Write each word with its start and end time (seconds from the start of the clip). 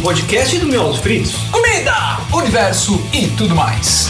podcast 0.00 0.58
do 0.58 0.66
Miolos 0.66 0.98
Fritos. 0.98 1.34
Comida, 1.50 2.20
universo 2.32 3.00
e 3.12 3.28
tudo 3.28 3.54
mais. 3.54 4.08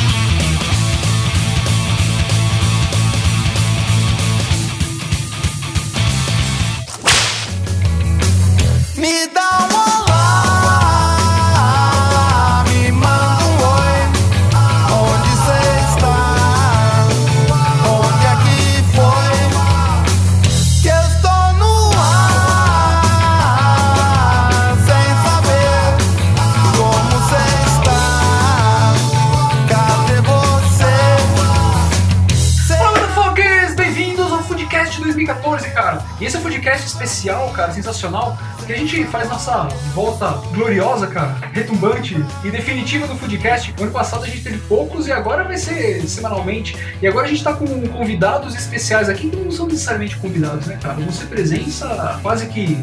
Esse 36.31 36.37
é 36.37 36.39
um 36.39 36.43
Foodcast 36.45 36.87
especial, 36.87 37.51
cara, 37.51 37.73
sensacional, 37.73 38.39
que 38.65 38.73
a 38.73 38.77
gente 38.77 39.05
faz 39.07 39.29
nossa 39.29 39.65
volta 39.93 40.31
gloriosa, 40.55 41.09
cara, 41.09 41.37
retumbante 41.53 42.25
e 42.45 42.51
definitiva 42.53 43.09
do 43.09 43.17
Foodcast. 43.17 43.75
Ano 43.81 43.91
passado 43.91 44.23
a 44.23 44.27
gente 44.29 44.45
teve 44.45 44.59
poucos 44.59 45.09
e 45.09 45.13
agora 45.13 45.43
vai 45.43 45.57
ser 45.57 46.07
semanalmente. 46.07 46.77
E 47.03 47.09
agora 47.09 47.27
a 47.27 47.29
gente 47.29 47.43
tá 47.43 47.53
com 47.53 47.67
convidados 47.89 48.55
especiais 48.55 49.09
aqui, 49.09 49.29
que 49.29 49.37
não 49.37 49.51
são 49.51 49.67
necessariamente 49.67 50.17
convidados, 50.19 50.69
né, 50.69 50.79
cara? 50.81 50.95
Vão 50.95 51.11
ser 51.11 51.27
presença 51.27 52.21
quase 52.23 52.47
que 52.47 52.79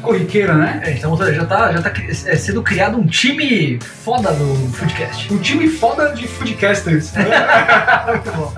corriqueira, 0.00 0.54
né? 0.54 0.80
É, 0.84 0.90
então 0.92 1.16
já 1.16 1.44
tá, 1.44 1.72
já 1.72 1.82
tá 1.82 1.92
é, 2.08 2.36
sendo 2.36 2.62
criado 2.62 2.98
um 2.98 3.06
time 3.06 3.78
foda 3.80 4.32
do 4.32 4.68
Foodcast. 4.72 5.32
Um 5.32 5.38
time 5.38 5.68
foda 5.68 6.12
de 6.12 6.26
foodcasters. 6.26 7.12
Muito 8.06 8.32
bom. 8.32 8.52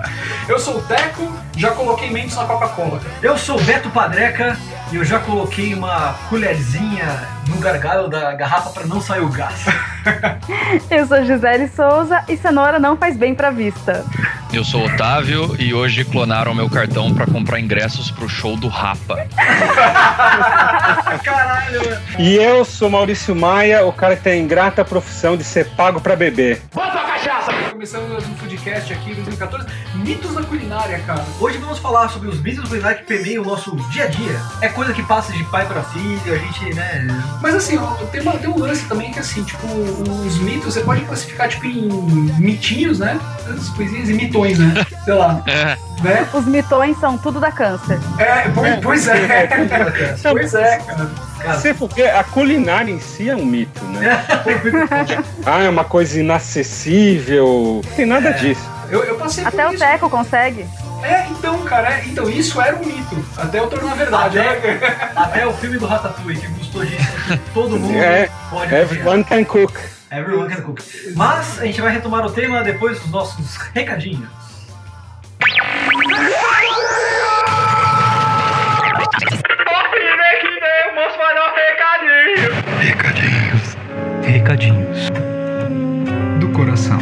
Eu 0.47 0.59
sou 0.59 0.77
o 0.77 0.81
Teco, 0.81 1.31
já 1.55 1.71
coloquei 1.71 2.09
mentos 2.09 2.35
na 2.35 2.45
Coca-Cola. 2.45 3.01
Eu 3.21 3.37
sou 3.37 3.59
o 3.59 3.63
Beto 3.63 3.89
Padreca 3.89 4.57
e 4.93 4.95
eu 4.95 5.03
já 5.03 5.19
coloquei 5.19 5.73
uma 5.73 6.13
colherzinha 6.29 7.27
no 7.49 7.57
gargalo 7.57 8.07
da 8.07 8.31
garrafa 8.33 8.69
pra 8.69 8.85
não 8.85 9.01
sair 9.01 9.21
o 9.21 9.27
gás. 9.27 9.65
Eu 10.89 11.07
sou 11.07 11.25
Gisele 11.25 11.67
Souza 11.69 12.23
e 12.29 12.37
cenoura 12.37 12.77
não 12.77 12.95
faz 12.95 13.17
bem 13.17 13.33
pra 13.33 13.49
vista. 13.49 14.05
Eu 14.53 14.63
sou 14.63 14.81
o 14.81 14.85
Otávio 14.85 15.55
e 15.57 15.73
hoje 15.73 16.05
clonaram 16.05 16.53
meu 16.53 16.69
cartão 16.69 17.11
pra 17.11 17.25
comprar 17.25 17.59
ingressos 17.59 18.11
pro 18.11 18.29
show 18.29 18.55
do 18.55 18.67
Rapa. 18.67 19.25
Caralho. 21.23 21.81
E 22.19 22.35
eu 22.35 22.63
sou 22.63 22.87
Maurício 22.87 23.35
Maia, 23.35 23.83
o 23.85 23.91
cara 23.91 24.15
que 24.15 24.21
tem 24.21 24.33
a 24.33 24.37
ingrata 24.37 24.85
profissão 24.85 25.35
de 25.35 25.43
ser 25.43 25.69
pago 25.71 25.99
pra 25.99 26.15
beber. 26.15 26.61
Começando 26.71 27.03
mais 27.77 27.93
um 27.95 28.35
Foodcast 28.35 28.93
aqui 28.93 29.11
em 29.11 29.15
2014. 29.15 29.67
Mitos 29.95 30.33
da 30.33 30.43
culinária, 30.43 30.99
cara. 30.99 31.25
Hoje 31.39 31.57
vamos 31.57 31.79
falar 31.79 32.07
sobre 32.09 32.27
os 32.29 32.39
mitos 32.39 32.67
culinários 32.69 33.01
que 33.01 33.07
permeiam 33.07 33.43
o 33.43 33.45
nosso 33.47 33.75
dia 33.91 34.03
a 34.05 34.07
dia. 34.07 34.39
É 34.61 34.69
coisa 34.69 34.93
que 34.93 35.01
passa 35.03 35.33
de 35.33 35.43
pai 35.45 35.65
pra 35.67 35.81
filho, 35.83 36.33
a 36.33 36.37
gente, 36.37 36.73
né... 36.75 37.07
Mas 37.41 37.55
assim, 37.55 37.77
ó, 37.77 37.93
tem, 38.11 38.21
uma- 38.21 38.37
tem 38.37 38.49
um 38.49 38.57
lance 38.59 38.85
também 38.87 39.11
que 39.11 39.19
assim, 39.19 39.43
tipo, 39.43 39.65
os 39.67 40.37
mitos 40.39 40.73
você 40.73 40.81
pode 40.81 41.01
classificar 41.05 41.49
tipo 41.49 41.65
em 41.65 41.87
mitinhos, 42.39 42.99
né? 42.99 43.19
As 43.47 43.69
coisinhas 43.69 44.09
e 44.09 44.13
mitões, 44.13 44.59
né? 44.59 44.73
Sei 45.03 45.13
lá, 45.13 45.41
É, 45.47 45.77
né? 46.03 46.27
Os 46.33 46.45
mitões 46.45 46.99
são 46.99 47.17
tudo 47.17 47.39
da 47.39 47.51
câncer. 47.51 47.99
É, 48.19 48.49
pois, 48.49 48.75
pois 48.81 49.07
é. 49.07 49.47
pois 50.31 50.53
é, 50.53 50.77
cara. 50.79 51.09
Cara, 51.39 51.59
Se 51.59 51.73
for 51.73 51.89
ver, 51.89 52.09
a 52.15 52.23
culinária 52.23 52.91
em 52.91 52.99
si 52.99 53.29
é 53.29 53.35
um 53.35 53.45
mito, 53.45 53.83
né? 53.85 54.23
Ah, 55.45 55.61
é 55.63 55.69
uma 55.69 55.83
coisa 55.83 56.19
inacessível. 56.19 57.81
Não 57.85 57.91
tem 57.95 58.05
nada 58.05 58.31
disso. 58.31 58.61
Eu, 58.89 59.03
eu 59.03 59.15
passei 59.17 59.43
Até 59.45 59.67
o 59.67 59.71
isso. 59.71 59.79
Teco 59.79 60.09
consegue. 60.09 60.65
É, 61.01 61.27
então, 61.31 61.57
cara, 61.63 61.95
é, 61.95 62.05
então 62.05 62.29
isso 62.29 62.61
era 62.61 62.75
um 62.77 62.85
mito. 62.85 63.25
Até 63.37 63.59
eu 63.59 63.67
tornar 63.67 63.95
verdade. 63.95 64.39
Até- 64.39 64.73
né? 64.75 65.09
Até 65.15 65.45
o 65.47 65.53
filme 65.53 65.77
do 65.77 65.85
Ratatouille, 65.85 66.39
que 66.39 66.47
gostou 66.47 66.85
disso, 66.85 67.11
que 67.27 67.37
todo 67.53 67.77
mundo 67.77 67.97
É, 67.97 68.29
pode. 68.49 68.73
Everyone 68.73 69.23
can 69.25 69.43
cook. 69.43 69.73
Everyone 70.09 70.53
can 70.55 70.61
cook. 70.61 70.81
Mas 71.15 71.59
a 71.59 71.65
gente 71.65 71.81
vai 71.81 71.91
retomar 71.91 72.25
o 72.25 72.29
tema 72.31 72.63
depois 72.63 72.99
dos 73.01 73.09
nossos 73.11 73.57
recadinhos. 73.73 74.29
Recadinhos. 84.43 85.09
Do 86.37 86.51
coração. 86.51 86.99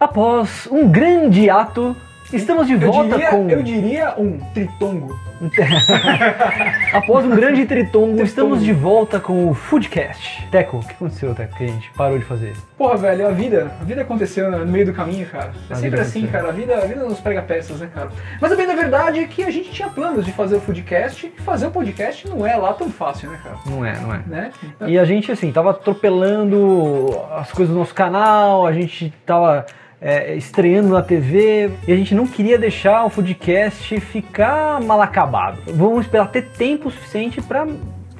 Após 0.00 0.66
um 0.72 0.88
grande 0.90 1.48
ato, 1.48 1.94
estamos 2.36 2.66
de 2.66 2.74
Eu 2.74 2.80
volta 2.80 3.16
diria, 3.16 3.30
com. 3.30 3.50
eu 3.50 3.62
diria 3.62 4.14
um 4.18 4.38
tritongo. 4.52 5.18
Após 6.92 7.24
um 7.24 7.30
grande 7.30 7.66
tritongo, 7.66 8.22
estamos 8.22 8.62
de 8.62 8.72
volta 8.72 9.20
com 9.20 9.50
o 9.50 9.54
Foodcast. 9.54 10.46
Teco, 10.50 10.78
o 10.78 10.80
que 10.80 10.92
aconteceu, 10.92 11.34
Teco, 11.34 11.56
que 11.56 11.64
a 11.64 11.66
gente 11.66 11.90
parou 11.90 12.18
de 12.18 12.24
fazer? 12.24 12.54
Porra, 12.78 12.96
velho, 12.96 13.26
a 13.26 13.30
vida, 13.30 13.70
a 13.80 13.84
vida 13.84 14.02
aconteceu 14.02 14.50
no 14.50 14.64
meio 14.66 14.86
do 14.86 14.92
caminho, 14.92 15.26
cara. 15.26 15.52
É 15.68 15.72
A 15.72 15.76
sempre 15.76 16.00
assim, 16.00 16.26
cara. 16.26 16.48
A 16.48 16.52
vida, 16.52 16.76
a 16.76 16.86
vida 16.86 17.04
nos 17.04 17.20
prega 17.20 17.42
peças, 17.42 17.80
né, 17.80 17.88
cara? 17.92 18.10
Mas 18.40 18.52
a 18.52 18.56
bem 18.56 18.66
da 18.66 18.74
verdade 18.74 19.20
é 19.20 19.24
que 19.26 19.42
a 19.42 19.50
gente 19.50 19.70
tinha 19.70 19.88
planos 19.88 20.24
de 20.24 20.32
fazer 20.32 20.56
o 20.56 20.60
Foodcast 20.60 21.26
e 21.36 21.42
fazer 21.42 21.66
o 21.66 21.70
podcast 21.70 22.28
não 22.28 22.46
é 22.46 22.56
lá 22.56 22.72
tão 22.72 22.90
fácil, 22.90 23.30
né, 23.30 23.38
cara? 23.42 23.56
Não 23.66 23.84
é, 23.84 24.00
não 24.00 24.14
é. 24.14 24.22
Né? 24.26 24.50
E 24.86 24.98
a 24.98 25.04
gente, 25.04 25.30
assim, 25.30 25.52
tava 25.52 25.70
atropelando 25.70 27.10
as 27.32 27.52
coisas 27.52 27.74
do 27.74 27.78
nosso 27.78 27.94
canal, 27.94 28.66
a 28.66 28.72
gente 28.72 29.12
tava 29.26 29.66
é, 30.00 30.34
estreando 30.34 30.88
na 30.88 31.02
TV 31.02 31.70
e 31.86 31.92
a 31.92 31.96
gente 31.96 32.14
não 32.14 32.26
queria 32.26 32.58
deixar 32.58 33.04
o 33.04 33.10
Foodcast 33.10 33.98
ficar 34.00 34.80
mal 34.80 35.00
acabado. 35.00 35.58
Vamos 35.68 36.04
esperar 36.06 36.28
ter 36.28 36.42
tempo 36.50 36.90
suficiente 36.90 37.40
para 37.40 37.66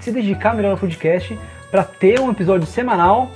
se 0.01 0.11
dedicar 0.13 0.55
melhor 0.55 0.73
ao 0.73 0.77
Foodcast, 0.77 1.39
para 1.71 1.83
ter 1.85 2.21
um 2.21 2.31
episódio 2.31 2.67
semanal 2.67 3.31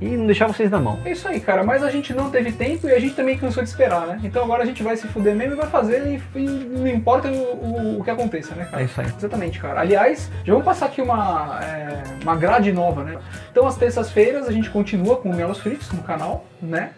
e 0.00 0.06
não 0.10 0.26
deixar 0.26 0.46
vocês 0.46 0.70
na 0.70 0.78
mão. 0.78 0.98
É 1.04 1.10
isso 1.10 1.26
aí, 1.26 1.40
cara. 1.40 1.64
Mas 1.64 1.82
a 1.82 1.90
gente 1.90 2.12
não 2.14 2.30
teve 2.30 2.52
tempo 2.52 2.86
e 2.88 2.92
a 2.92 3.00
gente 3.00 3.14
também 3.14 3.36
cansou 3.36 3.62
de 3.64 3.68
esperar, 3.68 4.06
né? 4.06 4.20
Então 4.22 4.44
agora 4.44 4.62
a 4.62 4.66
gente 4.66 4.80
vai 4.82 4.96
se 4.96 5.08
fuder 5.08 5.34
mesmo 5.34 5.54
e 5.54 5.56
vai 5.56 5.66
fazer 5.68 6.20
e, 6.36 6.38
e 6.38 6.44
não 6.46 6.86
importa 6.86 7.28
o, 7.28 7.32
o- 7.34 8.00
o 8.00 8.04
que 8.04 8.10
aconteça, 8.10 8.54
né, 8.54 8.66
cara? 8.70 8.82
É 8.82 8.84
isso 8.84 9.00
aí. 9.00 9.06
Exatamente, 9.16 9.58
cara. 9.58 9.80
Aliás, 9.80 10.30
já 10.44 10.52
vamos 10.52 10.64
passar 10.64 10.86
aqui 10.86 11.00
uma, 11.02 11.58
é, 11.64 12.02
uma 12.22 12.36
grade 12.36 12.70
nova, 12.72 13.02
né? 13.02 13.16
Então, 13.50 13.66
às 13.66 13.76
terças-feiras, 13.76 14.46
a 14.46 14.52
gente 14.52 14.70
continua 14.70 15.16
com 15.16 15.30
o 15.30 15.34
Miolos 15.34 15.58
Fritos 15.58 15.90
no 15.90 16.02
canal, 16.02 16.44
né? 16.62 16.90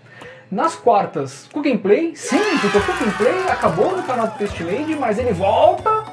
Nas 0.50 0.74
quartas, 0.74 1.48
Cooking 1.52 1.78
Play. 1.78 2.16
Sim, 2.16 2.40
porque 2.60 2.76
o 2.76 2.82
Cooking 2.84 3.10
Play 3.12 3.48
acabou 3.48 3.96
no 3.96 4.02
canal 4.02 4.26
do 4.26 4.36
Taste 4.36 4.64
mas 4.98 5.16
ele 5.16 5.32
volta 5.32 6.06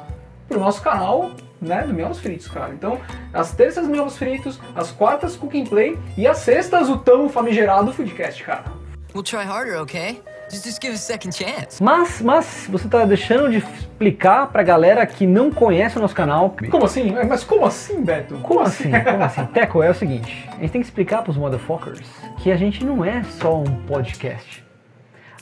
pro 0.48 0.60
nosso 0.60 0.80
canal, 0.80 1.32
né? 1.60 1.82
Do 1.82 1.92
Miolos 1.92 2.20
Fritos, 2.20 2.46
cara. 2.46 2.72
Então, 2.72 3.00
às 3.32 3.52
terças, 3.52 3.88
Miolos 3.88 4.16
Fritos. 4.16 4.60
Às 4.76 4.92
quartas, 4.92 5.34
Cooking 5.34 5.66
Play. 5.66 5.98
E 6.16 6.24
às 6.24 6.38
sextas, 6.38 6.88
o 6.88 6.98
tão 6.98 7.28
famigerado 7.28 7.92
Foodcast, 7.92 8.44
cara. 8.44 8.64
We'll 9.12 9.24
try 9.24 9.42
harder, 9.42 9.80
okay? 9.82 10.22
Just, 10.50 10.64
just 10.64 10.80
give 10.82 10.94
us 10.94 11.00
a 11.00 11.12
second 11.12 11.36
chance. 11.36 11.82
Mas, 11.82 12.20
mas 12.22 12.66
você 12.70 12.88
tá 12.88 13.04
deixando 13.04 13.50
de 13.50 13.58
explicar 13.58 14.46
pra 14.48 14.62
galera 14.62 15.04
que 15.06 15.26
não 15.26 15.50
conhece 15.50 15.98
o 15.98 16.00
nosso 16.00 16.14
canal. 16.14 16.56
Como 16.70 16.84
assim? 16.86 17.14
É, 17.16 17.24
Mas 17.24 17.44
como 17.44 17.66
assim, 17.66 18.02
Beto? 18.02 18.36
Como 18.38 18.60
assim? 18.60 18.90
Como 18.90 19.22
assim? 19.24 19.44
Teco, 19.52 19.82
é 19.82 19.90
o 19.90 19.94
seguinte, 19.94 20.48
a 20.56 20.60
gente 20.60 20.70
tem 20.70 20.80
que 20.80 20.86
explicar 20.86 21.22
pros 21.22 21.36
motherfuckers 21.36 22.00
que 22.38 22.50
a 22.50 22.56
gente 22.56 22.82
não 22.84 23.04
é 23.04 23.22
só 23.24 23.58
um 23.60 23.64
podcast. 23.86 24.64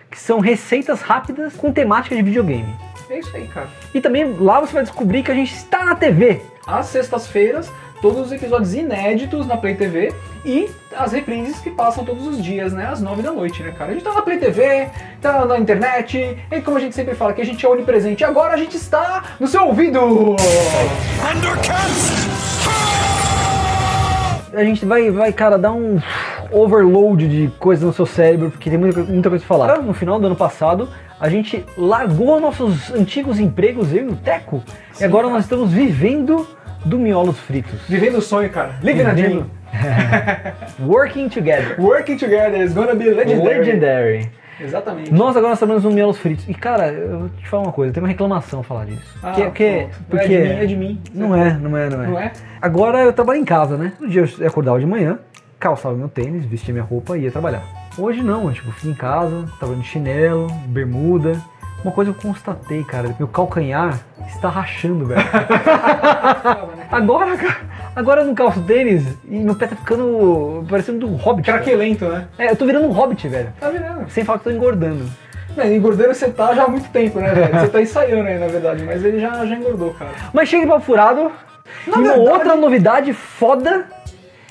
que 0.10 0.20
são 0.20 0.40
receitas 0.40 1.02
rápidas 1.02 1.54
com 1.54 1.72
temática 1.72 2.16
de 2.16 2.22
videogame. 2.22 2.74
É 3.10 3.20
isso 3.20 3.36
aí, 3.36 3.48
cara. 3.48 3.68
E 3.94 4.02
também 4.02 4.36
lá 4.40 4.60
você 4.60 4.74
vai 4.74 4.84
descobrir 4.84 5.24
que 5.24 5.32
a 5.32 5.36
gente 5.36 5.54
está 5.54 5.84
na 5.84 5.96
TV. 5.96 6.42
Às 6.66 6.88
sextas-feiras, 6.88 7.72
todos 8.02 8.28
os 8.28 8.32
episódios 8.32 8.74
inéditos 8.74 9.48
na 9.48 9.58
Play 9.58 9.76
TV 9.76 10.14
e 10.46 10.70
as 10.96 11.12
reprises 11.12 11.60
que 11.60 11.70
passam 11.70 12.06
todos 12.06 12.26
os 12.28 12.44
dias, 12.44 12.72
né? 12.74 12.88
Às 12.88 13.02
nove 13.02 13.22
da 13.22 13.32
noite, 13.32 13.64
né, 13.64 13.74
cara? 13.78 13.92
A 13.92 13.94
gente 13.94 14.04
tá 14.04 14.14
na 14.14 14.22
Play 14.22 14.38
TV, 14.38 14.90
tá 15.22 15.46
na 15.46 15.58
internet, 15.58 16.38
e 16.52 16.62
como 16.62 16.78
a 16.78 16.80
gente 16.80 16.96
sempre 16.96 17.16
fala 17.16 17.34
que 17.34 17.42
a 17.42 17.46
gente 17.46 17.66
é 17.66 17.70
onipresente, 17.70 18.24
agora 18.24 18.54
a 18.54 18.58
gente 18.58 18.78
está 18.78 19.24
no 19.40 19.48
seu 19.48 19.66
ouvido! 19.66 20.36
Undercut! 21.36 22.39
A 24.54 24.64
gente 24.64 24.86
vai, 24.86 25.10
vai, 25.12 25.32
cara, 25.32 25.58
dar 25.58 25.72
um 25.72 26.00
overload 26.52 27.28
de 27.28 27.52
coisa 27.60 27.86
no 27.86 27.94
seu 27.94 28.06
cérebro, 28.06 28.52
porque 28.52 28.70
tem 28.70 28.80
muita, 28.80 29.02
muita 29.02 29.30
coisa 29.30 29.46
pra 29.46 29.58
falar. 29.58 29.82
No 29.82 29.94
final 29.94 30.20
do 30.20 30.28
ano 30.28 30.36
passado, 30.36 30.90
a 31.20 31.30
gente 31.30 31.66
largou 31.78 32.40
nossos 32.40 32.92
antigos 32.92 33.40
empregos, 33.40 33.94
eu 33.94 34.06
e 34.06 34.10
o 34.10 34.16
Teco, 34.16 34.64
e 35.00 35.04
agora 35.04 35.30
nós 35.30 35.44
estamos 35.44 35.72
vivendo 35.72 36.48
do 36.86 36.98
miolos 36.98 37.38
fritos. 37.40 37.82
Vivendo 37.88 38.18
o 38.18 38.22
sonho, 38.22 38.50
cara. 38.50 38.76
A 38.82 39.14
dream. 39.14 39.46
Working 40.80 41.30
together. 41.30 41.76
Working 41.80 42.18
together 42.18 42.62
is 42.62 42.74
gonna 42.74 42.96
be 42.96 43.12
legendary. 43.12 43.60
Legendary. 43.60 44.32
Exatamente. 44.60 45.14
Nós 45.14 45.36
agora 45.36 45.50
nós 45.50 45.60
trabalhamos 45.60 45.84
no 45.84 45.92
miolos 45.92 46.18
fritos. 46.18 46.48
E 46.48 46.54
cara, 46.54 46.92
eu 46.92 47.20
vou 47.20 47.30
te 47.30 47.48
falar 47.48 47.64
uma 47.64 47.72
coisa, 47.72 47.94
tem 47.94 48.02
uma 48.02 48.10
reclamação 48.10 48.60
a 48.60 48.64
falar 48.64 48.86
disso. 48.86 49.18
Ah, 49.24 49.32
que, 49.32 49.52
que, 49.52 49.80
pronto. 49.80 50.04
porque 50.10 50.34
É 50.34 50.38
de 50.38 50.44
mim, 50.44 50.64
é 50.64 50.66
de 50.66 50.76
mim. 50.76 51.02
Não 51.14 51.36
é, 51.36 51.54
não 51.54 51.78
é, 51.78 51.90
não 51.90 52.04
é. 52.04 52.08
Não 52.08 52.20
é? 52.20 52.32
Agora 52.62 53.00
eu 53.04 53.14
trabalho 53.14 53.40
em 53.40 53.46
casa, 53.46 53.78
né? 53.78 53.94
No 54.00 54.08
dia 54.08 54.24
eu 54.40 54.48
acordava 54.48 54.80
de 54.80 54.86
manhã, 54.86 55.20
calçava 55.60 55.96
meu 55.96 56.10
tênis, 56.10 56.46
vestia 56.46 56.74
minha 56.74 56.84
roupa 56.84 57.18
e 57.18 57.24
ia 57.24 57.32
trabalhar. 57.32 57.64
Hoje 57.98 58.22
não, 58.22 58.48
eu, 58.48 58.54
tipo, 58.54 58.72
fico 58.72 58.88
em 58.88 58.94
casa, 58.94 59.46
trabalhando 59.58 59.84
de 59.84 59.90
chinelo, 59.90 60.48
bermuda. 60.68 61.40
Uma 61.84 61.94
coisa 61.94 62.12
que 62.12 62.18
eu 62.18 62.30
constatei, 62.30 62.84
cara, 62.84 63.16
meu 63.18 63.28
calcanhar 63.28 64.00
está 64.28 64.50
rachando, 64.50 65.06
velho. 65.06 65.22
agora, 66.92 67.38
cara, 67.38 67.58
agora 68.00 68.24
não 68.24 68.34
calço 68.34 68.62
tênis 68.62 69.04
e 69.30 69.36
meu 69.40 69.56
pé 69.56 69.68
tá 69.68 69.76
ficando 69.76 70.66
parecendo 70.70 71.08
um 71.08 71.16
hobbit. 71.16 71.46
Craquelento, 71.46 72.06
né? 72.06 72.28
É, 72.38 72.52
eu 72.52 72.56
tô 72.56 72.66
virando 72.66 72.88
um 72.88 72.92
hobbit, 72.92 73.28
velho. 73.28 73.54
Tá 73.60 73.70
virando. 73.70 74.10
Sem 74.10 74.24
falar 74.24 74.40
que 74.40 74.48
eu 74.48 74.52
tô 74.54 74.58
engordando. 74.58 75.06
Não, 75.56 75.66
engordando 75.66 76.14
você 76.14 76.30
tá 76.30 76.54
já 76.54 76.64
há 76.64 76.68
muito 76.68 76.90
tempo, 76.90 77.20
né, 77.20 77.34
velho? 77.34 77.60
Você 77.60 77.68
tá 77.68 77.82
ensaiando 77.82 78.28
aí, 78.28 78.40
na 78.40 78.48
verdade, 78.48 78.84
mas 78.84 79.04
ele 79.04 79.20
já, 79.20 79.46
já 79.46 79.56
engordou, 79.56 79.94
cara. 79.94 80.12
Mas 80.34 80.48
chega 80.48 80.66
para 80.66 80.80
furado. 80.80 81.32
e 81.86 81.90
uma 81.90 82.02
verdade- 82.02 82.20
outra 82.30 82.56
novidade 82.56 83.14
foda 83.14 83.86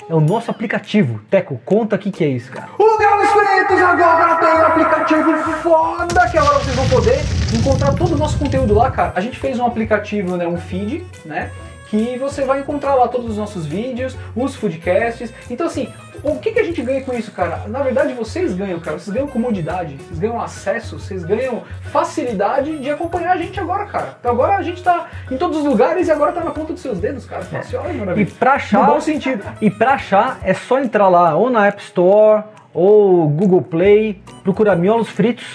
é 0.09 0.13
o 0.13 0.19
nosso 0.19 0.51
aplicativo. 0.51 1.19
Teco, 1.29 1.59
conta 1.65 1.95
o 1.95 1.99
que, 1.99 2.11
que 2.11 2.23
é 2.23 2.27
isso, 2.27 2.51
cara. 2.51 2.67
O 2.77 2.97
Meus 2.97 3.29
Fritos 3.31 3.81
agora 3.81 4.35
tem 4.35 4.49
um 4.49 4.65
aplicativo 4.65 5.33
foda 5.61 6.27
que 6.29 6.37
agora 6.37 6.59
vocês 6.59 6.75
vão 6.75 6.87
poder 6.89 7.19
encontrar 7.57 7.93
todo 7.93 8.13
o 8.13 8.17
nosso 8.17 8.37
conteúdo 8.37 8.73
lá, 8.75 8.91
cara. 8.91 9.13
A 9.15 9.21
gente 9.21 9.39
fez 9.39 9.59
um 9.59 9.65
aplicativo, 9.65 10.35
né, 10.37 10.47
um 10.47 10.57
feed, 10.57 11.05
né, 11.25 11.49
que 11.89 12.17
você 12.17 12.43
vai 12.43 12.59
encontrar 12.59 12.95
lá 12.95 13.07
todos 13.07 13.31
os 13.31 13.37
nossos 13.37 13.65
vídeos, 13.65 14.15
os 14.35 14.55
foodcasts. 14.55 15.33
Então 15.49 15.67
assim, 15.67 15.89
o 16.23 16.35
que, 16.37 16.51
que 16.51 16.59
a 16.59 16.63
gente 16.63 16.81
ganha 16.81 17.01
com 17.01 17.13
isso, 17.13 17.31
cara? 17.31 17.63
Na 17.67 17.81
verdade, 17.81 18.13
vocês 18.13 18.53
ganham, 18.53 18.79
cara. 18.79 18.99
Vocês 18.99 19.13
ganham 19.13 19.27
comodidade, 19.27 19.95
vocês 19.95 20.19
ganham 20.19 20.39
acesso, 20.41 20.99
vocês 20.99 21.23
ganham 21.23 21.63
facilidade 21.91 22.77
de 22.79 22.89
acompanhar 22.89 23.33
a 23.33 23.37
gente 23.37 23.59
agora, 23.59 23.85
cara. 23.85 24.17
Então 24.19 24.31
agora 24.31 24.57
a 24.57 24.61
gente 24.61 24.83
tá 24.83 25.07
em 25.31 25.37
todos 25.37 25.57
os 25.59 25.63
lugares 25.63 26.07
e 26.07 26.11
agora 26.11 26.31
tá 26.31 26.43
na 26.43 26.51
ponta 26.51 26.73
dos 26.73 26.81
seus 26.81 26.99
dedos, 26.99 27.25
cara. 27.25 27.43
Fácil, 27.43 27.79
olha, 27.79 27.91
E 27.93 27.97
maravilha. 27.97 28.31
pra 28.37 28.53
achar. 28.53 28.85
No 28.85 28.93
bom 28.93 29.01
sentido. 29.01 29.43
E 29.61 29.69
pra 29.69 29.93
achar 29.93 30.39
é 30.43 30.53
só 30.53 30.79
entrar 30.79 31.07
lá 31.07 31.35
ou 31.35 31.49
na 31.49 31.67
App 31.67 31.81
Store 31.81 32.43
ou 32.73 33.27
Google 33.29 33.61
Play, 33.61 34.21
procura 34.43 34.75
miolos 34.75 35.09
fritos 35.09 35.45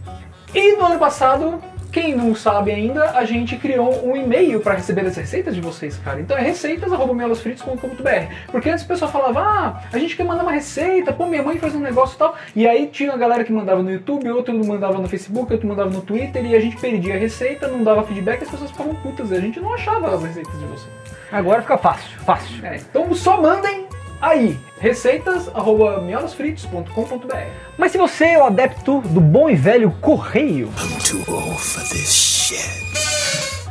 E 0.54 0.76
no 0.76 0.86
ano 0.86 1.00
passado, 1.00 1.62
quem 1.92 2.16
não 2.16 2.36
sabe 2.36 2.72
ainda, 2.72 3.12
a 3.12 3.24
gente 3.24 3.56
criou 3.56 4.04
um 4.04 4.16
e-mail 4.16 4.60
para 4.60 4.74
receber 4.74 5.06
as 5.06 5.16
receitas 5.16 5.54
de 5.54 5.62
vocês, 5.62 5.96
cara. 5.98 6.20
Então 6.20 6.36
é 6.36 6.42
receitas@melosfritos.com.br. 6.42 8.52
Porque 8.52 8.70
antes 8.70 8.84
o 8.84 8.88
pessoal 8.88 9.12
falava: 9.12 9.42
"Ah, 9.42 9.84
a 9.94 9.98
gente 10.00 10.16
quer 10.16 10.24
mandar 10.24 10.44
uma 10.44 10.52
receita, 10.52 11.14
pô, 11.14 11.28
minha 11.28 11.44
mãe 11.44 11.60
faz 11.60 11.76
um 11.76 11.80
negócio 11.80 12.16
e 12.16 12.18
tal". 12.18 12.36
E 12.56 12.68
aí 12.68 12.88
tinha 12.88 13.14
a 13.14 13.18
galera 13.18 13.44
que 13.44 13.54
mandava 13.54 13.84
no 13.84 13.92
YouTube, 13.92 14.30
outro 14.32 14.54
mandava 14.66 15.00
no 15.00 15.08
Facebook, 15.08 15.54
outro 15.54 15.68
mandava 15.68 15.92
no 15.92 16.02
Twitter 16.02 16.44
e 16.46 16.56
a 16.56 16.60
gente 16.60 16.78
perdia 16.78 17.14
a 17.14 17.18
receita, 17.18 17.68
não 17.68 17.84
dava 17.84 18.04
feedback, 18.04 18.44
as 18.44 18.50
pessoas 18.50 18.72
ficavam 18.72 18.96
putas, 18.96 19.30
e 19.30 19.36
a 19.36 19.40
gente 19.40 19.60
não 19.60 19.74
achava 19.74 20.16
as 20.16 20.24
receitas 20.24 20.60
de 20.60 20.66
vocês. 20.66 20.92
Agora 21.32 21.62
fica 21.62 21.78
fácil, 21.78 22.20
fácil. 22.20 22.66
É, 22.66 22.76
então 22.76 23.12
só 23.16 23.42
mandem 23.42 23.83
aí, 24.24 24.58
receitas@miolosfritos.com.br. 24.80 27.36
Mas 27.78 27.92
se 27.92 27.98
você 27.98 28.26
é 28.26 28.38
o 28.40 28.46
adepto 28.46 29.02
do 29.02 29.20
bom 29.20 29.50
e 29.50 29.56
velho 29.56 29.92
correio, 30.02 30.70
Too 31.08 31.24
old 31.34 31.60
for 31.60 31.84
this 31.90 32.14
shit. 32.14 32.84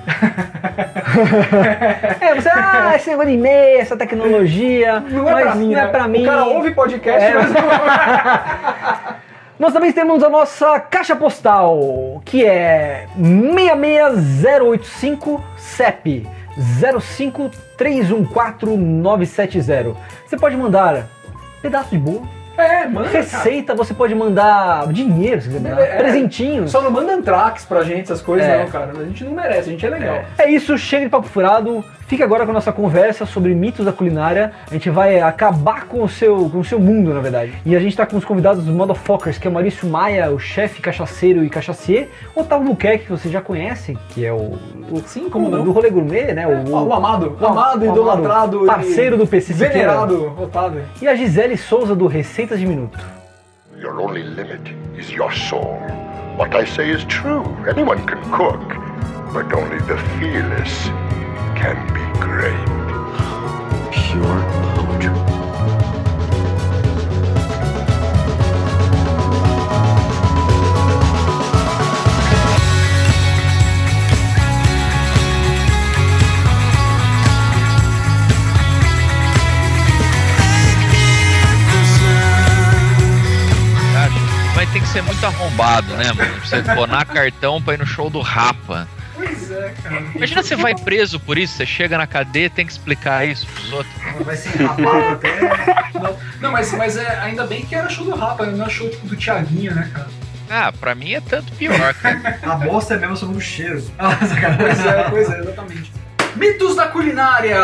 é, 2.20 2.34
você, 2.34 2.48
ah, 2.52 2.92
esse 2.96 3.08
negócio 3.10 3.30
de 3.30 3.36
e-mail, 3.36 3.80
essa 3.80 3.96
tecnologia, 3.96 4.98
Não 5.00 5.28
é 5.28 5.32
mas 5.32 5.42
pra 5.44 5.54
mim, 5.54 5.72
não 5.72 5.80
é 5.80 5.84
né? 5.84 5.90
pra 5.90 6.08
mim. 6.08 6.22
O 6.22 6.26
cara 6.26 6.44
ouve 6.44 6.74
podcast, 6.74 7.24
É. 7.24 7.34
mas 7.34 7.52
não 7.52 7.62
Nós 9.58 9.72
também 9.72 9.92
temos 9.92 10.22
a 10.24 10.28
nossa 10.28 10.80
caixa 10.80 11.14
postal, 11.14 12.20
que 12.24 12.44
é 12.44 13.06
66085 13.16 15.42
CEP 15.56 16.26
05314-970. 17.84 19.94
Você 20.26 20.36
pode 20.36 20.56
mandar 20.56 21.06
pedaço 21.60 21.90
de 21.90 21.98
bolo, 21.98 22.28
É, 22.56 22.86
manda, 22.86 23.08
cara. 23.08 23.18
receita, 23.22 23.74
você 23.74 23.94
pode 23.94 24.14
mandar 24.14 24.86
dinheiro, 24.92 25.40
se 25.40 25.48
quiser 25.48 25.60
mandar, 25.60 25.82
É, 25.82 25.96
presentinhos. 25.96 26.70
Só 26.70 26.82
não 26.82 26.90
manda 26.90 27.14
antrax 27.14 27.64
pra 27.64 27.82
gente, 27.82 28.02
essas 28.02 28.20
coisas, 28.20 28.46
É. 28.46 28.58
não, 28.58 28.66
cara. 28.68 28.92
A 28.98 29.04
gente 29.04 29.24
não 29.24 29.32
merece, 29.32 29.68
a 29.68 29.72
gente 29.72 29.86
é 29.86 29.90
legal. 29.90 30.22
É 30.38 30.50
isso, 30.50 30.76
chega 30.76 31.04
de 31.06 31.10
papo 31.10 31.26
furado. 31.28 31.84
Fique 32.12 32.22
agora 32.22 32.44
com 32.44 32.50
a 32.50 32.54
nossa 32.54 32.70
conversa 32.70 33.24
sobre 33.24 33.54
mitos 33.54 33.86
da 33.86 33.90
culinária. 33.90 34.52
A 34.70 34.74
gente 34.74 34.90
vai 34.90 35.18
acabar 35.18 35.86
com 35.86 36.02
o 36.02 36.08
seu, 36.10 36.50
com 36.50 36.58
o 36.58 36.64
seu 36.64 36.78
mundo, 36.78 37.14
na 37.14 37.20
verdade. 37.20 37.54
E 37.64 37.74
a 37.74 37.80
gente 37.80 37.96
tá 37.96 38.04
com 38.04 38.18
os 38.18 38.24
convidados 38.26 38.66
dos 38.66 38.74
Motherfuckers, 38.74 39.38
que 39.38 39.46
é 39.46 39.50
o 39.50 39.54
Maurício 39.54 39.88
Maia, 39.88 40.30
o 40.30 40.38
chefe 40.38 40.82
cachaceiro 40.82 41.42
e 41.42 41.48
cachacier. 41.48 42.10
O 42.36 42.42
Otávio 42.42 42.66
Buquerque, 42.66 43.06
que 43.06 43.10
vocês 43.10 43.32
já 43.32 43.40
conhecem, 43.40 43.96
que 44.10 44.26
é 44.26 44.30
o, 44.30 44.58
o 44.90 45.02
Sim, 45.06 45.30
como 45.30 45.48
o 45.48 45.50
não? 45.50 45.64
do 45.64 45.72
rolê 45.72 45.88
gourmet, 45.88 46.34
né? 46.34 46.46
O, 46.46 46.70
o 46.70 46.92
amado, 46.92 47.34
o 47.40 47.46
amado, 47.46 47.80
o 47.80 47.90
idolatrado, 47.90 48.66
parceiro 48.66 49.16
e 49.16 49.18
do 49.18 49.26
PC 49.26 49.54
venerado, 49.54 50.34
Otávio. 50.38 50.82
E 51.00 51.08
a 51.08 51.14
Gisele 51.14 51.56
Souza, 51.56 51.94
do 51.94 52.06
Receitas 52.06 52.60
de 52.60 52.66
Minuto. 52.66 52.98
Your 53.80 53.98
only 53.98 54.22
limit 54.22 54.76
is 54.98 55.10
your 55.10 55.32
soul. 55.32 55.78
What 56.36 56.54
I 56.54 56.66
say 56.66 56.90
is 56.90 57.04
true. 57.04 57.42
Anyone 57.66 58.02
can 58.04 58.20
cook, 58.30 58.60
but 59.32 59.50
only 59.56 59.78
the 59.86 59.96
fearless 60.18 60.90
can 61.62 61.78
be 61.94 62.02
great. 62.18 62.66
Pure 63.94 64.42
poetry. 64.74 65.12
Vai 84.54 84.66
ter 84.66 84.80
que 84.80 84.88
ser 84.88 85.02
muito 85.02 85.24
arrombado, 85.24 85.94
né, 85.94 86.12
mano? 86.12 86.40
Você 86.40 86.60
bonar 86.74 87.04
cartão 87.06 87.62
pra 87.62 87.74
ir 87.74 87.78
no 87.78 87.86
show 87.86 88.10
do 88.10 88.20
Rapa. 88.20 88.88
Pois 89.22 89.50
é, 89.50 89.74
cara. 89.82 90.02
Imagina 90.14 90.42
você 90.42 90.56
vai 90.56 90.74
preso 90.74 91.20
por 91.20 91.38
isso, 91.38 91.56
você 91.56 91.66
chega 91.66 91.96
na 91.96 92.06
cadeia 92.06 92.46
e 92.46 92.50
tem 92.50 92.66
que 92.66 92.72
explicar 92.72 93.26
isso 93.26 93.46
pros 93.46 93.72
outros. 93.72 93.94
Vai 94.24 94.36
ser 94.36 94.62
rapado 94.62 95.08
até. 95.12 95.40
Não, 95.94 96.16
não 96.40 96.52
mas, 96.52 96.72
mas 96.72 96.96
é, 96.96 97.20
ainda 97.20 97.46
bem 97.46 97.64
que 97.64 97.74
era 97.74 97.88
show 97.88 98.04
do 98.04 98.14
Rapa, 98.14 98.46
não 98.46 98.66
é 98.66 98.68
show 98.68 98.88
tipo, 98.90 99.06
do 99.06 99.16
Thiaguinho, 99.16 99.74
né, 99.74 99.88
cara? 99.92 100.08
Ah, 100.50 100.72
pra 100.72 100.94
mim 100.94 101.12
é 101.12 101.20
tanto 101.20 101.52
pior, 101.52 101.94
cara. 101.94 102.38
A 102.42 102.56
bosta 102.56 102.94
é 102.94 102.98
mesmo 102.98 103.16
sobre 103.16 103.36
o 103.36 103.40
cheiro. 103.40 103.82
Pois 104.58 104.86
é, 104.86 105.10
pois 105.10 105.30
é, 105.30 105.38
exatamente. 105.40 105.92
Mitos 106.36 106.76
da 106.76 106.88
culinária! 106.88 107.62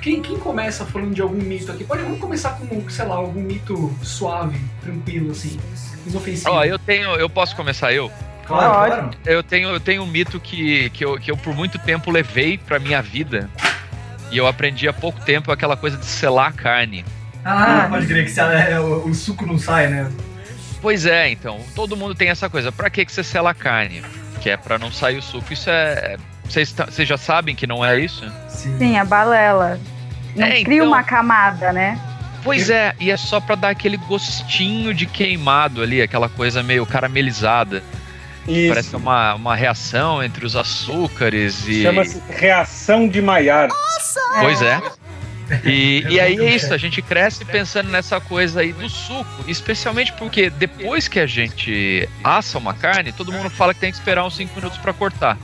Quem, 0.00 0.20
quem 0.22 0.38
começa 0.38 0.84
falando 0.84 1.14
de 1.14 1.22
algum 1.22 1.36
mito 1.36 1.72
aqui? 1.72 1.82
Pode, 1.82 2.02
vamos 2.02 2.20
começar 2.20 2.50
com, 2.50 2.88
sei 2.88 3.06
lá, 3.06 3.16
algum 3.16 3.40
mito 3.40 3.92
suave, 4.02 4.60
tranquilo, 4.82 5.32
assim, 5.32 5.58
inofensivo. 6.06 6.50
Ó, 6.50 6.64
eu 6.64 6.78
tenho. 6.78 7.10
Eu 7.16 7.28
posso 7.28 7.56
começar 7.56 7.92
eu? 7.92 8.10
Claro, 8.46 8.72
claro. 8.72 9.10
Eu 9.24 9.42
tenho, 9.42 9.68
eu 9.70 9.80
tenho 9.80 10.02
um 10.02 10.06
mito 10.06 10.38
que, 10.40 10.90
que, 10.90 11.04
eu, 11.04 11.18
que 11.18 11.30
eu 11.30 11.36
por 11.36 11.54
muito 11.54 11.78
tempo 11.78 12.10
levei 12.10 12.58
pra 12.58 12.78
minha 12.78 13.00
vida. 13.00 13.48
E 14.30 14.36
eu 14.38 14.46
aprendi 14.46 14.88
há 14.88 14.92
pouco 14.92 15.20
tempo 15.20 15.52
aquela 15.52 15.76
coisa 15.76 15.96
de 15.96 16.06
selar 16.06 16.48
a 16.48 16.52
carne. 16.52 17.04
Ah, 17.44 17.86
pode 17.90 18.06
crer 18.06 18.24
que 18.24 18.30
se 18.30 18.40
é, 18.40 18.78
o, 18.80 19.06
o 19.08 19.14
suco 19.14 19.44
não 19.44 19.58
sai, 19.58 19.88
né? 19.88 20.10
Pois 20.80 21.06
é, 21.06 21.30
então, 21.30 21.60
todo 21.74 21.96
mundo 21.96 22.14
tem 22.14 22.28
essa 22.28 22.48
coisa. 22.48 22.72
Pra 22.72 22.88
que, 22.90 23.04
que 23.04 23.12
você 23.12 23.22
sela 23.22 23.50
a 23.50 23.54
carne? 23.54 24.02
Que 24.40 24.50
é 24.50 24.56
pra 24.56 24.78
não 24.78 24.90
sair 24.90 25.18
o 25.18 25.22
suco. 25.22 25.52
Isso 25.52 25.68
é. 25.70 26.16
Vocês 26.44 26.74
já 27.08 27.16
sabem 27.16 27.54
que 27.54 27.66
não 27.66 27.84
é 27.84 27.98
isso? 27.98 28.24
Sim. 28.48 28.76
Sim, 28.78 28.98
a 28.98 29.04
balela. 29.04 29.78
Não 30.34 30.46
É, 30.46 30.62
cria 30.64 30.76
então- 30.78 30.88
uma 30.88 31.02
camada, 31.02 31.72
né? 31.72 32.00
Pois 32.44 32.70
é, 32.70 32.92
e 32.98 33.08
é 33.10 33.16
só 33.16 33.38
pra 33.38 33.54
dar 33.54 33.68
aquele 33.68 33.96
gostinho 33.96 34.92
de 34.92 35.06
queimado 35.06 35.80
ali, 35.80 36.02
aquela 36.02 36.28
coisa 36.28 36.60
meio 36.60 36.84
caramelizada. 36.84 37.84
Isso. 38.46 38.68
Parece 38.68 38.96
uma, 38.96 39.34
uma 39.34 39.54
reação 39.54 40.22
entre 40.22 40.44
os 40.44 40.56
açúcares 40.56 41.66
e. 41.66 41.82
Chama-se 41.82 42.20
reação 42.28 43.08
de 43.08 43.22
Maillard. 43.22 43.72
Pois 44.40 44.60
é. 44.62 44.80
E, 45.64 46.04
e 46.10 46.20
aí 46.20 46.38
é 46.38 46.54
isso, 46.54 46.72
a 46.72 46.78
gente 46.78 47.00
cresce 47.02 47.44
pensando 47.44 47.90
nessa 47.90 48.20
coisa 48.20 48.60
aí 48.60 48.72
do 48.72 48.88
suco, 48.88 49.44
especialmente 49.46 50.12
porque 50.14 50.50
depois 50.50 51.08
que 51.08 51.20
a 51.20 51.26
gente 51.26 52.08
assa 52.24 52.58
uma 52.58 52.74
carne, 52.74 53.12
todo 53.12 53.32
mundo 53.32 53.50
fala 53.50 53.74
que 53.74 53.80
tem 53.80 53.90
que 53.90 53.98
esperar 53.98 54.24
uns 54.24 54.36
5 54.36 54.54
minutos 54.56 54.78
pra 54.78 54.92
cortar, 54.92 55.36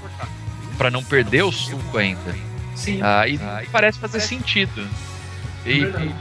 Pra 0.77 0.91
não 0.91 1.03
perder 1.03 1.43
o 1.43 1.53
suco 1.53 1.99
ainda. 1.99 2.35
Sim. 2.75 3.01
Ah, 3.03 3.27
e, 3.27 3.35
e 3.35 3.67
parece 3.73 3.99
fazer 3.99 4.21
sentido. 4.21 4.89
E, 5.67 5.81
e 5.81 6.15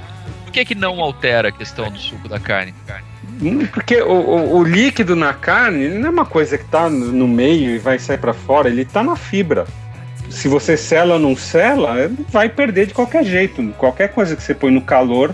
por 0.43 0.51
que 0.51 0.65
que 0.65 0.75
não 0.75 0.99
altera 0.99 1.49
a 1.49 1.51
questão 1.51 1.91
do 1.91 1.99
suco 1.99 2.27
da 2.27 2.39
carne? 2.39 2.73
Porque 3.73 4.01
o, 4.01 4.11
o- 4.11 4.57
o 4.59 4.63
líquido 4.63 5.15
na 5.15 5.33
carne 5.33 5.89
não 5.89 6.07
é 6.07 6.09
uma 6.11 6.25
coisa 6.25 6.57
que 6.57 6.65
tá 6.65 6.89
no 6.89 7.27
meio 7.27 7.71
e 7.71 7.77
vai 7.77 7.99
sair 7.99 8.17
pra 8.17 8.33
fora, 8.33 8.67
ele 8.69 8.83
tá 8.85 9.03
na 9.03 9.15
fibra. 9.15 9.65
Se 10.29 10.47
você 10.47 10.75
sela 10.75 11.13
ou 11.13 11.19
não 11.19 11.35
sela, 11.37 11.95
vai 12.29 12.49
perder 12.49 12.87
de 12.87 12.93
qualquer 12.93 13.23
jeito. 13.23 13.63
Qualquer 13.77 14.09
coisa 14.09 14.35
que 14.35 14.43
você 14.43 14.53
põe 14.53 14.71
no 14.71 14.81
calor, 14.81 15.33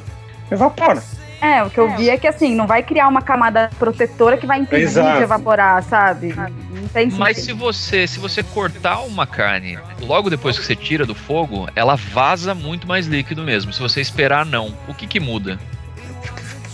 evapora. 0.51 1.01
É, 1.41 1.61
o 1.61 1.69
que 1.69 1.77
eu 1.77 1.93
vi 1.97 2.09
é 2.09 2.17
que 2.17 2.25
assim, 2.25 2.55
não 2.55 2.65
vai 2.65 2.81
criar 2.83 3.07
uma 3.09 3.21
camada 3.21 3.69
protetora 3.77 4.37
que 4.37 4.45
vai 4.47 4.59
impedir 4.59 4.83
Exato. 4.83 5.17
de 5.17 5.23
evaporar, 5.23 5.83
sabe? 5.83 6.33
Não 6.33 6.87
tem 6.87 7.09
Mas 7.11 7.35
sentido. 7.37 7.57
se 7.57 7.63
você, 7.65 8.07
se 8.07 8.17
você 8.19 8.41
cortar 8.41 9.01
uma 9.01 9.27
carne, 9.27 9.77
logo 9.99 10.29
depois 10.29 10.57
que 10.57 10.63
você 10.65 10.73
tira 10.75 11.05
do 11.05 11.13
fogo, 11.13 11.67
ela 11.75 11.95
vaza 11.95 12.53
muito 12.55 12.87
mais 12.87 13.07
líquido 13.07 13.43
mesmo. 13.43 13.73
Se 13.73 13.81
você 13.81 13.99
esperar, 13.99 14.45
não. 14.45 14.73
O 14.87 14.93
que 14.93 15.05
que 15.05 15.19
muda? 15.19 15.59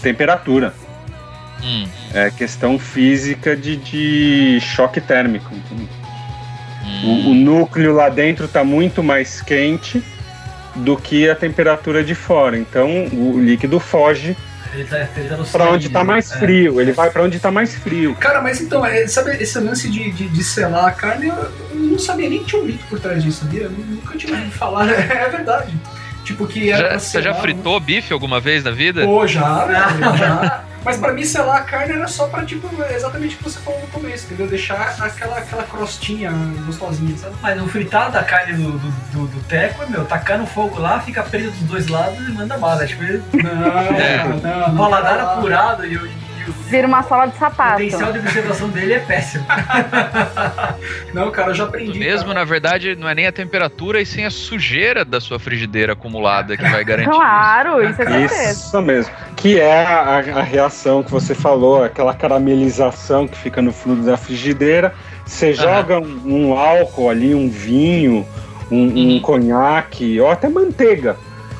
Temperatura. 0.04 0.74
Hum, 1.64 1.88
É 2.14 2.32
questão 2.32 2.80
física 2.80 3.56
de, 3.56 3.76
de 3.78 4.60
choque 4.62 5.02
térmico. 5.02 5.54
hum. 5.72 5.88
O, 7.04 7.30
o 7.30 7.34
núcleo 7.34 7.94
lá 7.94 8.10
dentro 8.10 8.46
está 8.46 8.64
muito 8.64 9.02
mais 9.04 9.42
quente 9.42 10.04
do 10.76 10.96
que 10.98 11.30
a 11.30 11.36
temperatura 11.36 12.04
de 12.04 12.16
fora. 12.16 12.58
Então 12.58 13.06
o 13.14 13.40
líquido 13.40 13.80
foge 13.80 14.36
Ele 14.74 14.84
tá, 14.86 14.98
tá 15.06 15.44
para 15.52 15.70
onde 15.72 15.88
está 15.88 16.04
mais 16.04 16.32
É. 16.32 16.38
frio. 16.40 16.80
Ele 16.82 16.92
vai 16.92 17.10
para 17.10 17.24
onde 17.24 17.38
está 17.38 17.52
mais 17.52 17.76
frio. 17.76 18.16
Cara, 18.16 18.42
mas 18.42 18.60
então, 18.62 18.86
é, 18.86 19.06
sabe 19.08 19.32
esse 19.42 19.60
lance 19.60 19.90
de, 19.90 20.12
de, 20.12 20.28
de 20.30 20.44
selar 20.44 20.86
a 20.88 20.92
carne, 20.92 21.28
eu, 21.28 21.36
eu 21.36 21.52
não 21.76 22.00
sabia 22.00 22.30
nem 22.30 22.40
que 22.40 22.46
tinha 22.46 22.62
um 22.62 22.66
mito 22.66 22.84
por 22.90 23.00
trás 23.00 23.24
disso, 23.24 23.42
sabia? 23.44 23.64
Eu 23.64 23.72
nunca 23.72 24.18
tinha 24.18 24.34
ouvido 24.34 24.52
falar, 24.52 24.88
é 24.90 25.30
verdade. 25.30 25.74
Tipo 26.24 26.46
que 26.48 26.70
era 26.72 26.92
Já- 26.94 27.00
você 27.00 27.22
já 27.22 27.34
fritou 27.34 27.80
bife 27.80 28.14
alguma 28.14 28.40
vez 28.40 28.64
na 28.64 28.72
vida? 28.72 29.04
Pô, 29.04 29.26
já, 29.28 29.66
velho, 29.66 30.18
já. 30.18 30.64
Mas 30.84 30.98
pra 30.98 31.12
mim, 31.14 31.24
selar 31.26 31.58
a 31.58 31.62
carne 31.62 31.94
era 31.94 32.08
só 32.08 32.28
pra, 32.28 32.46
tipo, 32.46 32.70
exatamente 32.92 33.36
o 33.36 33.38
que 33.40 33.44
você 33.44 33.60
falou 33.60 33.80
no 33.82 33.88
começo, 33.88 34.26
entendeu? 34.26 34.48
Deixar 34.48 34.96
aquela, 35.02 35.38
aquela 35.38 35.64
crostinha 35.64 36.32
gostosinha, 36.66 37.18
sabe? 37.18 37.36
Mas 37.42 37.58
no 37.58 37.68
fritar 37.68 38.10
da 38.12 38.24
carne 38.24 38.54
do, 38.54 38.72
do, 38.74 38.90
do, 39.12 39.28
do 39.28 39.40
teco 39.44 39.84
é, 39.84 39.86
meu, 39.88 40.06
tacar 40.06 40.38
no 40.38 40.46
fogo 40.48 40.80
lá, 40.80 41.00
fica 41.02 41.22
preso 41.24 41.52
dos 41.52 41.68
dois 41.70 41.88
lados 41.88 42.18
e 42.28 42.32
manda 42.32 42.58
bala. 42.58 42.86
Tipo, 42.86 43.04
ele- 43.04 43.24
Não, 43.34 43.78
É. 43.96 44.24
não, 44.42 44.66
o 44.68 44.70
não. 44.74 44.78
paladar 44.78 45.18
não. 45.18 45.30
apurado 45.32 45.86
e 45.86 45.98
o, 45.98 46.06
e 46.06 46.10
o 46.10 46.29
Vira 46.70 46.88
uma 46.88 47.04
sala 47.04 47.28
de 47.28 47.38
sapato. 47.38 47.74
potencial 47.74 48.12
de 48.14 48.20
observação 48.20 48.70
dele 48.70 48.94
é 48.94 49.00
péssimo. 49.00 49.46
Não, 51.14 51.32
cara, 51.32 51.52
eu 51.52 51.56
já 51.56 51.64
aprendi. 51.66 51.98
Mesmo, 51.98 52.28
cara. 52.28 52.40
na 52.40 52.46
verdade, 52.46 52.96
não 52.96 53.08
é 53.10 53.16
nem 53.16 53.28
a 53.28 53.32
temperatura, 53.32 54.02
e 54.02 54.06
sim 54.06 54.26
a 54.26 54.30
sujeira 54.30 55.04
da 55.04 55.20
sua 55.20 55.40
frigideira 55.40 55.94
acumulada 55.94 56.56
que 56.56 56.64
vai 56.70 56.84
garantir 56.84 57.10
isso. 57.10 57.20
Claro, 57.20 57.84
isso 57.84 58.02
é 58.02 58.06
certeza. 58.06 58.52
Isso 58.52 58.82
mesmo. 58.82 59.14
Que 59.36 59.60
é 59.60 59.86
a, 59.86 60.18
a 60.18 60.44
reação 60.44 61.02
que 61.04 61.12
você 61.12 61.34
falou, 61.34 61.84
aquela 61.84 62.14
caramelização 62.14 63.28
que 63.28 63.38
fica 63.38 63.62
no 63.62 63.72
fundo 63.72 64.04
da 64.06 64.18
frigideira. 64.18 64.94
Você 65.26 65.54
joga 65.54 66.00
um, 66.00 66.22
um 66.26 66.54
álcool 66.58 67.10
ali, 67.10 67.34
um 67.36 67.50
vinho, 67.50 68.26
um, 68.72 68.78
um 68.84 69.14
Uhum. 69.14 69.20
conhaque, 69.22 70.20
ou 70.20 70.30
até 70.30 70.50
manteiga. 70.50 71.16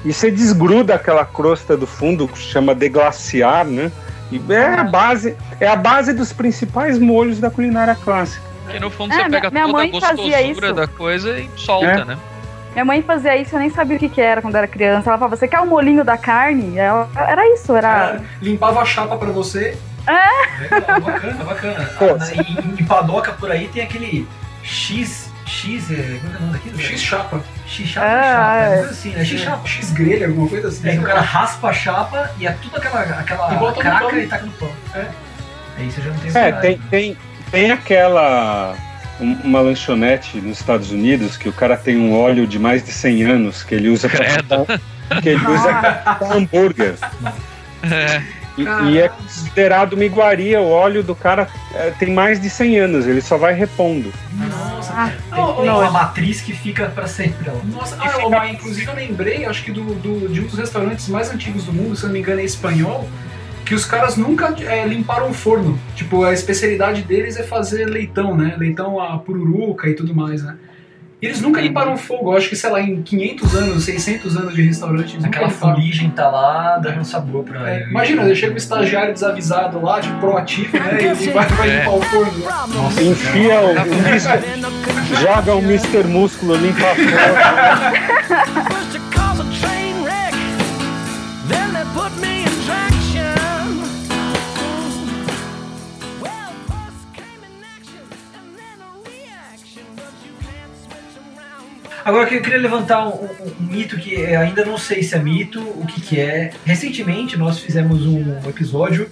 E 0.06 0.14
você 0.14 0.32
desgruda 0.32 0.96
aquela 0.96 1.26
crosta 1.26 1.76
do 1.76 1.86
fundo, 1.86 2.28
que 2.28 2.38
chama 2.38 2.74
deglaciar, 2.74 3.66
né? 3.66 3.92
E 4.32 4.42
é 4.54 4.64
a 4.76 4.84
base, 4.84 5.36
é 5.60 5.68
a 5.68 5.76
base 5.76 6.14
dos 6.14 6.32
principais 6.32 7.00
molhos 7.00 7.40
da 7.40 7.50
culinária 7.50 7.96
clássica. 7.96 8.44
Porque 8.64 8.80
no 8.80 8.90
fundo 8.92 9.12
É, 9.14 9.18
você 9.18 9.24
minha- 9.30 9.42
pega 9.42 9.50
minha 9.52 9.66
toda 9.66 9.78
a 9.78 9.82
mãe 9.82 9.92
fazia 10.00 10.16
gostosura 10.38 10.68
isso. 10.68 10.74
da 10.74 10.88
coisa 10.88 11.40
e 11.40 11.50
solta, 11.56 11.86
É. 11.88 12.06
né? 12.06 12.18
Minha 12.74 12.86
mãe 12.86 13.02
fazia 13.02 13.36
isso, 13.36 13.56
eu 13.56 13.60
nem 13.60 13.72
sabia 13.72 13.98
o 13.98 14.00
que, 14.00 14.08
que 14.08 14.22
era 14.22 14.42
quando 14.44 14.56
era 14.56 14.68
criança. 14.68 15.10
Ela 15.10 15.18
falava, 15.18 15.36
você 15.36 15.48
quer 15.48 15.60
o 15.60 15.66
molinho 15.66 16.04
da 16.06 16.18
carne? 16.18 16.78
Ela- 16.78 17.10
era 17.16 17.44
isso, 17.56 17.76
era. 17.76 17.90
Cara, 17.90 18.22
limpava 18.42 18.82
a 18.82 18.86
chapa 18.86 19.18
pra 19.18 19.32
você. 19.32 19.76
Legal, 20.72 21.02
bacana, 21.02 21.44
bacana. 21.44 21.90
Pô, 21.98 22.06
Ah, 22.12 22.18
na- 22.18 22.34
em, 22.34 22.82
em 22.82 22.86
padoca 22.86 23.32
por 23.34 23.52
aí 23.52 23.68
tem 23.68 23.82
aquele 23.84 24.28
X. 24.64 25.29
X. 25.50 25.92
é, 25.92 25.96
Como 25.96 26.06
é 26.06 26.20
que 26.20 26.26
é 26.26 26.38
o 26.38 26.42
nome 26.42 26.54
daquilo? 26.54 26.80
X 26.80 27.02
chapa. 27.02 27.44
X 27.68 27.88
chapa, 27.90 28.08
Ah, 28.08 28.22
chapa. 28.24 28.56
é. 28.56 28.74
É 28.74 28.78
coisa 28.78 28.92
assim, 28.92 29.10
né? 29.12 29.26
X 29.26 29.42
chapa. 29.42 29.68
X 29.68 29.92
grelha, 29.92 30.28
alguma 30.28 30.48
coisa 30.48 30.68
assim. 30.70 30.88
É 30.88 30.92
que 30.94 31.00
o 31.00 31.04
cara 31.04 31.22
raspa 31.22 31.68
a 31.70 31.74
chapa 31.74 32.32
e 32.40 32.48
é 32.48 32.52
tudo 32.62 32.78
aquela, 32.78 33.00
aquela 33.02 33.54
E 33.54 33.58
bota 33.58 33.84
pão. 34.00 34.18
e 34.18 34.28
taca 34.28 34.46
no 34.46 34.52
pão. 34.54 34.72
É. 34.96 35.06
É 35.80 35.84
isso, 35.84 36.00
eu 36.00 36.04
já 36.06 36.10
não 36.12 36.20
tenho 36.20 36.38
É, 36.38 36.52
coragem. 36.52 36.62
tem, 36.62 36.78
tem, 36.90 37.18
tem 37.52 37.72
aquela. 37.72 38.76
um- 39.20 39.34
Uma 39.44 39.60
lanchonete 39.62 40.38
nos 40.38 40.60
Estados 40.60 40.92
Unidos 40.92 41.36
que 41.38 41.50
o 41.50 41.54
cara 41.54 41.76
tem 41.76 41.98
um 41.98 42.14
óleo 42.18 42.46
de 42.48 42.58
mais 42.60 42.84
de 42.84 42.92
100 42.92 43.24
anos 43.24 43.64
que 43.64 43.76
ele 43.76 43.90
usa 43.90 44.08
para 44.08 45.22
que 45.22 45.30
ele 45.30 45.46
usa 45.46 45.74
pra 46.20 46.34
hambúrguer. 46.36 46.96
É. 47.84 48.22
E, 48.58 48.64
e 48.92 48.98
é 49.00 49.08
considerado 49.10 49.94
uma 49.94 50.04
iguaria. 50.04 50.60
O 50.62 50.70
óleo 50.70 51.02
do 51.04 51.16
cara 51.16 51.48
é, 51.74 51.92
tem 51.92 52.12
mais 52.14 52.42
de 52.42 52.50
100 52.50 52.80
anos, 52.80 53.08
ele 53.08 53.22
só 53.22 53.38
vai 53.38 53.54
repondo. 53.54 54.12
Nossa, 54.34 54.94
Ah, 54.94 55.12
tem, 55.34 55.40
não, 55.40 55.56
tem 55.56 55.66
não. 55.66 55.80
uma 55.80 55.92
matriz 55.92 56.42
que 56.42 56.52
fica 56.54 56.88
pra 56.88 57.08
sempre. 57.08 57.50
Nossa, 57.72 57.96
ah, 58.00 58.10
fica- 58.10 58.48
inclusive 58.50 58.88
eu 58.88 58.96
lembrei, 58.96 59.46
acho 59.46 59.64
que 59.64 59.72
do, 59.72 59.84
do- 59.96 60.28
de 60.28 60.42
um 60.42 60.46
dos 60.48 60.58
restaurantes 60.58 61.08
mais 61.08 61.30
antigos 61.32 61.64
do 61.66 61.72
mundo, 61.74 61.96
se 61.96 62.04
eu 62.04 62.08
não 62.08 62.14
me 62.14 62.20
engano 62.20 62.42
é 62.42 62.44
espanhol, 62.44 63.08
que 63.66 63.74
os 63.76 63.86
caras 63.86 64.18
nunca 64.18 64.54
é, 64.64 64.86
limparam 64.86 65.30
o 65.30 65.34
forno. 65.34 65.80
Tipo, 65.96 66.24
a 66.24 66.34
especialidade 66.34 67.04
deles 67.04 67.38
é 67.38 67.44
fazer 67.44 67.86
leitão, 67.86 68.36
né? 68.36 68.56
Leitão 68.58 69.00
a 69.00 69.18
pururuca 69.20 69.88
e 69.88 69.94
tudo 69.94 70.14
mais, 70.14 70.42
né? 70.44 70.56
E 71.22 71.26
eles 71.26 71.42
nunca 71.42 71.60
limparam 71.60 71.94
o 71.94 71.98
fogo. 71.98 72.32
Eu 72.32 72.38
acho 72.38 72.48
que, 72.48 72.56
sei 72.56 72.70
lá, 72.70 72.80
em 72.82 73.02
500 73.02 73.56
anos, 73.56 73.84
600 73.84 74.38
anos 74.38 74.56
de 74.56 74.62
restaurante, 74.62 75.02
eles 75.12 75.16
nunca 75.16 75.28
Aquela 75.28 75.48
limparam. 75.48 75.76
fuligem 75.76 76.10
tá 76.12 76.30
lá, 76.30 76.78
dando 76.78 77.04
sabor 77.04 77.44
pra 77.44 77.70
É, 77.70 77.84
imagina, 77.90 78.34
chega 78.34 78.54
um 78.54 78.58
estagiário 78.58 79.14
desavisado 79.14 79.82
lá, 79.82 80.00
tipo, 80.00 80.18
proativo, 80.20 80.78
né? 80.80 80.98
E 81.02 81.06
ele 81.06 81.32
vai, 81.32 81.46
vai 81.48 81.70
É. 81.70 81.80
limpar 81.80 81.92
o 81.96 82.02
forno. 82.04 82.32
né? 82.40 83.04
Enfia 83.04 83.60
o, 83.60 83.72
o 83.74 84.08
Mr. 84.08 85.22
joga 85.22 85.56
o 85.56 85.60
Mr. 85.60 86.04
Músculo 86.08 86.56
limpa 86.56 86.86
a. 86.88 88.79
Agora 102.10 102.34
eu 102.34 102.42
queria 102.42 102.58
levantar 102.60 103.06
um, 103.08 103.12
um- 103.26 103.54
um 103.60 103.64
mito 103.66 103.98
que 103.98 104.16
é, 104.16 104.36
ainda 104.36 104.66
não 104.66 104.78
sei 104.78 105.04
se 105.04 105.16
é 105.16 105.20
mito, 105.20 105.60
o 105.62 105.86
que, 105.86 106.02
que 106.02 106.20
é. 106.20 106.52
Recentemente 106.66 107.38
nós 107.38 107.60
fizemos 107.60 108.06
um 108.06 108.40
episódio 108.50 109.10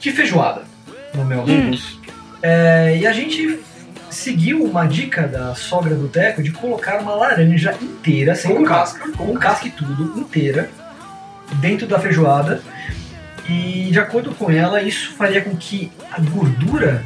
de 0.00 0.10
feijoada 0.10 0.62
no 1.14 1.24
Mel 1.24 1.44
Luz. 1.44 1.98
É, 2.42 2.96
e 2.98 3.06
a 3.06 3.12
gente 3.12 3.58
seguiu 4.10 4.64
uma 4.64 4.86
dica 4.86 5.26
da 5.28 5.54
sogra 5.54 5.94
do 5.94 6.08
Teco 6.08 6.42
de 6.42 6.50
colocar 6.50 6.98
uma 7.00 7.14
laranja 7.14 7.74
inteira, 7.80 8.34
sem 8.34 8.54
Com 8.54 8.64
casca. 8.64 9.10
com 9.12 9.34
casca 9.34 9.68
e 9.68 9.70
tudo, 9.70 10.18
inteira, 10.18 10.70
dentro 11.60 11.86
da 11.86 11.98
feijoada. 11.98 12.62
E 13.48 13.88
de 13.92 13.98
acordo 13.98 14.34
com 14.34 14.50
ela, 14.50 14.82
isso 14.82 15.12
faria 15.12 15.40
com 15.42 15.54
que 15.56 15.90
a 16.10 16.20
gordura, 16.20 17.02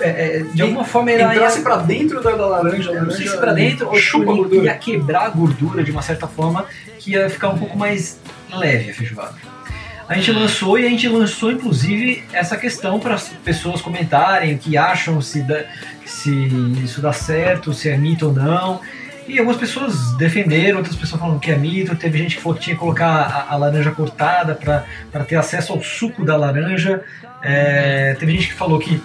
é, 0.00 0.36
é, 0.38 0.42
de 0.52 0.62
alguma 0.62 0.84
forma, 0.84 1.10
ela 1.10 1.34
Entrasse 1.34 1.58
ia- 1.58 1.62
pra 1.64 1.76
dentro 1.76 2.22
da, 2.22 2.30
da 2.32 2.46
laranja. 2.46 2.92
não 3.02 3.10
sei 3.10 3.28
se 3.28 3.36
pra 3.38 3.52
dentro 3.52 3.88
ou 3.88 3.96
chupa 3.96 4.24
tipo, 4.24 4.36
gordura. 4.36 4.64
ia 4.64 4.74
quebrar 4.74 5.22
a 5.26 5.28
gordura 5.28 5.82
de 5.84 5.90
uma 5.90 6.02
certa 6.02 6.26
forma 6.26 6.64
que 6.98 7.12
ia 7.12 7.28
ficar 7.30 7.48
um 7.50 7.58
pouco 7.58 7.76
mais 7.78 8.18
leve 8.52 8.90
a 8.90 8.94
feijoada. 8.94 9.34
A 10.08 10.14
gente 10.14 10.32
lançou 10.32 10.76
e 10.78 10.86
a 10.86 10.88
gente 10.88 11.06
lançou 11.08 11.52
inclusive 11.52 12.24
essa 12.32 12.56
questão 12.56 12.98
para 12.98 13.14
as 13.14 13.28
pessoas 13.44 13.80
comentarem 13.80 14.54
o 14.54 14.58
que 14.58 14.76
acham, 14.76 15.20
se, 15.20 15.40
dá- 15.42 15.64
se 16.04 16.30
isso 16.82 17.00
dá 17.00 17.12
certo, 17.12 17.72
se 17.72 17.88
é 17.88 17.96
mito 17.96 18.26
ou 18.26 18.32
não. 18.32 18.80
E 19.28 19.38
algumas 19.38 19.56
pessoas 19.60 20.16
defenderam, 20.16 20.78
outras 20.78 20.96
pessoas 20.96 21.20
falaram 21.20 21.38
que 21.38 21.52
é 21.52 21.56
mito. 21.56 21.94
Teve 21.94 22.18
gente 22.18 22.34
que 22.36 22.42
falou 22.42 22.58
que 22.58 22.64
tinha 22.64 22.74
que 22.74 22.80
colocar 22.80 23.06
a, 23.48 23.54
a 23.54 23.56
laranja 23.56 23.92
cortada 23.92 24.56
para 24.56 25.24
ter 25.24 25.36
acesso 25.36 25.72
ao 25.72 25.80
suco 25.80 26.24
da 26.24 26.36
laranja. 26.36 27.04
É, 27.40 28.16
teve 28.18 28.32
gente 28.32 28.48
que 28.48 28.54
falou 28.54 28.80
que 28.80 29.00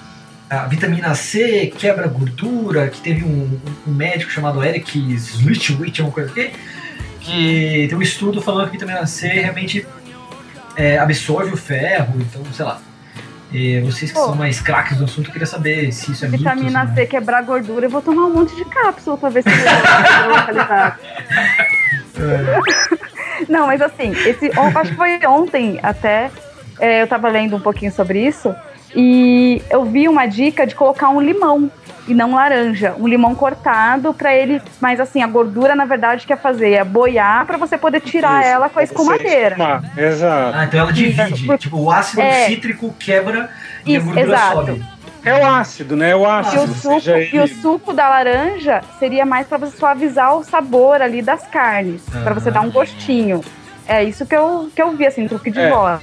a 0.49 0.65
vitamina 0.67 1.13
C 1.15 1.73
quebra 1.77 2.07
gordura, 2.07 2.87
que 2.87 3.01
teve 3.01 3.23
um, 3.23 3.59
um 3.87 3.91
médico 3.91 4.31
chamado 4.31 4.63
Eric 4.63 4.97
Slitwich, 5.15 6.01
uma 6.01 6.11
coisa 6.11 6.31
assim, 6.31 6.51
que 7.19 7.87
tem 7.89 7.97
um 7.97 8.01
estudo 8.01 8.41
falando 8.41 8.67
que 8.67 8.73
vitamina 8.73 9.05
C 9.07 9.27
realmente 9.27 9.85
é, 10.75 10.97
absorve 10.97 11.53
o 11.53 11.57
ferro, 11.57 12.13
então, 12.17 12.43
sei 12.53 12.65
lá. 12.65 12.79
E 13.51 13.79
vocês 13.81 14.11
que 14.11 14.17
Pô. 14.17 14.25
são 14.25 14.35
mais 14.35 14.59
craques 14.59 14.97
do 14.97 15.05
assunto, 15.05 15.29
eu 15.29 15.31
queria 15.31 15.47
saber 15.47 15.91
se 15.91 16.11
isso 16.11 16.25
é 16.25 16.27
mito. 16.27 16.43
Vitamina 16.43 16.81
se 16.81 16.87
não 16.87 16.95
C 16.95 17.01
é. 17.01 17.05
quebrar 17.05 17.41
gordura, 17.43 17.85
eu 17.85 17.89
vou 17.89 18.01
tomar 18.01 18.25
um 18.25 18.33
monte 18.33 18.55
de 18.55 18.65
cápsula 18.65 19.17
pra 19.17 19.29
ver 19.29 19.43
se 19.43 19.49
eu 19.49 19.55
vou 19.55 20.35
localizar. 20.35 20.99
Não, 23.49 23.67
mas 23.67 23.81
assim, 23.81 24.11
esse, 24.11 24.51
acho 24.53 24.91
que 24.91 24.95
foi 24.95 25.19
ontem 25.27 25.79
até, 25.83 26.31
é, 26.79 27.01
eu 27.01 27.07
tava 27.07 27.29
lendo 27.29 27.55
um 27.55 27.59
pouquinho 27.59 27.91
sobre 27.91 28.25
isso, 28.25 28.53
e 28.95 29.61
eu 29.69 29.83
vi 29.85 30.07
uma 30.07 30.25
dica 30.25 30.65
de 30.65 30.73
colocar 30.75 31.09
um 31.09 31.19
limão 31.21 31.69
e 32.07 32.13
não 32.13 32.35
laranja. 32.35 32.95
Um 32.99 33.07
limão 33.07 33.33
cortado 33.35 34.13
pra 34.13 34.33
ele, 34.33 34.61
mas 34.79 34.99
assim, 34.99 35.21
a 35.23 35.27
gordura, 35.27 35.75
na 35.75 35.85
verdade, 35.85 36.25
quer 36.27 36.37
fazer 36.37 36.71
é 36.73 36.83
boiar 36.83 37.45
pra 37.45 37.57
você 37.57 37.77
poder 37.77 37.99
tirar 38.01 38.41
Isso, 38.41 38.49
ela 38.49 38.69
com 38.69 38.79
a 38.79 38.85
você 38.85 38.91
escumadeira. 38.93 39.55
Exato. 39.97 40.57
Ah, 40.57 40.65
então 40.65 40.79
ela 40.79 40.93
divide. 40.93 41.57
tipo, 41.57 41.77
o 41.77 41.91
ácido 41.91 42.21
É. 42.21 42.45
cítrico 42.45 42.93
quebra 42.99 43.49
e 43.85 43.95
a 43.95 43.97
Isso, 43.97 44.05
gordura 44.05 44.25
exato. 44.27 44.55
sobe. 44.67 44.85
É 45.25 45.33
o 45.33 45.47
ácido, 45.47 45.95
né? 45.95 46.11
É 46.11 46.15
o 46.15 46.19
E 46.19 46.21
o, 46.21 46.29
ácido. 46.29 46.73
suco, 46.75 47.09
e 47.33 47.39
o 47.39 47.47
suco 47.47 47.91
da 47.93 48.07
laranja 48.07 48.81
seria 48.99 49.25
mais 49.25 49.47
pra 49.47 49.57
você 49.57 49.75
suavizar 49.75 50.35
o 50.35 50.43
sabor 50.43 51.01
ali 51.01 51.23
das 51.23 51.47
carnes, 51.47 52.03
pra 52.23 52.31
você 52.35 52.49
Ah. 52.49 52.51
dar 52.51 52.61
um 52.61 52.69
gostinho. 52.69 53.41
É 53.87 54.03
isso 54.03 54.23
que 54.27 54.35
eu, 54.35 54.69
que 54.75 54.79
eu 54.81 54.91
vi, 54.91 55.07
assim, 55.07 55.27
truque 55.27 55.49
de 55.49 55.59
É. 55.59 55.69
bola. 55.69 55.99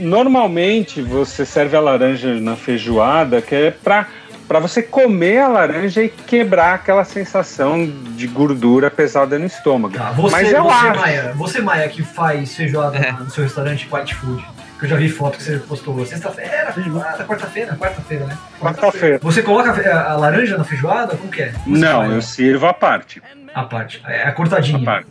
Normalmente 0.00 1.02
você 1.02 1.44
serve 1.44 1.76
a 1.76 1.80
laranja 1.80 2.34
na 2.40 2.56
feijoada, 2.56 3.40
que 3.42 3.54
é 3.54 3.70
pra, 3.70 4.06
pra 4.48 4.58
você 4.58 4.82
comer 4.82 5.38
a 5.38 5.48
laranja 5.48 6.02
e 6.02 6.08
quebrar 6.08 6.74
aquela 6.74 7.04
sensação 7.04 7.86
de 8.16 8.26
gordura 8.26 8.90
pesada 8.90 9.38
no 9.38 9.46
estômago. 9.46 9.94
Tá, 9.96 10.10
você, 10.12 10.32
Mas 10.36 10.52
é 10.52 10.60
o 10.60 10.64
você, 10.64 10.74
ácido. 10.74 10.98
Maia, 10.98 11.32
você, 11.36 11.60
Maia, 11.60 11.88
que 11.88 12.02
faz 12.02 12.56
feijoada 12.56 12.96
É. 12.98 13.12
no 13.12 13.30
seu 13.30 13.44
restaurante 13.44 13.88
White 13.92 14.14
Food, 14.14 14.44
que 14.78 14.84
eu 14.86 14.88
já 14.88 14.96
vi 14.96 15.08
foto 15.08 15.36
que 15.36 15.42
você 15.44 15.58
postou 15.58 16.04
sexta-feira, 16.06 16.72
feijoada, 16.72 17.24
quarta-feira, 17.24 17.76
quarta-feira, 17.76 18.24
né? 18.24 18.38
Quarta-feira. 18.58 19.18
Você 19.22 19.42
coloca 19.42 19.70
a, 19.70 20.12
a 20.12 20.16
laranja 20.16 20.56
na 20.56 20.64
feijoada? 20.64 21.16
Como 21.16 21.30
que 21.30 21.42
é? 21.42 21.48
Você 21.52 21.60
Não, 21.66 22.10
eu 22.10 22.22
sirvo 22.22 22.66
a 22.66 22.72
parte. 22.72 23.22
A 23.54 23.64
parte, 23.64 24.00
é 24.06 24.22
a 24.22 24.32
cortadinha. 24.32 24.78
A 24.78 24.84
parte. 24.84 25.06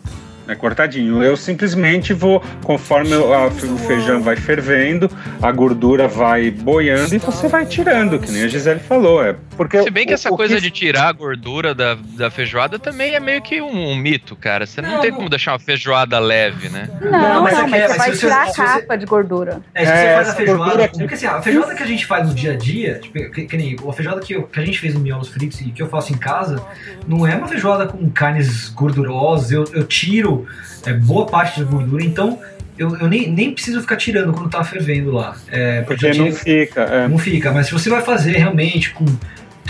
É 0.50 0.56
cortadinho. 0.56 1.22
Eu 1.22 1.38
simplesmente 1.38 2.12
vou, 2.12 2.42
conforme 2.64 3.16
o 3.16 3.32
a- 3.34 3.46
o 3.48 3.78
feijão 3.88 4.20
vai 4.22 4.36
fervendo, 4.36 5.10
a 5.42 5.52
gordura 5.52 6.08
vai 6.08 6.50
boiando 6.50 7.14
e 7.14 7.20
você 7.20 7.48
vai 7.48 7.66
tirando, 7.68 8.18
que 8.18 8.32
nem 8.32 8.44
a 8.44 8.48
Gisele 8.48 8.80
falou. 8.80 9.24
É 9.24 9.36
porque 9.60 9.84
Se 9.84 9.90
bem 9.90 10.06
que 10.06 10.14
o- 10.14 10.16
essa 10.16 10.32
o 10.32 10.38
coisa 10.38 10.56
que- 10.56 10.62
de 10.62 10.72
tirar 10.72 11.10
a 11.10 11.12
gordura 11.12 11.76
da, 11.76 11.96
da 11.96 12.32
feijoada 12.32 12.80
também 12.80 13.14
é 13.14 13.20
meio 13.20 13.42
que 13.42 13.62
um, 13.62 13.90
um 13.90 13.96
mito, 13.98 14.34
cara. 14.38 14.66
Você 14.66 14.82
não, 14.82 14.90
Não, 14.94 15.02
tem 15.02 15.12
não. 15.12 15.18
como 15.18 15.30
deixar 15.30 15.52
uma 15.52 15.60
feijoada 15.60 16.18
leve, 16.18 16.70
né? 16.70 16.88
Não, 17.02 17.12
não, 17.12 17.44
mas 17.44 17.54
mas, 17.70 17.74
é 17.74 17.78
é, 17.78 17.82
você 17.82 17.88
mas 17.90 17.98
vai 17.98 18.10
você- 18.12 18.20
tirar 18.20 18.48
se 18.48 18.62
a 18.62 18.68
você- 18.68 18.80
capa 18.82 18.98
de 18.98 19.06
gordura. 19.06 19.62
É, 19.76 19.86
se 19.86 19.92
É, 19.92 19.96
você 19.96 20.14
faz 20.16 20.30
a 20.30 20.36
feijoada. 20.36 20.88
Porque 20.88 21.14
assim, 21.14 21.26
a 21.26 21.42
feijoada 21.42 21.76
que 21.76 21.84
a 21.84 21.88
gente 21.88 22.06
faz 22.06 22.26
no 22.28 22.34
dia 22.34 22.54
a 22.54 22.56
dia, 22.56 23.00
tipo, 23.00 23.32
que, 23.32 23.46
que 23.46 23.58
nem 23.58 23.76
a 23.86 23.92
feijoada 23.94 24.22
que, 24.22 24.34
eu- 24.34 24.44
que 24.44 24.60
a 24.62 24.64
gente 24.66 24.80
fez 24.80 24.94
no 24.94 25.02
miolos 25.02 25.28
fritos 25.28 25.60
e 25.60 25.66
que 25.72 25.82
eu 25.84 25.90
faço 25.90 26.14
em 26.14 26.18
casa, 26.18 26.64
não 27.06 27.28
é 27.28 27.36
uma 27.36 27.48
feijoada 27.50 27.86
com 27.86 28.10
carnes 28.10 28.70
gordurosas. 28.70 29.52
Eu, 29.52 29.66
eu 29.74 29.84
tiro 29.84 30.48
é, 30.86 30.94
boa 30.94 31.26
parte 31.26 31.60
da 31.60 31.66
gordura, 31.70 32.02
então 32.04 32.40
eu, 32.78 32.96
eu 32.98 33.10
nem, 33.10 33.30
nem 33.30 33.52
preciso 33.52 33.82
ficar 33.82 33.98
tirando 33.98 34.32
quando 34.32 34.50
tá 34.50 34.64
fervendo 34.64 35.12
lá. 35.12 35.36
É, 35.52 35.82
Porque 35.82 36.06
eu 36.06 36.16
não 36.16 36.32
fica. 36.32 36.82
é. 36.84 37.08
não 37.10 37.18
fica, 37.18 37.52
mas 37.52 37.66
se 37.68 37.74
você 37.74 37.90
vai 37.90 38.02
fazer 38.02 38.38
realmente 38.38 38.92
com 38.92 39.04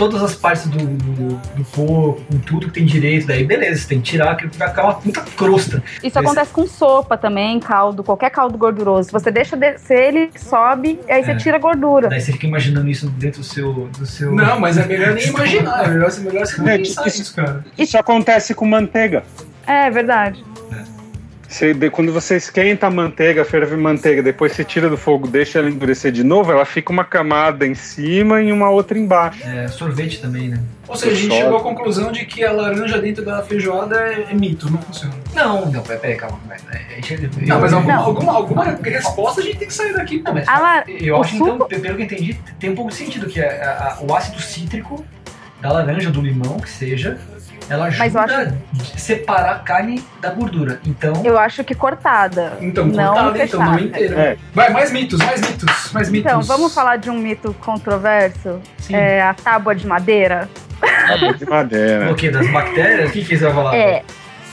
todas 0.00 0.22
as 0.22 0.34
partes 0.34 0.66
do, 0.66 0.78
do, 0.78 1.36
do 1.54 1.64
porco, 1.74 2.22
com 2.22 2.38
tudo 2.38 2.68
que 2.68 2.72
tem 2.72 2.86
direito, 2.86 3.26
daí 3.26 3.44
beleza, 3.44 3.82
você 3.82 3.88
tem 3.88 4.00
que 4.00 4.10
tirar, 4.12 4.34
que 4.34 4.46
vai 4.56 4.68
ficar 4.70 4.84
uma 4.84 4.94
puta 4.94 5.20
crosta. 5.36 5.82
Isso 5.98 6.06
Esse- 6.06 6.18
acontece 6.18 6.50
com 6.50 6.66
sopa 6.66 7.18
também, 7.18 7.60
caldo, 7.60 8.02
qualquer 8.02 8.30
caldo 8.30 8.56
gorduroso. 8.56 9.10
Você 9.12 9.30
deixa 9.30 9.58
descer, 9.58 10.14
ele 10.14 10.30
sobe 10.36 10.98
e 11.06 11.12
aí 11.12 11.22
você 11.22 11.32
É. 11.32 11.36
tira 11.36 11.56
a 11.56 11.60
gordura. 11.60 12.08
Daí 12.08 12.18
você 12.18 12.32
fica 12.32 12.46
imaginando 12.46 12.88
isso 12.88 13.10
dentro 13.10 13.40
do 13.40 13.44
seu. 13.46 13.72
Do 13.98 14.06
seu... 14.06 14.32
Não, 14.32 14.58
mas 14.58 14.78
é 14.78 14.86
melhor 14.86 15.12
nem 15.12 15.26
imaginar. 15.28 15.84
É 15.84 15.88
melhor, 15.88 16.10
é 16.10 16.20
melhor 16.20 16.46
você 16.46 16.60
não 16.62 16.68
É, 16.68 16.78
pensar 16.78 17.06
isso- 17.06 17.18
nisso, 17.18 17.34
cara. 17.36 17.62
Isso 17.76 17.98
acontece 17.98 18.54
com 18.54 18.64
manteiga. 18.64 19.22
É 19.66 19.90
verdade. 19.90 20.42
Você- 21.50 21.74
de- 21.74 21.90
quando 21.90 22.12
você 22.12 22.36
esquenta 22.36 22.86
a 22.86 22.90
manteiga, 22.90 23.44
ferve 23.44 23.76
manteiga, 23.76 24.22
depois 24.22 24.52
você 24.52 24.62
tira 24.62 24.88
do 24.88 24.96
fogo, 24.96 25.26
deixa 25.26 25.58
ela 25.58 25.68
endurecer 25.68 26.12
de 26.12 26.22
novo, 26.22 26.52
ela 26.52 26.64
fica 26.64 26.92
uma 26.92 27.04
camada 27.04 27.66
em 27.66 27.74
cima 27.74 28.40
e 28.40 28.52
uma 28.52 28.70
outra 28.70 28.96
embaixo. 28.96 29.42
É, 29.44 29.66
sorvete 29.66 30.20
também, 30.20 30.48
né? 30.48 30.62
Ou 30.86 30.94
seja, 30.94 31.10
a 31.12 31.18
gente 31.18 31.34
chegou 31.34 31.56
à 31.58 31.60
conclusão 31.62 32.12
de 32.12 32.24
que 32.24 32.44
a 32.44 32.52
laranja 32.52 33.00
dentro 33.00 33.24
da 33.24 33.42
feijoada 33.42 33.96
é, 34.00 34.28
é 34.30 34.34
mito, 34.34 34.70
não 34.70 34.80
funciona. 34.80 35.12
Não, 35.34 35.66
não, 35.72 35.82
peraí, 35.82 36.00
peraí, 36.00 36.16
calma. 36.16 36.38
a 36.70 36.76
gente- 37.00 37.30
Não, 37.48 37.60
mas 37.60 37.72
alguma, 37.72 37.94
Não. 37.94 38.04
alguma, 38.04 38.32
alguma 38.36 38.64
resposta 38.64 39.40
a 39.40 39.44
gente 39.44 39.58
tem 39.58 39.66
que 39.66 39.74
sair 39.74 39.92
daqui. 39.92 40.22
Não, 40.24 40.32
mas 40.32 40.46
A 40.46 40.58
la- 40.60 40.84
eu 40.86 41.16
o 41.16 41.20
acho 41.20 41.34
então, 41.34 41.46
suco- 41.58 41.66
pelo 41.68 41.82
que 41.82 41.88
eu 41.90 42.00
entendi, 42.00 42.40
tem 42.60 42.70
um 42.70 42.74
pouco 42.76 42.92
de 42.92 42.96
sentido 42.96 43.26
que 43.26 43.40
é 43.40 43.60
a- 43.60 43.96
a- 43.98 44.04
o 44.04 44.14
ácido 44.14 44.40
cítrico 44.40 45.04
da 45.60 45.72
laranja, 45.72 46.10
do 46.10 46.20
limão, 46.22 46.58
que 46.60 46.70
seja, 46.70 47.18
ela 47.70 47.88
Mas 47.96 48.14
eu 48.14 48.20
ajuda 48.20 48.58
a 48.80 48.98
separar 48.98 49.52
a 49.52 49.58
carne 49.60 50.04
da 50.20 50.30
gordura. 50.30 50.80
Então, 50.84 51.22
Eu 51.24 51.38
acho 51.38 51.62
que 51.62 51.72
cortada. 51.72 52.54
Então, 52.60 52.84
não 52.84 53.14
cortada, 53.14 53.44
então, 53.44 53.60
fechada. 53.60 53.70
não 53.70 53.78
inteiro. 53.78 54.18
É. 54.18 54.36
Vai, 54.52 54.70
mais 54.70 54.90
mitos, 54.90 55.20
mais 55.20 55.40
mitos, 55.40 55.92
mais 55.92 56.10
mitos. 56.10 56.26
Então, 56.32 56.42
vamos 56.42 56.74
falar 56.74 56.96
de 56.96 57.08
um 57.08 57.16
mito 57.16 57.54
controverso? 57.60 58.60
Sim. 58.78 58.96
É 58.96 59.22
a 59.22 59.32
tábua 59.32 59.72
de 59.74 59.86
madeira. 59.86 60.48
Tábua 60.80 61.32
de 61.34 61.46
madeira. 61.48 62.10
o 62.12 62.14
que? 62.16 62.28
Das 62.28 62.50
bactérias? 62.50 63.10
O 63.10 63.12
que, 63.12 63.24
que 63.24 63.36
você 63.36 63.44
vai 63.44 63.54
falar? 63.54 63.76
É. 63.76 64.02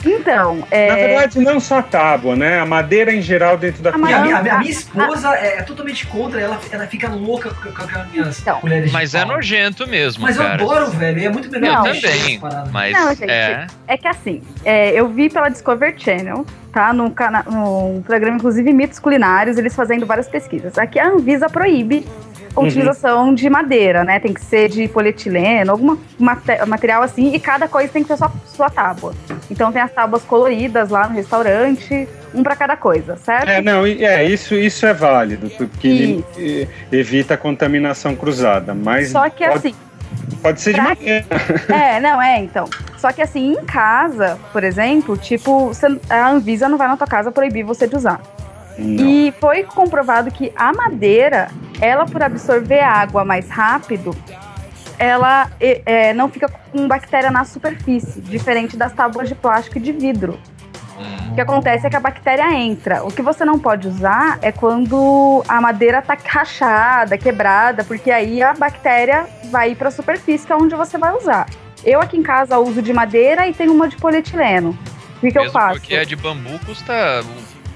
Então, 0.04 0.56
Na 0.58 0.66
é. 0.70 1.06
verdade, 1.08 1.40
não 1.40 1.58
só 1.60 1.78
a 1.78 1.82
tábua, 1.82 2.36
né? 2.36 2.60
A 2.60 2.66
madeira 2.66 3.12
em 3.12 3.20
geral 3.20 3.56
dentro 3.56 3.82
da 3.82 3.90
A 3.90 3.94
a, 3.94 3.98
cozinha. 3.98 4.20
minha, 4.22 4.36
a 4.38 4.42
minha- 4.42 4.54
a 4.54 4.58
minha 4.58 4.70
esposa 4.70 5.34
é, 5.36 5.58
é 5.58 5.62
totalmente 5.62 6.06
contra, 6.06 6.40
ela, 6.40 6.58
ela 6.70 6.86
fica 6.86 7.08
louca 7.08 7.50
com, 7.54 7.70
com 7.72 7.82
as 7.98 8.10
minhas 8.10 8.40
Então. 8.40 8.60
colheres 8.60 8.92
Mas 8.92 9.10
de 9.10 9.16
é 9.16 9.24
pau. 9.24 9.34
nojento 9.36 9.86
mesmo, 9.88 10.22
Mas 10.22 10.36
eu 10.36 10.42
cara. 10.42 10.54
adoro, 10.62 10.90
velho, 10.92 11.24
é 11.24 11.28
muito 11.28 11.50
melhor. 11.50 11.86
Eu 11.86 12.00
também, 12.00 12.40
mas 12.72 12.92
Não, 12.92 13.14
gente, 13.14 13.30
é. 13.30 13.66
É 13.86 13.96
que 13.96 14.08
assim, 14.08 14.42
é, 14.64 14.90
eu 14.98 15.08
vi 15.08 15.28
pela 15.28 15.48
Discovery 15.48 15.94
Channel, 15.98 16.44
tá? 16.72 16.92
No, 16.92 17.10
cana 17.10 17.42
no 17.46 18.02
programa, 18.06 18.36
inclusive, 18.36 18.72
Mitos 18.72 18.98
Culinários, 18.98 19.58
eles 19.58 19.74
fazendo 19.74 20.06
várias 20.06 20.28
pesquisas. 20.28 20.78
Aqui 20.78 20.98
a 20.98 21.08
Anvisa 21.08 21.48
proíbe 21.48 22.06
a 22.58 22.62
Uhum. 22.62 22.68
utilização 22.68 23.34
de 23.34 23.48
madeira, 23.48 24.04
né? 24.04 24.18
Tem 24.18 24.32
que 24.34 24.40
ser 24.40 24.68
de 24.68 24.88
polietileno, 24.88 25.70
algum 25.72 25.96
material 26.66 27.02
assim, 27.02 27.32
e 27.34 27.40
cada 27.40 27.68
coisa 27.68 27.92
tem 27.92 28.02
que 28.02 28.08
ter 28.08 28.16
sua, 28.16 28.30
sua 28.46 28.70
tábua. 28.70 29.14
Então 29.50 29.72
tem 29.72 29.80
as 29.82 29.92
tábuas 29.92 30.22
coloridas 30.22 30.90
lá 30.90 31.08
no 31.08 31.14
restaurante, 31.14 32.08
um 32.34 32.42
pra 32.42 32.54
cada 32.56 32.76
coisa, 32.76 33.16
certo? 33.16 33.48
É, 33.48 33.60
não, 33.60 33.86
é, 33.86 34.24
isso, 34.24 34.54
isso 34.54 34.84
é 34.86 34.92
válido, 34.92 35.50
porque 35.50 35.88
ele 36.36 36.68
evita 36.92 37.34
a 37.34 37.36
contaminação 37.36 38.14
cruzada, 38.14 38.74
mas 38.74 39.10
Só 39.10 39.28
que 39.30 39.44
pode, 39.46 39.58
assim, 39.58 39.74
pode 40.42 40.60
ser 40.60 40.74
de 40.74 40.80
madeira. 40.80 41.24
É, 41.68 42.00
não, 42.00 42.20
é, 42.20 42.40
então. 42.40 42.68
Só 42.98 43.12
que 43.12 43.22
assim, 43.22 43.52
em 43.52 43.64
casa, 43.64 44.38
por 44.52 44.64
exemplo, 44.64 45.16
tipo, 45.16 45.70
a 46.10 46.28
Anvisa 46.30 46.68
não 46.68 46.76
vai 46.76 46.88
na 46.88 46.96
tua 46.96 47.06
casa 47.06 47.30
proibir 47.30 47.62
você 47.64 47.86
de 47.86 47.96
usar. 47.96 48.20
Não. 48.78 49.04
E 49.08 49.32
foi 49.40 49.64
comprovado 49.64 50.30
que 50.30 50.52
a 50.54 50.72
madeira, 50.72 51.50
ela 51.80 52.06
por 52.06 52.22
absorver 52.22 52.80
água 52.80 53.24
mais 53.24 53.48
rápido, 53.48 54.16
ela 54.98 55.50
é, 55.60 56.12
não 56.12 56.28
fica 56.28 56.48
com 56.48 56.86
bactéria 56.86 57.30
na 57.30 57.44
superfície, 57.44 58.20
diferente 58.20 58.76
das 58.76 58.92
tábuas 58.92 59.28
de 59.28 59.34
plástico 59.34 59.78
e 59.78 59.80
de 59.80 59.92
vidro. 59.92 60.38
O 61.30 61.34
que 61.34 61.40
acontece 61.40 61.86
é 61.86 61.90
que 61.90 61.94
a 61.94 62.00
bactéria 62.00 62.52
entra. 62.52 63.04
O 63.04 63.08
que 63.08 63.22
você 63.22 63.44
não 63.44 63.58
pode 63.58 63.86
usar 63.86 64.38
é 64.42 64.50
quando 64.50 65.44
a 65.46 65.60
madeira 65.60 66.02
tá 66.02 66.16
rachada, 66.26 67.16
quebrada, 67.16 67.84
porque 67.84 68.10
aí 68.10 68.42
a 68.42 68.52
bactéria 68.52 69.26
vai 69.50 69.76
para 69.76 69.88
a 69.88 69.92
superfície, 69.92 70.44
que 70.44 70.52
é 70.52 70.56
onde 70.56 70.74
você 70.74 70.98
vai 70.98 71.14
usar. 71.16 71.46
Eu 71.84 72.00
aqui 72.00 72.16
em 72.16 72.22
casa 72.22 72.58
uso 72.58 72.82
de 72.82 72.92
madeira 72.92 73.46
e 73.46 73.54
tenho 73.54 73.72
uma 73.72 73.86
de 73.86 73.96
polietileno. 73.96 74.76
O 75.16 75.20
que, 75.20 75.30
que 75.30 75.38
eu 75.38 75.50
faço? 75.52 75.80
porque 75.80 75.96
a 75.96 76.04
de 76.04 76.16
bambu 76.16 76.58
custa 76.64 77.22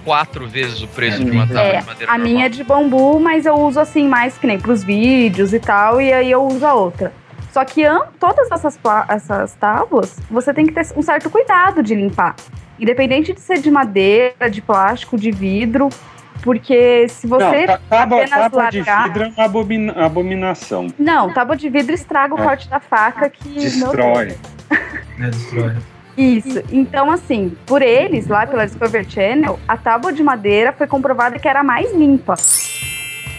quatro 0.04 0.46
vezes 0.48 0.82
o 0.82 0.88
preço 0.88 1.22
É, 1.22 1.24
de 1.24 1.30
uma 1.30 1.46
tábua 1.46 1.62
É, 1.62 1.80
de 1.80 1.86
madeira 1.86 2.12
a 2.12 2.18
minha 2.18 2.46
é 2.46 2.48
normal. 2.48 2.50
de 2.50 2.64
bambu, 2.64 3.20
mas 3.20 3.46
eu 3.46 3.54
uso 3.54 3.78
assim 3.80 4.08
mais 4.08 4.36
que 4.38 4.46
nem 4.46 4.58
pros 4.58 4.82
vídeos 4.84 5.52
e 5.52 5.60
tal, 5.60 6.00
e 6.00 6.12
aí 6.12 6.30
eu 6.30 6.42
uso 6.44 6.66
a 6.66 6.74
outra. 6.74 7.12
Só 7.50 7.64
que 7.64 7.82
todas 8.18 8.50
essas, 8.50 8.78
essas 9.08 9.54
tábuas, 9.54 10.18
você 10.30 10.54
tem 10.54 10.64
que 10.66 10.72
ter 10.72 10.86
um 10.96 11.02
certo 11.02 11.28
cuidado 11.28 11.82
de 11.82 11.94
limpar. 11.94 12.34
Independente 12.80 13.32
de 13.34 13.40
ser 13.40 13.58
de 13.60 13.70
madeira, 13.70 14.48
de 14.50 14.62
plástico, 14.62 15.18
de 15.18 15.30
vidro, 15.30 15.88
porque 16.42 17.06
se 17.08 17.26
você. 17.26 17.44
não, 17.60 17.66
tá- 17.66 17.80
tábua, 17.90 18.22
apenas 18.22 18.40
tábua 18.40 18.70
de 18.70 18.80
vidro 18.82 19.22
é 19.24 19.28
uma 19.28 19.44
abomina- 19.44 19.92
abominação. 20.04 20.86
Não, 20.98 21.32
tábua 21.32 21.54
de 21.56 21.68
vidro 21.68 21.92
estraga 21.94 22.34
o 22.34 22.38
É. 22.40 22.42
corte 22.42 22.68
da 22.68 22.80
faca 22.80 23.28
que. 23.28 23.50
Destrói. 23.50 24.34
Né, 25.18 25.28
destrói. 25.30 25.74
Isso. 26.16 26.62
Então, 26.70 27.10
assim, 27.10 27.56
por 27.66 27.80
eles, 27.82 28.26
lá 28.26 28.46
pela 28.46 28.66
Discovery 28.66 29.06
Channel, 29.10 29.58
a 29.66 29.76
tábua 29.76 30.12
de 30.12 30.22
madeira 30.22 30.72
foi 30.72 30.86
comprovada 30.86 31.38
que 31.38 31.48
era 31.48 31.62
mais 31.62 31.92
limpa. 31.94 32.34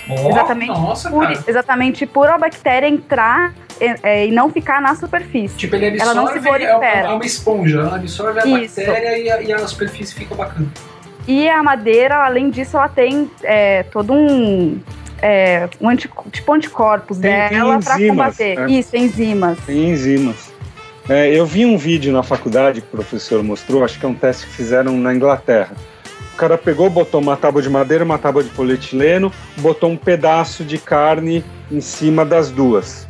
Ó, 0.09 0.29
Exatamente. 0.29 0.69
Nossa, 0.71 1.09
Por- 1.09 1.23
cara. 1.23 1.43
exatamente 1.47 2.05
por 2.05 2.27
a 2.29 2.38
bactéria 2.38 2.88
entrar 2.88 3.53
é, 3.79 3.95
é, 4.03 4.27
e 4.27 4.31
não 4.31 4.49
ficar 4.51 4.81
na 4.81 4.95
superfície. 4.95 5.55
Tipo, 5.55 5.75
ele 5.75 5.88
absorve, 5.88 6.12
Ela 6.12 6.13
não 6.21 6.27
se 6.31 6.38
é, 6.38 6.41
prolifera. 6.41 7.07
é 7.07 7.13
uma 7.13 7.25
esponja, 7.25 7.79
ela 7.79 7.95
absorve 7.95 8.39
a 8.39 8.45
Isso. 8.45 8.75
bactéria 8.81 9.17
e 9.17 9.31
a, 9.31 9.41
e 9.41 9.53
a 9.53 9.67
superfície 9.67 10.13
fica 10.13 10.36
bacana. 10.36 10.67
E 11.27 11.47
a 11.49 11.63
madeira, 11.63 12.17
além 12.25 12.49
disso, 12.49 12.75
ela 12.75 12.89
tem 12.89 13.31
é, 13.43 13.83
todo 13.83 14.12
um. 14.13 14.77
é, 15.21 15.69
um 15.79 15.88
anti, 15.88 16.09
tipo 16.31 16.53
anticorpos 16.53 17.17
Tem- 17.17 17.31
dela 17.49 17.79
para 17.79 17.97
combater. 18.07 18.59
é. 18.59 18.65
Isso, 18.71 18.95
enzimas. 18.97 19.57
Tem 19.65 19.91
enzimas. 19.91 20.51
É, 21.10 21.30
eu 21.30 21.46
vi 21.46 21.66
um 21.66 21.78
vídeo 21.78 22.13
na 22.13 22.24
faculdade 22.24 22.82
que 22.82 22.88
o 22.88 22.92
professor 22.92 23.44
mostrou, 23.44 23.84
acho 23.84 24.00
que 24.00 24.06
é 24.06 24.10
um 24.10 24.13
teste 24.13 24.48
que 24.48 24.54
fizeram 24.54 24.98
na 24.98 25.13
Inglaterra. 25.13 25.76
O 26.34 26.38
cara 26.38 26.58
pegou, 26.58 26.89
botou 26.89 27.22
uma 27.22 27.36
tábua 27.36 27.62
de 27.62 27.70
madeira, 27.70 28.04
uma 28.04 28.18
tábua 28.18 28.44
de 28.44 28.50
polietileno, 28.50 29.32
botou 29.58 29.89
um 29.89 29.98
pedaço 29.98 30.63
de 30.63 30.78
carne 30.78 31.44
em 31.72 31.82
cima 31.82 32.26
das 32.26 32.50
duas. 32.50 33.06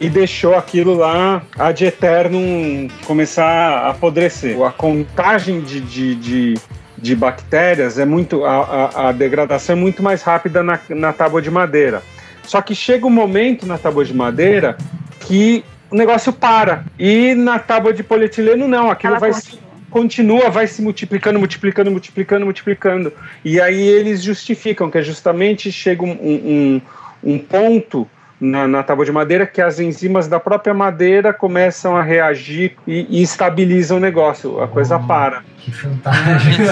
E 0.00 0.08
deixou 0.08 0.54
aquilo 0.54 0.94
lá 0.94 1.42
ad 1.58 1.84
eternum 1.84 2.88
começar 3.06 3.44
a 3.44 3.90
apodrecer. 3.90 4.60
A 4.62 4.70
contagem 4.70 5.60
de, 5.60 5.80
de, 5.80 6.14
de, 6.14 6.54
de 6.96 7.14
bactérias 7.14 7.98
é 7.98 8.04
muito. 8.04 8.44
A, 8.44 8.56
a, 8.56 9.08
a 9.08 9.12
degradação 9.12 9.76
é 9.76 9.78
muito 9.78 10.02
mais 10.02 10.22
rápida 10.22 10.62
na, 10.62 10.80
na 10.88 11.12
tábua 11.12 11.42
de 11.42 11.50
madeira. 11.50 12.02
Só 12.42 12.60
que 12.60 12.74
chega 12.74 13.06
um 13.06 13.10
momento 13.10 13.66
na 13.66 13.78
tábua 13.78 14.04
de 14.04 14.14
madeira 14.14 14.76
que 15.20 15.64
o 15.92 15.96
negócio 15.96 16.32
para. 16.32 16.84
E 16.98 17.34
na 17.34 17.58
tábua 17.58 17.92
de 17.92 18.02
polietileno, 18.02 18.66
não. 18.66 18.90
Aquilo 18.90 19.12
Ela 19.12 19.20
vai 19.20 19.32
continua. 19.32 19.58
se 19.58 19.62
continua, 19.90 20.50
vai 20.50 20.66
se 20.66 20.80
multiplicando, 20.80 21.38
multiplicando, 21.38 21.90
multiplicando, 21.90 22.44
multiplicando. 22.46 23.12
E 23.44 23.60
aí 23.60 23.80
eles 23.80 24.22
justificam 24.22 24.90
que 24.90 24.98
é 24.98 25.02
justamente 25.02 25.70
chega 25.70 26.02
um, 26.02 26.10
um, 26.10 26.80
um 27.22 27.38
ponto 27.38 28.08
na, 28.40 28.66
na 28.66 28.82
tábua 28.82 29.04
de 29.04 29.12
madeira 29.12 29.46
que 29.46 29.60
as 29.60 29.78
enzimas 29.78 30.26
da 30.26 30.40
própria 30.40 30.72
madeira 30.72 31.32
começam 31.32 31.94
a 31.94 32.02
reagir 32.02 32.74
e, 32.86 33.06
e 33.10 33.22
estabilizam 33.22 33.98
o 33.98 34.00
negócio. 34.00 34.60
A 34.62 34.66
coisa 34.66 34.98
para. 34.98 35.44
Que 35.58 35.70
fantástico. 35.70 36.62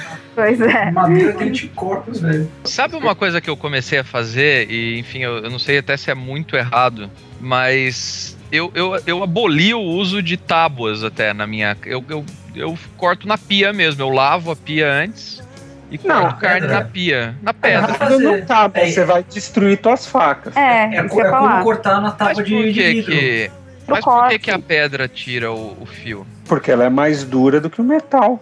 Pois 0.40 0.60
é. 0.60 0.90
Madeira 0.90 1.32
tem 1.34 1.48
anticorpos, 1.48 2.20
velho. 2.20 2.50
Sabe 2.64 2.96
uma 2.96 3.14
coisa 3.14 3.40
que 3.40 3.50
eu 3.50 3.56
comecei 3.56 3.98
a 3.98 4.04
fazer, 4.04 4.70
e 4.70 4.98
enfim, 4.98 5.18
eu, 5.20 5.38
eu 5.38 5.50
não 5.50 5.58
sei 5.58 5.78
até 5.78 5.96
se 5.96 6.10
é 6.10 6.14
muito 6.14 6.56
errado, 6.56 7.10
mas 7.40 8.36
eu, 8.50 8.70
eu, 8.74 8.98
eu 9.06 9.22
aboli 9.22 9.74
o 9.74 9.80
uso 9.80 10.22
de 10.22 10.36
tábuas 10.36 11.04
até 11.04 11.32
na 11.32 11.46
minha. 11.46 11.76
Eu, 11.84 12.04
eu, 12.08 12.24
eu 12.54 12.78
corto 12.96 13.26
na 13.28 13.36
pia 13.36 13.72
mesmo, 13.72 14.02
eu 14.02 14.08
lavo 14.08 14.50
a 14.50 14.56
pia 14.56 14.90
antes 14.90 15.42
e 15.90 15.98
Não, 16.04 16.22
corto 16.22 16.36
carne 16.40 16.60
pedra. 16.62 16.74
na 16.78 16.84
pia. 16.84 17.34
Na 17.42 17.54
pedra. 17.54 17.94
fazer. 17.94 18.18
Não 18.18 18.40
tá, 18.46 18.70
É. 18.74 18.86
você 18.86 19.04
vai 19.04 19.22
destruir 19.24 19.78
tuas 19.78 20.06
facas. 20.06 20.56
É, 20.56 20.94
É, 20.94 20.96
é 20.96 21.02
como 21.04 21.62
cortar 21.62 21.96
na 21.96 22.02
Mas 22.02 22.14
tábua 22.16 22.34
por 22.34 22.44
de, 22.44 22.72
de 22.72 22.72
que 22.72 22.92
vidro. 22.94 23.12
que. 23.12 23.50
Mas 23.86 24.04
por 24.04 24.28
que, 24.28 24.38
que 24.38 24.50
a 24.52 24.58
pedra 24.58 25.08
tira 25.08 25.50
o, 25.50 25.76
o 25.80 25.84
fio? 25.86 26.24
Porque 26.46 26.70
ela 26.70 26.84
é 26.84 26.88
mais 26.88 27.24
dura 27.24 27.60
do 27.60 27.68
que 27.68 27.80
o 27.80 27.84
metal. 27.84 28.40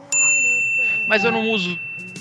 Mas 1.08 1.24
eu 1.24 1.32
não 1.32 1.40
uso 1.50 1.78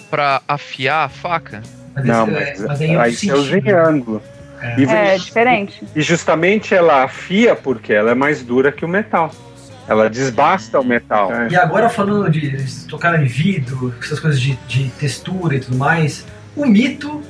pra 0.09 0.41
afiar 0.47 1.05
a 1.05 1.09
faca? 1.09 1.61
Mas 1.95 2.05
Não, 2.05 2.27
esse- 2.29 2.61
mas 2.61 2.65
mas 2.67 2.81
aí 2.81 2.91
é 2.91 2.97
aí 2.99 3.11
usa 3.11 3.25
em 3.57 3.61
sentido. 3.61 3.75
ângulo. 3.75 4.21
É. 4.61 4.79
E, 4.79 4.85
É 4.85 5.17
diferente. 5.17 5.83
e 5.95 6.01
justamente 6.01 6.73
ela 6.73 7.03
afia 7.03 7.55
porque 7.55 7.93
ela 7.93 8.11
é 8.11 8.15
mais 8.15 8.41
dura 8.41 8.71
que 8.71 8.83
o 8.83 8.87
metal. 8.87 9.31
Ela 9.87 10.09
desbasta 10.09 10.79
o 10.79 10.83
metal. 10.83 11.31
E 11.49 11.55
agora 11.55 11.89
falando 11.89 12.29
de 12.29 12.57
tocar 12.87 13.21
em 13.21 13.25
vidro, 13.25 13.93
essas 14.01 14.19
coisas 14.19 14.39
de, 14.41 14.55
de 14.67 14.89
textura 14.99 15.55
e 15.55 15.59
tudo 15.61 15.77
mais, 15.77 16.25
o 16.55 16.65
mito 16.65 17.21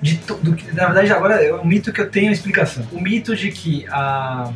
de 0.00 0.14
do 0.16 0.56
na 0.72 0.86
verdade 0.86 1.12
agora 1.12 1.44
é 1.44 1.52
um 1.54 1.64
mito 1.64 1.92
que 1.92 2.00
eu 2.00 2.08
tenho 2.08 2.30
explicação. 2.32 2.86
O 2.92 3.00
mito 3.00 3.34
de 3.36 3.50
que 3.50 3.86
a 3.90 4.50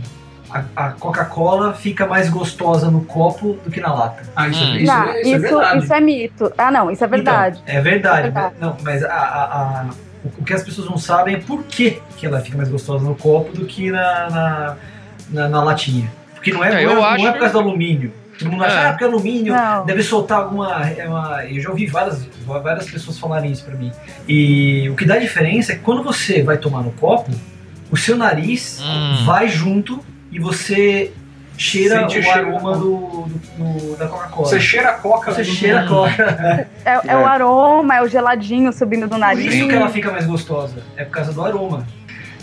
a, 0.53 0.63
a 0.77 0.91
Coca-Cola 0.93 1.75
fica 1.75 2.07
mais 2.07 2.29
gostosa 2.29 2.91
no 2.91 3.03
copo 3.05 3.59
do 3.65 3.71
que 3.71 3.81
na 3.81 3.93
lata. 3.95 4.23
Ah, 4.35 4.49
isso, 4.49 4.63
Hum. 4.65 4.77
isso, 4.77 4.87
Não, 4.93 5.05
é, 5.05 5.21
isso, 5.21 5.29
isso, 5.29 5.35
é 5.37 5.39
verdade. 5.39 5.85
isso 5.85 5.95
é 5.95 6.01
mito. 6.01 6.53
Ah, 6.59 6.71
não, 6.71 6.91
isso 6.91 7.05
é 7.05 7.07
verdade. 7.07 7.61
Então, 7.63 7.75
é 7.77 7.81
verdade. 7.81 8.19
É 8.19 8.23
verdade. 8.23 8.55
mas- 8.59 8.61
Não, 8.61 8.77
mas 8.83 9.05
a, 9.05 9.09
a- 9.15 9.45
a- 9.83 9.87
o- 10.39 10.45
que 10.45 10.53
as 10.53 10.63
pessoas 10.63 10.89
não 10.91 10.99
sabem 10.99 11.35
é 11.37 11.39
por 11.39 11.63
que, 11.65 12.01
que 12.17 12.27
ela 12.27 12.41
fica 12.41 12.57
mais 12.57 12.69
gostosa 12.69 13.05
no 13.05 13.15
copo 13.15 13.57
do 13.57 13.65
que 13.65 13.91
na, 13.91 14.31
na, 14.31 14.77
na- 15.31 15.49
na 15.49 15.63
latinha. 15.63 16.11
Porque 16.35 16.53
não 16.53 16.65
é, 16.65 16.69
É, 16.69 16.73
não, 16.73 16.79
é, 16.79 16.85
eu 16.85 16.95
não 16.95 17.05
acho- 17.05 17.27
é 17.27 17.33
por 17.33 17.39
causa 17.41 17.53
do 17.55 17.59
alumínio. 17.61 18.13
Todo 18.39 18.51
mundo 18.51 18.65
acha, 18.65 18.75
É. 18.81 18.87
ah, 18.87 18.91
porque 18.93 19.05
alumínio 19.05 19.55
Não. 19.55 19.85
deve 19.85 20.03
soltar 20.03 20.39
alguma. 20.41 20.89
é 20.89 21.07
uma- 21.07 21.45
eu 21.45 21.61
já 21.61 21.69
ouvi 21.69 21.85
várias, 21.87 22.25
várias 22.47 22.91
pessoas 22.91 23.19
falarem 23.19 23.53
isso 23.53 23.63
pra 23.65 23.75
mim. 23.77 23.93
E 24.27 24.89
o 24.89 24.97
que 24.97 25.05
dá 25.05 25.19
diferença 25.19 25.73
é 25.73 25.75
que 25.77 25.83
quando 25.83 26.03
você 26.03 26.43
vai 26.43 26.57
tomar 26.57 26.81
no 26.83 26.91
copo, 26.93 27.31
o 27.91 27.97
seu 27.99 28.17
nariz 28.17 28.81
Hum. 28.83 29.25
vai 29.27 29.47
junto 29.49 30.03
e 30.31 30.39
você 30.39 31.13
cheira 31.59 32.01
Sente 32.01 32.17
o 32.17 32.21
o 32.21 32.23
cheiro 32.23 32.49
aroma 32.57 32.73
da 32.73 32.79
do, 32.79 32.85
do- 32.87 33.41
do- 33.59 33.97
da 33.97 34.07
Coca-Cola. 34.09 34.49
Você 34.49 34.61
cheira 34.61 34.91
a 34.91 34.95
coca. 34.95 35.33
Você 35.33 35.43
do- 35.43 35.49
cheira 35.49 35.81
a 35.83 35.87
Coca. 35.87 36.69
É, 36.85 36.93
é 36.93 37.17
o 37.17 37.21
É. 37.21 37.25
aroma, 37.25 37.97
é 37.97 38.03
o 38.03 38.09
geladinho 38.09 38.73
subindo 38.73 39.03
do 39.03 39.11
Por 39.11 39.19
nariz. 39.19 39.55
isso 39.55 39.69
que 39.69 39.75
ela 39.75 39.89
fica 39.91 40.11
mais 40.11 40.25
gostosa. 40.27 40.83
É 40.97 41.05
por 41.05 41.11
causa 41.13 41.33
do 41.33 41.43
aroma. 41.45 41.87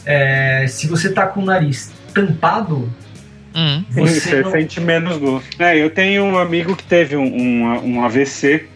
É, 0.06 0.66
se 0.68 0.88
você 0.88 1.12
tá 1.12 1.26
com 1.28 1.42
o 1.42 1.46
nariz 1.46 1.92
tampado, 2.14 2.90
Hum. 3.56 3.84
Sim, 3.90 4.02
você 4.06 4.20
você 4.20 4.42
não... 4.44 4.52
sente 4.52 4.80
menos 4.80 5.18
gosto. 5.18 5.60
É, 5.60 5.76
eu 5.76 5.90
tenho 5.90 6.24
um 6.24 6.38
amigo 6.38 6.76
que 6.76 6.84
teve 6.84 7.16
um, 7.18 7.24
um, 7.26 7.96
um 7.96 8.06
AVC 8.06 8.68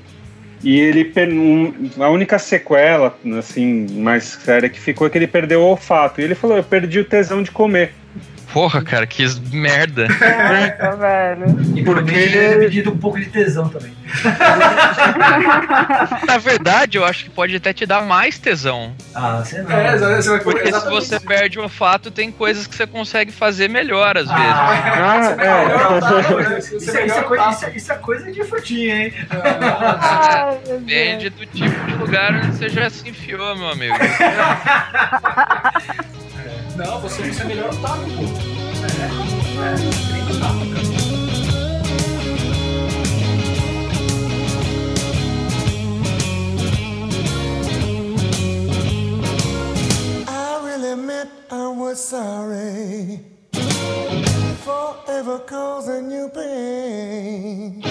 e 0.64 0.80
ele 0.80 1.12
um- 1.28 1.90
a 2.04 2.10
única 2.10 2.40
sequela 2.40 3.16
assim 3.38 3.86
mais 4.02 4.24
séria 4.24 4.68
que 4.70 4.80
ficou 4.80 5.06
é 5.06 5.10
que 5.12 5.20
ele 5.20 5.28
perdeu 5.28 5.62
o 5.62 5.66
olfato. 5.66 6.20
E 6.20 6.24
ele 6.24 6.34
falou: 6.34 6.58
eu 6.58 6.64
perdi 6.64 6.98
o 7.00 7.06
tesão 7.06 7.44
de 7.44 7.52
comer. 7.52 7.94
Porra, 8.54 8.82
cara, 8.84 9.08
que 9.08 9.26
merda. 9.52 10.08
Nossa, 10.82 10.96
velho. 10.98 11.46
E 11.76 11.84
Porque- 11.84 11.84
provavelmente 11.84 12.20
ele 12.20 12.50
ter 12.50 12.60
pedido 12.60 12.92
um 12.92 12.98
pouco 12.98 13.20
de 13.20 13.26
tesão 13.28 13.70
também. 13.70 13.94
Na 16.28 16.38
verdade, 16.38 16.98
eu 16.98 17.06
acho 17.06 17.24
que 17.26 17.30
pode 17.30 17.56
até 17.56 17.72
te 17.72 17.86
dar 17.86 18.02
mais 18.02 18.38
tesão. 18.38 18.94
Ah, 19.16 19.38
você 19.44 19.62
não. 19.62 19.72
É, 19.72 19.98
você 19.98 20.30
vai 20.30 20.40
Porque 20.42 20.64
se 20.64 20.68
exatamente. 20.70 21.06
você 21.08 21.20
perde 21.20 21.60
o 21.60 21.64
olfato, 21.64 22.12
tem 22.12 22.30
coisas 22.32 22.68
que 22.68 22.76
você 22.76 22.86
consegue 22.86 23.32
fazer 23.32 23.70
melhor 23.70 24.18
às 24.18 24.28
vezes. 24.28 24.42
Ah, 25.02 25.36
Você 26.80 26.98
é- 27.00 27.06
isso 27.06 27.18
é 27.18 27.24
coisa, 27.24 27.44
tato. 27.44 27.56
isso, 27.56 27.66
é- 27.66 27.76
isso 27.78 27.92
é 27.92 27.96
coisa 27.96 28.32
de 28.32 28.44
frutinha, 28.44 28.96
hein? 29.06 29.14
Deus. 30.66 30.82
Depende 30.84 31.30
do 31.30 31.46
tipo 31.46 31.86
de 31.86 31.94
lugar 31.96 32.34
onde 32.36 32.48
você 32.48 32.70
já 32.70 32.90
se 32.90 33.08
enfiou, 33.10 33.56
meu 33.56 33.70
amigo. 33.70 33.96
Não, 36.84 37.00
você, 37.00 37.32
você 37.32 37.44
melhora 37.44 37.72
o 37.72 37.78
tato, 37.78 38.02
pô. 38.02 38.24
É, 38.82 39.06
é, 39.62 39.76
treina 40.08 40.32
o 40.32 40.40
tato, 40.40 40.66
cara. 40.74 40.88
I 50.28 50.66
really 50.66 50.96
meant 50.96 51.30
I 51.52 51.68
was 51.68 52.00
sorry 52.00 53.20
for 54.64 54.96
ever 55.08 55.38
causing 55.46 56.10
you 56.10 56.30
pain. 56.30 57.84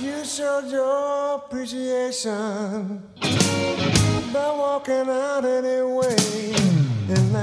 You 0.00 0.24
showed 0.24 0.70
your 0.70 1.34
appreciation 1.34 3.02
by 4.32 4.50
walking 4.56 5.08
out 5.10 5.44
anyway, 5.44 6.14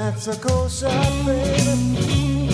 and 0.10 0.16
that's 0.16 0.28
a 0.28 0.36
cold 0.40 0.72
shot, 0.72 0.92
baby. 1.26 2.50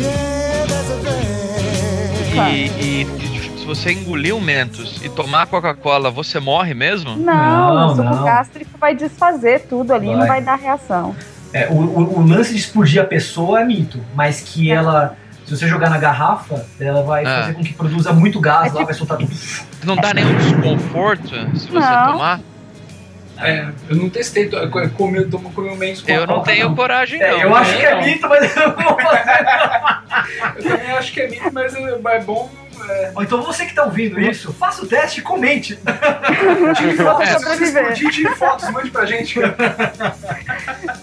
Yeah, 0.00 0.66
that's 0.66 0.90
a 0.90 1.00
drag. 1.02 2.52
E, 2.52 3.02
e- 3.02 3.58
se 3.58 3.66
você 3.66 3.92
engolir 3.92 4.34
um 4.34 4.40
Mentos 4.40 5.00
e 5.04 5.08
tomar 5.10 5.46
Coca-Cola, 5.46 6.10
você 6.10 6.40
morre 6.40 6.72
mesmo? 6.72 7.16
Não, 7.16 7.74
Não, 7.74 7.86
o 7.86 7.96
suco 7.96 8.02
não. 8.02 8.24
gástrico 8.24 8.70
vai 8.78 8.94
desfazer 8.94 9.66
tudo 9.68 9.92
ali, 9.92 10.06
não 10.10 10.18
Vai. 10.20 10.28
vai 10.28 10.40
dar 10.42 10.54
reação. 10.56 11.14
É, 11.52 11.66
o, 11.68 11.74
o- 11.74 12.18
o 12.20 12.26
lance 12.26 12.52
de 12.52 12.58
explodir 12.60 13.02
a 13.02 13.04
pessoa 13.04 13.60
é 13.60 13.64
mito, 13.64 14.00
mas 14.14 14.40
que 14.40 14.70
ela, 14.70 15.16
se 15.44 15.54
você 15.56 15.66
jogar 15.68 15.90
na 15.90 15.98
garrafa, 15.98 16.64
ela 16.80 17.02
vai 17.02 17.24
Ah. 17.26 17.40
fazer 17.42 17.54
com 17.54 17.62
que 17.62 17.74
produza 17.74 18.12
muito 18.12 18.40
gás 18.40 18.60
É 18.60 18.66
lá, 18.66 18.72
tipo- 18.72 18.84
vai 18.86 18.94
soltar 18.94 19.18
tudo. 19.18 19.30
Não 19.84 19.96
dá 19.96 20.14
nenhum 20.14 20.34
desconforto 20.36 21.28
se 21.58 21.66
você 21.68 21.78
Não. 21.78 22.12
tomar? 22.12 22.40
É, 23.40 23.68
eu 23.88 23.96
não 23.96 24.10
testei, 24.10 24.48
tô- 24.48 24.58
eu 24.58 24.68
comi, 24.90 25.24
tô 25.26 25.38
comendo 25.38 25.76
menos 25.76 26.00
com 26.02 26.10
Eu 26.10 26.26
não 26.26 26.34
coca, 26.36 26.50
tenho 26.50 26.74
coragem, 26.74 27.22
É, 27.22 27.30
não. 27.30 27.40
eu 27.40 27.54
acho 27.54 27.76
que 27.76 27.86
é 27.86 27.94
não. 27.94 28.02
mito, 28.04 28.28
mas 28.28 28.56
eu 28.56 28.68
não 28.68 28.76
vou 28.76 29.00
fazer. 29.00 29.28
Eu 30.56 30.62
também 30.64 30.90
acho 30.92 31.12
que 31.12 31.20
é 31.20 31.28
mito, 31.28 31.50
mas 31.52 31.74
é 31.74 32.20
bom. 32.20 32.50
É, 32.88 33.12
então 33.20 33.42
você 33.42 33.64
que 33.66 33.74
tá 33.74 33.84
ouvindo 33.84 34.20
isso, 34.20 34.52
faça 34.54 34.82
o 34.82 34.86
teste 34.86 35.20
e 35.20 35.22
comente. 35.22 35.78
tire 36.76 36.96
fotos, 36.96 37.28
É. 37.28 37.38
se 37.38 37.44
você 37.44 37.64
explodir, 37.64 38.10
tire 38.10 38.34
fotos, 38.34 38.70
mande 38.70 38.90
pra 38.90 39.04
gente. 39.06 39.38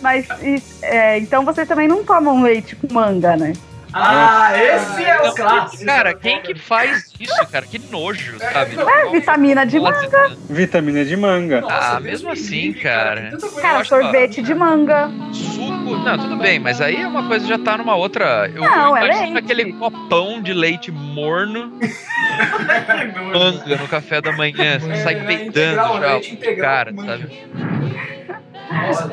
Mas 0.01 0.27
e- 0.41 0.61
é, 0.81 1.17
então 1.19 1.43
vocês 1.45 1.67
também 1.67 1.87
não 1.87 2.03
tomam 2.03 2.41
leite 2.41 2.75
com 2.75 2.91
manga, 2.93 3.35
né? 3.37 3.53
Ah, 3.97 4.51
esse 4.57 5.03
é 5.05 5.21
o 5.21 5.25
Não, 5.27 5.35
clássico. 5.35 5.85
Cara, 5.85 6.13
quem 6.13 6.41
que 6.41 6.53
faz 6.53 7.13
isso, 7.17 7.47
cara? 7.49 7.65
Que 7.65 7.79
nojo, 7.79 8.37
sabe? 8.39 8.75
não, 8.75 8.89
É, 8.89 9.09
vitamina 9.11 9.65
de 9.65 9.79
manga. 9.79 10.35
Vitamina 10.49 11.05
de 11.05 11.15
manga. 11.15 11.61
Nossa, 11.61 11.95
Ah, 11.95 11.99
mesmo 12.01 12.27
me 12.27 12.33
assim, 12.33 12.73
cara. 12.73 13.31
Cara, 13.61 13.83
sorvete 13.85 14.41
de 14.41 14.53
manga. 14.53 15.09
Suco. 15.31 15.95
Não, 15.97 16.17
tudo 16.17 16.35
bem, 16.37 16.59
mas 16.59 16.81
aí 16.81 17.01
é 17.03 17.07
uma 17.07 17.25
coisa 17.27 17.45
que 17.45 17.49
já 17.49 17.57
tá 17.57 17.77
numa 17.77 17.95
outra. 17.95 18.51
Eu, 18.53 18.61
Não, 18.63 18.89
eu 18.89 18.97
é 18.97 19.05
imagino 19.05 19.33
leite. 19.35 19.37
aquele 19.51 19.73
copão 19.73 20.41
de 20.41 20.53
leite 20.53 20.91
morno, 20.91 21.71
manga 23.33 23.75
no 23.77 23.87
café 23.87 24.19
da 24.21 24.31
manhã. 24.33 24.77
Você 24.79 24.95
sai 24.97 25.15
É, 25.15 25.23
peidando 25.23 25.75
já 25.75 26.55
cara, 26.61 26.93
sabe? 26.93 27.45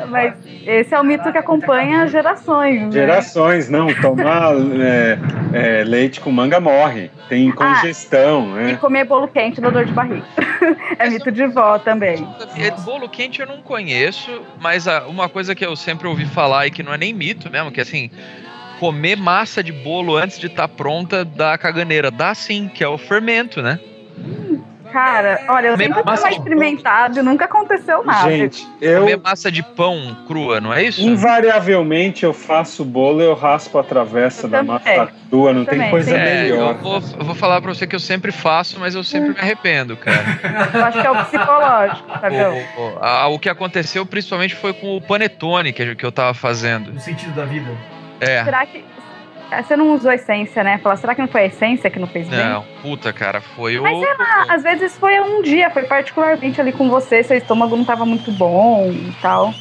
Mas 0.08 0.34
esse 0.66 0.94
é 0.94 1.00
o 1.00 1.04
mito 1.04 1.30
que 1.30 1.38
acompanha 1.38 2.06
gerações. 2.06 2.82
né? 2.82 2.92
Gerações, 2.92 3.68
não. 3.68 3.92
Tomar 3.94 4.52
é, 4.80 5.18
é, 5.52 5.84
leite 5.84 6.20
com 6.20 6.30
manga 6.30 6.60
morre. 6.60 7.10
Tem 7.28 7.50
congestão, 7.50 8.58
E 8.60 8.64
né? 8.64 8.74
comer 8.76 9.04
bolo 9.04 9.28
quente 9.28 9.60
dá 9.60 9.70
dor 9.70 9.84
de 9.84 9.92
barriga. 9.92 10.24
é 10.98 11.08
mito 11.08 11.30
de 11.32 11.46
vó 11.46 11.78
também. 11.78 12.26
É, 12.56 12.70
Bolo 12.82 13.08
quente 13.08 13.40
eu 13.40 13.46
não 13.46 13.62
conheço, 13.62 14.42
mas 14.60 14.86
ah, 14.86 15.04
uma 15.06 15.28
coisa 15.28 15.54
que 15.54 15.64
eu 15.64 15.74
sempre 15.76 16.06
ouvi 16.06 16.26
falar 16.26 16.66
e 16.66 16.70
que 16.70 16.82
não 16.82 16.92
é 16.92 16.98
nem 16.98 17.12
mito 17.12 17.50
mesmo, 17.50 17.70
que 17.70 17.80
assim, 17.80 18.10
comer 18.78 19.16
massa 19.16 19.62
de 19.62 19.72
bolo 19.72 20.16
antes 20.16 20.38
de 20.38 20.46
estar 20.46 20.68
pronta 20.68 21.24
dá 21.24 21.56
caganeira. 21.56 22.10
Dá 22.10 22.34
sim, 22.34 22.68
que 22.68 22.82
é 22.82 22.88
o 22.88 22.98
fermento, 22.98 23.62
né? 23.62 23.78
Cara, 24.92 25.40
olha, 25.48 25.68
eu 25.68 25.76
sempre 25.76 26.02
massa 26.04 26.26
fui 26.28 26.36
experimentado 26.36 27.18
e 27.18 27.22
nunca 27.22 27.46
aconteceu 27.46 28.04
nada. 28.04 28.30
Gente, 28.30 28.66
eu 28.80 29.00
Comer 29.00 29.16
massa 29.16 29.50
de 29.50 29.62
pão 29.62 30.16
crua, 30.26 30.60
não 30.60 30.72
é 30.72 30.82
isso? 30.84 31.00
invariavelmente 31.00 32.24
eu 32.24 32.32
faço 32.32 32.84
bolo, 32.84 33.20
eu 33.20 33.34
raspo 33.34 33.78
a 33.78 33.82
travessa 33.82 34.46
Eu 34.46 34.50
da 34.50 34.58
também. 34.58 34.72
massa 34.74 35.12
crua, 35.28 35.52
não 35.52 35.64
tem 35.64 35.74
Também, 35.74 35.90
coisa. 35.90 36.16
É, 36.16 36.50
eu 36.50 36.56
melhor. 36.56 36.74
vou, 36.74 36.94
eu 37.18 37.24
vou 37.24 37.34
falar 37.34 37.60
pra 37.60 37.72
você 37.74 37.86
que 37.86 37.96
eu 37.96 38.00
sempre 38.00 38.30
faço, 38.32 38.78
mas 38.78 38.94
eu 38.94 39.02
sempre 39.02 39.30
me 39.30 39.38
arrependo, 39.38 39.96
cara. 39.96 40.22
Eu 40.74 40.84
acho 40.84 41.00
que 41.00 41.06
é 41.06 41.10
o 41.10 41.24
psicológico, 41.24 42.08
sabe? 42.20 42.36
O, 42.36 42.80
o- 42.82 42.98
a- 43.04 43.26
o 43.28 43.38
que 43.38 43.48
aconteceu 43.48 44.04
principalmente 44.06 44.54
foi 44.54 44.72
com 44.72 44.96
o 44.96 45.00
panetone 45.00 45.72
que, 45.72 45.94
que 45.94 46.04
eu 46.04 46.12
tava 46.12 46.34
fazendo. 46.34 46.92
No 46.92 47.00
sentido 47.00 47.34
da 47.34 47.44
vida. 47.44 47.70
É. 48.20 48.44
Será 48.44 48.64
que. 48.66 48.84
Você 49.60 49.76
não 49.76 49.92
usou 49.94 50.10
essência, 50.12 50.62
né? 50.64 50.78
Falar, 50.78 50.96
será 50.96 51.14
que 51.14 51.20
não 51.20 51.28
foi 51.28 51.42
a 51.42 51.46
essência 51.46 51.90
que 51.90 51.98
não 51.98 52.06
fez 52.06 52.28
bem? 52.28 52.38
Não, 52.38 52.64
puta, 52.80 53.12
cara, 53.12 53.40
foi 53.40 53.78
o. 53.78 53.82
Mas 53.82 53.98
sei 53.98 54.16
lá, 54.16 54.46
às 54.54 54.62
vezes 54.62 54.96
foi 54.98 55.20
um 55.20 55.42
dia, 55.42 55.68
foi 55.70 55.82
particularmente 55.84 56.60
ali 56.60 56.72
com 56.72 56.88
você, 56.88 57.22
seu 57.22 57.36
estômago 57.36 57.76
não 57.76 57.84
tava 57.84 58.06
muito 58.06 58.30
bom 58.32 58.86
e 58.90 59.12
tal. 59.20 59.52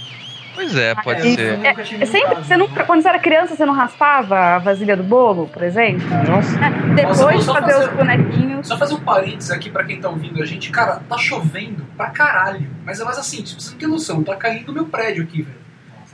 Pois 0.54 0.76
é, 0.76 0.94
pode 0.96 1.26
E- 1.26 1.34
ser. 1.36 1.60
tive 1.86 2.04
É, 2.04 2.06
sempre, 2.06 2.36
caso, 2.36 2.44
você 2.46 2.58
não, 2.58 2.68
né? 2.68 2.84
quando 2.84 3.02
você 3.02 3.08
era 3.08 3.20
criança, 3.20 3.56
você 3.56 3.66
não 3.66 3.74
raspava 3.74 4.38
a 4.38 4.58
vasilha 4.60 4.98
do 4.98 5.04
bolo, 5.04 5.48
por 5.48 5.64
exemplo? 5.64 6.06
Nossa, 6.30 6.60
Depois 6.94 7.20
vou 7.22 7.32
de 7.32 7.46
fazer 7.46 7.62
fazer- 7.72 7.90
os 7.90 7.96
bonequinhos. 7.96 8.68
Só 8.68 8.78
fazer 8.78 8.94
um 8.96 9.00
parênteses 9.00 9.50
aqui 9.50 9.70
pra 9.70 9.86
quem 9.86 10.02
tá 10.02 10.10
ouvindo 10.10 10.44
a 10.44 10.46
gente. 10.46 10.70
Cara, 10.70 11.02
tá 11.08 11.18
chovendo 11.18 11.86
pra 11.96 12.10
caralho. 12.10 12.70
Mas 12.86 13.00
é 13.00 13.06
mais 13.06 13.18
assim, 13.18 13.42
tipo, 13.42 13.62
você 13.62 13.72
não 13.72 13.78
tem 13.78 13.88
noção, 13.88 14.22
tá 14.24 14.36
caindo 14.36 14.68
no 14.68 14.74
meu 14.74 14.86
prédio 14.86 15.24
aqui, 15.24 15.42
velho. 15.44 15.61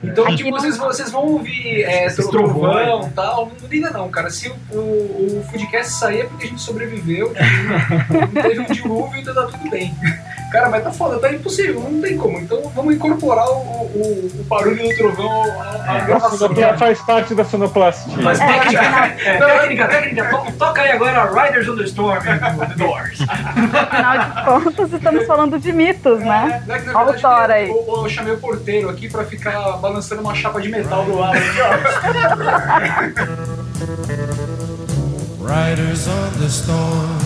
Então, 0.02 0.24
Aqui 0.26 0.36
tipo, 0.36 0.50
vocês, 0.50 0.76
vão- 0.76 0.86
vocês 0.86 1.10
vão 1.10 1.24
ouvir 1.26 1.82
é, 1.82 2.08
trovão 2.10 3.08
e 3.08 3.10
tal. 3.10 3.46
Não, 3.46 3.52
não 3.60 3.68
liga 3.68 3.90
não, 3.90 4.08
cara. 4.08 4.30
Se 4.30 4.48
o, 4.48 4.54
o, 4.70 5.40
o 5.40 5.44
Foodcast 5.50 5.94
sair 5.94 6.20
é 6.20 6.24
porque 6.24 6.46
a 6.46 6.50
gente 6.50 6.62
sobreviveu. 6.62 7.32
tipo, 7.34 8.12
não 8.20 8.42
teve 8.42 8.60
um 8.60 8.64
dilúvio, 8.66 9.20
então 9.20 9.34
tá 9.34 9.46
tudo 9.46 9.68
bem. 9.70 9.92
Cara, 10.50 10.70
mas 10.70 10.82
tá 10.82 10.90
foda, 10.90 11.18
tá 11.18 11.30
impossível, 11.32 11.80
não 11.80 12.00
tem 12.00 12.16
como. 12.16 12.38
Então 12.38 12.62
vamos 12.74 12.94
incorporar 12.94 13.46
o, 13.50 13.52
o, 13.52 14.30
o 14.40 14.44
barulho 14.44 14.82
do 14.88 14.96
trovão 14.96 15.42
à, 15.60 15.96
a 15.96 16.00
gravação. 16.00 16.48
faz 16.78 17.00
parte 17.02 17.34
da 17.34 17.44
sonoplastia. 17.44 18.16
Mas 18.22 18.40
É, 18.40 18.46
técnica, 18.46 18.82
É, 18.82 19.28
é, 19.28 19.38
técnica, 19.60 19.88
técnica, 19.88 20.24
to- 20.30 20.52
toca 20.58 20.80
aí 20.82 20.92
agora 20.92 21.24
Riders 21.30 21.68
on 21.68 21.76
the 21.76 21.84
Storm 21.84 22.18
do 22.18 22.66
The 22.66 22.74
Doors. 22.76 23.18
Afinal 23.28 24.18
de 24.18 24.44
contas, 24.64 24.92
estamos 24.94 25.26
falando 25.26 25.58
de 25.58 25.70
mitos, 25.72 26.20
né? 26.20 26.62
É, 26.64 26.66
né, 26.66 26.78
que 26.78 26.86
na 26.86 26.98
Olha 27.02 27.16
o 27.16 27.20
Thor 27.20 27.50
aí. 27.50 27.68
Eu, 27.68 27.84
eu 28.04 28.08
chamei 28.08 28.32
o 28.32 28.38
porteiro 28.38 28.88
aqui 28.88 29.06
pra 29.08 29.24
ficar 29.24 29.72
balançando 29.78 30.22
uma 30.22 30.34
chapa 30.34 30.60
de 30.62 30.70
metal 30.70 31.04
do 31.04 31.18
lado. 31.18 31.36
Riders 35.40 36.08
on 36.08 36.40
the 36.40 36.46
storm. 36.46 37.18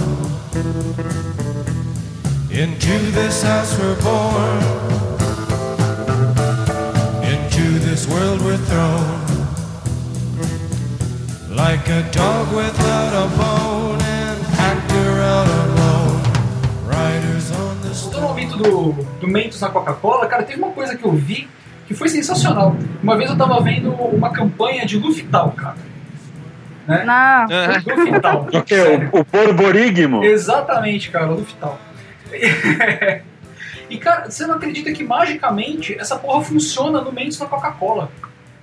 Into 2.55 2.99
this 3.13 3.43
house 3.43 3.79
we're 3.79 3.97
born. 4.03 4.63
Into 7.25 7.79
this 7.79 8.07
world 8.07 8.43
we're 8.43 8.59
thrown. 8.59 9.23
Like 11.49 11.89
a 11.89 12.03
dog 12.13 12.55
without 12.55 13.15
a 13.25 13.29
bone, 13.39 14.03
and 14.03 14.39
actor 14.59 15.23
out 15.23 15.49
alone. 15.49 16.23
Riders 16.87 17.51
on 17.53 17.81
the 17.81 17.95
storm. 17.95 18.23
ao 18.23 18.35
mito 18.35 18.59
do, 18.59 18.93
do 19.19 19.27
Mentos 19.27 19.59
na 19.59 19.71
Coca-Cola, 19.71 20.27
cara, 20.27 20.43
teve 20.43 20.59
uma 20.63 20.73
coisa 20.73 20.95
que 20.95 21.07
eu 21.07 21.13
vi 21.13 21.49
que 21.87 21.95
foi 21.95 22.11
sensacional. 22.11 22.77
Uma 23.03 23.17
vez 23.17 23.31
eu 23.31 23.37
tava 23.39 23.59
vendo 23.63 23.93
uma 23.93 24.31
campanha 24.31 24.85
de 24.85 24.99
Luftal, 24.99 25.53
cara. 25.53 25.77
Né? 26.87 27.03
Não. 27.07 27.47
Luftal. 27.97 28.47
O 28.53 28.63
que? 28.63 28.75
O, 28.75 29.21
o 29.21 29.25
borborigmo? 29.25 30.23
Exatamente, 30.23 31.11
cara, 31.11 31.31
Luftal. 31.31 31.79
E, 33.93 33.99
cara, 33.99 34.31
você 34.31 34.47
não 34.47 34.55
acredita 34.55 34.91
que 34.91 35.05
magicamente 35.05 35.95
essa 35.99 36.17
porra 36.17 36.43
funciona 36.43 37.03
no 37.03 37.13
Mentos 37.13 37.39
na 37.39 37.45
Coca-Cola? 37.45 38.11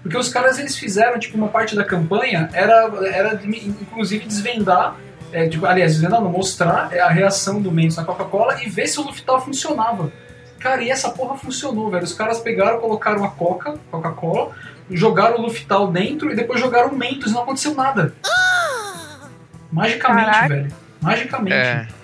Porque 0.01 0.17
os 0.17 0.27
caras 0.29 0.57
eles 0.57 0.75
fizeram, 0.75 1.19
tipo, 1.19 1.37
uma 1.37 1.49
parte 1.49 1.75
da 1.75 1.83
campanha 1.83 2.49
era, 2.51 2.89
era 3.05 3.39
inclusive 3.45 4.25
desvendar, 4.25 4.95
é, 5.31 5.47
tipo, 5.47 5.67
aliás, 5.67 5.93
desvendar, 5.93 6.19
não, 6.19 6.31
mostrar 6.31 6.91
é, 6.91 6.99
a 6.99 7.09
reação 7.09 7.61
do 7.61 7.71
Mentos 7.71 7.97
na 7.97 8.05
Coca-Cola 8.05 8.63
e 8.63 8.69
ver 8.69 8.87
se 8.87 8.99
o 8.99 9.03
Luftal 9.03 9.39
funcionava. 9.39 10.11
Cara, 10.57 10.81
e 10.81 10.89
essa 10.89 11.11
porra 11.11 11.37
funcionou, 11.37 11.91
velho. 11.91 12.03
Os 12.03 12.13
caras 12.13 12.39
pegaram, 12.39 12.79
colocaram 12.79 13.23
a 13.23 13.29
Coca, 13.29 13.75
Coca-Cola, 13.91 14.51
jogaram 14.89 15.37
o 15.37 15.41
Luftal 15.43 15.91
dentro 15.91 16.31
e 16.31 16.35
depois 16.35 16.59
jogaram 16.59 16.89
o 16.89 16.97
Mentos 16.97 17.31
e 17.31 17.33
não 17.35 17.43
aconteceu 17.43 17.75
nada. 17.75 18.15
Magicamente, 19.71 20.31
Caraca. 20.31 20.47
velho. 20.47 20.75
Magicamente. 21.01 21.55
é. 21.55 21.98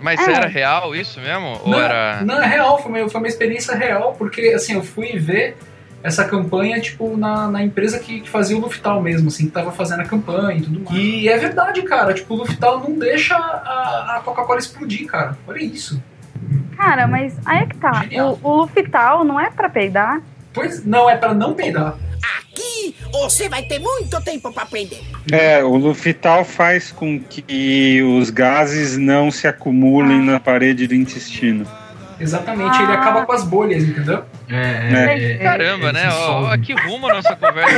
Mas 0.00 0.20
É. 0.26 0.32
era 0.32 0.46
real 0.46 0.94
isso 0.94 1.20
mesmo? 1.20 1.60
Ou 1.62 1.68
Não, 1.70 1.80
era. 1.80 2.22
não, 2.22 2.42
é 2.42 2.46
real, 2.46 2.80
foi 2.82 2.90
uma, 3.02 3.08
foi 3.10 3.20
uma 3.20 3.28
experiência 3.28 3.74
real, 3.76 4.14
porque 4.18 4.48
assim, 4.54 4.74
eu 4.74 4.82
fui 4.82 5.18
ver 5.18 5.56
essa 6.02 6.24
campanha, 6.24 6.80
tipo, 6.80 7.14
na, 7.16 7.46
na 7.48 7.62
empresa 7.62 7.98
que, 7.98 8.20
que 8.22 8.28
fazia 8.30 8.56
o 8.56 8.60
Luftal 8.60 9.02
mesmo, 9.02 9.28
assim, 9.28 9.44
que 9.46 9.50
tava 9.50 9.70
fazendo 9.70 10.00
a 10.00 10.04
campanha 10.06 10.58
e 10.58 10.62
tudo 10.62 10.80
mais. 10.80 10.96
E 10.96 11.28
é 11.28 11.36
verdade, 11.36 11.82
cara, 11.82 12.14
tipo, 12.14 12.32
o 12.34 12.38
Luftal 12.38 12.80
não 12.80 12.98
deixa 12.98 13.36
a, 13.36 14.16
a 14.16 14.22
Coca-Cola 14.24 14.58
explodir, 14.58 15.06
cara. 15.06 15.36
Olha 15.46 15.58
isso. 15.62 16.02
Cara, 16.76 17.06
mas 17.06 17.36
aí 17.44 17.64
é 17.64 17.66
que 17.66 17.76
tá. 17.76 17.92
Genial. 18.04 18.38
O, 18.42 18.48
o 18.48 18.56
Lufital 18.62 19.24
não 19.24 19.38
é 19.38 19.50
pra 19.50 19.68
peidar. 19.68 20.22
Pois 20.54 20.84
não, 20.84 21.08
é 21.10 21.14
pra 21.16 21.34
não 21.34 21.52
peidar. 21.52 21.94
Aqui 22.38 22.94
você 23.12 23.48
vai 23.48 23.62
ter 23.62 23.78
muito 23.78 24.20
tempo 24.22 24.52
pra 24.52 24.62
aprender. 24.64 25.00
É, 25.30 25.62
o 25.62 25.76
Lufital 25.76 26.44
faz 26.44 26.90
com 26.92 27.18
que 27.20 28.02
os 28.02 28.30
gases 28.30 28.96
não 28.96 29.30
se 29.30 29.46
acumulem 29.46 30.20
na 30.22 30.38
parede 30.40 30.86
do 30.86 30.94
intestino. 30.94 31.66
Exatamente, 32.18 32.76
Ah. 32.78 32.82
ele 32.82 32.92
acaba 32.92 33.24
com 33.24 33.32
as 33.32 33.42
bolhas, 33.44 33.82
entendeu? 33.82 34.22
É, 34.50 35.38
Caramba, 35.42 35.90
né? 35.90 36.06
Ó, 36.12 36.52
ó, 36.52 36.58
que 36.58 36.74
rumo 36.74 37.08
a 37.08 37.14
nossa 37.14 37.34
conversa. 37.34 37.74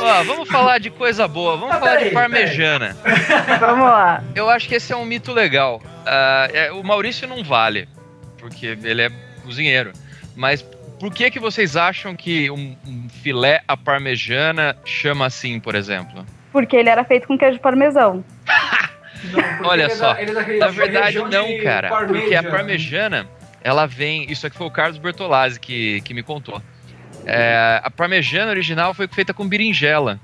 Ó, 0.00 0.22
vamos 0.24 0.48
falar 0.48 0.78
de 0.78 0.88
coisa 0.88 1.28
boa, 1.28 1.56
vamos 1.58 1.74
Ah, 1.76 1.78
falar 1.78 1.96
de 1.96 2.10
parmejana. 2.10 2.96
Vamos 3.60 3.84
lá. 3.84 4.24
Eu 4.34 4.48
acho 4.48 4.66
que 4.68 4.74
esse 4.76 4.90
é 4.92 4.96
um 4.96 5.04
mito 5.04 5.32
legal. 5.32 5.82
É, 6.52 6.72
o 6.72 6.82
Maurício 6.82 7.28
não 7.28 7.44
vale, 7.44 7.86
porque 8.38 8.66
ele 8.82 9.02
é 9.02 9.10
cozinheiro. 9.44 9.92
Mas 10.34 10.64
por 11.02 11.12
que 11.12 11.32
que 11.32 11.40
vocês 11.40 11.76
acham 11.76 12.14
que 12.14 12.48
um, 12.48 12.76
um 12.86 13.08
filé 13.08 13.60
à 13.66 13.76
parmejana 13.76 14.76
chama 14.84 15.26
assim, 15.26 15.58
por 15.58 15.74
exemplo? 15.74 16.24
Porque 16.52 16.76
ele 16.76 16.88
era 16.88 17.02
feito 17.02 17.26
com 17.26 17.36
queijo 17.36 17.58
parmesão. 17.58 18.24
Não, 19.60 19.68
Olha 19.68 19.84
é 19.86 19.88
só, 19.88 20.12
da- 20.12 20.20
é 20.20 20.26
da 20.26 20.42
re- 20.42 20.58
Na 20.58 20.68
verdade, 20.68 21.18
não, 21.18 21.58
cara. 21.60 22.06
Porque 22.06 22.34
a 22.36 22.42
parmejana, 22.42 23.26
ela 23.62 23.84
vem. 23.86 24.30
Isso 24.30 24.46
aqui 24.46 24.56
foi 24.56 24.66
o 24.68 24.70
Carlos 24.70 24.98
Bertolazzi 24.98 25.58
que, 25.58 26.00
que 26.02 26.14
me 26.14 26.22
contou. 26.22 26.62
É, 27.26 27.80
a 27.82 27.90
parmejana 27.90 28.50
original 28.50 28.94
foi 28.94 29.08
feita 29.08 29.34
com 29.34 29.48
berinjela. 29.48 30.20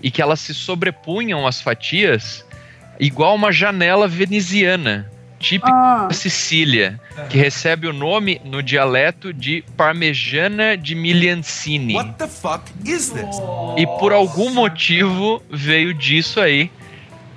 E 0.00 0.10
que 0.12 0.22
elas 0.22 0.38
se 0.40 0.54
sobrepunham 0.54 1.44
as 1.44 1.60
fatias 1.60 2.44
igual 3.00 3.34
uma 3.34 3.50
janela 3.50 4.06
veneziana, 4.06 5.10
típica 5.44 5.72
Ah, 5.72 6.06
da 6.08 6.14
Sicília, 6.14 6.98
que 7.28 7.36
recebe 7.36 7.86
o 7.86 7.92
nome 7.92 8.40
no 8.44 8.62
dialeto 8.62 9.32
de 9.32 9.62
Parmejana 9.76 10.76
di 10.76 10.94
Migliancini. 10.94 11.94
What 11.94 12.14
the 12.18 12.26
fuck 12.28 12.62
is 12.84 13.10
this? 13.10 13.36
E 13.76 13.86
por 13.98 14.12
algum 14.12 14.50
motivo 14.50 15.42
veio 15.50 15.92
disso 15.92 16.40
aí 16.40 16.70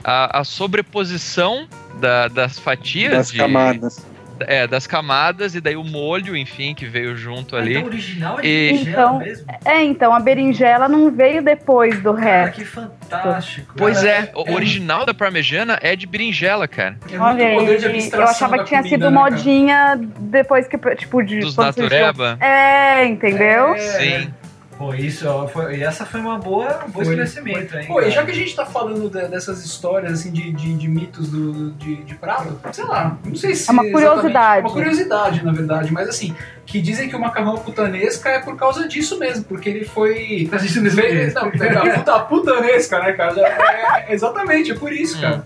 a, 0.04 0.40
a 0.40 0.44
sobreposição 0.44 1.68
da- 2.00 2.28
das 2.28 2.58
fatias 2.60 3.12
Das 3.12 3.32
de- 3.32 3.38
camadas. 3.38 4.06
É, 4.42 4.68
das 4.68 4.86
camadas 4.86 5.56
e 5.56 5.62
daí 5.62 5.76
o 5.76 5.84
molho, 5.84 6.36
enfim, 6.36 6.74
que 6.76 6.86
veio 6.86 7.16
junto 7.16 7.56
ali. 7.56 7.72
Então, 7.74 7.84
o 7.84 7.88
original 7.88 8.40
é 8.40 8.42
de 8.42 8.48
E- 8.48 8.72
berinjela 8.72 8.92
Então, 9.04 9.20
mesmo? 9.20 9.46
é, 9.66 9.84
então, 9.84 10.14
a 10.14 10.20
berinjela 10.20 10.88
não 10.90 11.12
veio 11.12 11.42
depois 11.42 12.00
do 12.02 12.14
Cara, 12.14 12.26
resto. 12.46 12.56
que 12.60 12.66
fantástico. 12.66 13.74
Pois 13.78 13.98
Cara, 13.98 14.10
é, 14.10 14.32
o 14.36 14.50
é- 14.50 14.54
original 14.54 15.06
da 15.06 15.14
parmejana 15.14 15.80
é 15.82 15.96
de 15.96 16.06
berinjela, 16.06 16.68
cara. 16.68 16.98
É 17.12 17.18
Olha 17.20 17.46
muito 17.46 17.60
poder 17.60 17.78
de 17.80 17.86
aí, 17.88 18.10
eu 18.12 18.24
achava 18.24 18.60
que 18.60 18.66
tinha 18.66 18.82
comida, 18.82 18.98
sido 19.06 19.10
né, 19.12 19.18
cara? 19.20 19.32
modinha 19.32 20.00
depois 20.20 20.68
que, 20.68 20.78
tipo, 20.96 21.22
de... 21.24 21.40
Dos 21.40 21.56
natureba. 21.56 22.38
É, 22.40 23.06
entendeu? 23.06 23.74
É, 23.74 23.78
Sim. 23.78 24.34
Pô, 24.78 24.94
isso, 24.94 25.28
ó, 25.28 25.48
foi, 25.48 25.78
e 25.78 25.84
essa 25.84 26.06
foi 26.06 26.20
uma 26.20 26.38
boa, 26.38 26.84
um 26.86 26.92
bom 26.92 27.04
Foi, 27.04 27.16
esclarecimento, 27.16 27.76
hein? 27.78 27.88
Pô, 27.88 28.00
e 28.00 28.12
já 28.12 28.24
que 28.24 28.30
a 28.30 28.34
gente 28.34 28.56
tá 28.56 28.64
falando 28.64 29.10
de- 29.10 29.28
dessas 29.28 29.66
histórias, 29.66 30.14
assim, 30.14 30.32
de, 30.32 30.52
de, 30.52 30.74
de 30.76 30.88
mitos 30.88 31.30
do, 31.30 31.72
de, 31.72 31.96
de 32.04 32.14
prato, 32.14 32.60
sei 32.72 32.84
lá, 32.86 33.18
não 33.26 33.36
sei 33.36 33.56
se... 33.56 33.68
É 33.70 33.74
uma 33.74 33.84
curiosidade. 33.90 34.60
É 34.60 34.68
uma 34.68 34.72
curiosidade, 34.74 35.44
na 35.44 35.52
verdade, 35.52 35.92
mas 35.92 36.08
assim, 36.08 36.36
que 36.66 36.80
dizem 36.80 37.10
que 37.10 37.16
o 37.16 37.20
macarrão 37.20 37.56
putanesca 37.58 38.30
é 38.30 38.40
por 38.40 38.56
causa 38.56 38.88
disso 38.88 39.18
mesmo, 39.18 39.44
porque 39.46 39.68
ele 39.68 39.84
foi... 39.86 40.48
Tá 40.52 40.58
assistindo 40.58 40.86
esse 40.86 40.96
Veio- 40.96 41.26
vídeo? 41.26 41.34
Não, 41.34 41.82
a 41.82 41.96
puta, 41.98 42.16
a 42.16 42.20
putanesca, 42.20 43.00
né, 43.00 43.14
cara? 43.14 43.40
É, 43.42 44.12
é- 44.12 44.14
exatamente, 44.14 44.72
é 44.72 44.76
por 44.76 44.94
isso, 44.94 45.20
cara. 45.20 45.44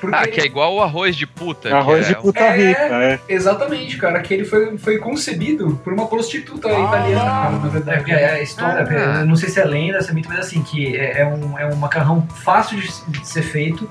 Porque 0.00 0.16
Ah, 0.16 0.26
que 0.26 0.40
é 0.40 0.44
igual 0.46 0.74
o 0.74 0.82
arroz 0.82 1.16
de 1.16 1.26
puta. 1.26 1.74
Arroz 1.74 2.06
que 2.06 2.12
de 2.12 2.18
é- 2.18 2.22
puta 2.22 2.40
É. 2.40 2.56
rica, 2.56 2.80
é. 3.04 3.20
Exatamente, 3.28 3.96
cara, 3.96 4.20
que 4.20 4.32
ele 4.34 4.44
foi, 4.44 4.78
foi 4.78 4.98
concebido 4.98 5.80
por 5.82 5.92
uma 5.92 6.06
prostituta 6.06 6.68
italiana, 6.68 7.24
cara, 7.30 7.50
na 7.58 7.66
É, 7.66 7.70
verdade. 7.70 8.10
é 8.12 8.30
a 8.30 8.42
história, 8.42 8.86
Ah. 8.90 9.24
não 9.24 9.36
sei 9.36 9.48
se 9.48 9.60
é 9.60 9.64
lenda, 9.64 10.00
se 10.02 10.10
é 10.10 10.14
mito, 10.14 10.28
mas 10.28 10.38
assim, 10.40 10.62
que 10.62 10.96
é, 10.96 11.20
é 11.22 11.26
um, 11.26 11.58
é 11.58 11.66
um 11.66 11.76
macarrão 11.76 12.26
fácil 12.28 12.78
de, 12.80 13.26
ser 13.26 13.42
feito. 13.42 13.88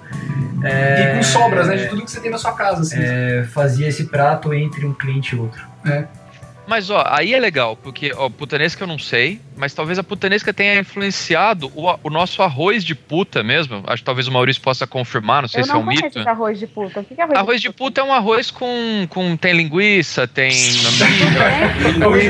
é, 0.64 1.12
E 1.14 1.18
com 1.18 1.24
sobras, 1.24 1.68
né, 1.68 1.76
de 1.76 1.88
tudo 1.88 2.04
que 2.04 2.10
você 2.10 2.20
tem 2.20 2.32
na 2.32 2.38
sua 2.38 2.52
casa, 2.54 2.82
assim. 2.82 2.98
é, 3.00 3.46
fazia 3.54 3.88
esse 3.88 4.06
prato 4.06 4.54
entre 4.54 4.86
um 4.86 4.94
cliente 4.94 5.36
e 5.36 5.40
outro. 5.40 5.62
Mas 6.68 6.90
ó, 6.90 7.02
aí 7.08 7.34
é 7.34 7.40
legal, 7.40 7.78
porque 7.78 8.12
ó, 8.14 8.30
putanesca 8.30 8.84
eu 8.84 8.88
não 8.88 9.00
sei, 9.00 9.40
mas 9.56 9.74
talvez 9.74 9.98
a 9.98 10.04
putanesca 10.04 10.54
tenha 10.54 10.78
influenciado 10.78 11.72
o, 11.74 11.88
o 12.04 12.10
nosso 12.10 12.44
arroz 12.44 12.84
de 12.84 12.94
puta 12.94 13.42
mesmo. 13.42 13.82
Acho 13.88 14.02
que 14.02 14.06
talvez 14.06 14.28
o 14.28 14.32
Maurício 14.34 14.62
possa 14.62 14.86
confirmar, 14.86 15.44
não 15.44 15.50
sei 15.50 15.62
Eu 15.62 15.66
se 15.66 15.70
é 15.70 15.74
não 15.74 15.82
um 15.82 15.86
conheço 15.86 16.04
mito. 16.04 16.20
esse 16.20 16.28
arroz 16.28 16.60
de 16.60 16.68
puta. 16.68 17.00
O 17.00 17.06
que 17.06 17.14
é 17.20 17.24
arroz, 17.24 17.40
Arroz 17.40 17.62
de 17.62 17.70
puta 17.72 18.02
é 18.02 18.04
um 18.04 18.12
arroz 18.14 18.52
com, 18.52 19.08
com 19.10 19.38
tem 19.38 19.54
linguiça, 19.54 20.28
tem 20.28 20.50
de 20.52 20.80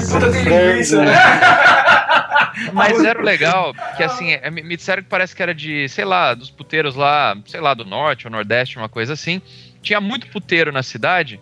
puta 0.07 0.31
tem 0.31 0.43
linguiça, 0.43 1.01
né? 1.03 1.15
mas 2.73 3.03
era 3.03 3.21
legal, 3.21 3.73
que 3.95 4.03
assim, 4.03 4.31
é, 4.33 4.51
me 4.51 4.77
disseram 4.77 5.01
que 5.01 5.09
parece 5.09 5.35
que 5.35 5.41
era 5.41 5.53
de, 5.53 5.89
sei 5.89 6.05
lá, 6.05 6.35
dos 6.35 6.51
puteiros 6.51 6.95
lá, 6.95 7.35
sei 7.47 7.59
lá, 7.59 7.73
do 7.73 7.85
norte 7.85 8.27
ou 8.27 8.31
nordeste, 8.31 8.77
uma 8.77 8.89
coisa 8.89 9.13
assim. 9.13 9.41
Tinha 9.81 9.99
muito 9.99 10.27
puteiro 10.27 10.71
na 10.71 10.83
cidade 10.83 11.39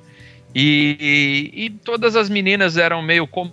e, 0.56 1.52
e, 1.54 1.66
e 1.66 1.70
todas 1.70 2.16
as 2.16 2.30
meninas 2.30 2.78
eram 2.78 3.02
meio 3.02 3.28
como 3.28 3.52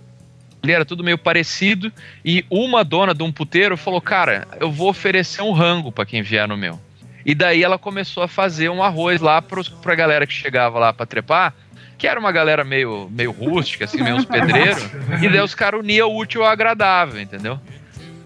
era 0.65 0.85
tudo 0.85 1.03
meio 1.03 1.17
parecido 1.17 1.91
e 2.23 2.45
uma 2.49 2.85
dona 2.85 3.13
de 3.13 3.21
um 3.21 3.31
puteiro 3.31 3.75
falou: 3.75 3.99
"Cara, 3.99 4.47
eu 4.61 4.71
vou 4.71 4.89
oferecer 4.89 5.41
um 5.41 5.51
rango 5.51 5.91
pra 5.91 6.05
quem 6.05 6.21
vier 6.21 6.47
no 6.47 6.55
meu". 6.55 6.79
E 7.25 7.33
daí 7.35 7.63
ela 7.63 7.77
começou 7.77 8.23
a 8.23 8.27
fazer 8.27 8.69
um 8.69 8.83
arroz 8.83 9.21
lá 9.21 9.41
pros, 9.41 9.69
pra 9.69 9.95
galera 9.95 10.27
que 10.27 10.33
chegava 10.33 10.79
lá 10.79 10.91
pra 10.91 11.05
trepar, 11.05 11.53
que 11.97 12.07
era 12.07 12.19
uma 12.19 12.31
galera 12.31 12.63
meio, 12.63 13.09
meio 13.11 13.31
rústica, 13.31 13.85
assim, 13.85 14.01
meio 14.01 14.15
uns 14.15 14.25
pedreiros. 14.25 14.83
E 15.21 15.29
daí 15.29 15.39
os 15.41 15.55
caras 15.55 15.79
uniam 15.79 16.09
o 16.09 16.17
útil 16.17 16.43
ao 16.43 16.49
agradável, 16.49 17.21
entendeu? 17.21 17.59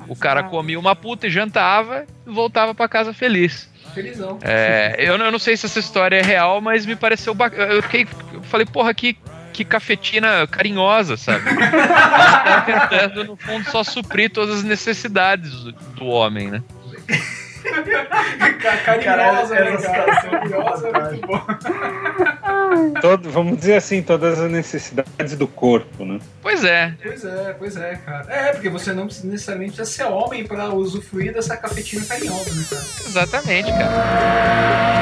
O 0.08 0.16
cara 0.16 0.44
comia 0.44 0.80
uma 0.80 0.96
puta 0.96 1.28
e 1.28 1.30
jantava 1.30 2.06
e 2.26 2.30
voltava 2.30 2.74
pra 2.74 2.88
casa 2.88 3.14
feliz. 3.14 3.70
Felizão. 3.98 4.38
É, 4.44 4.96
eu, 5.00 5.18
não, 5.18 5.26
eu 5.26 5.32
não 5.32 5.40
sei 5.40 5.58
se 5.58 5.66
essa 5.66 5.80
história 5.80 6.18
é 6.18 6.22
real, 6.22 6.62
mas 6.62 6.86
me 6.86 6.96
pareceu 6.96 7.34
bacana. 7.34 7.74
Eu 7.74 7.82
fiquei, 7.82 8.08
eu 8.32 8.44
falei, 8.44 8.66
porra, 8.66 8.94
que, 8.94 9.18
que 9.52 9.66
cafetina 9.66 10.46
carinhosa, 10.46 11.18
sabe? 11.18 11.46
Estão 11.50 12.66
tentando, 12.66 13.24
no 13.24 13.36
fundo, 13.36 13.68
só 13.72 13.84
suprir 13.84 14.32
todas 14.32 14.60
as 14.60 14.64
necessidades 14.64 15.52
do, 15.52 15.72
do 15.72 16.06
homem, 16.06 16.52
né? 16.52 16.64
Ca- 18.62 18.78
Carinhosa, 18.78 19.56
Caralho, 19.56 19.80
né, 19.80 19.88
cara? 19.88 20.22
Carinhosa 20.22 20.88
é 20.90 21.02
muito 21.12 21.28
bom. 21.28 21.42
Todo, 23.02 23.30
vamos 23.30 23.58
dizer 23.58 23.76
assim, 23.76 24.02
todas 24.02 24.40
as 24.40 24.52
necessidades 24.52 25.36
do 25.36 25.48
corpo, 25.48 26.06
né? 26.06 26.20
Pois 26.42 26.64
é. 26.64 26.94
Pois 27.02 27.24
é, 27.26 27.56
pois 27.58 27.78
é, 27.78 27.96
cara. 28.06 28.26
É, 28.30 28.52
porque 28.54 28.70
você 28.70 28.94
não 28.94 29.06
precisa 29.06 29.28
necessariamente 29.28 29.76
precisa 29.76 29.98
ser 29.98 30.12
homem 30.12 30.46
pra 30.46 30.70
usufruir 30.70 31.34
dessa 31.34 31.56
cafetina 31.58 32.06
carinhosa, 32.06 32.54
né, 32.54 32.66
cara? 32.70 32.84
Exatamente, 33.06 33.72
cara. 33.72 34.98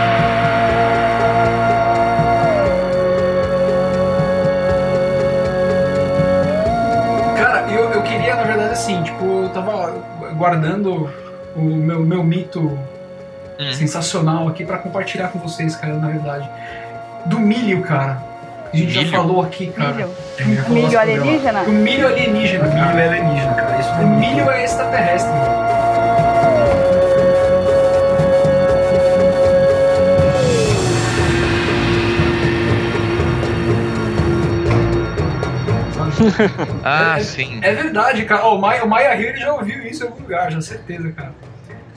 Cara, 7.38 7.69
eu, 7.71 7.91
eu 7.91 8.01
queria, 8.04 8.36
na 8.36 8.43
verdade, 8.43 8.71
assim, 8.73 9.01
tipo, 9.04 9.43
eu 9.43 9.49
tava 9.49 9.91
guardando 10.38 11.10
o 11.55 11.61
meu, 11.61 11.99
meu 12.01 12.23
mito 12.23 12.77
Hum. 13.59 13.73
sensacional 13.73 14.47
aqui 14.49 14.65
pra 14.65 14.77
compartilhar 14.77 15.29
com 15.29 15.39
vocês, 15.39 15.75
cara, 15.75 15.93
na 15.93 16.07
verdade. 16.07 16.49
Do 17.25 17.39
milho, 17.39 17.81
cara. 17.83 18.21
A 18.73 18.75
gente 18.75 18.91
já 18.91 19.01
Milho? 19.01 19.11
falou 19.13 19.41
aqui, 19.41 19.67
cara. 19.67 19.93
Milho. 19.93 20.09
Já 20.37 20.45
Milho 20.45 20.63
programa. 20.63 20.99
alienígena? 21.01 21.61
O 21.61 21.71
milho 21.71 22.07
alienígena, 22.07 22.63
Milho 22.65 22.85
cara. 22.85 22.99
é 23.01 23.07
alienígena, 23.07 23.53
cara. 23.53 23.79
Isso 23.79 23.89
é 23.89 23.93
O 23.93 24.07
mito. 24.07 24.19
milho 24.19 24.51
é 24.51 24.63
extraterrestre. 24.65 25.31
Ah, 36.83 37.15
É- 37.19 37.23
sim. 37.23 37.59
É 37.61 37.73
verdade, 37.73 38.23
cara. 38.25 38.45
Ó, 38.45 38.55
o 38.55 38.61
Maia, 38.61 38.83
o 38.83 38.87
Maia 38.89 39.15
Hill 39.19 39.35
já 39.37 39.53
ouviu 39.53 39.85
isso 39.85 40.03
em 40.03 40.07
algum 40.07 40.21
lugar, 40.21 40.51
já 40.51 40.61
certeza, 40.61 41.11
cara. 41.11 41.31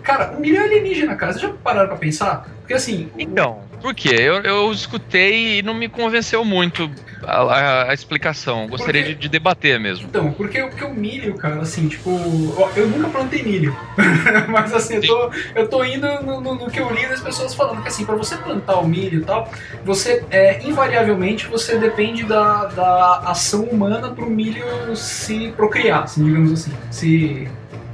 Cara, 0.09 0.33
o 0.35 0.41
milho 0.41 0.57
é 0.57 0.61
alienígena, 0.65 1.15
cara. 1.17 1.33
Vocês 1.35 1.43
já 1.43 1.51
pararam 1.63 1.87
pra 1.89 1.99
pensar? 1.99 2.47
Porque 2.61 2.73
assim, 2.73 3.11
Então, 3.19 3.61
por 3.83 3.95
quê? 3.95 4.17
Eu, 4.19 4.37
eu 4.43 4.73
escutei 4.73 5.59
e 5.59 5.63
não 5.63 5.75
me 5.75 5.87
convenceu 5.87 6.43
muito 6.47 6.91
a, 7.27 7.43
a- 7.43 7.91
a 7.91 7.95
explicação. 7.95 8.67
Gostaria 8.69 9.03
quê? 9.03 9.09
de, 9.11 9.21
de 9.21 9.29
debater 9.29 9.79
mesmo. 9.79 10.07
Então, 10.09 10.33
porque, 10.33 10.63
porque 10.63 10.83
o 10.85 10.95
milho, 10.95 11.35
cara, 11.35 11.61
assim, 11.61 11.89
tipo, 11.89 12.11
ó, 12.57 12.71
eu 12.75 12.89
nunca 12.89 13.09
plantei 13.09 13.43
milho. 13.43 13.75
Mas 14.49 14.73
assim, 14.73 14.95
eu 14.95 15.03
tô, 15.03 15.31
eu 15.55 15.69
tô 15.69 15.85
indo 15.85 16.07
no, 16.23 16.41
no- 16.41 16.55
no 16.55 16.71
que 16.71 16.81
eu 16.81 16.91
li 16.91 17.07
das 17.07 17.21
pessoas 17.21 17.55
falando 17.55 17.83
que 17.83 17.89
assim, 17.89 18.07
pra 18.07 18.17
você 18.17 18.35
plantar 18.37 18.79
o 18.81 18.89
milho 18.89 19.21
e 19.21 19.25
tal, 19.25 19.47
você, 19.85 20.25
é, 20.31 20.67
invariavelmente, 20.67 21.47
você 21.49 21.77
depende 21.77 22.23
da, 22.25 22.65
da 22.65 23.19
ação 23.27 23.65
humana 23.65 24.09
pro 24.15 24.31
milho 24.31 24.65
se 24.97 25.53
procriar, 25.55 26.05
assim, 26.05 26.25
digamos 26.25 26.51
assim. 26.51 26.73
Se 26.91 27.47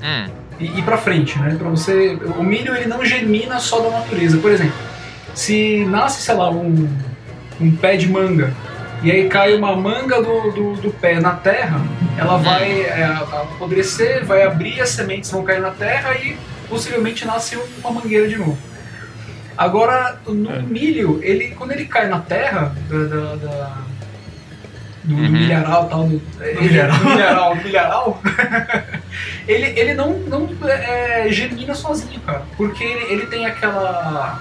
Hum, 0.02 0.28
e 0.60 0.78
ir 0.78 0.82
pra 0.82 0.96
frente, 0.96 1.38
né? 1.38 1.56
Para 1.58 1.68
você, 1.68 2.18
o 2.38 2.42
milho 2.42 2.74
ele 2.76 2.86
não 2.86 3.04
germina 3.04 3.58
só 3.58 3.80
da 3.80 3.90
natureza. 3.90 4.38
Por 4.38 4.50
exemplo, 4.50 4.74
se 5.34 5.84
nasce, 5.86 6.22
sei 6.22 6.34
lá, 6.34 6.50
um, 6.50 6.88
um 7.60 7.74
pé 7.76 7.96
de 7.96 8.08
manga 8.08 8.52
e 9.02 9.10
aí 9.10 9.28
cai 9.28 9.54
uma 9.54 9.76
manga 9.76 10.22
do, 10.22 10.50
do, 10.52 10.72
do 10.76 10.90
pé 10.90 11.20
na 11.20 11.32
terra, 11.32 11.80
ela 12.16 12.36
vai 12.38 12.80
é, 12.82 13.04
apodrecer, 13.04 14.24
vai 14.24 14.42
abrir, 14.44 14.80
as 14.80 14.90
sementes 14.90 15.30
vão 15.30 15.42
cair 15.42 15.60
na 15.60 15.70
terra 15.72 16.14
e 16.14 16.36
possivelmente 16.68 17.26
nasce 17.26 17.58
uma 17.80 17.90
mangueira 17.90 18.26
de 18.28 18.36
novo. 18.38 18.56
Agora, 19.56 20.18
no 20.26 20.62
milho, 20.62 21.20
ele, 21.22 21.48
quando 21.50 21.72
ele 21.72 21.84
cai 21.84 22.08
na 22.08 22.18
terra 22.20 22.74
da, 22.88 22.98
da- 23.04 23.34
da- 23.36 23.76
do, 25.04 25.14
do 25.14 25.22
Uhum. 25.22 25.28
milharal 25.28 25.86
tal, 25.88 26.04
do, 26.08 26.22
milharal. 26.62 26.98
do 26.98 27.04
milharal, 27.10 27.54
do 27.56 27.62
milharal, 27.62 28.22
ele, 29.46 29.78
ele 29.78 29.94
não, 29.94 30.10
não 30.20 30.48
é, 30.68 31.26
germina 31.30 31.74
sozinho, 31.74 32.20
cara. 32.20 32.42
Porque 32.56 32.82
ele, 32.84 33.12
ele 33.12 33.26
tem 33.26 33.46
aquela. 33.46 34.40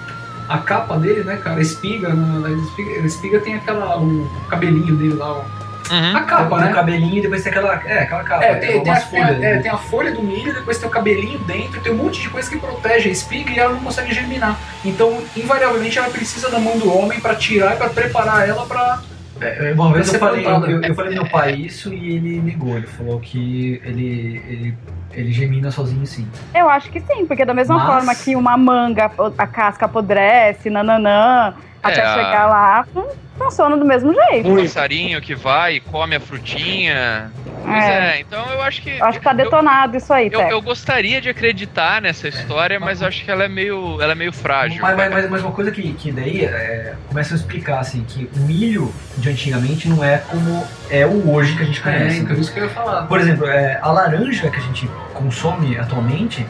A 0.49 0.57
capa 0.57 0.97
dele, 0.97 1.23
né, 1.23 1.37
cara? 1.37 1.57
A 1.57 1.61
espiga, 1.61 2.09
na, 2.09 2.39
na 2.39 2.49
espiga, 2.51 3.01
a 3.01 3.05
espiga 3.05 3.39
tem 3.39 3.55
aquela. 3.55 3.97
O 3.97 4.29
cabelinho 4.49 4.95
dele 4.95 5.13
lá. 5.13 5.33
o- 5.39 5.45
uhum. 5.93 6.17
A 6.17 6.21
capa, 6.21 6.55
tem 6.57 6.65
né? 6.65 6.71
o 6.71 6.75
cabelinho 6.75 7.17
e 7.17 7.21
depois 7.21 7.43
tem 7.43 7.51
aquela, 7.51 7.81
é, 7.85 7.99
aquela 8.03 8.23
capa. 8.23 8.43
É, 8.43 8.55
tem, 8.55 8.71
tem, 8.73 8.83
tem, 8.83 8.91
a, 8.93 8.99
folhas. 8.99 9.29
é, 9.29 9.39
né? 9.39 9.57
tem 9.61 9.71
a 9.71 9.77
folha 9.77 10.11
do 10.11 10.21
milho, 10.21 10.53
depois 10.53 10.77
tem 10.77 10.87
o 10.87 10.91
cabelinho 10.91 11.39
dentro, 11.39 11.79
tem 11.79 11.93
um 11.93 11.95
monte 11.97 12.21
de 12.21 12.29
coisa 12.29 12.49
que 12.49 12.57
protege 12.57 13.07
a 13.07 13.11
espiga 13.11 13.51
e 13.51 13.59
ela 13.59 13.71
não 13.73 13.79
consegue 13.79 14.13
germinar. 14.13 14.59
Então, 14.83 15.23
invariavelmente, 15.37 15.97
ela 15.97 16.09
precisa 16.09 16.49
da 16.49 16.59
mão 16.59 16.77
do 16.77 16.93
homem 16.93 17.19
pra 17.21 17.35
tirar 17.35 17.75
e 17.75 17.77
pra 17.77 17.89
preparar 17.89 18.47
ela 18.47 18.65
pra. 18.65 18.99
É, 19.43 19.73
Uma 19.73 19.91
vez 19.93 20.13
eu 20.13 20.19
falei, 20.19 20.45
eu, 20.45 20.65
eu, 20.65 20.81
eu 20.81 20.95
falei 20.95 21.13
pro 21.13 21.23
meu 21.23 21.31
pai 21.31 21.53
isso 21.53 21.93
e 21.93 22.15
ele 22.15 22.41
negou. 22.41 22.75
Ele 22.77 22.87
falou 22.87 23.19
que 23.19 23.81
ele, 23.83 24.41
ele, 24.47 24.77
ele 25.11 25.31
gemina 25.31 25.69
sozinho 25.71 26.05
sim. 26.05 26.27
Eu 26.53 26.69
acho 26.69 26.89
que 26.89 26.99
sim, 27.01 27.25
porque 27.25 27.45
da 27.45 27.53
mesma 27.53 27.77
Mas- 27.77 27.87
forma 27.87 28.15
que 28.15 28.35
uma 28.35 28.57
manga, 28.57 29.11
a 29.37 29.47
casca 29.47 29.85
apodrece, 29.85 30.69
nananã, 30.69 31.53
até 31.81 32.01
a- 32.01 32.13
chegar 32.15 32.45
lá, 32.47 32.85
fun- 32.93 33.07
funciona 33.37 33.75
do 33.77 33.85
mesmo 33.85 34.13
jeito. 34.13 34.49
Um 34.49 34.55
passarinho 34.57 35.21
que 35.21 35.35
vai 35.35 35.75
e 35.75 35.79
come 35.79 36.15
a 36.15 36.19
frutinha. 36.19 37.31
Pois 37.63 37.83
É. 37.83 38.17
é, 38.17 38.19
então 38.19 38.45
eu 38.51 38.61
acho 38.61 38.81
que. 38.81 38.89
Eu 38.97 39.05
acho 39.05 39.19
que 39.19 39.23
tá 39.23 39.31
eu- 39.31 39.37
detonado 39.37 39.95
isso 39.97 40.11
aí, 40.13 40.29
Eu, 40.31 40.41
eu 40.41 40.61
gostaria 40.61 41.21
de 41.21 41.29
acreditar 41.29 42.01
nessa 42.01 42.27
história, 42.27 42.79
mas 42.79 43.01
eu 43.01 43.07
acho 43.07 43.23
que 43.23 43.31
ela 43.31 43.45
é 43.45 43.47
meio, 43.47 44.01
ela 44.01 44.11
é 44.11 44.15
meio 44.15 44.33
frágil. 44.33 44.81
Mas, 44.81 44.95
mas, 44.97 45.11
mas- 45.11 45.29
mas 45.29 45.41
uma 45.41 45.51
coisa 45.51 45.71
que, 45.71 45.93
que 45.93 46.11
daí 46.11 46.43
é, 46.45 46.93
começa 47.07 47.33
a 47.33 47.37
explicar 47.37 47.79
assim, 47.79 48.03
que 48.03 48.29
o 48.35 48.39
milho 48.41 48.93
de 49.17 49.29
antigamente 49.29 49.87
não 49.87 50.03
é 50.03 50.17
como 50.17 50.65
é 50.89 51.05
o 51.05 51.31
hoje 51.31 51.55
que 51.55 51.63
a 51.63 51.65
gente 51.65 51.79
É, 51.79 51.83
conhece. 51.83 52.19
então 52.19 52.35
isso 52.35 52.53
que 52.53 52.59
eu 52.59 52.65
ia 52.65 52.69
falar. 52.69 53.03
Por 53.07 53.19
exemplo, 53.19 53.47
é, 53.47 53.79
a 53.81 53.91
laranja 53.91 54.49
que 54.49 54.57
a 54.57 54.61
gente 54.61 54.89
consome 55.13 55.77
atualmente, 55.77 56.45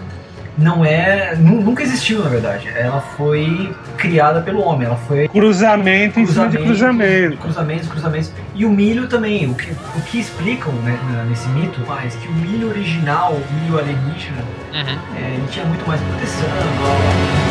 não 0.58 0.84
é. 0.86 1.36
nu- 1.36 1.62
nunca 1.62 1.82
existiu, 1.84 2.24
na 2.24 2.30
verdade. 2.30 2.70
Ela 2.76 3.02
foi 3.02 3.74
criada 3.98 4.42
pelo 4.42 4.62
homem. 4.62 4.88
Ela 4.88 4.96
foi 4.98 5.28
Cruzamento 5.28 6.20
em 6.20 6.26
cima 6.26 6.48
de 6.48 6.58
cruzamento. 6.58 7.38
cruzamentos, 7.38 7.88
cruzamentos. 7.88 8.32
E 8.56 8.66
o 8.66 8.70
milho 8.70 9.08
também. 9.08 9.50
O 9.50 9.56
que, 9.56 9.72
o 9.72 10.02
que 10.06 10.20
explicam 10.20 10.72
né, 10.84 10.98
nesse 11.30 11.48
mito 11.50 11.80
mais 11.88 12.16
que 12.16 12.28
o 12.28 12.34
milho 12.34 12.70
original, 12.70 13.34
o 13.34 13.54
milho 13.62 13.80
alienígena, 13.80 14.44
Uhum. 14.74 14.98
é, 15.18 15.36
ele 15.36 15.48
tinha 15.52 15.66
muito 15.66 15.86
mais 15.88 16.02
proteção. 16.02 16.48
blá, 16.50 16.90
blá, 16.90 16.96
blá. 16.96 17.43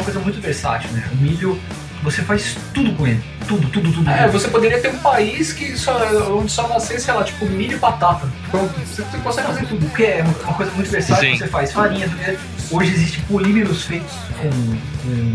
Uma 0.00 0.04
coisa 0.04 0.20
muito 0.20 0.40
versátil, 0.40 0.90
né? 0.92 1.04
O 1.12 1.16
milho, 1.16 1.60
você 2.02 2.22
faz 2.22 2.56
tudo 2.72 2.92
com 2.94 3.06
ele. 3.06 3.22
Tudo, 3.46 3.68
tudo, 3.68 3.92
tudo. 3.92 4.08
É, 4.10 4.28
você 4.28 4.48
poderia 4.48 4.80
ter 4.80 4.88
um 4.88 4.98
país 4.98 5.52
que 5.52 5.76
só, 5.76 5.96
onde 6.32 6.50
só 6.50 6.66
nascesse, 6.68 7.04
sei 7.04 7.14
lá, 7.14 7.24
tipo 7.24 7.44
milho 7.46 7.76
e 7.76 7.78
batata. 7.78 8.26
Pronto, 8.50 8.72
você, 8.80 9.02
você 9.02 9.18
consegue 9.18 9.46
fazer 9.48 9.66
tudo. 9.66 9.86
Porque 9.86 10.04
é 10.04 10.24
uma 10.44 10.54
coisa 10.54 10.72
muito 10.72 10.90
versátil, 10.90 11.30
Sim. 11.32 11.38
você 11.38 11.46
faz 11.48 11.72
farinha, 11.72 12.08
porque 12.08 12.38
hoje 12.70 12.92
existem 12.94 13.22
polímeros 13.24 13.84
feitos 13.84 14.12
com, 14.40 14.50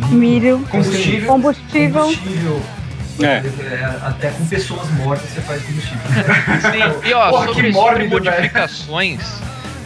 com 0.08 0.16
Milho, 0.16 0.66
combustível, 0.70 1.28
combustível. 1.28 2.02
combustível 2.02 2.62
É. 3.22 3.26
é, 3.26 3.98
até 4.08 4.30
com 4.32 4.46
pessoas 4.48 4.90
mortas 4.92 5.30
você 5.30 5.42
faz 5.42 5.62
combustível. 5.64 6.00
Sim, 6.72 7.08
e 7.10 7.14
ó, 7.14 7.30
Porra, 7.30 7.48
sobre, 7.48 7.64
que 7.68 7.74
sobre 7.74 8.08
mórbido, 8.08 8.24
velho. 8.24 8.36
modificações, 8.36 9.22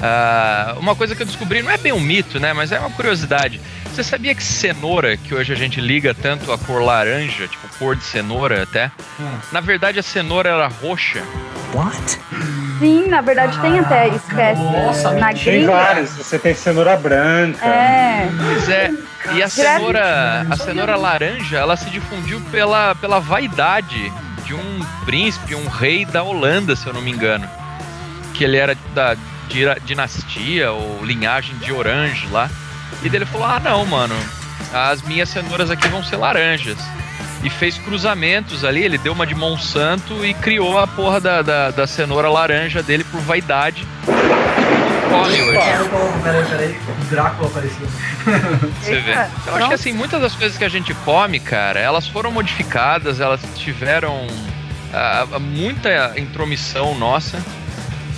ah, 0.02 0.76
uma 0.78 0.96
coisa 0.96 1.16
que 1.16 1.22
eu 1.22 1.26
descobri, 1.26 1.62
não 1.62 1.72
é 1.72 1.78
bem 1.78 1.92
um 1.92 2.00
mito, 2.00 2.40
né? 2.40 2.54
Mas 2.54 2.72
é 2.72 2.80
uma 2.80 2.90
curiosidade. 2.90 3.60
Você 3.94 4.04
sabia 4.04 4.34
que 4.34 4.44
cenoura, 4.44 5.18
que 5.18 5.34
hoje 5.34 5.52
a 5.52 5.56
gente 5.56 5.82
liga 5.82 6.14
tanto 6.14 6.52
a 6.52 6.58
cor 6.58 6.82
laranja, 6.82 7.48
tipo 7.48 7.68
cor 7.78 7.96
de 7.96 8.04
cenoura 8.04 8.64
até, 8.64 8.92
na 9.52 9.60
verdade 9.60 10.00
a 10.00 10.04
cenoura 10.04 10.50
era 10.50 10.68
roxa. 10.68 11.22
Sim, 12.80 13.08
na 13.08 13.20
verdade 13.20 13.60
tem 13.60 13.78
até 13.78 14.08
espécie 14.08 14.62
Nossa, 14.62 15.12
na 15.12 15.28
mentira. 15.28 15.52
Tem 15.52 15.54
gringa. 15.60 15.72
vários. 15.72 16.12
Você 16.12 16.40
tem 16.40 16.54
cenoura 16.54 16.96
branca. 16.96 17.66
É, 17.66 18.30
Pois 18.46 18.70
é. 18.70 18.92
E 19.34 19.44
a 19.44 19.50
cenoura, 19.50 20.48
a 20.50 20.56
cenoura 20.56 20.96
laranja, 20.96 21.58
ela 21.58 21.76
se 21.76 21.90
difundiu 21.90 22.40
pela, 22.52 22.96
pela 22.96 23.20
vaidade 23.20 24.12
de 24.46 24.54
um 24.54 24.80
príncipe, 25.06 25.54
um 25.56 25.68
rei 25.68 26.06
da 26.06 26.24
Holanda, 26.24 26.76
se 26.76 26.88
eu 26.88 26.94
não 26.94 27.02
me 27.02 27.12
engano. 27.12 27.48
Que 28.34 28.46
ele 28.46 28.58
era 28.58 28.76
da 28.96 29.18
dinastia 29.84 30.72
ou 30.72 31.04
linhagem 31.04 31.56
de 31.58 31.72
Orange 31.72 32.28
lá. 32.32 32.50
E 33.02 33.10
daí 33.10 33.18
ele 33.18 33.26
falou: 33.26 33.48
Ah, 33.48 33.60
não, 33.60 33.86
mano, 33.86 34.16
as 34.74 35.02
minhas 35.02 35.30
cenouras 35.30 35.70
aqui 35.70 35.88
vão 35.88 36.04
ser 36.04 36.18
laranjas. 36.18 36.78
E 37.42 37.50
fez 37.50 37.78
cruzamentos 37.78 38.66
ali, 38.66 38.84
ele 38.84 38.98
deu 38.98 39.14
uma 39.14 39.26
de 39.26 39.34
Monsanto 39.34 40.26
e 40.26 40.34
criou 40.34 40.78
a 40.78 40.86
porra 40.86 41.22
da, 41.22 41.42
da, 41.42 41.72
da 41.72 41.88
cenoura 41.88 42.30
laranja 42.30 42.84
dele 42.84 43.06
por 43.06 43.22
vaidade. 43.22 43.88
Come 45.10 45.42
hoje. 45.42 45.60
Peraí, 46.22 46.46
peraí, 46.46 46.80
o 47.02 47.06
Drácula 47.06 47.50
apareceu. 47.50 47.88
Você 48.82 49.00
vê. 49.00 49.14
Eu 49.48 49.56
acho 49.56 49.68
que 49.70 49.74
assim, 49.74 49.94
muitas 49.94 50.22
das 50.22 50.36
coisas 50.36 50.58
que 50.58 50.66
a 50.66 50.70
gente 50.70 50.94
come, 50.94 51.40
cara, 51.40 51.80
elas 51.80 52.08
foram 52.08 52.32
modificadas, 52.32 53.22
elas 53.22 53.42
tiveram 53.56 54.28
ah, 54.94 55.26
muita 55.40 56.14
intromissão 56.18 56.94
nossa. 56.96 57.42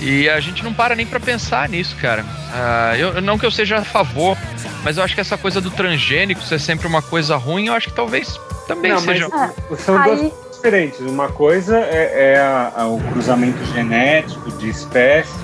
E 0.01 0.27
a 0.27 0.39
gente 0.39 0.63
não 0.63 0.73
para 0.73 0.95
nem 0.95 1.05
pra 1.05 1.19
pensar 1.19 1.69
nisso, 1.69 1.95
cara. 2.01 2.25
Ah, 2.53 2.93
eu, 2.97 3.21
não 3.21 3.37
que 3.37 3.45
eu 3.45 3.51
seja 3.51 3.77
a 3.77 3.83
favor, 3.85 4.35
mas 4.83 4.97
eu 4.97 5.03
acho 5.03 5.13
que 5.13 5.21
essa 5.21 5.37
coisa 5.37 5.61
do 5.61 5.69
transgênico 5.69 6.41
ser 6.41 6.59
sempre 6.59 6.87
uma 6.87 7.01
coisa 7.03 7.35
ruim, 7.35 7.67
eu 7.67 7.73
acho 7.73 7.89
que 7.89 7.93
talvez 7.95 8.39
também 8.67 8.91
Não, 8.91 9.01
mas 9.01 9.05
seja. 9.17 9.29
São 9.77 9.97
Aí- 9.97 10.03
duas 10.05 10.19
coisas 10.21 10.33
diferentes. 10.55 10.99
Uma 11.01 11.29
coisa 11.29 11.77
é, 11.77 12.33
é 12.33 12.39
a- 12.39 12.71
a- 12.77 12.87
o 12.87 12.99
cruzamento 13.11 13.63
genético 13.73 14.51
de 14.53 14.69
espécies, 14.69 15.35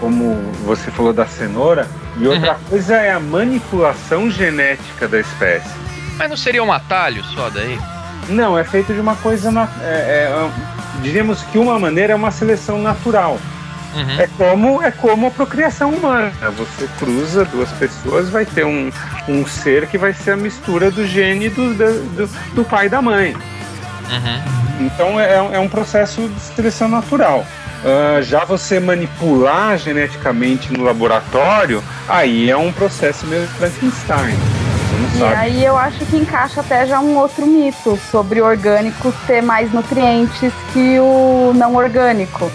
como 0.00 0.34
você 0.64 0.90
falou 0.90 1.12
da 1.12 1.26
cenoura, 1.26 1.86
e 2.16 2.26
outra 2.26 2.54
coisa 2.68 2.96
é 2.96 3.12
a 3.12 3.20
manipulação 3.20 4.30
genética 4.30 5.06
da 5.06 5.20
espécie. 5.20 5.68
Mas 6.16 6.30
não 6.30 6.36
seria 6.36 6.62
um 6.64 6.72
atalho 6.72 7.22
só 7.24 7.50
daí? 7.50 7.78
Não, 8.28 8.56
é 8.58 8.64
feito 8.64 8.94
de 8.94 9.00
uma 9.00 9.16
coisa. 9.16 9.50
na- 9.50 9.68
é- 9.82 10.30
é, 10.30 10.50
diríamos 11.02 11.42
que 11.42 11.58
uma 11.58 11.78
maneira 11.78 12.12
é 12.14 12.16
uma 12.16 12.30
seleção 12.30 12.80
natural. 12.80 13.38
Uhum. 13.94 14.20
É 14.20 14.26
como, 14.38 14.82
é 14.82 14.90
como 14.90 15.26
a 15.26 15.30
procriação 15.30 15.90
humana. 15.90 16.32
Você 16.56 16.88
cruza 16.98 17.44
duas 17.44 17.70
pessoas, 17.72 18.30
vai 18.30 18.46
ter 18.46 18.64
um, 18.64 18.90
um 19.28 19.46
ser 19.46 19.86
que 19.86 19.98
vai 19.98 20.14
ser 20.14 20.32
a 20.32 20.36
mistura 20.36 20.90
do 20.90 21.06
gene 21.06 21.48
do, 21.48 21.74
do, 21.74 22.54
do 22.54 22.64
pai 22.64 22.86
e 22.86 22.88
da 22.88 23.02
mãe. 23.02 23.34
Uhum. 23.34 24.86
Então 24.86 25.20
é, 25.20 25.34
é 25.34 25.58
um 25.58 25.68
processo 25.68 26.26
de 26.26 26.40
seleção 26.40 26.88
natural. 26.88 27.46
Ah, 27.84 28.22
já 28.22 28.44
você 28.44 28.78
manipular 28.78 29.76
geneticamente 29.76 30.72
no 30.72 30.84
laboratório, 30.84 31.82
aí 32.08 32.48
é 32.48 32.56
um 32.56 32.72
processo 32.72 33.26
meio 33.26 33.46
Frankenstein. 33.48 34.36
E 35.18 35.22
aí 35.22 35.64
eu 35.64 35.76
acho 35.76 36.04
que 36.06 36.16
encaixa 36.16 36.60
até 36.60 36.86
já 36.86 37.00
um 37.00 37.16
outro 37.16 37.44
mito 37.44 37.98
sobre 38.10 38.40
o 38.40 38.44
orgânico 38.44 39.12
ter 39.26 39.42
mais 39.42 39.72
nutrientes 39.72 40.52
que 40.72 40.98
o 41.00 41.52
não 41.54 41.74
orgânico. 41.74 42.50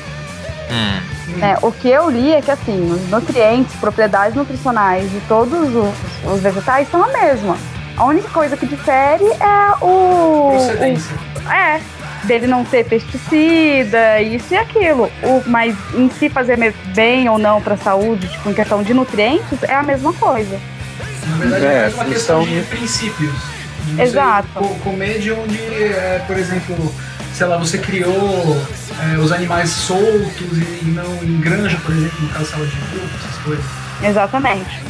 Hum. 0.72 1.17
Né? 1.28 1.58
O 1.62 1.72
que 1.72 1.90
eu 1.90 2.10
li 2.10 2.32
é 2.34 2.42
que 2.42 2.52
assim, 2.52 2.92
os 2.92 3.10
nutrientes, 3.10 3.76
propriedades 3.76 4.36
nutricionais 4.36 5.10
de 5.12 5.20
todos 5.22 5.74
os, 5.76 6.32
os 6.34 6.40
vegetais 6.42 6.90
são 6.90 7.04
a 7.04 7.08
mesma. 7.10 7.58
A 7.96 8.06
única 8.06 8.30
coisa 8.30 8.56
que 8.56 8.66
difere 8.66 9.26
é 9.26 9.84
o. 9.84 10.52
Procedência. 10.54 11.16
o- 11.46 11.52
é, 11.52 11.82
dele 12.26 12.46
não 12.48 12.64
ter 12.64 12.86
pesticida, 12.86 14.22
isso 14.22 14.54
e 14.54 14.58
aquilo. 14.58 15.10
O, 15.24 15.44
mas 15.48 15.76
em 15.96 16.10
si 16.10 16.30
fazer 16.30 16.58
bem 16.94 17.28
ou 17.30 17.38
não 17.38 17.62
para 17.62 17.74
a 17.74 17.78
saúde, 17.78 18.28
tipo, 18.28 18.50
em 18.50 18.54
questão 18.54 18.84
de 18.84 18.94
nutrientes, 18.94 19.64
é 19.64 19.74
a 19.74 19.84
mesma 19.84 20.14
coisa. 20.14 20.60
Na 21.30 21.38
verdade, 21.38 21.66
É, 21.66 21.86
é, 21.90 21.94
uma 21.94 22.06
questão 22.06 22.44
são- 22.46 22.54
de 22.54 22.62
princípios. 22.64 23.34
Exato. 23.98 24.48
co- 24.54 24.68
comer 24.84 25.20
de 25.20 25.32
onde, 25.32 25.58
é, 25.64 26.22
por 26.28 26.38
exemplo, 26.38 26.94
sei 27.38 27.46
lá, 27.46 27.56
você 27.58 27.78
criou 27.78 28.58
é, 29.00 29.18
os 29.20 29.32
animais 29.32 29.70
soltos 29.70 30.58
e 30.58 30.86
não 30.86 31.24
em 31.24 31.40
granja, 31.40 31.78
por 31.86 31.96
exemplo, 31.96 32.20
no 32.20 32.30
caso 32.30 32.46
sala 32.46 32.66
de 32.66 32.76
grupo, 32.76 33.16
essas 33.16 33.44
coisas. 33.44 33.66
Exatamente. 34.02 34.82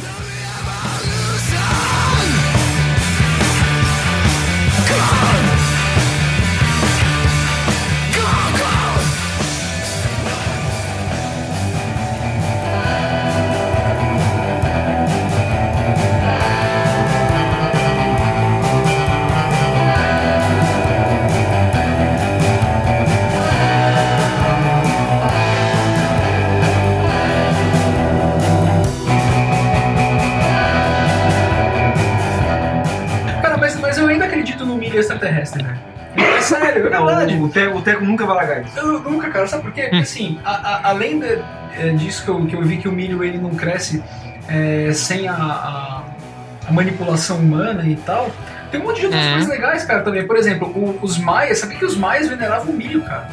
Extraterrestre, 35.22 35.62
velho. 35.62 35.78
É 36.16 36.40
sério, 36.40 36.86
é 36.86 36.88
verdade. 36.90 37.34
O 37.36 37.48
Teco, 37.48 37.78
o 37.78 37.82
Teco 37.82 38.04
nunca 38.04 38.24
vai 38.26 38.36
largar 38.36 38.62
isso. 38.62 38.78
Eu 38.78 39.00
nunca, 39.00 39.28
cara, 39.30 39.46
sabe 39.46 39.64
por 39.64 39.72
quê? 39.72 39.82
Porque 39.82 39.96
assim, 40.02 40.38
a- 40.44 40.50
a- 40.50 40.88
além 40.90 41.18
de- 41.20 41.38
é, 41.78 41.90
disso 41.94 42.24
que 42.24 42.28
eu, 42.30 42.46
que 42.46 42.56
eu 42.56 42.62
vi 42.62 42.78
que 42.78 42.88
o 42.88 42.92
milho 42.92 43.22
ele 43.22 43.38
não 43.38 43.50
cresce 43.50 44.02
é, 44.48 44.90
sem 44.94 45.28
a, 45.28 45.34
a- 45.34 46.02
a 46.68 46.72
manipulação 46.72 47.36
humana 47.36 47.84
e 47.86 47.94
tal, 47.96 48.30
tem 48.70 48.80
um 48.80 48.84
monte 48.84 49.00
de 49.00 49.06
outras 49.06 49.22
Uhum. 49.24 49.32
coisas 49.32 49.48
legais, 49.50 49.84
cara, 49.84 50.02
também. 50.02 50.26
Por 50.26 50.36
exemplo, 50.36 50.68
o- 50.68 50.98
os 51.02 51.18
maias, 51.18 51.58
sabia 51.58 51.78
que 51.78 51.84
os 51.84 51.96
maias 51.96 52.28
veneravam 52.28 52.72
o 52.72 52.76
milho, 52.76 53.02
cara? 53.02 53.28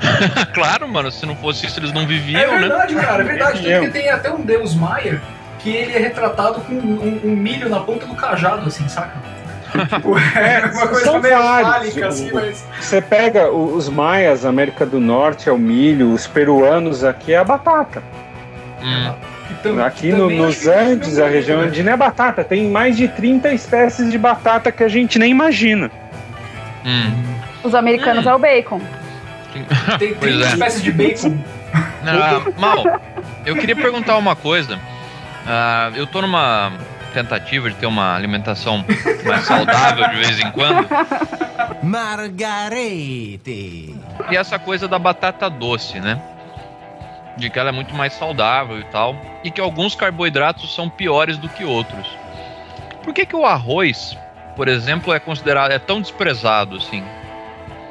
claro, 0.54 0.88
mano, 0.88 1.10
se 1.12 1.24
não 1.26 1.36
fosse 1.36 1.66
isso, 1.66 1.78
eles 1.78 1.92
não 1.92 2.02
É 2.02 2.06
viviam, 2.06 2.52
né? 2.54 2.60
verdade, 2.60 2.94
cara, 2.94 3.22
é 3.22 3.26
verdade. 3.26 3.62
Tanto 3.68 3.84
que 3.86 3.90
tem 3.92 4.08
até 4.10 4.30
um 4.32 4.40
deus 4.40 4.74
maia 4.74 5.20
que 5.58 5.70
ele 5.70 5.92
é 5.92 5.98
retratado 5.98 6.60
com 6.62 6.74
um, 6.74 7.20
um 7.24 7.36
milho 7.36 7.68
na 7.68 7.80
ponta 7.80 8.06
do 8.06 8.14
cajado, 8.14 8.66
assim, 8.66 8.88
saca? 8.88 9.12
Tipo, 9.88 10.16
é 10.38 10.70
uma 10.72 10.86
coisa 10.88 11.04
são 11.04 11.20
meio 11.20 11.36
fálica, 11.38 12.06
assim, 12.08 12.30
mas. 12.32 12.64
Você 12.80 13.00
pega 13.02 13.50
os 13.50 13.88
maias, 13.88 14.44
América 14.44 14.86
do 14.86 15.00
Norte 15.00 15.48
é 15.48 15.52
o 15.52 15.58
milho, 15.58 16.12
os 16.12 16.26
peruanos 16.26 17.02
aqui 17.04 17.32
é 17.32 17.38
a 17.38 17.44
batata. 17.44 18.02
Hum. 18.82 19.12
Então, 19.50 19.84
Aqui 19.84 20.12
no- 20.12 20.28
nos 20.30 20.66
Andes, 20.66 21.18
a 21.18 21.26
região 21.26 21.60
né? 21.62 21.66
andina 21.68 21.92
é 21.92 21.96
batata. 21.96 22.44
Tem 22.44 22.68
mais 22.70 22.96
de 22.96 23.08
30 23.08 23.52
espécies 23.52 24.10
de 24.10 24.18
batata 24.18 24.70
que 24.70 24.82
a 24.84 24.88
gente 24.88 25.18
nem 25.18 25.30
imagina. 25.30 25.90
Hum. 26.84 27.12
Os 27.62 27.74
americanos 27.74 28.26
é 28.26 28.34
o 28.34 28.38
bacon. 28.38 28.80
Tem 29.98 30.14
Pois 30.14 30.32
30 30.32 30.44
é. 30.44 30.48
espécies 30.48 30.82
de 30.82 30.92
bacon. 30.92 31.36
Ah, 32.06 32.42
Mal, 32.58 33.00
eu 33.46 33.56
queria 33.56 33.74
perguntar 33.76 34.16
uma 34.18 34.36
coisa. 34.36 34.78
Ah, 35.46 35.90
eu 35.94 36.06
tô 36.06 36.20
numa 36.20 36.72
tentativa 37.14 37.70
de 37.70 37.76
ter 37.76 37.86
uma 37.86 38.14
alimentação 38.14 38.84
mais 39.24 39.44
saudável 39.44 40.08
de 40.08 40.16
vez 40.16 40.40
em 40.40 40.50
quando. 40.50 40.86
Margarete. 41.82 43.94
E 44.30 44.36
essa 44.36 44.58
coisa 44.58 44.88
da 44.88 44.98
batata 44.98 45.48
doce, 45.48 46.00
né? 46.00 46.20
De 47.36 47.48
que 47.48 47.58
ela 47.58 47.70
é 47.70 47.72
muito 47.72 47.94
mais 47.94 48.12
saudável 48.12 48.78
e 48.78 48.84
tal. 48.84 49.16
E 49.42 49.50
que 49.50 49.60
alguns 49.60 49.94
carboidratos 49.94 50.74
são 50.74 50.90
piores 50.90 51.38
do 51.38 51.48
que 51.48 51.64
outros. 51.64 52.06
Por 53.02 53.14
que, 53.14 53.24
que 53.24 53.36
o 53.36 53.46
arroz, 53.46 54.16
por 54.56 54.68
exemplo, 54.68 55.12
é 55.12 55.18
considerado. 55.18 55.70
é 55.70 55.78
tão 55.78 56.00
desprezado 56.00 56.76
assim? 56.76 57.02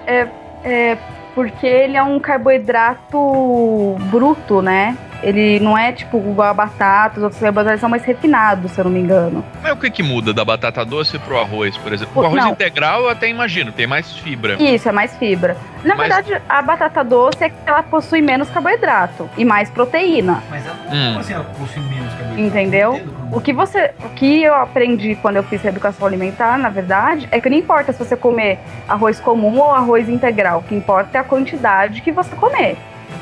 É 0.05 0.97
porque 1.33 1.65
ele 1.65 1.97
é 1.97 2.03
um 2.03 2.19
carboidrato 2.19 3.97
bruto, 4.11 4.61
né? 4.61 4.95
Ele 5.23 5.57
não 5.61 5.77
é 5.77 5.91
tipo 5.93 6.17
igual 6.17 6.49
a 6.49 6.53
batata, 6.53 7.17
os 7.17 7.23
outros 7.23 7.41
carboidratos 7.41 7.79
são 7.79 7.89
mais 7.89 8.03
refinados, 8.03 8.71
se 8.71 8.79
eu 8.79 8.83
não 8.83 8.91
me 8.91 8.99
engano. 8.99 9.43
Mas 9.61 9.71
o 9.71 9.77
que, 9.77 9.89
que 9.89 10.03
muda 10.03 10.33
da 10.33 10.43
batata 10.43 10.83
doce 10.83 11.17
pro 11.17 11.39
arroz, 11.39 11.77
por 11.77 11.93
exemplo? 11.93 12.11
O 12.15 12.19
O- 12.21 12.25
arroz 12.25 12.43
não. 12.43 12.51
integral 12.51 13.03
eu 13.03 13.09
até 13.09 13.29
imagino, 13.29 13.71
tem 13.71 13.87
mais 13.87 14.11
fibra. 14.17 14.61
Isso, 14.61 14.89
é 14.89 14.91
mais 14.91 15.15
fibra. 15.15 15.55
Na 15.83 15.95
Mas- 15.95 16.07
verdade, 16.13 16.41
a 16.47 16.61
batata 16.61 17.03
doce 17.03 17.43
é 17.43 17.49
que 17.49 17.55
ela 17.65 17.81
possui 17.83 18.21
menos 18.21 18.49
carboidrato 18.49 19.29
e 19.37 19.45
mais 19.45 19.69
proteína. 19.69 20.43
Mas 20.49 20.65
ela, 20.65 20.75
Hum. 20.91 21.07
como 21.07 21.19
assim 21.19 21.33
ela 21.33 21.43
possui 21.45 21.81
menos 21.83 22.13
carboidrato? 22.13 22.41
Entendeu? 22.41 23.01
O 23.31 23.39
que 23.41 23.53
você, 23.53 23.91
o 24.03 24.09
que 24.09 24.43
eu 24.43 24.53
aprendi 24.55 25.15
quando 25.15 25.37
eu 25.37 25.43
fiz 25.43 25.63
educação 25.63 26.05
alimentar, 26.05 26.57
na 26.57 26.69
verdade, 26.69 27.27
é 27.31 27.39
que 27.39 27.49
não 27.49 27.57
importa 27.57 27.93
se 27.93 27.99
você 27.99 28.15
comer 28.17 28.59
arroz 28.89 29.19
comum 29.21 29.57
ou 29.59 29.71
arroz 29.71 30.09
integral, 30.09 30.59
o 30.59 30.63
que 30.63 30.75
importa 30.75 31.17
é 31.17 31.21
a 31.21 31.23
quantidade 31.23 32.01
que 32.01 32.11
você 32.11 32.35
comer. 32.35 32.75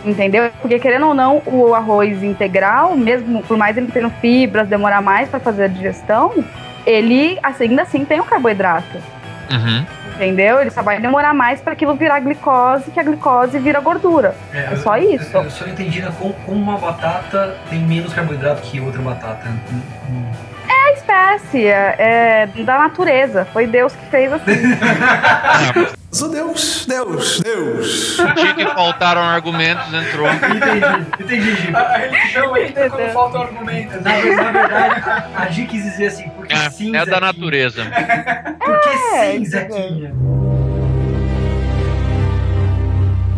Entendeu? 0.03 0.49
Porque 0.61 0.79
querendo 0.79 1.07
ou 1.07 1.13
não, 1.13 1.41
o 1.45 1.75
arroz 1.75 2.23
integral, 2.23 2.95
mesmo 2.95 3.43
por 3.43 3.55
mais 3.55 3.77
ele 3.77 3.91
tendo 3.91 4.09
fibras, 4.09 4.67
demorar 4.67 5.01
mais 5.01 5.29
para 5.29 5.39
fazer 5.39 5.65
a 5.65 5.67
digestão, 5.67 6.43
ele 6.85 7.37
assim, 7.43 7.65
ainda 7.65 7.83
assim 7.83 8.03
tem 8.03 8.19
um 8.19 8.25
carboidrato. 8.25 8.97
Uhum. 9.51 9.85
Entendeu? 10.15 10.61
Ele 10.61 10.69
só 10.69 10.81
vai 10.81 10.99
demorar 10.99 11.33
mais 11.33 11.61
para 11.61 11.73
aquilo 11.73 11.95
virar 11.95 12.19
glicose, 12.19 12.91
que 12.91 12.99
a 12.99 13.03
glicose 13.03 13.57
vira 13.59 13.79
gordura. 13.79 14.35
É 14.53 14.75
só 14.75 14.97
isso. 14.97 15.35
Eu, 15.35 15.43
eu 15.43 15.49
só 15.49 15.65
não 15.65 15.73
entendi 15.73 16.01
né, 16.01 16.11
como, 16.17 16.33
como 16.45 16.61
uma 16.61 16.77
batata 16.77 17.57
tem 17.69 17.79
menos 17.79 18.13
carboidrato 18.13 18.61
que 18.61 18.79
outra 18.79 19.01
batata. 19.01 19.47
Hum, 19.47 19.81
hum. 20.09 20.50
É 21.11 21.35
espécie, 21.35 21.65
é, 21.67 21.95
é 22.57 22.63
da 22.63 22.77
natureza. 22.79 23.45
Foi 23.51 23.67
Deus 23.67 23.93
que 23.93 24.05
fez 24.09 24.31
assim. 24.31 24.51
Sou 26.11 26.29
Deus, 26.29 26.85
Deus, 26.87 27.39
Deus. 27.41 28.17
Tinha 28.35 28.53
que 28.53 28.65
faltaram 28.65 29.21
argumentos, 29.21 29.85
entrou. 29.93 30.27
Entendi, 30.27 31.05
entendi. 31.41 31.75
A, 31.75 31.79
a 31.79 31.97
religião 31.97 32.57
entra 32.57 32.89
quando 32.89 32.93
Entendeu? 32.99 33.13
falta 33.13 33.37
um 33.37 33.41
argumento. 33.43 33.91
Na, 34.01 34.11
na 34.11 34.51
verdade, 34.51 35.03
a 35.37 35.47
Gi 35.49 35.65
quis 35.67 35.83
dizer 35.83 36.07
assim, 36.07 36.29
porque 36.35 36.53
sim, 36.71 36.95
É, 36.95 36.99
é 37.01 37.05
da 37.05 37.11
Zequinha. 37.13 37.19
natureza. 37.21 37.83
Porque 38.59 38.89
É, 38.89 39.31
sim, 39.31 39.37
entendeu? 39.37 39.49
Zequinha. 39.49 40.13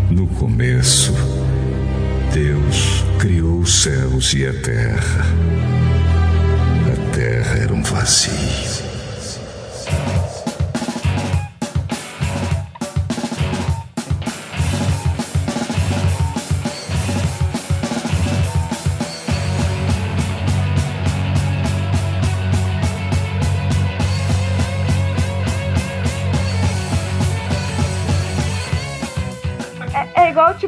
No 0.10 0.28
começo, 0.28 1.14
Deus 2.34 3.04
criou 3.20 3.60
os 3.60 3.84
céus 3.84 4.34
e 4.34 4.48
a 4.48 4.54
terra. 4.54 5.26
Terra 7.14 7.60
era 7.60 7.72
um 7.72 7.84
vazio. 7.84 8.93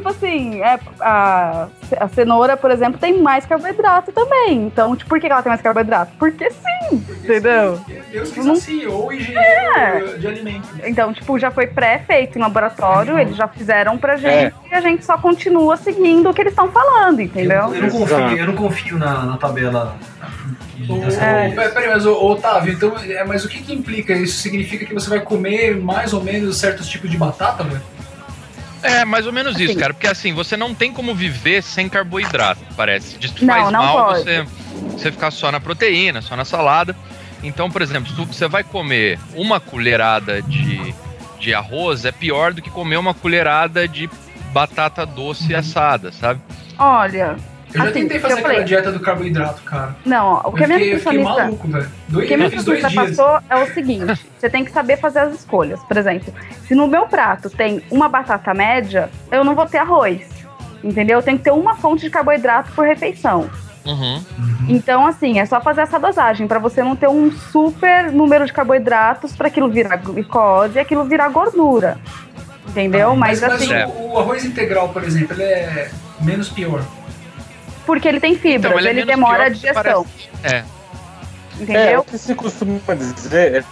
Tipo 0.06 0.08
assim, 0.26 0.60
é, 0.62 0.78
a, 1.00 1.66
a 1.98 2.08
cenoura, 2.08 2.56
por 2.56 2.70
exemplo, 2.70 2.98
tem 2.98 3.20
mais 3.20 3.44
carboidrato 3.44 4.12
também. 4.12 4.66
Então, 4.66 4.94
tipo, 4.94 5.08
por 5.08 5.20
que 5.20 5.26
ela 5.26 5.42
tem 5.42 5.50
mais 5.50 5.60
carboidrato? 5.62 6.12
Porque 6.18 6.50
sim, 6.50 6.96
entendeu? 7.24 7.80
Deus 8.10 8.30
quis 8.30 8.44
Não- 8.46 8.54
assim, 8.54 8.86
ou 8.86 9.12
engenheiro 9.12 9.40
É. 9.76 10.00
de 10.18 10.26
alimentos. 10.26 10.68
Então, 10.84 11.12
tipo, 11.12 11.38
já 11.38 11.50
foi 11.50 11.66
pré-feito 11.66 12.38
em 12.38 12.40
laboratório, 12.42 13.18
eles 13.18 13.36
já 13.36 13.48
fizeram 13.48 13.98
pra 13.98 14.16
gente 14.16 14.26
É. 14.28 14.52
e 14.70 14.74
a 14.74 14.80
gente 14.80 15.04
só 15.04 15.18
continua 15.18 15.76
seguindo 15.76 16.28
o 16.30 16.34
que 16.34 16.40
eles 16.42 16.52
estão 16.52 16.70
falando, 16.70 17.20
entendeu? 17.20 17.62
Eu, 17.68 17.74
eu 17.74 17.82
não 17.82 17.90
confio, 17.90 18.38
eu 18.38 18.46
não 18.46 18.54
confio 18.54 18.98
na, 18.98 19.22
na 19.24 19.36
tabela 19.36 19.96
calorias. 20.86 21.16
pera- 21.54 21.70
Peraí, 21.70 21.88
mas 21.88 22.06
Otávio, 22.06 22.72
então, 22.74 22.92
é, 23.08 23.24
mas 23.24 23.44
o 23.44 23.48
que 23.48 23.62
que 23.62 23.72
implica? 23.74 24.12
Isso 24.12 24.38
significa 24.40 24.84
que 24.84 24.94
você 24.94 25.08
vai 25.08 25.20
comer 25.20 25.76
mais 25.80 26.12
ou 26.12 26.22
menos 26.22 26.58
certos 26.58 26.86
tipos 26.88 27.10
de 27.10 27.16
batata, 27.16 27.64
velho? 27.64 27.80
É, 28.82 29.04
mais 29.04 29.26
ou 29.26 29.32
menos 29.32 29.58
isso, 29.58 29.72
Assim. 29.72 29.80
cara. 29.80 29.94
Porque 29.94 30.06
assim, 30.06 30.32
você 30.32 30.56
não 30.56 30.74
tem 30.74 30.92
como 30.92 31.14
viver 31.14 31.62
sem 31.62 31.88
carboidrato, 31.88 32.60
parece. 32.76 33.18
Diz 33.18 33.30
que 33.30 33.44
faz 33.46 33.70
não 33.72 33.82
mal 33.82 34.06
pode. 34.06 34.22
você, 34.22 34.46
você 34.92 35.12
ficar 35.12 35.30
só 35.30 35.50
na 35.50 35.60
proteína, 35.60 36.20
só 36.22 36.36
na 36.36 36.44
salada. 36.44 36.94
Então, 37.42 37.70
por 37.70 37.82
exemplo, 37.82 38.10
se 38.10 38.24
você 38.24 38.48
vai 38.48 38.64
comer 38.64 39.18
uma 39.34 39.60
colherada 39.60 40.42
de, 40.42 40.94
de 41.38 41.54
arroz, 41.54 42.04
é 42.04 42.12
pior 42.12 42.52
do 42.52 42.62
que 42.62 42.70
comer 42.70 42.96
uma 42.96 43.14
colherada 43.14 43.86
de 43.86 44.08
batata 44.52 45.04
doce 45.04 45.54
assada, 45.54 46.10
sabe? 46.12 46.40
Olha, 46.78 47.36
Eu 47.76 47.84
já 47.84 47.90
Assim, 47.90 48.00
tentei 48.00 48.16
eu 48.16 48.20
fazer 48.22 48.40
aquela 48.40 48.64
dieta 48.64 48.90
do 48.92 49.00
carboidrato, 49.00 49.62
cara. 49.62 49.96
não, 50.04 50.40
o 50.44 50.52
que 50.52 50.64
a 50.64 50.66
minha 50.66 50.78
eu 50.78 50.98
fiquei 50.98 51.18
nutricionista... 51.18 51.44
maluco, 51.44 51.68
velho. 51.68 51.88
O 52.12 52.26
que 52.26 52.34
a 52.34 52.36
minha 52.36 52.48
nutricionista 52.48 52.90
passou 52.90 53.38
é 53.50 53.56
o 53.56 53.74
seguinte: 53.74 54.26
você 54.38 54.48
tem 54.48 54.64
que 54.64 54.70
saber 54.70 54.96
fazer 54.96 55.20
as 55.20 55.34
escolhas. 55.34 55.82
Por 55.84 55.96
exemplo, 55.96 56.32
se 56.66 56.74
no 56.74 56.86
meu 56.88 57.06
prato 57.06 57.50
tem 57.50 57.82
uma 57.90 58.08
batata 58.08 58.54
média, 58.54 59.10
eu 59.30 59.44
não 59.44 59.54
vou 59.54 59.66
ter 59.66 59.78
arroz. 59.78 60.26
Entendeu? 60.82 61.18
Eu 61.18 61.22
tenho 61.22 61.38
que 61.38 61.44
ter 61.44 61.50
uma 61.50 61.74
fonte 61.76 62.02
de 62.02 62.10
carboidrato 62.10 62.72
por 62.72 62.86
refeição. 62.86 63.50
Uhum. 63.84 64.22
Então, 64.68 65.06
assim, 65.06 65.38
é 65.38 65.46
só 65.46 65.60
fazer 65.60 65.82
essa 65.82 65.98
dosagem 65.98 66.46
para 66.46 66.58
você 66.58 66.82
não 66.82 66.96
ter 66.96 67.08
um 67.08 67.30
super 67.30 68.10
número 68.10 68.44
de 68.44 68.52
carboidratos 68.52 69.34
para 69.34 69.48
aquilo 69.48 69.68
virar 69.68 69.96
glicose 69.96 70.76
e 70.76 70.78
aquilo 70.78 71.04
virar 71.04 71.28
gordura. 71.28 71.98
Entendeu? 72.68 73.14
mas, 73.16 73.42
assim, 73.42 73.72
É. 73.72 73.86
o, 73.86 74.14
o 74.14 74.18
arroz 74.18 74.44
integral, 74.44 74.88
por 74.88 75.02
exemplo, 75.04 75.34
ele 75.34 75.44
é 75.44 75.88
menos 76.20 76.48
pior. 76.48 76.82
Porque 77.86 78.06
ele 78.08 78.20
tem 78.20 78.34
fibras, 78.36 78.72
Então, 78.72 78.78
ele 78.78 78.88
ele, 78.88 79.00
é 79.02 79.06
demora 79.14 79.44
a 79.46 79.48
digestão. 79.48 80.04
É. 80.42 80.56
É, 80.56 80.64
Entendeu? 81.60 82.00
o 82.00 82.04
que 82.04 82.18
se 82.18 82.34
costuma 82.34 82.78
dizer 82.94 83.64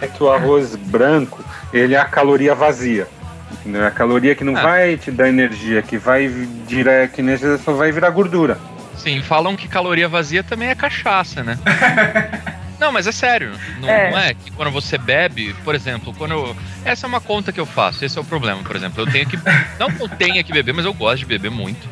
é, 0.00 0.04
é 0.04 0.08
que 0.08 0.22
o 0.22 0.30
arroz 0.32 0.74
branco, 0.74 1.44
ele 1.72 1.94
é 1.94 1.98
a 1.98 2.04
caloria 2.04 2.54
vazia. 2.54 3.06
Entendeu? 3.52 3.84
É 3.84 3.86
a 3.86 3.90
caloria 3.90 4.34
que 4.34 4.42
não 4.44 4.56
Ah. 4.56 4.62
vai 4.62 4.96
te 4.96 5.10
dar 5.10 5.28
energia, 5.28 5.80
que 5.82 5.96
vai 5.98 6.28
direto, 6.66 7.12
que 7.12 7.22
nesse 7.22 7.58
só 7.58 7.72
vai 7.72 7.92
virar 7.92 8.10
gordura. 8.10 8.58
Sim, 8.96 9.22
falam 9.22 9.54
que 9.54 9.68
caloria 9.68 10.08
vazia 10.08 10.42
também 10.42 10.68
é 10.68 10.74
cachaça, 10.74 11.44
né? 11.44 11.56
Não, 12.80 12.92
mas 12.92 13.06
é 13.08 13.12
sério. 13.12 13.52
Não 13.80 13.88
É. 13.88 14.10
não 14.12 14.18
é 14.18 14.34
que 14.34 14.52
quando 14.52 14.70
você 14.70 14.96
bebe, 14.96 15.52
por 15.64 15.74
exemplo, 15.74 16.14
quando 16.16 16.30
eu. 16.32 16.56
Essa 16.84 17.06
é 17.06 17.08
uma 17.08 17.20
conta 17.20 17.50
que 17.52 17.58
eu 17.58 17.66
faço, 17.66 18.04
esse 18.04 18.16
é 18.16 18.20
o 18.20 18.24
problema, 18.24 18.62
por 18.62 18.76
exemplo. 18.76 19.02
Eu 19.02 19.10
tenho 19.10 19.26
que. 19.28 19.36
Não 19.80 19.90
que 19.90 20.00
eu 20.00 20.08
tenha 20.08 20.42
que 20.44 20.52
beber, 20.52 20.72
mas 20.72 20.84
eu 20.84 20.94
gosto 20.94 21.18
de 21.18 21.26
beber 21.26 21.50
muito. 21.50 21.88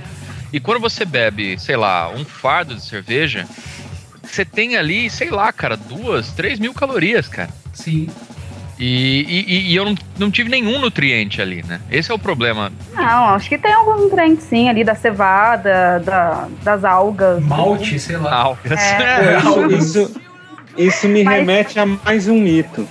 E 0.53 0.61
quando 0.61 0.81
você 0.81 1.05
bebe, 1.05 1.59
sei 1.59 1.77
lá, 1.77 2.09
um 2.11 2.25
fardo 2.25 2.75
de 2.75 2.83
cerveja, 2.83 3.47
você 4.23 4.45
tem 4.45 4.77
ali, 4.77 5.11
sei 5.11 5.31
lá, 5.31 5.53
cara, 5.53 5.77
duas, 5.77 6.33
três 6.33 6.59
mil 6.59 6.73
calorias, 6.73 7.29
cara. 7.29 7.51
Sim. 7.73 8.09
E, 8.79 9.45
e- 9.49 9.73
e 9.73 9.77
eu 9.77 9.87
não, 9.87 9.95
não 10.19 10.31
tive 10.31 10.51
nenhum 10.51 10.79
nutriente 10.79 11.41
ali, 11.41 11.63
né? 11.67 11.81
Esse 11.91 12.13
é 12.13 12.15
o 12.15 12.19
problema. 12.19 12.71
Não, 12.95 13.31
acho 13.31 13.49
que 13.49 13.57
tem 13.57 13.73
algum 13.73 13.97
nutriente 14.05 14.43
sim 14.43 14.69
ali 14.69 14.85
da 14.85 14.95
cevada, 14.95 15.99
da- 16.05 16.47
das 16.63 16.85
algas. 16.85 17.43
Malte, 17.43 17.99
sei 17.99 18.19
lá. 18.19 18.35
Algas. 18.35 18.79
É. 18.79 19.39
Isso, 19.39 19.67
isso, 20.07 20.21
isso 20.77 21.09
me 21.09 21.25
Mas- 21.25 21.37
remete 21.39 21.79
a 21.81 21.87
mais 21.87 22.29
um 22.29 22.39
mito. 22.39 22.87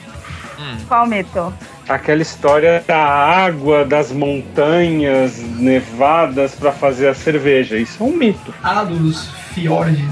Hum. 0.60 0.78
Qual 0.88 1.06
mito? 1.06 1.54
Aquela 1.88 2.22
história 2.22 2.84
da 2.88 2.98
água 2.98 3.86
das 3.86 4.12
montanhas 4.12 5.38
nevadas 5.38 6.56
para 6.56 6.72
fazer 6.72 7.08
a 7.08 7.14
cerveja. 7.14 7.78
Isso 7.78 8.04
é 8.04 8.06
um 8.06 8.12
mito. 8.12 8.54
Ah, 8.64 8.84
dos 8.84 9.30
fiordes. 9.54 10.04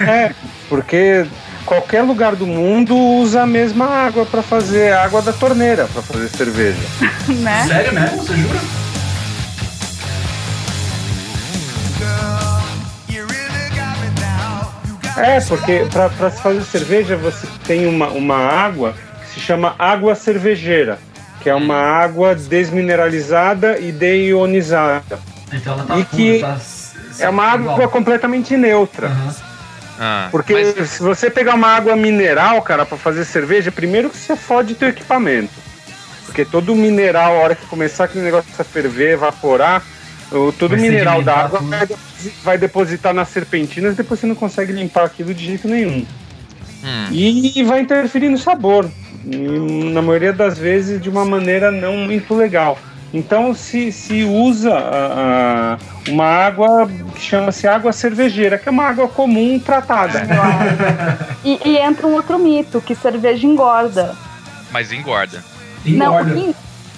É, 0.00 0.34
porque 0.68 1.26
qualquer 1.64 2.02
lugar 2.02 2.34
do 2.34 2.46
mundo 2.46 2.96
usa 2.96 3.42
a 3.42 3.46
mesma 3.46 3.86
água 3.86 4.26
para 4.26 4.42
fazer 4.42 4.92
água 4.92 5.22
da 5.22 5.32
torneira, 5.32 5.86
para 5.86 6.02
fazer 6.02 6.28
cerveja. 6.28 6.78
né? 7.40 7.64
Sério 7.68 7.94
mesmo? 7.94 8.16
Você 8.18 8.36
jura? 8.36 8.84
É, 15.16 15.40
porque 15.42 15.86
para 15.92 16.30
se 16.30 16.42
fazer 16.42 16.62
cerveja 16.64 17.16
você 17.16 17.46
tem 17.64 17.86
uma, 17.86 18.08
uma 18.08 18.36
água 18.36 18.94
chama 19.44 19.74
água 19.78 20.14
cervejeira, 20.14 20.98
que 21.42 21.50
é 21.50 21.54
uma 21.54 21.76
água 21.76 22.34
desmineralizada 22.34 23.78
e 23.78 23.92
deionizada. 23.92 25.18
Então 25.52 25.74
ela 25.74 25.84
tá 25.84 25.98
E 25.98 26.04
pura, 26.04 26.16
que 26.16 26.38
tá 26.40 26.56
É 27.20 27.28
uma 27.28 27.44
água 27.44 27.88
completamente 27.88 28.56
neutra. 28.56 29.10
Ah, 29.98 30.28
Porque 30.32 30.74
se 30.86 31.00
você 31.00 31.30
pegar 31.30 31.54
uma 31.54 31.68
água 31.68 31.94
mineral, 31.94 32.60
cara, 32.62 32.84
pra 32.84 32.98
fazer 32.98 33.24
cerveja, 33.24 33.70
primeiro 33.70 34.10
que 34.10 34.16
você 34.16 34.34
fode 34.34 34.74
teu 34.74 34.88
equipamento. 34.88 35.52
Porque 36.26 36.44
todo 36.44 36.74
mineral, 36.74 37.36
a 37.36 37.38
hora 37.40 37.54
que 37.54 37.64
começar 37.66 38.04
aquele 38.04 38.24
negócio 38.24 38.50
a 38.58 38.64
ferver, 38.64 39.12
evaporar, 39.12 39.84
todo 40.58 40.70
Vai 40.70 40.80
mineral 40.80 41.22
da 41.22 41.36
água 41.36 41.60
tudo. 41.60 41.70
vai, 41.70 41.86
deposi- 41.86 42.32
vai 42.42 42.58
depositar 42.58 43.14
nas 43.14 43.28
serpentinas, 43.28 43.94
depois 43.94 44.18
você 44.18 44.26
não 44.26 44.34
consegue 44.34 44.72
limpar 44.72 45.04
aquilo 45.04 45.32
de 45.32 45.44
jeito 45.44 45.68
nenhum. 45.68 46.04
hum. 46.82 47.06
E 47.12 47.62
vai 47.62 47.80
interferir 47.80 48.28
no 48.30 48.38
sabor. 48.38 48.90
E, 49.26 49.90
na 49.92 50.02
maioria 50.02 50.32
das 50.32 50.58
vezes 50.58 51.00
de 51.00 51.08
uma 51.08 51.24
maneira 51.24 51.70
não 51.70 51.96
muito 51.96 52.34
legal. 52.34 52.78
Então 53.12 53.54
se, 53.54 53.92
se 53.92 54.24
usa 54.24 54.74
a- 54.74 55.76
a- 55.76 56.10
uma 56.10 56.24
água 56.26 56.88
que 57.14 57.20
chama-se 57.20 57.66
água 57.66 57.92
cervejeira, 57.92 58.58
que 58.58 58.68
é 58.68 58.72
uma 58.72 58.84
água 58.88 59.06
comum 59.08 59.58
tratada. 59.58 60.26
E, 61.44 61.60
e 61.64 61.76
entra 61.78 62.06
um 62.06 62.14
outro 62.14 62.38
mito, 62.38 62.80
que 62.80 62.94
cerveja 62.94 63.46
engorda. 63.46 64.16
Mas 64.72 64.90
engorda. 64.92 65.44
Não, 65.86 66.20
o 66.20 66.24
que- 66.24 66.56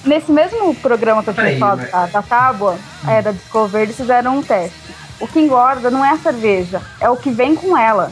nesse 0.08 0.32
mesmo 0.32 0.74
programa 0.76 1.22
que 1.22 1.30
eu 1.30 1.34
tinha 1.34 1.58
falado 1.58 1.80
mas- 1.82 1.90
da, 1.90 2.06
da 2.06 2.22
tábua, 2.22 2.76
é, 3.06 3.20
da 3.20 3.32
Discover, 3.32 3.82
eles 3.82 3.96
fizeram 3.96 4.38
um 4.38 4.42
teste. 4.42 4.76
O 5.20 5.26
que 5.28 5.38
engorda 5.38 5.90
não 5.90 6.04
é 6.04 6.10
a 6.12 6.18
cerveja, 6.18 6.80
é 7.00 7.08
o 7.10 7.16
que 7.16 7.30
vem 7.30 7.54
com 7.54 7.76
ela. 7.76 8.10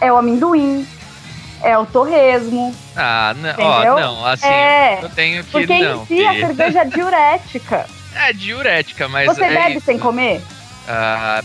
É 0.00 0.12
o 0.12 0.16
amendoim, 0.16 0.86
é 1.64 1.76
o 1.78 1.86
torresmo. 1.86 2.74
Ah, 2.96 3.34
não, 3.36 3.54
ó, 3.58 4.00
não, 4.00 4.26
assim, 4.26 4.46
É, 4.46 4.98
eu 5.02 5.08
tenho 5.10 5.42
que 5.44 5.50
Porque 5.50 5.78
não. 5.78 6.02
em 6.02 6.06
si 6.06 6.24
a 6.26 6.32
cerveja 6.34 6.80
é 6.80 6.84
diurética. 6.84 7.86
É 8.16 8.32
diurética, 8.32 9.08
mas. 9.08 9.26
Você 9.26 9.42
é 9.44 9.48
bebe 9.52 9.76
isso. 9.78 9.86
sem 9.86 9.98
comer? 9.98 10.40
Ah, 10.88 11.42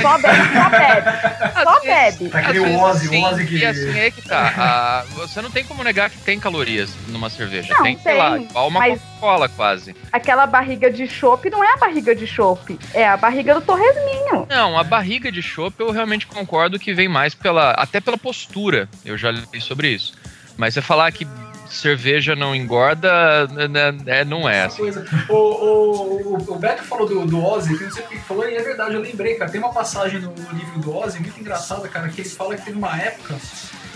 Só 0.00 0.18
bebe, 0.18 0.52
só 0.52 0.70
bebe. 0.70 1.64
Só 1.64 1.80
bebe. 1.80 2.28
Tá 2.28 2.42
que 2.42 2.52
nem 2.58 2.76
o 2.76 2.80
Ozzy, 2.80 3.08
o 3.08 3.22
Ozzy 3.24 3.46
que. 3.46 3.56
E 3.56 3.66
assim 3.66 3.98
é 3.98 4.10
que 4.10 4.22
tá. 4.22 4.52
Ah, 4.66 5.04
você 5.14 5.42
não 5.42 5.50
tem 5.50 5.64
como 5.64 5.82
negar 5.84 6.08
que 6.10 6.18
tem 6.18 6.38
calorias 6.38 6.90
numa 7.08 7.28
cerveja. 7.28 7.74
Não, 7.74 7.82
tem, 7.82 7.98
sei 7.98 8.16
lá, 8.16 8.38
igual 8.38 8.68
uma 8.68 8.80
mas- 8.80 9.00
Coca-Cola 9.00 9.48
quase. 9.48 9.94
Aquela 10.12 10.46
barriga 10.46 10.90
de 10.90 11.06
chopp 11.06 11.48
não 11.50 11.62
é 11.62 11.72
a 11.72 11.76
barriga 11.76 12.14
de 12.14 12.26
chopp, 12.26 12.78
é 12.92 13.06
a 13.06 13.16
barriga 13.16 13.54
do 13.54 13.60
torresminho. 13.60 14.46
Não, 14.48 14.78
a 14.78 14.84
barriga 14.84 15.30
de 15.30 15.42
chopp 15.42 15.74
eu 15.80 15.90
realmente 15.90 16.26
concordo 16.26 16.78
que 16.78 16.94
vem 16.94 17.08
mais 17.08 17.34
pela. 17.34 17.72
até 17.72 18.00
pela 18.00 18.16
postura. 18.18 18.88
Eu 19.04 19.16
já 19.18 19.30
li 19.30 19.60
sobre 19.60 19.88
isso. 19.88 20.14
Mas 20.56 20.74
você 20.74 20.80
falar 20.82 21.10
que 21.12 21.26
cerveja 21.74 22.34
não 22.36 22.54
engorda, 22.54 23.46
né, 23.68 23.94
é, 24.06 24.24
não 24.24 24.48
é 24.48 24.64
assim. 24.64 24.78
Coisa. 24.82 25.04
O, 25.28 25.34
o, 25.34 26.34
o- 26.38 26.52
o 26.54 26.58
Beto 26.58 26.82
falou 26.84 27.06
do, 27.08 27.26
do 27.26 27.44
Ozzy, 27.44 27.76
que 27.76 27.82
eu 27.82 27.86
não 27.88 27.94
sei 27.94 28.02
porque 28.02 28.18
que 28.18 28.24
falou, 28.24 28.48
e 28.48 28.54
é 28.56 28.62
verdade, 28.62 28.94
eu 28.94 29.00
lembrei, 29.00 29.34
cara. 29.34 29.50
Tem 29.50 29.60
uma 29.60 29.72
passagem 29.72 30.20
no, 30.20 30.30
no 30.30 30.52
livro 30.58 30.78
do 30.80 30.96
Ozzy 30.96 31.20
muito 31.20 31.38
engraçada, 31.40 31.88
cara, 31.88 32.08
que 32.08 32.20
ele 32.20 32.28
fala 32.28 32.56
que 32.56 32.64
teve 32.64 32.76
uma 32.78 32.96
época 33.00 33.36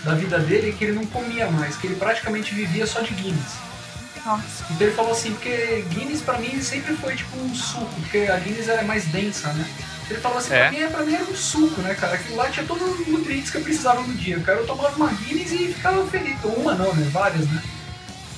da 0.05 0.15
vida 0.15 0.39
dele 0.39 0.73
que 0.79 0.85
ele 0.85 0.93
não 0.93 1.07
comia 1.07 1.51
mais, 1.51 1.77
que 1.77 1.87
ele 1.87 1.97
praticamente 1.97 2.55
vivia 2.55 2.87
só 2.87 3.01
de 3.01 3.13
Guinness. 3.15 3.57
Nossa. 4.27 4.65
Então 4.71 4.87
ele 4.87 4.97
falou 4.97 5.13
assim, 5.13 5.31
porque 5.33 5.85
Guinness 5.91 6.21
pra 6.21 6.39
mim 6.39 6.61
sempre 6.61 6.95
foi 6.97 7.15
tipo 7.15 7.37
um 7.39 7.55
suco, 7.55 7.89
porque 8.01 8.19
a 8.31 8.37
Guinness 8.37 8.69
é 8.69 8.83
mais 8.83 9.05
densa, 9.07 9.53
né? 9.53 9.67
Ele 10.11 10.21
falou 10.21 10.39
assim, 10.39 10.55
É. 10.55 10.69
pra, 10.69 10.71
mim, 10.71 10.87
pra 10.91 11.03
mim 11.05 11.15
era 11.15 11.25
um 11.25 11.35
suco, 11.35 11.81
né, 11.83 11.95
cara? 11.95 12.15
Aquilo 12.15 12.37
lá 12.37 12.49
tinha 12.49 12.65
todos 12.65 13.01
os 13.01 13.07
nutrientes 13.07 13.51
que 13.51 13.59
eu 13.59 13.63
precisava 13.63 14.01
no 14.01 14.15
dia. 14.15 14.39
Cara, 14.41 14.59
eu 14.61 14.67
tomava 14.67 14.97
uma 14.97 15.09
Guinness 15.09 15.53
e 15.53 15.69
ficava 15.73 16.07
feliz. 16.07 16.37
Uma 16.45 16.75
não, 16.75 16.95
né? 16.95 17.09
Várias, 17.13 17.47
né? 17.47 17.63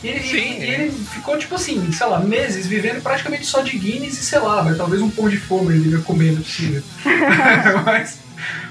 E 0.03 0.09
ele, 0.09 0.21
Sim. 0.21 0.37
e- 0.37 0.65
e 0.65 0.71
ele 0.71 0.91
ficou, 1.13 1.37
tipo 1.39 1.55
assim, 1.55 1.93
sei 1.93 2.07
lá, 2.07 2.19
meses 2.21 2.67
vivendo 2.67 3.03
praticamente 3.03 3.45
só 3.45 3.61
de 3.61 3.77
Guinness 3.79 4.15
e 4.19 4.25
sei 4.25 4.39
lá, 4.39 4.63
mas 4.65 4.77
talvez 4.79 5.01
um 5.03 5.11
pão 5.11 5.29
de 5.29 5.37
forma 5.37 5.71
ele 5.73 5.83
devia 5.83 5.99
comer, 6.01 6.33
não 6.33 6.41
é 6.41 6.43
possível. 6.43 6.83
Mas. 7.85 8.19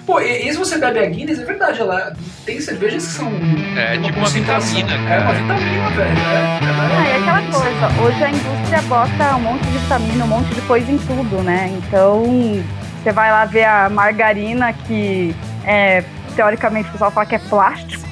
Pô, 0.06 0.20
e, 0.20 0.48
e 0.48 0.52
se 0.52 0.58
você 0.58 0.80
bebe 0.80 0.98
a 0.98 1.06
Guinness, 1.06 1.38
é 1.38 1.46
verdade, 1.46 1.80
ela 1.80 2.16
tem 2.44 2.60
cervejas 2.60 3.06
que 3.06 3.12
são. 3.14 3.32
É, 3.78 3.92
tem 3.92 4.02
tipo 4.02 4.18
uma 4.18 4.26
concentração. 4.26 4.74
vitamina, 4.76 5.10
É 5.14 5.20
uma 5.20 5.26
cara. 5.28 5.40
vitamina, 5.40 5.90
velho. 5.92 6.10
É, 6.10 6.60
ela 6.68 6.98
Ah, 6.98 7.08
é- 7.08 7.12
e 7.12 7.22
aquela 7.22 7.42
coisa, 7.44 8.02
hoje 8.02 8.24
a 8.24 8.30
indústria 8.32 8.82
bota 8.82 9.36
um 9.36 9.40
monte 9.42 9.62
de 9.68 9.78
vitamina, 9.78 10.26
um 10.26 10.28
monte 10.28 10.56
de 10.56 10.62
coisa 10.62 10.92
em 10.92 10.98
tudo, 10.98 11.44
né? 11.44 11.72
Então, 11.78 12.24
você 13.04 13.12
vai 13.12 13.32
lá 13.32 13.46
ver 13.46 13.64
a 13.66 13.90
margarina 13.90 14.74
que 14.74 15.36
é, 15.66 16.04
teoricamente 16.36 16.90
o 16.90 16.92
pessoal 16.92 17.12
fala 17.12 17.26
que 17.26 17.36
é 17.36 17.40
plástico. 17.40 18.08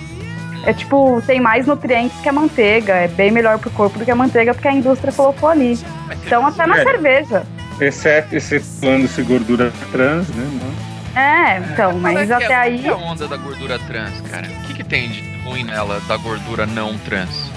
É 0.66 0.74
tipo, 0.74 1.22
tem 1.26 1.40
mais 1.40 1.66
nutrientes 1.66 2.20
que 2.20 2.28
a 2.28 2.34
manteiga, 2.34 2.94
é 2.94 3.08
bem 3.08 3.32
melhor 3.32 3.58
pro 3.58 3.70
corpo 3.70 3.98
do 4.00 4.04
que 4.04 4.12
a 4.12 4.16
manteiga 4.16 4.54
porque 4.54 4.68
a 4.68 4.74
indústria 4.74 5.14
colocou 5.14 5.50
ali. 5.50 5.80
Então 6.26 6.46
até 6.46 6.66
na 6.66 6.78
É. 6.80 6.84
cerveja. 6.84 7.44
Exceto, 7.80 8.36
excetuando-se 8.36 9.22
gordura 9.22 9.72
trans, 9.92 10.28
né? 10.30 10.74
É, 11.16 11.58
então, 11.72 11.94
mas 12.00 12.30
é 12.30 12.38
que 12.38 12.44
até 12.44 12.54
é, 12.54 12.58
aí. 12.58 12.84
qual 12.84 12.98
que 12.98 13.04
é 13.04 13.08
a 13.08 13.12
onda 13.12 13.28
da 13.28 13.38
gordura 13.38 13.80
trans, 13.80 14.22
cara? 14.30 14.48
O 14.48 14.68
que, 14.68 14.74
que 14.76 14.84
tem 14.84 15.10
de 15.10 15.38
ruim 15.44 15.64
nela 15.64 16.00
da 16.08 16.18
gordura 16.18 16.66
não 16.66 16.98
trans? 16.98 17.50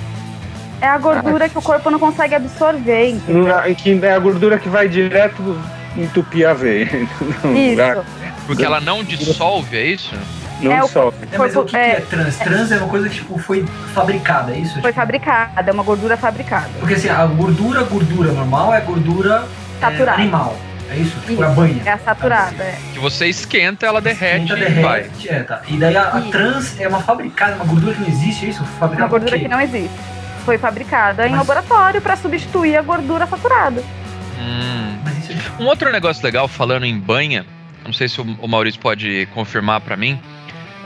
É 0.81 0.87
a 0.87 0.97
gordura 0.99 1.49
que 1.49 1.59
o 1.59 1.63
corpo 1.63 1.91
não 1.91 1.99
consegue 1.99 2.35
absorver. 2.35 3.11
entendeu? 3.11 3.45
Não, 3.49 3.75
Que 3.75 4.01
é 4.03 4.13
a 4.15 4.19
gordura 4.19 4.59
que 4.59 4.69
vai 4.69 4.89
direto 4.89 5.59
entupir 5.97 6.49
a 6.49 6.55
veia. 6.55 6.85
Isso. 7.55 8.05
Porque 8.47 8.65
ela 8.65 8.81
não 8.81 9.05
dissolve, 9.05 9.77
é 9.77 9.85
isso? 9.87 10.13
Não 10.61 10.73
É, 10.73 10.83
o- 10.83 10.87
dissolve. 10.87 11.17
É, 11.31 11.39
mas 11.39 11.55
o 11.57 11.63
que, 11.65 11.71
que 11.71 11.77
É. 11.77 11.91
é 11.93 12.01
trans? 12.01 12.37
Trans 12.39 12.73
é 12.73 12.79
uma 12.79 12.89
coisa 12.89 13.09
que 13.09 13.15
tipo, 13.17 13.39
foi 13.39 13.65
fabricada, 13.95 14.53
é 14.53 14.59
isso? 14.59 14.81
Foi 14.81 14.93
fabricada, 14.93 15.71
é 15.71 15.73
uma 15.73 15.83
gordura 15.83 16.17
fabricada. 16.17 16.69
Porque 16.81 16.95
assim, 16.95 17.09
a 17.09 17.25
gordura, 17.27 17.83
gordura 17.85 18.33
normal 18.33 18.75
é 18.75 18.81
gordura 18.81 19.45
é, 19.81 19.81
Saturada. 19.81 20.21
animal. 20.21 20.57
É 20.91 20.97
isso? 20.97 21.17
Tipo, 21.21 21.33
Isso, 21.35 21.45
a 21.45 21.49
banha. 21.51 21.83
É 21.87 21.91
a 21.93 21.99
saturada, 21.99 22.63
é. 22.65 22.77
Que 22.93 22.99
você 22.99 23.27
esquenta, 23.27 23.87
ela 23.87 24.01
derrete 24.01 24.53
Esquenta, 24.53 24.69
e 24.69 24.83
vai. 24.83 25.03
derrete, 25.03 25.29
é, 25.29 25.43
tá. 25.45 25.63
E 25.69 25.77
daí 25.77 25.97
a, 25.97 26.03
a 26.09 26.21
trans 26.23 26.81
é 26.81 26.89
uma 26.89 27.01
fabricada, 27.01 27.55
uma 27.55 27.65
gordura 27.65 27.95
que 27.95 28.01
não 28.01 28.09
existe, 28.09 28.47
é 28.47 28.49
isso? 28.49 28.65
Fabricada 28.81 29.05
Uma 29.05 29.09
gordura 29.09 29.39
que 29.39 29.47
não 29.49 29.61
existe. 29.61 29.91
Foi 30.45 30.59
fabricada 30.59 31.27
em 31.27 31.31
Mas- 31.31 31.39
laboratório 31.39 32.01
para 32.03 32.17
substituir 32.17 32.77
a 32.77 32.83
gordura 32.83 33.25
saturada. 33.27 33.81
Hum. 34.41 34.99
Mas 35.05 35.17
é 35.17 35.20
Um 35.59 35.67
outro 35.67 35.91
negócio 35.93 36.23
legal, 36.25 36.49
falando 36.49 36.85
em 36.85 36.99
banha, 36.99 37.47
não 37.85 37.93
sei 37.93 38.09
se 38.09 38.21
o 38.21 38.49
Maurício 38.49 38.81
pode 38.81 39.27
confirmar 39.35 39.81
pra 39.81 39.97
mim, 39.97 40.21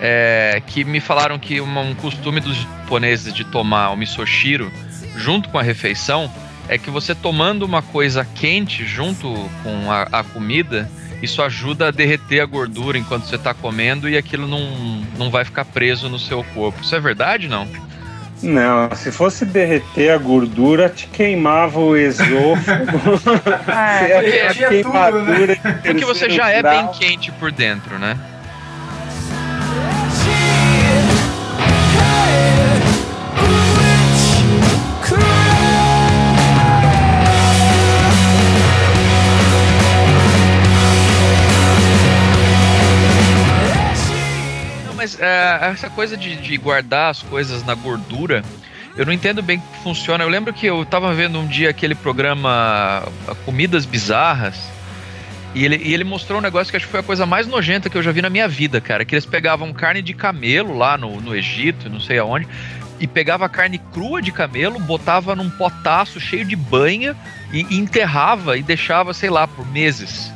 é 0.00 0.61
que 0.66 0.84
me 0.84 1.00
falaram 1.00 1.38
que 1.38 1.61
um 1.61 1.94
costume 1.94 2.40
dos 2.40 2.57
japoneses 2.57 3.32
de 3.32 3.44
tomar 3.44 3.90
o 3.90 3.96
misoshiro 3.96 4.72
junto 5.16 5.48
com 5.48 5.59
a 5.59 5.62
refeição 5.62 6.30
é 6.68 6.78
que 6.78 6.90
você 6.90 7.14
tomando 7.14 7.62
uma 7.64 7.82
coisa 7.82 8.24
quente 8.24 8.86
junto 8.86 9.32
com 9.62 9.90
a, 9.90 10.02
a 10.11 10.24
comida, 10.24 10.90
isso 11.22 11.42
ajuda 11.42 11.88
a 11.88 11.90
derreter 11.90 12.40
a 12.40 12.46
gordura 12.46 12.98
enquanto 12.98 13.24
você 13.24 13.38
tá 13.38 13.52
comendo 13.55 14.09
e 14.09 14.16
aquilo 14.16 14.46
não, 14.48 15.05
não 15.16 15.30
vai 15.30 15.44
ficar 15.44 15.64
preso 15.64 16.09
no 16.09 16.18
seu 16.18 16.42
corpo. 16.55 16.80
Isso 16.82 16.94
é 16.94 17.00
verdade, 17.00 17.48
não? 17.48 17.68
Não, 18.45 18.95
se 18.95 19.11
fosse 19.11 19.45
derreter 19.45 20.11
a 20.11 20.18
gordura, 20.18 20.88
te 20.88 21.07
queimava 21.07 21.80
o 21.80 21.97
esôfago. 21.97 22.84
É. 23.66 24.49
a 24.49 24.68
queimadura. 24.68 25.57
de 25.57 25.61
Porque 25.82 26.05
você 26.05 26.28
já 26.28 26.51
é 26.51 26.62
bem 26.62 26.88
quente 26.88 27.32
por 27.32 27.51
dentro, 27.51 27.99
né? 27.99 28.16
Mas 45.05 45.20
é, 45.20 45.59
essa 45.70 45.90
coisa 45.90 46.16
de, 46.16 46.34
de 46.36 46.57
guardar 46.57 47.11
as 47.11 47.22
coisas 47.22 47.62
na 47.62 47.74
gordura, 47.74 48.42
eu 48.96 49.05
não 49.05 49.12
entendo 49.12 49.42
bem 49.42 49.59
como 49.59 49.82
funciona. 49.82 50.24
Eu 50.24 50.28
lembro 50.30 50.50
que 50.52 50.64
eu 50.64 50.82
tava 50.86 51.12
vendo 51.12 51.38
um 51.38 51.46
dia 51.46 51.68
aquele 51.68 51.94
programa 51.94 53.05
ah, 53.28 53.34
Comidas 53.44 53.84
Bizarras. 53.84 54.57
E 55.55 55.62
ele, 55.62 55.76
e 55.76 55.92
ele 55.92 56.05
mostrou 56.05 56.38
um 56.38 56.42
negócio 56.42 56.70
que 56.70 56.76
acho 56.78 56.86
que 56.86 56.90
foi 56.90 57.00
a 57.00 57.02
coisa 57.02 57.26
mais 57.26 57.46
nojenta 57.46 57.90
que 57.90 57.96
eu 57.98 58.02
já 58.02 58.11
vi 58.12 58.22
na 58.22 58.30
minha 58.30 58.48
vida, 58.48 58.80
cara. 58.80 59.05
Que 59.05 59.14
eles 59.14 59.26
pegavam 59.26 59.72
carne 59.74 60.00
de 60.00 60.14
camelo 60.14 60.74
lá 60.76 60.96
no, 60.96 61.20
no 61.20 61.36
Egito, 61.36 61.90
não 61.90 62.00
sei 62.00 62.18
aonde, 62.18 62.48
e 62.98 63.07
pegava 63.07 63.46
carne 63.46 63.78
crua 63.92 64.22
de 64.22 64.32
camelo, 64.32 64.80
botava 64.80 65.36
num 65.36 65.50
potaço 65.50 66.18
cheio 66.18 66.46
de 66.46 66.57
banha 66.57 67.14
e, 67.52 67.61
e 67.68 67.76
enterrava 67.78 68.57
e 68.57 68.62
deixava, 68.62 69.12
sei 69.12 69.28
lá, 69.28 69.46
por 69.46 69.66
meses. 69.70 70.32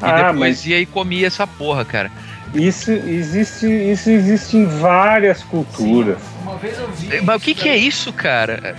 E 0.00 0.04
Ah, 0.04 0.16
depois 0.32 0.38
mas- 0.38 0.66
ia 0.66 0.80
e 0.80 0.86
comia 0.86 1.28
essa 1.28 1.46
porra, 1.46 1.84
cara. 1.84 2.10
Isso 2.54 2.90
existe, 2.92 3.66
isso 3.66 4.10
existe 4.10 4.56
em 4.56 4.66
várias 4.66 5.42
culturas. 5.42 6.18
Uma 6.42 6.56
vez 6.56 6.78
eu 6.78 6.88
vi. 6.88 7.20
Mas 7.22 7.36
o 7.36 7.40
que, 7.40 7.54
que 7.54 7.68
é 7.68 7.76
isso, 7.76 8.12
cara? 8.12 8.74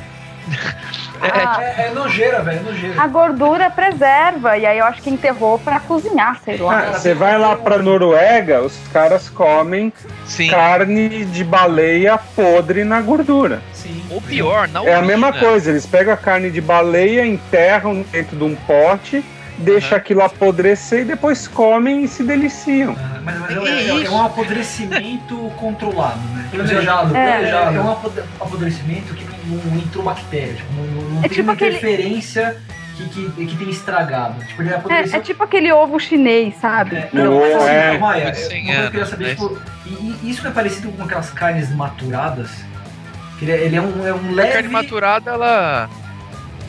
Ah, 1.21 1.57
É, 1.63 1.87
é 1.87 1.91
nojeira, 1.91 2.41
velho, 2.41 2.59
é 2.59 2.63
nojeira. 2.63 3.01
a 3.01 3.07
gordura 3.07 3.69
preserva, 3.71 4.57
e 4.57 4.65
aí 4.65 4.77
eu 4.77 4.85
acho 4.85 5.01
que 5.01 5.09
enterrou 5.09 5.57
pra 5.57 5.79
cozinhar, 5.79 6.37
sei 6.43 6.57
lá. 6.57 6.89
Ah, 6.89 6.99
Você 6.99 7.13
vai 7.13 7.37
lá 7.39 7.55
pra 7.55 7.77
Noruega, 7.77 8.61
os 8.61 8.77
caras 8.91 9.29
comem 9.29 9.91
Sim. 10.25 10.49
carne 10.49 11.23
de 11.25 11.43
baleia 11.45 12.17
podre 12.35 12.83
na 12.83 12.99
gordura. 13.01 13.61
Sim. 13.71 14.03
Ou 14.09 14.21
pior, 14.21 14.67
não 14.67 14.85
É 14.85 14.95
a 14.95 15.01
mesma 15.01 15.31
coisa, 15.31 15.69
eles 15.71 15.85
pegam 15.85 16.13
a 16.13 16.17
carne 16.17 16.51
de 16.51 16.59
baleia, 16.59 17.25
enterram 17.25 18.03
dentro 18.11 18.35
de 18.35 18.43
um 18.43 18.53
pote, 18.55 19.23
deixam 19.57 19.97
aquilo 19.97 20.21
apodrecer 20.21 21.01
e 21.01 21.05
depois 21.05 21.47
comem 21.47 22.03
e 22.03 22.07
se 22.07 22.23
deliciam. 22.23 22.95
Mas, 23.23 23.39
mas 23.39 23.51
é, 23.67 23.71
é- 23.89 24.05
é 24.05 24.09
um 24.09 24.21
apodrecimento 24.25 25.35
controlado, 25.57 26.19
né? 26.35 26.47
Planejado, 26.51 27.15
É. 27.15 27.19
É, 27.19 27.33
planejado. 27.37 27.77
é 27.77 27.81
um 27.81 27.91
apod- 27.91 28.23
apodrecimento 28.39 29.13
que 29.13 29.25
não, 29.47 29.57
não 29.57 29.77
entrou 29.77 30.03
bactéria, 30.03 30.53
tipo, 30.55 30.73
não, 30.73 30.83
não 31.09 31.19
É 31.19 31.21
tem 31.21 31.29
tipo 31.29 31.43
uma 31.43 31.53
aquele- 31.53 31.77
interferência 31.77 32.57
que, 32.97 33.05
que, 33.09 33.45
que 33.47 33.55
tem 33.57 33.69
estragado. 33.69 34.43
Tipo, 34.45 34.61
ele 34.61 34.69
É, 34.73 35.15
é 35.17 35.19
tipo 35.19 35.43
aquele 35.43 35.71
ovo 35.71 35.99
chinês, 35.99 36.55
sabe? 36.61 36.95
É, 36.97 37.09
não, 37.13 37.39
mas 37.39 37.55
assim, 37.55 37.69
é. 37.69 37.97
Maia, 37.97 38.23
Muito 38.25 38.37
sem 38.37 38.63
uma 38.63 38.73
coisa 38.73 38.81
que 38.81 38.85
eu 38.85 38.91
queria 38.91 38.99
anos, 38.99 39.09
saber, 39.09 39.29
tipo, 39.29 39.57
e, 39.85 40.15
e 40.23 40.29
isso 40.29 40.47
é 40.47 40.51
parecido 40.51 40.91
com 40.91 41.03
aquelas 41.03 41.29
carnes 41.31 41.73
maturadas? 41.75 42.49
Ele, 43.41 43.51
é, 43.51 43.55
ele 43.65 43.75
é 43.75 43.81
um, 43.81 44.07
é 44.07 44.13
um 44.13 44.29
A 44.29 44.31
leve. 44.35 44.53
carne 44.53 44.69
maturada, 44.69 45.31
ela. 45.31 45.89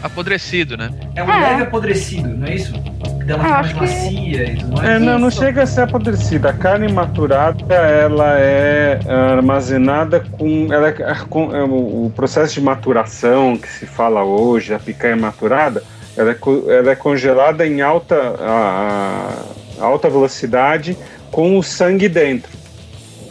Apodrecido, 0.04 0.76
né? 0.76 0.90
É 1.16 1.22
um 1.24 1.30
É. 1.32 1.40
leve 1.40 1.62
apodrecido, 1.62 2.28
não 2.28 2.46
é 2.46 2.54
isso? 2.54 2.72
Ah, 2.76 3.18
fica 3.20 3.36
mais 3.38 3.54
acho 3.66 3.74
que- 3.74 3.80
macia 3.80 4.44
e 4.52 4.56
tudo 4.56 4.80
É, 4.80 4.84
mais. 4.90 5.02
não, 5.02 5.18
não 5.18 5.28
Isso. 5.28 5.38
chega 5.40 5.62
a 5.62 5.66
ser 5.66 5.80
apodrecida. 5.80 6.50
A 6.50 6.52
carne 6.52 6.92
maturada, 6.92 7.74
ela 7.74 8.38
é 8.38 9.00
armazenada 9.08 10.20
com, 10.20 10.72
ela 10.72 10.88
é, 10.88 10.92
com 11.28 11.54
é, 11.56 11.62
o 11.64 12.12
processo 12.14 12.54
de 12.54 12.60
maturação 12.60 13.56
que 13.56 13.66
se 13.68 13.86
fala 13.86 14.22
hoje, 14.22 14.74
a 14.74 14.78
picanha 14.78 15.16
maturada, 15.16 15.82
ela 16.16 16.32
é, 16.32 16.36
ela 16.78 16.90
é 16.92 16.94
congelada 16.94 17.66
em 17.66 17.80
alta, 17.80 18.14
a- 18.40 19.40
a- 19.80 19.84
alta 19.84 20.08
velocidade 20.10 20.96
com 21.30 21.58
o 21.58 21.62
sangue 21.62 22.08
dentro. 22.08 22.52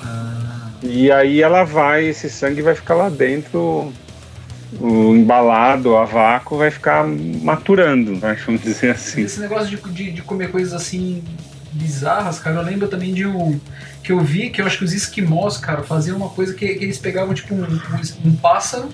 Ah, 0.03 0.69
E 0.81 1.11
aí 1.11 1.41
ela 1.41 1.63
vai, 1.63 2.05
esse 2.07 2.29
sangue 2.29 2.61
vai 2.61 2.75
ficar 2.75 2.95
lá 2.95 3.09
dentro, 3.09 3.93
o 4.79 5.15
embalado, 5.15 5.95
a 5.95 6.05
vácuo, 6.05 6.57
vai 6.57 6.71
ficar 6.71 7.05
maturando, 7.05 8.13
né, 8.13 8.37
vamos 8.45 8.61
dizer 8.61 8.91
assim. 8.91 9.21
Esse 9.21 9.39
negócio 9.39 9.67
de, 9.67 9.77
de, 9.91 10.11
de 10.11 10.21
comer 10.21 10.51
coisas 10.51 10.73
assim 10.73 11.23
bizarras, 11.71 12.39
cara, 12.39 12.57
eu 12.57 12.63
lembro 12.63 12.87
também 12.87 13.13
de 13.13 13.25
um. 13.25 13.59
Que 14.03 14.11
eu 14.11 14.19
vi 14.19 14.49
que 14.49 14.61
eu 14.61 14.65
acho 14.65 14.77
que 14.77 14.83
os 14.83 14.93
esquimós, 14.93 15.57
cara, 15.57 15.81
faziam 15.81 16.17
uma 16.17 16.29
coisa 16.29 16.53
que, 16.53 16.67
que 16.75 16.83
eles 16.83 16.97
pegavam, 16.97 17.33
tipo, 17.33 17.53
um, 17.55 17.63
um, 17.63 18.29
um 18.29 18.35
pássaro. 18.35 18.89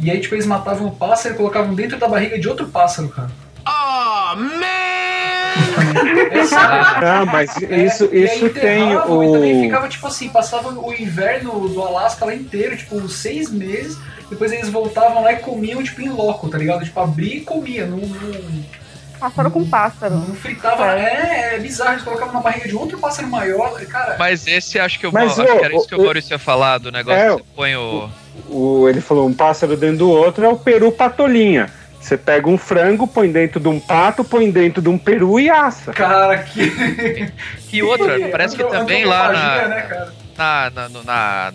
E 0.00 0.10
aí, 0.10 0.20
tipo, 0.20 0.34
eles 0.34 0.46
matavam 0.46 0.88
o 0.88 0.90
pássaro 0.92 1.34
e 1.34 1.36
colocavam 1.36 1.74
dentro 1.74 1.98
da 1.98 2.08
barriga 2.08 2.38
de 2.38 2.48
outro 2.48 2.68
pássaro, 2.68 3.08
cara. 3.08 3.30
Oh, 3.66 4.36
man! 4.36 5.11
É. 5.52 7.04
Ah, 7.04 7.24
mas 7.24 7.50
É, 7.62 7.84
isso, 7.84 8.08
e 8.12 8.18
aí 8.18 8.36
isso 8.36 8.48
tem 8.50 8.82
enterravam 8.82 9.22
E 9.24 9.32
também 9.32 9.58
o. 9.58 9.62
ficava, 9.64 9.88
tipo 9.88 10.06
assim, 10.06 10.28
passava 10.28 10.68
o 10.70 10.92
inverno 10.92 11.68
do 11.68 11.82
Alasca 11.82 12.24
lá 12.24 12.34
inteiro, 12.34 12.76
tipo, 12.76 12.96
uns 12.96 13.14
seis 13.16 13.50
meses. 13.50 13.98
Depois 14.30 14.50
eles 14.52 14.68
voltavam 14.68 15.22
lá 15.22 15.32
e 15.32 15.36
comiam, 15.36 15.82
tipo, 15.82 16.00
em 16.00 16.08
loco, 16.08 16.48
tá 16.48 16.56
ligado? 16.58 16.84
Tipo, 16.84 17.00
abria 17.00 17.36
e 17.36 17.40
comia. 17.40 17.86
Não, 17.86 17.98
não, 17.98 18.82
Pássaro 19.20 19.50
com 19.52 19.64
pássaro. 19.68 20.14
não 20.16 20.34
fritava. 20.34 20.98
É, 20.98 21.54
é 21.54 21.58
bizarro. 21.58 21.92
Eles 21.92 22.02
colocavam 22.02 22.34
na 22.34 22.40
barriga 22.40 22.66
de 22.66 22.74
outro 22.74 22.98
pássaro 22.98 23.28
maior. 23.28 23.78
Cara, 23.86 24.16
Mas 24.18 24.46
esse 24.48 24.80
acho 24.80 24.98
que, 24.98 25.06
eu, 25.06 25.12
Mas, 25.12 25.38
acho 25.38 25.42
ô, 25.42 25.58
que 25.58 25.64
era 25.64 25.76
isso 25.76 25.86
que 25.86 25.94
o 25.94 26.00
ô, 26.00 26.04
Maurício 26.04 26.32
ia 26.34 26.38
falar, 26.40 26.78
do 26.78 26.90
negócio 26.90 27.20
É, 27.20 27.26
que 27.30 27.36
você 27.36 27.44
põe 27.54 27.76
o. 27.76 28.08
o- 28.48 28.88
ele 28.88 29.00
falou 29.00 29.28
um 29.28 29.32
pássaro 29.34 29.76
dentro 29.76 29.98
do 29.98 30.10
outro, 30.10 30.44
é 30.44 30.48
o 30.48 30.56
peru 30.56 30.90
patolinha. 30.90 31.70
Você 32.02 32.18
pega 32.18 32.48
um 32.48 32.58
frango, 32.58 33.06
põe 33.06 33.30
dentro 33.30 33.60
de 33.60 33.68
um 33.68 33.78
pato, 33.78 34.24
põe 34.24 34.50
dentro 34.50 34.82
de 34.82 34.88
um 34.88 34.98
peru 34.98 35.38
e 35.38 35.48
assa. 35.48 35.92
cara, 35.92 36.36
que. 36.38 37.30
E 37.72 37.82
outra, 37.82 38.28
parece 38.28 38.54
que 38.56 38.64
também 38.64 39.04
lá 39.06 39.32
na, 39.32 39.68
Né, 39.68 40.08
na, 40.36 40.70
na, 40.74 40.88
no- 40.90 41.02
na- 41.04 41.52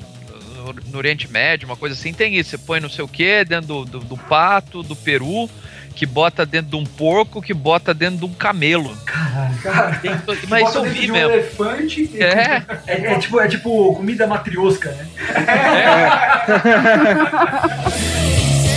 no, 0.55 0.73
no 0.91 0.97
Oriente 0.97 1.29
Médio, 1.31 1.67
uma 1.67 1.75
coisa 1.77 1.93
assim, 1.93 2.11
tem 2.13 2.33
isso. 2.35 2.49
Você 2.51 2.57
põe 2.57 2.79
não 2.79 2.89
sei 2.89 3.03
o 3.05 3.07
que 3.07 3.43
dentro 3.45 3.67
do, 3.67 3.85
do, 3.85 3.99
do 3.99 4.17
pato, 4.17 4.81
do 4.81 4.95
peru, 4.95 5.47
que 5.95 6.05
bota 6.07 6.43
dentro 6.45 6.71
de 6.71 6.75
um 6.75 6.83
porco, 6.85 7.39
que 7.41 7.53
bota 7.53 7.93
dentro 7.93 8.17
de 8.17 8.25
um 8.25 8.33
camelo. 8.33 8.97
Cara, 9.05 9.51
Mas 10.49 10.63
bota 10.63 10.69
isso 10.69 10.77
eu 10.79 10.83
vi 10.85 10.99
de 11.01 11.11
um 11.11 11.13
mesmo. 11.13 11.31
elefante. 11.33 12.09
e- 12.13 12.23
É, 12.23 12.63
é, 12.87 13.13
é 13.13 13.19
tipo, 13.19 13.39
é 13.39 13.47
tipo 13.47 13.93
comida 13.95 14.25
matriosca, 14.25 14.89
né? 14.91 15.07
Tipo, 16.47 16.57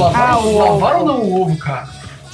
lavaram, 0.00 0.32
Ah, 0.32 0.38
o 0.38 0.58
lavaram 0.58 1.00
ou 1.00 1.06
não 1.06 1.20
o 1.22 1.42
ovo, 1.42 1.56
cara? 1.56 1.88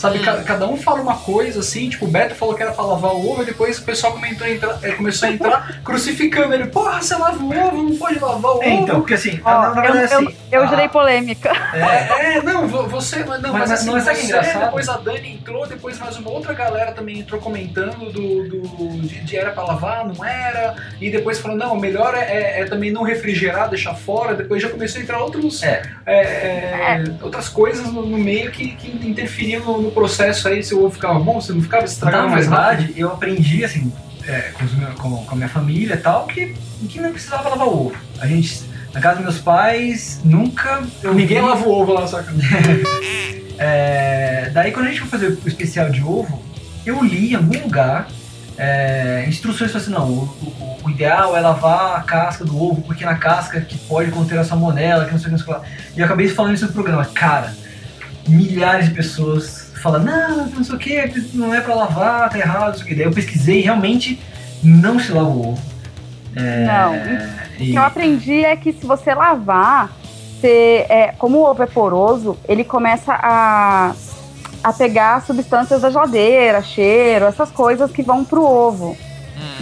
Sabe, 0.07 0.18
ca- 0.20 0.42
cada 0.42 0.66
um 0.68 0.76
fala 0.76 1.00
uma 1.00 1.16
coisa 1.16 1.61
assim, 1.61 1.88
tipo, 1.88 2.04
o 2.04 2.09
Beto 2.09 2.34
falou 2.34 2.54
que 2.54 2.62
era 2.62 2.72
pra 2.72 2.84
lavar 2.84 3.12
o 3.12 3.30
ovo, 3.30 3.42
e 3.42 3.46
depois 3.46 3.78
o 3.78 3.82
pessoal 3.82 4.12
comentou, 4.12 4.46
entra- 4.46 4.78
eh, 4.82 4.92
começou 4.92 5.28
a 5.28 5.32
entrar 5.32 5.80
crucificando 5.84 6.54
ele. 6.54 6.66
Porra, 6.66 7.00
você 7.02 7.14
lava 7.16 7.42
o 7.42 7.48
ovo, 7.50 7.82
não 7.82 7.96
pode 7.96 8.18
lavar 8.18 8.52
o 8.57 8.62
É, 8.62 8.68
ovo. 8.72 8.82
então, 8.82 9.00
porque 9.00 9.14
assim, 9.14 9.40
Ó, 9.44 9.50
na, 9.50 9.74
na 9.74 9.86
eu, 9.86 9.94
eu, 9.94 10.04
assim. 10.04 10.36
eu 10.52 10.62
a- 10.62 10.66
gerei 10.66 10.88
polêmica. 10.88 11.50
É, 11.74 12.36
é, 12.36 12.42
não, 12.42 12.66
vo- 12.68 12.86
você, 12.86 13.24
mas 13.24 13.40
não, 13.42 13.52
Mas- 13.52 13.70
mas, 13.70 13.72
assim, 13.80 13.86
não 13.86 13.96
é 13.98 14.02
que 14.02 14.09
é 14.11 14.14
você, 14.14 14.24
engraçado? 14.26 14.64
depois 14.66 14.88
a 14.88 14.96
Dani 14.98 15.32
entrou, 15.34 15.66
depois 15.66 15.98
mais 15.98 16.16
uma 16.16 16.30
outra 16.30 16.52
galera 16.54 16.92
também 16.92 17.18
entrou 17.18 17.40
comentando 17.40 18.12
do, 18.12 18.48
do 18.48 18.88
de, 19.00 19.20
de 19.24 19.36
era 19.36 19.50
pra 19.50 19.64
lavar, 19.64 20.07
não 20.07 20.24
era, 20.24 20.74
e 21.00 21.11
depois 21.11 21.38
falou, 21.38 21.57
não, 21.57 21.74
o 21.74 21.80
melhor 21.80 22.14
é, 22.14 22.20
é- 22.20 22.61
é 22.61 22.64
também 22.64 22.90
não 22.90 23.02
refrigerar, 23.02 23.68
deixar 23.68 23.94
fora, 23.94 24.34
depois 24.34 24.62
já 24.62 24.68
começou 24.68 25.00
a 25.00 25.04
entrar 25.04 25.18
outros, 25.20 25.62
É. 25.62 25.82
é, 26.04 26.16
é, 26.20 27.04
outras 27.22 27.48
coisas 27.48 27.86
no, 27.92 28.04
no 28.07 28.18
meio 28.18 28.50
que, 28.50 28.68
que 28.76 29.07
interferiam 29.07 29.62
no, 29.64 29.80
no 29.82 29.90
processo 29.97 30.47
aí, 30.49 30.62
se 30.62 30.74
o 30.74 30.84
ovo 30.84 30.94
ficava 30.94 31.18
bom, 31.18 31.40
se 31.40 31.53
não 31.53 31.61
ficava, 31.62 31.82
Na 31.82 31.88
estragava 31.88 32.28
mais 32.28 32.47
rápido. 32.47 32.76
verdade, 32.78 33.01
eu 33.01 33.09
aprendi, 33.12 33.64
assim, 33.64 33.92
é, 34.26 34.53
com, 34.53 34.64
meus- 34.64 34.94
com- 34.94 35.24
com 35.24 35.32
a 35.32 35.36
minha 35.36 35.49
família 35.49 35.94
e 35.94 35.99
tal, 35.99 36.26
que, 36.26 36.55
que 36.88 37.01
não 37.01 37.11
precisava 37.11 37.49
lavar 37.49 37.66
ovo. 37.66 37.94
A 38.20 38.26
gente, 38.26 38.62
na 38.92 39.01
casa 39.01 39.16
dos 39.16 39.24
meus 39.24 39.38
pais, 39.38 40.20
nunca. 40.24 40.82
Eu 41.03 41.14
Ninguém 41.14 41.40
vi- 41.40 41.47
lava 41.49 41.66
o 41.66 41.70
ovo 41.72 41.92
lá, 41.92 42.07
saca? 42.07 42.32
É, 43.59 44.51
daí, 44.53 44.70
quando 44.70 44.86
a 44.86 44.88
gente 44.90 45.01
foi 45.01 45.09
fazer 45.09 45.38
o 45.42 45.49
especial 45.49 45.88
de 45.90 46.03
ovo, 46.03 46.42
eu 46.84 47.03
li 47.03 47.32
em 47.32 47.36
algum 47.36 47.59
lugar 47.62 48.07
é, 48.59 49.24
instruções 49.26 49.74
assim: 49.74 49.90
não, 49.90 50.09
o, 50.11 50.22
o- 50.42 50.76
o 50.84 50.90
ideal 50.90 51.34
é 51.36 51.40
lavar 51.40 51.97
a 51.97 52.01
casca 52.03 52.44
do 52.44 52.62
ovo, 52.62 52.82
porque 52.82 53.03
na 53.05 53.14
casca 53.16 53.61
que 53.61 53.76
pode 53.78 54.11
conter 54.11 54.38
a 54.38 54.44
salmonela, 54.44 55.07
que 55.07 55.12
não 55.12 55.18
sei 55.18 55.28
o 55.32 55.34
que, 55.34 55.38
não 55.42 55.47
sei 55.47 55.55
o 55.55 55.61
que 55.61 55.66
lá. 55.66 55.74
E 55.97 56.01
eu 56.01 56.05
acabei 56.05 56.28
falando 56.28 56.55
isso 56.55 56.66
no 56.66 56.72
programa. 56.72 57.05
Cara, 57.07 57.55
milhares 58.28 58.88
de 58.90 58.94
pessoas 58.94 59.65
falam: 59.91 60.05
não, 60.05 60.47
não 60.47 60.64
sei 60.64 60.74
o 60.74 60.78
que, 60.78 61.24
não 61.34 61.55
é 61.55 61.61
pra 61.61 61.74
lavar, 61.74 62.28
tá 62.30 62.39
errado, 62.39 62.68
não 62.68 62.74
sei 62.74 62.84
o 62.84 62.87
que. 62.87 62.95
Daí 62.95 63.05
eu 63.05 63.12
pesquisei 63.12 63.59
e 63.61 63.62
realmente 63.62 64.20
não 64.62 64.99
se 64.99 65.12
lava 65.12 65.28
o 65.28 65.49
ovo. 65.51 65.62
É, 66.34 66.64
Não. 66.66 66.93
O 66.93 67.62
e- 67.62 67.70
que 67.72 67.74
eu 67.78 67.82
aprendi 67.82 68.45
é 68.45 68.55
que 68.57 68.72
se 68.72 68.84
você 68.87 69.14
lavar, 69.14 69.91
você, 70.41 70.84
é, 70.89 71.14
como 71.18 71.39
o 71.39 71.45
ovo 71.51 71.62
é 71.62 71.66
poroso, 71.66 72.37
ele 72.47 72.62
começa 72.62 73.14
a, 73.14 73.95
a 74.62 74.72
pegar 74.72 75.24
substâncias 75.24 75.80
da 75.80 75.89
geladeira, 75.91 76.61
cheiro, 76.62 77.24
essas 77.24 77.51
coisas 77.51 77.91
que 77.91 78.03
vão 78.03 78.22
pro 78.22 78.45
ovo. 78.45 78.91
hum, 78.91 78.97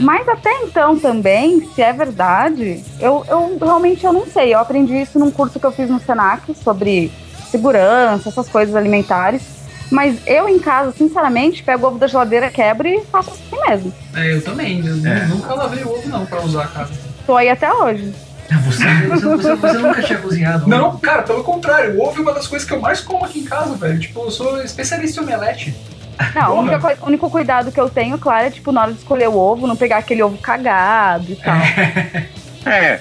Mas 0.01 0.29
até 0.29 0.51
então 0.65 0.99
também, 0.99 1.61
se 1.75 1.81
é 1.81 1.93
verdade, 1.93 2.83
eu, 2.99 3.25
eu 3.29 3.57
realmente 3.61 4.05
eu 4.05 4.13
não 4.13 4.27
sei. 4.27 4.53
Eu 4.53 4.59
aprendi 4.59 5.01
isso 5.01 5.17
num 5.19 5.31
curso 5.31 5.61
que 5.61 5.67
eu 5.67 5.71
fiz 5.73 5.89
no 5.89 6.01
Senac 6.01 6.53
sobre 6.57 7.13
segurança, 7.53 8.29
essas 8.31 8.49
coisas 8.49 8.75
alimentares. 8.75 9.43
Mas 9.95 10.19
eu 10.27 10.49
em 10.49 10.59
casa, 10.59 10.91
sinceramente, 10.93 11.63
pego 11.63 11.85
o 11.87 11.89
ovo 11.91 11.99
da 11.99 12.09
geladeira, 12.09 12.51
quebro 12.51 12.89
e 12.89 13.01
faço 13.05 13.31
assim 13.31 13.61
mesmo. 13.69 13.93
É, 14.17 14.35
eu 14.35 14.43
também, 14.43 14.85
eu 14.85 14.95
É. 15.09 15.27
nunca 15.27 15.55
lavei 15.55 15.85
o 15.85 15.89
ovo 15.93 16.09
não 16.09 16.27
pra 16.27 16.41
usar, 16.43 16.67
cara. 16.67 16.89
Tô 17.25 17.37
aí 17.37 17.49
até 17.49 17.73
hoje. 17.73 18.13
Você, 18.67 18.85
você, 19.09 19.27
você- 19.37 19.55
você 19.55 19.79
nunca 19.79 20.03
tinha 20.03 20.19
cozinhado? 20.19 20.69
Não, 20.69 20.99
cara, 20.99 21.23
pelo 21.23 21.43
contrário, 21.45 21.97
o 21.99 22.03
ovo 22.07 22.19
é 22.19 22.23
uma 22.23 22.33
das 22.35 22.47
coisas 22.49 22.67
que 22.67 22.75
eu 22.75 22.81
mais 22.81 23.01
como 23.01 23.25
aqui 23.25 23.39
em 23.39 23.45
casa, 23.45 23.75
velho. 23.77 23.99
Tipo, 23.99 24.21
eu 24.25 24.31
sou 24.33 24.61
especialista 24.63 25.21
em 25.21 25.25
omelete. 25.25 25.75
Não, 26.35 26.43
a 26.61 26.95
o 27.03 27.07
único 27.07 27.31
cuidado 27.31 27.73
que 27.73 27.81
eu 27.81 27.89
tenho, 27.89 28.19
claro, 28.19 28.47
é 28.47 28.51
tipo, 28.51 28.71
na 28.73 28.83
hora 28.83 28.93
de 28.93 28.99
escolher 28.99 29.29
o 29.29 29.37
ovo, 29.37 29.67
não 29.67 29.77
pegar 29.77 29.99
aquele 29.99 30.23
ovo 30.23 30.37
cagado 30.39 31.33
e 31.33 31.37
tal. 31.37 31.55
É, 31.57 32.27
É. 32.67 33.01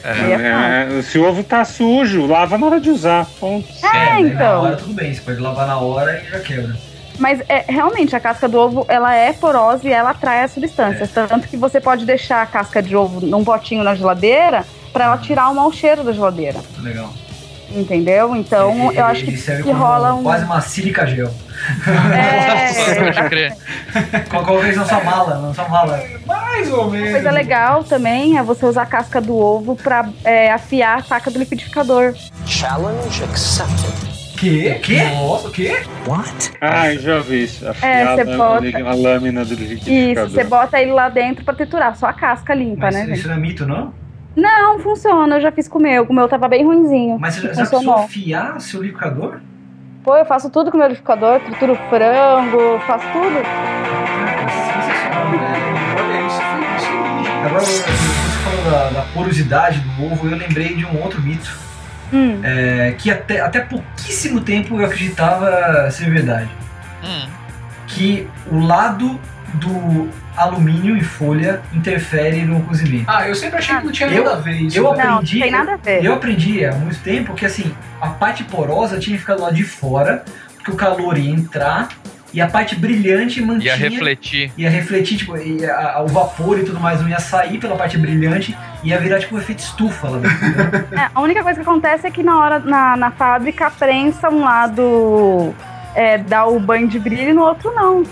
é, 0.97 1.01
se 1.01 1.17
o 1.17 1.27
ovo 1.27 1.43
tá 1.43 1.63
sujo, 1.63 2.25
lava 2.25 2.57
na 2.57 2.65
hora 2.67 2.79
de 2.79 2.89
usar. 2.89 3.25
Ponto. 3.39 3.67
É, 3.83 3.91
daí 3.91 4.23
Na 4.23 4.29
então. 4.29 4.61
hora 4.63 4.75
tudo 4.75 4.93
bem, 4.93 5.13
você 5.13 5.21
pode 5.21 5.39
lavar 5.39 5.67
na 5.67 5.77
hora 5.77 6.21
e 6.21 6.29
já 6.29 6.39
quebra. 6.39 6.75
Mas 7.19 7.41
é, 7.47 7.65
realmente, 7.67 8.15
a 8.15 8.19
casca 8.19 8.47
do 8.49 8.57
ovo, 8.57 8.85
ela 8.87 9.13
é 9.15 9.31
porosa 9.33 9.87
e 9.87 9.91
ela 9.91 10.09
atrai 10.11 10.43
as 10.43 10.51
substâncias. 10.51 11.11
Tanto 11.11 11.47
que 11.47 11.55
você 11.55 11.79
pode 11.79 12.05
deixar 12.05 12.41
a 12.41 12.45
casca 12.45 12.81
de 12.81 12.95
ovo 12.95 13.25
num 13.25 13.43
potinho 13.43 13.83
na 13.83 13.93
geladeira 13.93 14.65
pra 14.91 15.05
ela 15.05 15.17
tirar 15.17 15.49
o 15.49 15.55
mau 15.55 15.71
cheiro 15.71 16.03
da 16.03 16.11
geladeira. 16.11 16.59
Legal. 16.79 17.13
Entendeu? 17.73 18.35
Então 18.35 18.89
Ele- 18.89 18.99
eu 18.99 19.05
acho 19.05 19.25
que, 19.25 19.31
que 19.37 19.63
como 19.63 19.73
rola 19.73 20.13
um. 20.13 20.23
Quase 20.23 20.45
uma 20.45 20.61
sílica 20.61 21.05
gel. 21.07 21.31
É, 22.13 22.95
Pode 23.11 23.29
crer. 23.29 23.53
Qualquer 24.29 24.59
vez 24.61 24.75
na 24.77 24.85
sua 24.85 25.03
mala, 25.03 25.39
na 25.47 25.53
sua 25.53 25.67
mala. 25.69 26.03
Mais 26.25 26.71
ou 26.71 26.81
uma 26.83 26.91
menos. 26.91 27.11
coisa 27.11 27.31
legal 27.31 27.83
também 27.83 28.37
é 28.37 28.43
você 28.43 28.65
usar 28.65 28.83
a 28.83 28.85
casca 28.85 29.19
do 29.21 29.35
ovo 29.37 29.75
pra 29.75 30.07
é, 30.23 30.51
afiar 30.51 30.99
a 30.99 31.03
faca 31.03 31.31
do 31.31 31.39
liquidificador. 31.39 32.13
Challenge 32.45 33.23
accepted. 33.23 34.13
Que? 34.37 34.73
Quê? 34.79 35.03
Nossa, 35.03 35.47
o 35.47 35.51
quê? 35.51 35.83
What? 36.05 36.51
Ah, 36.59 36.93
já 36.95 37.19
vi 37.19 37.43
isso. 37.45 37.65
É, 37.65 37.69
Afiar 37.69 38.15
você 38.15 38.21
a, 38.21 38.37
bota- 38.37 38.89
a 38.89 38.93
lâmina 38.93 39.45
do 39.45 39.53
Isso, 39.53 39.63
liquidificador. 39.63 40.29
você 40.31 40.43
bota 40.43 40.81
ele 40.81 40.91
lá 40.91 41.07
dentro 41.07 41.45
pra 41.45 41.53
triturar, 41.53 41.95
só 41.95 42.07
a 42.07 42.13
casca 42.13 42.53
limpa, 42.53 42.87
Mas 42.87 42.95
né, 42.95 43.01
isso 43.03 43.15
gente? 43.15 43.27
não 43.27 43.35
é 43.35 43.37
mito, 43.37 43.65
não? 43.65 43.93
Não, 44.35 44.79
funciona, 44.79 45.37
eu 45.37 45.41
já 45.41 45.51
fiz 45.51 45.67
com 45.67 45.79
o 45.79 45.81
meu. 45.81 46.03
O 46.03 46.13
meu 46.13 46.27
tava 46.27 46.47
bem 46.47 46.65
ruinzinho. 46.65 47.17
Mas 47.19 47.35
você 47.35 47.41
já 47.41 47.47
precisou 47.49 47.93
afiar 47.93 48.59
seu 48.59 48.81
liquidificador? 48.81 49.39
Pô, 50.03 50.17
eu 50.17 50.25
faço 50.25 50.49
tudo 50.49 50.71
com 50.71 50.77
o 50.77 50.79
meu 50.79 50.89
liquidificador, 50.89 51.39
trituro 51.41 51.75
frango, 51.89 52.79
faço 52.85 53.05
tudo. 53.11 53.37
Olha, 55.95 56.27
isso 56.27 56.41
foi 56.41 56.61
isso 56.75 56.89
aí. 56.89 57.45
Agora, 57.45 57.59
você 57.61 57.83
falou 58.43 58.71
da, 58.71 58.89
da 58.89 59.01
porosidade 59.13 59.79
do 59.79 60.05
ovo, 60.05 60.27
eu 60.27 60.37
lembrei 60.37 60.75
de 60.75 60.85
um 60.85 61.01
outro 61.01 61.21
mito. 61.21 61.63
Hum. 62.13 62.39
é, 62.43 62.93
que 62.99 63.09
até, 63.09 63.39
até 63.41 63.59
pouquíssimo 63.59 64.39
tempo 64.39 64.79
eu 64.79 64.85
acreditava 64.85 65.89
ser 65.89 66.11
verdade. 66.11 66.49
Hum. 67.03 67.27
Que 67.87 68.27
o 68.51 68.59
lado 68.59 69.19
do 69.55 70.09
alumínio 70.35 70.97
em 70.97 71.01
folha 71.01 71.61
interfere 71.73 72.41
no 72.43 72.61
cozimento. 72.63 73.05
Ah, 73.07 73.27
eu 73.27 73.35
sempre 73.35 73.59
achei 73.59 73.75
que 73.77 73.85
não 73.85 73.91
tinha 73.91 74.09
Eu- 74.09 74.23
nada 74.23 74.35
a 74.37 74.39
ver 74.39 74.53
isso. 74.61 74.77
eu. 74.77 74.83
Não, 74.83 74.91
aprendi- 74.91 75.35
não 75.35 75.41
tem 75.43 75.51
nada 75.51 75.73
a 75.73 75.77
ver. 75.77 76.03
Eu 76.03 76.13
aprendi 76.13 76.65
há 76.65 76.73
muito 76.73 76.99
tempo 77.01 77.33
que 77.33 77.45
assim, 77.45 77.71
a 78.01 78.07
parte 78.09 78.43
porosa 78.43 78.97
tinha 78.99 79.15
que 79.15 79.21
ficar 79.21 79.35
do 79.35 79.41
lado 79.43 79.55
de 79.55 79.63
fora, 79.63 80.23
porque 80.55 80.71
o 80.71 80.75
calor 80.75 81.17
ia 81.17 81.29
entrar 81.31 81.89
e 82.33 82.41
a 82.41 82.47
parte 82.47 82.75
brilhante 82.75 83.39
mantinha. 83.41 83.75
Ia 83.75 83.89
refletir. 83.89 84.51
ia 84.57 84.69
refletir, 84.69 85.17
tipo, 85.17 85.37
ia, 85.37 85.71
a- 85.71 86.01
o 86.01 86.07
vapor 86.07 86.57
e 86.59 86.63
tudo 86.63 86.79
mais 86.79 86.99
não 86.99 87.07
ia 87.07 87.19
sair 87.19 87.59
pela 87.59 87.75
parte 87.75 87.95
brilhante, 87.97 88.57
ia 88.83 88.97
virar 88.99 89.19
tipo 89.19 89.35
um 89.35 89.37
efeito 89.39 89.59
estufa 89.59 90.09
lá 90.09 90.17
dentro. 90.17 90.47
né? 90.47 90.85
É, 91.05 91.09
a 91.13 91.21
única 91.21 91.43
coisa 91.43 91.61
que 91.61 91.69
acontece 91.69 92.07
é 92.07 92.11
que 92.11 92.23
na 92.23 92.39
hora, 92.39 92.57
na, 92.59 92.97
na 92.97 93.11
fábrica, 93.11 93.67
a 93.67 93.69
prensa 93.71 94.29
um 94.31 94.41
lado 94.41 95.53
é, 95.93 96.17
dá 96.17 96.45
o 96.47 96.59
banho 96.59 96.87
de 96.87 96.97
brilho 96.97 97.29
e 97.29 97.33
no 97.33 97.43
outro 97.43 97.71
não. 97.75 98.03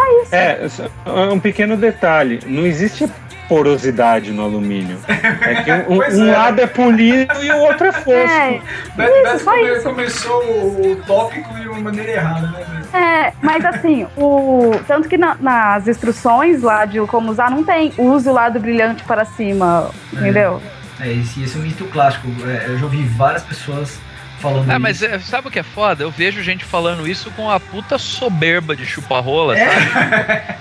Só 0.00 0.22
isso. 0.22 0.34
É, 0.34 0.68
só- 0.68 0.88
um 1.32 1.38
pequeno 1.40 1.76
detalhe. 1.76 2.40
Não 2.46 2.64
existe 2.66 3.08
porosidade 3.48 4.30
no 4.30 4.44
alumínio. 4.44 4.96
É 5.08 5.62
que 5.62 5.72
um, 5.92 5.96
um 6.22 6.28
é. 6.28 6.32
lado 6.36 6.60
é 6.60 6.66
polido 6.68 7.34
e 7.42 7.50
o 7.50 7.58
outro 7.58 7.88
é 7.88 7.92
fosco. 7.92 8.10
É, 8.12 8.60
Beto, 8.96 9.12
Isso, 9.12 9.22
Beto 9.24 9.38
só 9.40 9.50
come- 9.50 9.72
isso. 9.72 9.82
começou 9.82 10.42
o 10.44 10.96
tópico 11.04 11.54
de 11.54 11.68
uma 11.68 11.80
maneira 11.80 12.12
errada, 12.12 12.46
né, 12.46 12.82
é, 12.92 13.32
mas 13.42 13.64
assim, 13.64 14.06
o 14.16 14.70
tanto 14.86 15.08
que 15.08 15.18
na- 15.18 15.36
nas 15.40 15.88
instruções 15.88 16.62
lá 16.62 16.84
de 16.84 17.00
como 17.06 17.30
usar 17.30 17.50
não 17.50 17.64
tem 17.64 17.92
use 17.98 18.28
o 18.28 18.32
lado 18.32 18.60
brilhante 18.60 19.02
para 19.04 19.24
cima, 19.24 19.90
entendeu? 20.12 20.62
É, 21.00 21.12
esse, 21.12 21.42
esse 21.42 21.56
é 21.56 21.60
um 21.60 21.62
mito 21.64 21.84
clássico. 21.86 22.28
É, 22.46 22.66
eu 22.68 22.78
já 22.78 22.84
ouvi 22.84 23.02
várias 23.02 23.42
pessoas 23.42 23.98
falando 24.40 24.68
Ah, 24.68 24.72
isso. 24.72 24.80
mas 24.80 25.02
é, 25.02 25.18
sabe 25.20 25.48
o 25.48 25.50
que 25.50 25.58
é 25.58 25.62
foda? 25.62 26.02
Eu 26.02 26.10
vejo 26.10 26.42
gente 26.42 26.64
falando 26.64 27.06
isso 27.06 27.30
com 27.32 27.50
a 27.50 27.60
puta 27.60 27.98
soberba 27.98 28.74
de 28.74 28.84
chupa-rola, 28.86 29.56
É. 29.58 29.66
sabe? 29.68 30.60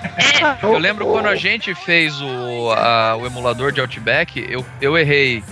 Eu 0.64 0.78
lembro 0.78 1.06
quando 1.08 1.28
a 1.28 1.36
gente 1.36 1.74
fez 1.74 2.22
o, 2.22 2.72
a- 2.72 3.16
o 3.16 3.26
emulador 3.26 3.72
de 3.72 3.80
Outback, 3.82 4.46
eu, 4.50 4.66
eu 4.82 4.98
errei 4.98 5.44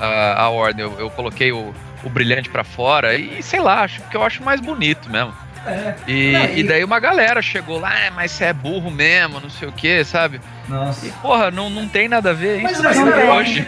a, 0.00 0.42
a 0.44 0.48
ordem, 0.50 0.84
eu, 0.84 0.98
eu 0.98 1.10
coloquei 1.10 1.52
o, 1.52 1.74
o 2.02 2.08
brilhante 2.10 2.48
pra 2.48 2.64
fora 2.64 3.14
e 3.16 3.42
sei 3.42 3.60
lá, 3.60 3.82
acho 3.82 4.00
que 4.02 4.16
eu 4.16 4.22
acho 4.24 4.42
mais 4.42 4.60
bonito 4.60 5.08
mesmo. 5.10 5.32
É. 5.66 5.94
E, 6.06 6.32
Não, 6.32 6.44
e 6.46 6.60
e- 6.60 6.62
daí 6.62 6.84
uma 6.84 7.00
galera 7.00 7.40
chegou 7.40 7.80
lá, 7.80 7.90
"Ah, 8.08 8.10
mas 8.14 8.32
você 8.32 8.44
é 8.44 8.52
burro 8.52 8.90
mesmo, 8.90 9.40
não 9.40 9.48
sei 9.50 9.66
o 9.68 9.72
que, 9.72 10.04
sabe? 10.04 10.40
Nossa. 10.68 11.06
E 11.06 11.10
porra, 11.12 11.50
não, 11.50 11.70
não 11.70 11.88
tem 11.88 12.08
nada 12.08 12.30
a 12.30 12.32
ver 12.34 12.60
Mas, 12.62 12.72
isso 12.72 12.82
mas 12.82 12.96
eu 12.98 13.06
hoje. 13.32 13.66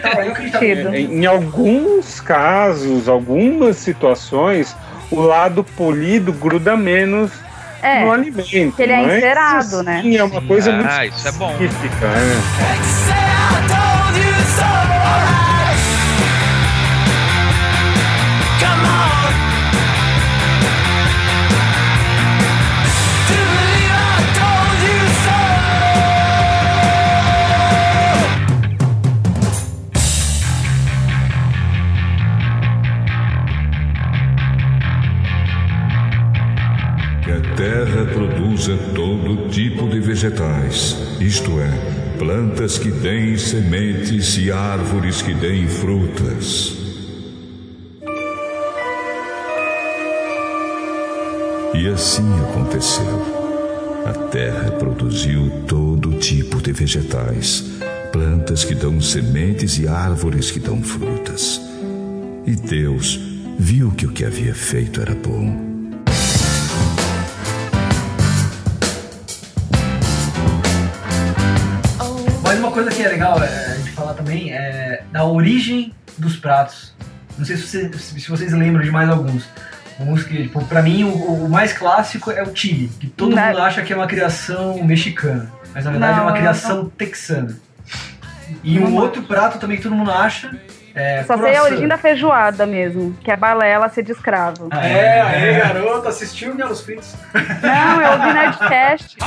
Em, 0.95 1.25
alguns 1.25 2.19
casos, 2.19 3.07
algumas 3.09 3.77
situações, 3.77 4.75
o 5.11 5.21
lado 5.21 5.63
polido 5.63 6.31
gruda 6.33 6.75
menos 6.77 7.31
É, 7.81 8.03
no 8.03 8.11
alimento. 8.11 8.75
ele 8.79 8.91
é 8.91 9.17
encerado, 9.17 9.83
né? 9.83 10.01
Sim, 10.01 10.17
é 10.17 10.23
uma 10.23 10.41
Sim. 10.41 10.47
coisa 10.47 10.71
Ah, 10.71 10.73
muito 11.01 11.15
isso 11.15 11.27
é 11.27 11.31
bom. 11.33 11.51
específica. 11.51 12.05
é. 13.23 13.26
Que 37.27 37.33
a 37.33 37.55
terra 37.57 38.05
produza 38.05 38.77
todo 38.95 39.49
tipo 39.49 39.89
de 39.89 39.99
vegetais, 39.99 40.95
isto 41.19 41.59
é, 41.59 41.69
plantas 42.17 42.77
que 42.77 42.89
deem 42.89 43.37
sementes 43.37 44.37
e 44.37 44.49
árvores 44.49 45.21
que 45.21 45.33
deem 45.33 45.67
frutas. 45.67 46.77
E 51.73 51.89
assim 51.89 52.23
aconteceu. 52.45 53.21
A 54.05 54.13
terra 54.29 54.71
produziu 54.71 55.51
todo 55.67 56.13
tipo 56.19 56.61
de 56.61 56.71
vegetais, 56.71 57.61
plantas 58.13 58.63
que 58.63 58.73
dão 58.73 59.01
sementes 59.01 59.77
e 59.77 59.85
árvores 59.85 60.49
que 60.49 60.61
dão 60.61 60.81
frutas. 60.81 61.59
E 62.45 62.55
Deus 62.55 63.19
viu 63.59 63.91
que 63.91 64.05
o 64.05 64.13
que 64.13 64.23
havia 64.23 64.55
feito 64.55 65.01
era 65.01 65.13
bom. 65.13 65.66
É 73.07 73.11
legal 73.11 73.43
é, 73.43 73.47
a 73.47 73.75
gente 73.75 73.91
falar 73.91 74.13
também 74.13 74.53
é 74.53 75.03
da 75.11 75.23
origem 75.25 75.93
dos 76.17 76.35
pratos. 76.35 76.93
Não 77.37 77.45
sei 77.45 77.55
se, 77.57 77.67
você- 77.67 77.91
se 78.19 78.29
vocês 78.29 78.51
lembram 78.53 78.83
de 78.83 78.91
mais 78.91 79.09
alguns. 79.09 79.47
Uns 79.99 80.23
que, 80.23 80.43
tipo, 80.43 80.63
pra 80.65 80.81
mim, 80.83 81.03
o, 81.03 81.45
o 81.45 81.49
mais 81.49 81.73
clássico 81.73 82.29
é 82.31 82.43
o 82.43 82.55
chili, 82.55 82.87
que 82.99 83.07
todo 83.07 83.35
Não. 83.35 83.43
mundo 83.43 83.59
acha 83.59 83.81
que 83.81 83.91
é 83.91 83.95
uma 83.95 84.05
criação 84.07 84.83
mexicana. 84.83 85.51
Mas 85.73 85.85
na 85.85 85.91
verdade 85.91 86.13
Não, 86.17 86.23
é 86.23 86.27
uma 86.27 86.37
criação 86.37 86.89
texana. 86.89 87.57
E 88.63 88.77
um 88.79 88.89
Não. 88.89 88.95
outro 88.97 89.23
prato 89.23 89.57
também 89.59 89.77
que 89.77 89.83
todo 89.83 89.95
mundo 89.95 90.11
acha 90.11 90.51
é 90.95 91.23
Só 91.23 91.37
sei 91.37 91.55
a 91.55 91.63
origem 91.63 91.87
da 91.87 91.97
feijoada 91.97 92.65
mesmo, 92.65 93.15
que 93.23 93.29
é 93.31 93.35
balela 93.35 93.89
ser 93.89 94.03
de 94.03 94.11
escravo. 94.11 94.67
Ah, 94.71 94.85
É, 94.87 95.21
aí, 95.21 95.59
garoto, 95.59 96.07
assistiu 96.07 96.53
Melos 96.55 96.81
Fritos. 96.81 97.13
Não, 97.61 98.01
eu 98.01 98.11
ouvi 98.13 98.33
Nerdcast. 98.33 99.17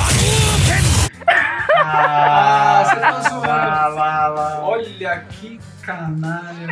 Ah, 1.76 2.82
você 2.84 2.96
tá 3.00 3.20
zoando. 3.28 3.46
Lá, 3.46 3.86
lá, 3.88 4.28
lá. 4.28 4.58
Olha 4.60 5.18
que 5.30 5.60
canalha, 5.82 6.66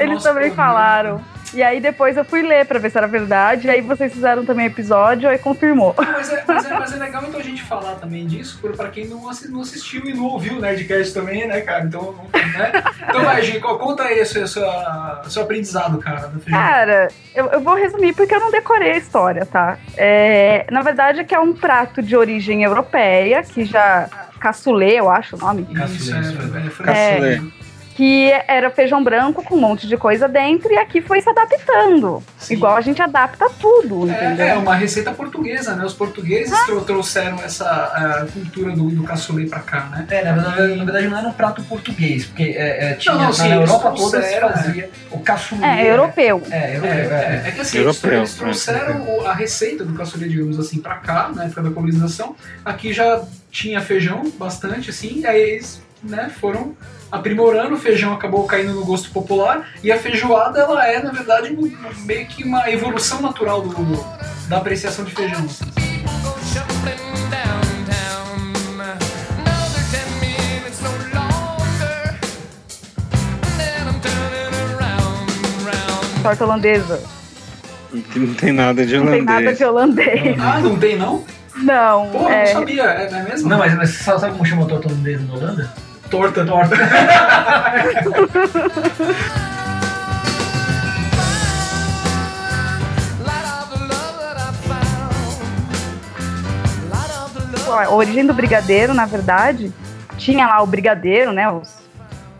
Eles 0.00 0.22
também 0.22 0.50
programa. 0.50 0.54
falaram. 0.54 1.20
E 1.54 1.62
aí 1.62 1.80
depois 1.80 2.16
eu 2.16 2.24
fui 2.24 2.42
ler 2.42 2.66
pra 2.66 2.78
ver 2.78 2.90
se 2.90 2.98
era 2.98 3.06
verdade. 3.06 3.66
E 3.66 3.70
aí 3.70 3.80
vocês 3.80 4.12
fizeram 4.12 4.44
também 4.44 4.66
episódio 4.66 5.30
e 5.32 5.38
confirmou. 5.38 5.94
Mas 5.96 6.32
é, 6.32 6.44
mas, 6.46 6.64
é, 6.66 6.74
mas 6.74 6.92
é 6.92 6.96
legal 6.96 7.22
então 7.26 7.38
a 7.40 7.42
gente 7.42 7.62
falar 7.62 7.94
também 7.96 8.26
disso, 8.26 8.58
pra 8.76 8.88
quem 8.88 9.06
não, 9.06 9.30
não 9.50 9.60
assistiu 9.60 10.02
e 10.04 10.14
não 10.14 10.24
ouviu 10.24 10.54
o 10.54 10.60
Nerdcast 10.60 11.14
também, 11.14 11.46
né, 11.46 11.60
cara? 11.60 11.84
Então, 11.84 12.14
né? 12.32 12.72
então 13.08 13.22
vai, 13.24 13.42
Gi, 13.42 13.60
co- 13.60 13.78
conta 13.78 14.02
aí 14.04 14.20
o 14.20 14.26
seu, 14.26 14.46
seu, 14.46 15.42
aprendizado, 15.42 15.98
cara. 15.98 16.30
Cara, 16.48 17.08
eu, 17.34 17.46
eu 17.46 17.60
vou 17.60 17.74
resumir 17.74 18.14
porque 18.14 18.34
eu 18.34 18.40
não 18.40 18.50
decorei 18.50 18.92
a 18.92 18.96
história, 18.96 19.46
tá? 19.46 19.78
É, 19.96 20.66
na 20.70 20.82
verdade 20.82 21.20
é 21.20 21.24
que 21.24 21.34
é 21.34 21.40
um 21.40 21.52
prato 21.52 22.02
de 22.02 22.16
origem 22.16 22.62
europeia, 22.62 23.42
que 23.42 23.64
já... 23.64 24.08
Cassoulet, 24.40 24.96
eu 24.96 25.08
acho 25.10 25.36
o 25.36 25.38
nome. 25.38 25.66
Isso, 25.70 26.14
é, 26.14 26.18
é, 26.18 26.84
Cassoulet. 26.84 27.63
Que 27.94 28.28
era 28.48 28.70
feijão 28.70 29.02
branco 29.04 29.42
com 29.44 29.54
um 29.54 29.60
monte 29.60 29.86
de 29.86 29.96
coisa 29.96 30.26
dentro 30.26 30.72
e 30.72 30.76
aqui 30.76 31.00
foi 31.00 31.20
se 31.20 31.28
adaptando. 31.30 32.20
Sim. 32.38 32.54
Igual 32.54 32.76
a 32.76 32.80
gente 32.80 33.00
adapta 33.00 33.46
tudo, 33.60 34.08
entendeu? 34.10 34.46
É, 34.46 34.50
é 34.50 34.54
uma 34.56 34.74
receita 34.74 35.12
portuguesa, 35.12 35.76
né? 35.76 35.84
Os 35.84 35.94
portugueses 35.94 36.58
trou- 36.66 36.80
trouxeram 36.80 37.36
essa 37.40 37.64
ah, 37.64 38.26
cultura 38.32 38.72
do, 38.72 38.90
do 38.90 39.04
cassoulet 39.04 39.48
pra 39.48 39.60
cá, 39.60 39.84
né? 39.92 40.06
É, 40.10 40.24
na 40.24 40.32
verdade, 40.32 40.74
na 40.76 40.84
verdade 40.84 41.08
não 41.08 41.18
era 41.18 41.28
um 41.28 41.32
prato 41.32 41.62
português, 41.62 42.26
porque 42.26 42.42
é, 42.56 42.90
é, 42.90 42.94
tinha 42.94 43.14
Não, 43.14 43.20
não, 43.22 43.28
na 43.28 43.32
sim, 43.34 43.52
eles 43.52 43.70
Europa 43.70 43.92
toda 43.96 44.22
se 44.22 44.40
fazia 44.40 44.90
o 45.12 45.18
cassoulet. 45.20 45.64
É, 45.64 45.90
europeu. 45.92 46.42
É, 46.50 46.56
É, 46.56 46.76
europeu. 46.76 46.90
é, 46.90 47.42
é. 47.44 47.48
é 47.48 47.50
que 47.52 47.60
assim, 47.60 47.78
eles, 47.78 47.96
Europeu, 48.02 48.18
eles 48.18 48.34
trouxeram 48.34 49.26
a 49.26 49.32
receita 49.32 49.84
do 49.84 49.94
cassoulet, 49.94 50.28
digamos 50.30 50.58
assim, 50.58 50.80
pra 50.80 50.96
cá, 50.96 51.30
na 51.32 51.44
época 51.44 51.62
da 51.62 51.70
colonização. 51.70 52.34
Aqui 52.64 52.92
já 52.92 53.22
tinha 53.52 53.80
feijão 53.80 54.24
bastante, 54.36 54.90
assim, 54.90 55.20
e 55.20 55.26
aí 55.26 55.40
eles 55.40 55.80
né, 56.02 56.30
foram 56.40 56.74
aprimorando, 57.14 57.74
o 57.74 57.78
feijão 57.78 58.12
acabou 58.12 58.44
caindo 58.44 58.72
no 58.74 58.84
gosto 58.84 59.10
popular, 59.10 59.68
e 59.82 59.90
a 59.92 59.98
feijoada, 59.98 60.60
ela 60.60 60.86
é, 60.86 61.02
na 61.02 61.12
verdade, 61.12 61.52
um- 61.52 61.70
meio 62.04 62.26
que 62.26 62.42
uma 62.44 62.68
evolução 62.70 63.20
natural 63.22 63.62
do, 63.62 64.04
da 64.48 64.58
apreciação 64.58 65.04
de 65.04 65.14
feijão. 65.14 65.46
Torta 76.22 76.44
holandesa. 76.44 77.00
Não 78.16 78.34
tem 78.34 78.52
nada 78.52 78.84
de 78.84 78.96
Não 78.98 79.06
tem 79.06 79.22
nada 79.22 79.38
holandês. 79.38 79.58
de 79.58 79.64
holandês. 79.64 80.36
Ah, 80.40 80.58
não 80.58 80.76
tem 80.78 80.96
não? 80.96 81.24
Não. 81.56 82.08
Pô, 82.10 82.28
é... 82.28 82.46
não 82.46 82.60
sabia, 82.60 82.82
é, 82.82 83.10
não 83.10 83.18
é 83.18 83.22
mesmo? 83.22 83.48
Não, 83.48 83.58
mas, 83.58 83.74
mas 83.76 83.90
sabe 83.90 84.20
sabe 84.20 84.32
como 84.32 84.44
chama 84.44 84.64
a 84.64 84.66
torta 84.66 84.88
holandesa 84.88 85.22
na 85.24 85.34
Holanda? 85.34 85.72
Torta. 86.14 86.44
Torta. 86.46 86.76
A 97.66 97.90
origem 97.92 98.24
do 98.24 98.32
brigadeiro, 98.32 98.94
na 98.94 99.06
verdade, 99.06 99.72
tinha 100.16 100.46
lá 100.46 100.62
o 100.62 100.66
brigadeiro, 100.66 101.32
né? 101.32 101.50
Os, 101.50 101.82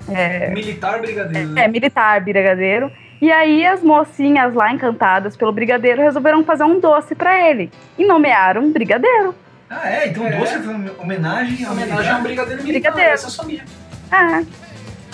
é, 0.09 0.51
Militar 0.51 1.01
brigadeiro. 1.01 1.49
né? 1.49 1.65
é, 1.65 1.69
militar 1.69 2.21
brigadeiro. 2.21 2.93
E 3.21 3.33
aí 3.33 3.67
as 3.67 3.83
mocinhas 3.83 4.55
lá, 4.55 4.71
encantadas 4.73 5.37
pelo 5.37 5.51
brigadeiro, 5.51 6.03
resolveram 6.03 6.45
fazer 6.45 6.65
um 6.65 6.79
doce 6.79 7.15
pra 7.15 7.49
ele. 7.49 7.73
E 7.99 8.07
nomearam 8.07 8.71
brigadeiro. 8.71 9.35
Ah, 9.71 9.89
é? 9.91 10.09
Então 10.09 10.27
o 10.27 10.31
doce 10.31 10.59
foi 10.59 10.75
uma 10.75 10.91
homenagem 11.01 11.65
a 11.65 11.73
Homenagem 11.73 12.11
a 12.11 12.19
um 12.19 12.23
brigadeiro 12.23 12.63
militar, 12.63 12.91
Brigadeiro. 12.93 13.15
essa 13.15 13.27
eu 13.27 13.31
sabia. 13.31 13.65
É. 14.13 14.45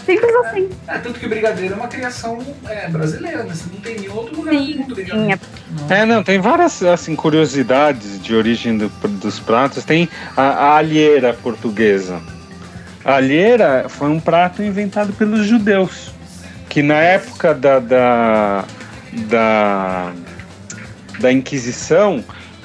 Simples 0.05 0.35
assim. 0.47 0.69
É, 0.89 0.99
tanto 0.99 1.21
que 1.21 1.27
o 1.27 1.29
brigadeiro 1.29 1.75
é 1.75 1.77
uma 1.77 1.87
criação 1.87 2.39
é, 2.67 2.89
brasileira, 2.89 3.45
né? 3.45 3.55
Você 3.55 3.65
não 3.73 3.81
tem 3.81 3.97
em 3.97 4.01
nenhum 4.01 4.17
outro 4.17 4.35
lugar 4.37 4.55
do 4.55 4.61
mundo 4.61 4.95
brigadeiro. 4.95 5.23
Tinha. 5.25 5.41
É, 5.89 6.05
não, 6.07 6.23
tem 6.23 6.41
várias 6.41 6.83
assim, 6.83 7.15
curiosidades 7.15 8.21
de 8.21 8.35
origem 8.35 8.77
do- 8.79 8.89
dos 8.89 9.39
pratos. 9.39 9.85
Tem 9.85 10.09
a, 10.37 10.43
a 10.43 10.77
alheira 10.79 11.33
portuguesa. 11.35 12.21
A 13.05 13.15
alheira 13.17 13.87
foi 13.89 14.09
um 14.09 14.19
prato 14.19 14.63
inventado 14.63 15.13
pelos 15.13 15.47
judeus, 15.47 16.11
que 16.69 16.83
na 16.83 16.97
época 16.97 17.55
da, 17.55 17.79
da, 17.79 18.65
da, 19.29 20.13
da 21.21 21.33
Inquisição, 21.33 22.25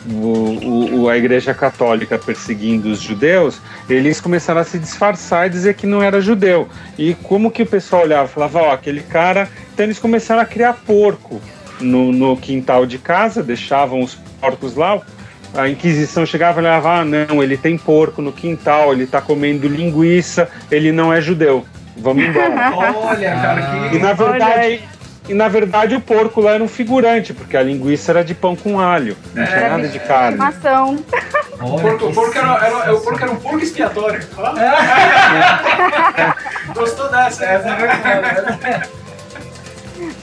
o, 0.10 1.02
o- 1.02 1.10
a 1.10 1.18
Igreja 1.18 1.54
Católica 1.54 2.18
perseguindo 2.18 2.90
os 2.90 3.02
judeus, 3.02 3.60
eles 3.90 4.22
começaram 4.22 4.62
a 4.62 4.64
se 4.64 4.78
disfarçar 4.80 5.48
e 5.48 5.50
dizer 5.50 5.74
que 5.76 5.86
não 5.88 6.02
era 6.02 6.22
judeu. 6.22 6.68
E 6.98 7.14
como 7.16 7.52
que 7.52 7.64
o 7.64 7.66
pessoal 7.66 8.04
olhava? 8.04 8.28
Falava, 8.28 8.62
ó, 8.62 8.72
aquele 8.74 9.02
cara. 9.02 9.50
Então 9.74 9.86
eles 9.86 10.00
começaram 10.00 10.42
a 10.42 10.46
criar 10.46 10.74
porco 10.86 11.42
no, 11.80 12.12
no 12.12 12.38
quintal 12.38 12.86
de 12.86 12.98
casa, 12.98 13.42
deixavam 13.44 14.02
os 14.02 14.16
porcos 14.40 14.76
lá. 14.76 15.02
A 15.54 15.70
Inquisição 15.70 16.26
chegava 16.26 16.60
e 16.60 16.64
falava: 16.64 17.00
ah, 17.00 17.06
não, 17.06 17.42
ele 17.42 17.56
tem 17.58 17.78
porco 17.78 18.22
no 18.22 18.32
quintal, 18.32 18.92
ele 18.94 19.08
tá 19.08 19.22
comendo 19.22 19.68
linguiça, 19.68 20.50
ele 20.70 20.92
não 20.92 21.14
é 21.14 21.22
judeu. 21.22 21.66
Vamos 21.98 22.26
embora. 22.26 22.74
Olha, 22.76 23.32
cara, 23.36 23.90
que. 23.90 23.96
E 23.96 24.00
na 24.00 24.12
verdade, 24.12 24.82
e 25.28 25.34
na 25.34 25.48
verdade 25.48 25.96
o 25.96 26.02
porco 26.02 26.42
lá 26.42 26.52
era 26.54 26.64
um 26.64 26.68
figurante, 26.68 27.34
porque 27.34 27.58
a 27.58 27.64
linguiça 27.64 28.12
era 28.12 28.24
de 28.24 28.34
pão 28.34 28.56
com 28.56 28.80
alho, 28.80 29.16
não 29.34 29.44
É. 29.44 29.48
tinha 29.48 29.70
nada 29.70 29.88
de 29.88 30.00
carne. 30.00 30.38
Mação. 30.38 31.04
O 31.60 31.80
porco, 31.80 32.06
o 32.08 32.14
porco 32.14 32.38
era, 32.38 32.66
era- 32.68 32.94
o 32.96 33.02
porco 33.02 33.24
era 33.24 33.32
um 33.32 33.36
porco 33.38 33.60
expiatório. 33.60 34.28
Ó. 34.38 34.54
Gostou 36.74 37.10
dessa? 37.10 37.46
Essa 37.46 37.70
é 37.70 38.82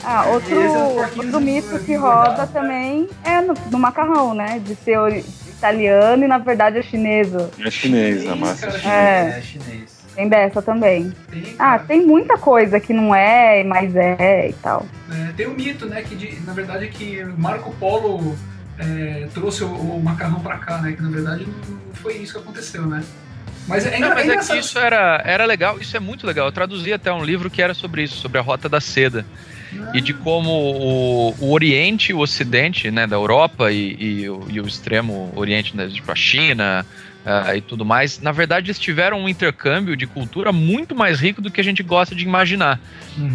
Ah, 0.05 0.27
outro, 0.27 0.61
é 0.61 0.69
outro 1.17 1.41
mito 1.41 1.79
que 1.81 1.95
roda 1.95 2.47
também 2.49 3.09
é 3.25 3.41
no, 3.41 3.55
no 3.71 3.79
macarrão, 3.79 4.35
né? 4.35 4.61
De 4.63 4.75
ser 4.75 5.25
italiano 5.49 6.25
e 6.25 6.29
na 6.29 6.39
verdade 6.39 6.79
é 6.79 6.83
chinesa. 6.83 7.51
É 7.65 7.71
chinês, 7.71 8.29
a 8.29 8.35
massa. 8.37 8.67
cara, 8.67 8.81
É. 8.95 9.39
É 9.39 9.43
chinês. 9.43 10.02
Tem 10.15 10.29
dessa 10.29 10.61
também. 10.61 11.13
Tem, 11.31 11.55
Ah, 11.59 11.79
tem 11.79 12.05
muita 12.07 12.37
coisa 12.39 12.79
que 12.79 12.93
não 12.93 13.15
é, 13.15 13.65
mas 13.65 13.95
é 13.97 14.49
e 14.51 14.53
tal. 14.55 14.87
É, 15.11 15.33
tem 15.37 15.47
um 15.47 15.55
mito, 15.55 15.87
né, 15.87 16.03
que 16.03 16.15
de- 16.15 16.41
na 16.47 16.53
verdade 16.53 16.89
que 16.89 17.25
Marco 17.37 17.73
Polo 17.77 18.37
é, 18.79 19.29
trouxe 19.35 19.65
o, 19.65 19.69
o 19.69 20.03
macarrão 20.03 20.41
pra 20.41 20.59
cá, 20.59 20.79
né, 20.79 20.93
que 20.93 21.03
na 21.03 21.11
verdade 21.11 21.47
não 21.69 21.95
foi 21.95 22.15
isso 22.19 22.35
que 22.35 22.39
aconteceu, 22.41 22.87
né. 22.87 23.03
Mas 23.69 23.87
é, 23.87 23.99
Não, 23.99 24.09
mas 24.11 24.29
é 24.29 24.35
é 24.35 24.37
que 24.39 24.59
isso 24.59 24.79
era, 24.79 25.23
era 25.25 25.45
legal, 25.45 25.79
isso 25.81 25.97
é 25.97 26.01
muito 26.01 26.27
legal. 26.27 26.47
Eu 26.47 26.53
traduzi 26.53 26.93
até 26.93 27.13
um 27.13 27.25
livro 27.25 27.49
que 27.49 27.63
era 27.63 27.75
sobre 27.75 28.03
isso, 28.03 28.17
sobre 28.17 28.39
a 28.39 28.43
Rota 28.43 28.69
da 28.69 28.81
Seda. 28.81 29.25
E 29.95 30.01
de 30.01 30.13
como 30.13 30.51
o, 30.51 31.35
o 31.39 31.53
Oriente 31.53 32.11
e 32.11 32.15
o 32.15 32.19
Ocidente, 32.19 32.91
né, 32.91 33.07
da 33.07 33.17
Europa 33.17 33.73
e, 33.73 33.97
e 33.99 34.29
o, 34.29 34.47
e 34.49 34.61
o 34.61 34.67
extremo 34.67 35.33
Oriente, 35.35 35.77
né, 35.77 35.89
tipo 35.89 36.11
a 36.11 36.15
China 36.15 36.85
ah, 37.25 37.55
e 37.55 37.61
tudo 37.61 37.85
mais, 37.85 38.21
na 38.21 38.33
verdade 38.33 38.67
eles 38.67 38.79
tiveram 38.79 39.21
um 39.21 39.29
intercâmbio 39.29 39.97
de 39.97 40.07
cultura 40.07 40.51
muito 40.51 40.95
mais 40.95 41.21
rico 41.21 41.41
do 41.41 41.51
que 41.51 41.61
a 41.61 41.65
gente 41.65 41.83
gosta 41.83 42.15
de 42.15 42.25
imaginar. 42.25 42.81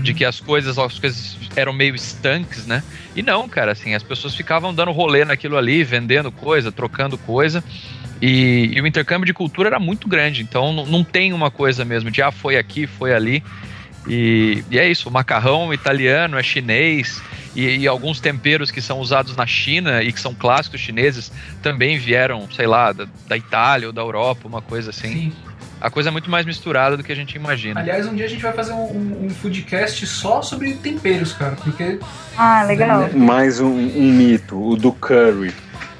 De 0.03 0.13
que 0.13 0.25
as 0.25 0.39
coisas, 0.39 0.77
as 0.77 0.99
coisas 0.99 1.37
eram 1.55 1.71
meio 1.71 1.95
estanques, 1.95 2.67
né? 2.67 2.83
E 3.15 3.21
não, 3.21 3.47
cara, 3.47 3.71
assim, 3.71 3.93
as 3.93 4.03
pessoas 4.03 4.35
ficavam 4.35 4.73
dando 4.73 4.91
rolê 4.91 5.23
naquilo 5.23 5.57
ali, 5.57 5.83
vendendo 5.83 6.31
coisa, 6.31 6.71
trocando 6.71 7.17
coisa. 7.17 7.63
E, 8.21 8.71
e 8.73 8.81
o 8.81 8.87
intercâmbio 8.87 9.25
de 9.25 9.33
cultura 9.33 9.69
era 9.69 9.79
muito 9.79 10.07
grande, 10.07 10.41
então 10.41 10.73
não, 10.73 10.85
não 10.85 11.03
tem 11.03 11.33
uma 11.33 11.51
coisa 11.51 11.85
mesmo 11.85 12.09
de 12.09 12.21
ah, 12.21 12.31
foi 12.31 12.57
aqui, 12.57 12.87
foi 12.87 13.13
ali. 13.13 13.43
E, 14.07 14.63
e 14.71 14.79
é 14.79 14.89
isso, 14.89 15.09
o 15.09 15.11
macarrão 15.11 15.73
italiano 15.73 16.37
é 16.37 16.43
chinês, 16.43 17.21
e, 17.57 17.79
e 17.79 17.87
alguns 17.87 18.19
temperos 18.19 18.69
que 18.69 18.81
são 18.81 18.99
usados 18.99 19.35
na 19.35 19.47
China 19.47 20.03
e 20.03 20.13
que 20.13 20.19
são 20.19 20.33
clássicos 20.33 20.79
chineses 20.79 21.31
também 21.61 21.97
vieram, 21.97 22.47
sei 22.51 22.67
lá, 22.67 22.91
da, 22.91 23.07
da 23.27 23.35
Itália 23.35 23.87
ou 23.87 23.93
da 23.93 24.01
Europa, 24.01 24.47
uma 24.47 24.61
coisa 24.61 24.91
assim. 24.91 25.11
Sim. 25.11 25.33
A 25.81 25.89
coisa 25.89 26.09
é 26.09 26.11
muito 26.11 26.29
mais 26.29 26.45
misturada 26.45 26.97
do 26.97 27.03
que 27.03 27.11
a 27.11 27.15
gente 27.15 27.35
imagina. 27.35 27.79
Aliás, 27.79 28.07
um 28.07 28.15
dia 28.15 28.25
a 28.25 28.29
gente 28.29 28.41
vai 28.41 28.53
fazer 28.53 28.73
um, 28.73 28.85
um, 28.85 29.25
um 29.25 29.29
foodcast 29.29 30.05
só 30.07 30.41
sobre 30.41 30.73
temperos, 30.73 31.33
cara, 31.33 31.55
porque 31.55 31.99
Ah, 32.35 32.63
legal. 32.63 33.09
Mais 33.13 33.59
um, 33.59 33.67
um 33.67 34.11
mito, 34.11 34.59
o 34.59 34.75
do 34.75 34.91
curry. 34.91 35.53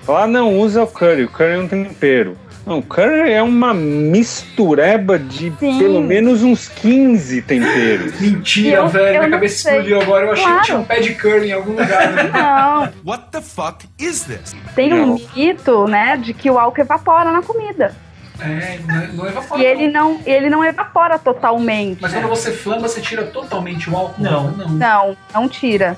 Lá 0.08 0.26
não 0.26 0.58
usa 0.58 0.84
o 0.84 0.88
curry, 0.88 1.24
o 1.26 1.30
curry 1.30 1.58
não 1.58 1.68
tem 1.68 1.84
tempero. 1.84 2.38
Não, 2.68 2.80
o 2.80 2.84
curry 2.84 3.32
é 3.32 3.42
uma 3.42 3.74
mistureba 3.74 5.18
de 5.18 5.52
Sim. 5.60 5.80
pelo 5.80 6.02
menos 6.02 6.44
uns 6.44 6.68
15 6.68 7.42
temperos. 7.44 8.20
mentira, 8.22 8.78
Eu- 8.78 8.88
velho, 8.90 9.16
eu 9.16 9.20
minha 9.20 9.32
cabeça 9.32 9.56
sei. 9.70 9.72
explodiu 9.72 10.02
agora, 10.02 10.26
eu 10.26 10.32
achei 10.34 10.44
Claro. 10.46 10.60
que 10.60 10.66
tinha 10.66 10.78
um 10.80 10.84
pé 10.84 11.00
de 11.00 11.16
curry 11.16 11.50
em 11.50 11.54
algum 11.54 11.72
lugar. 11.72 12.12
né? 12.14 12.24
Não, 12.34 12.90
What 13.06 13.24
the 13.32 13.42
fuck 13.42 13.86
is 14.00 14.24
this? 14.26 14.54
tem 14.76 14.94
um 14.94 15.06
Não. 15.16 15.22
mito, 15.36 15.88
né, 15.88 16.18
de 16.18 16.34
que 16.34 16.52
o 16.52 16.60
álcool 16.60 16.82
evapora 16.82 17.32
na 17.32 17.42
comida. 17.42 17.96
É, 18.40 18.78
não, 18.88 19.14
não 19.14 19.28
evapora. 19.28 19.60
E 19.64 19.66
ele 19.66 19.88
não. 19.88 20.20
ele 20.24 20.48
não 20.48 20.64
evapora 20.64 21.18
totalmente. 21.18 22.00
Mas 22.00 22.14
quando 22.14 22.28
você 22.28 22.52
flamba, 22.52 22.88
você 22.88 23.02
tira 23.02 23.24
totalmente 23.24 23.90
o 23.90 23.98
álcool? 23.98 24.22
Não. 24.22 24.52
não. 24.52 24.68
Não, 24.70 25.18
não 25.34 25.50
tira. 25.50 25.98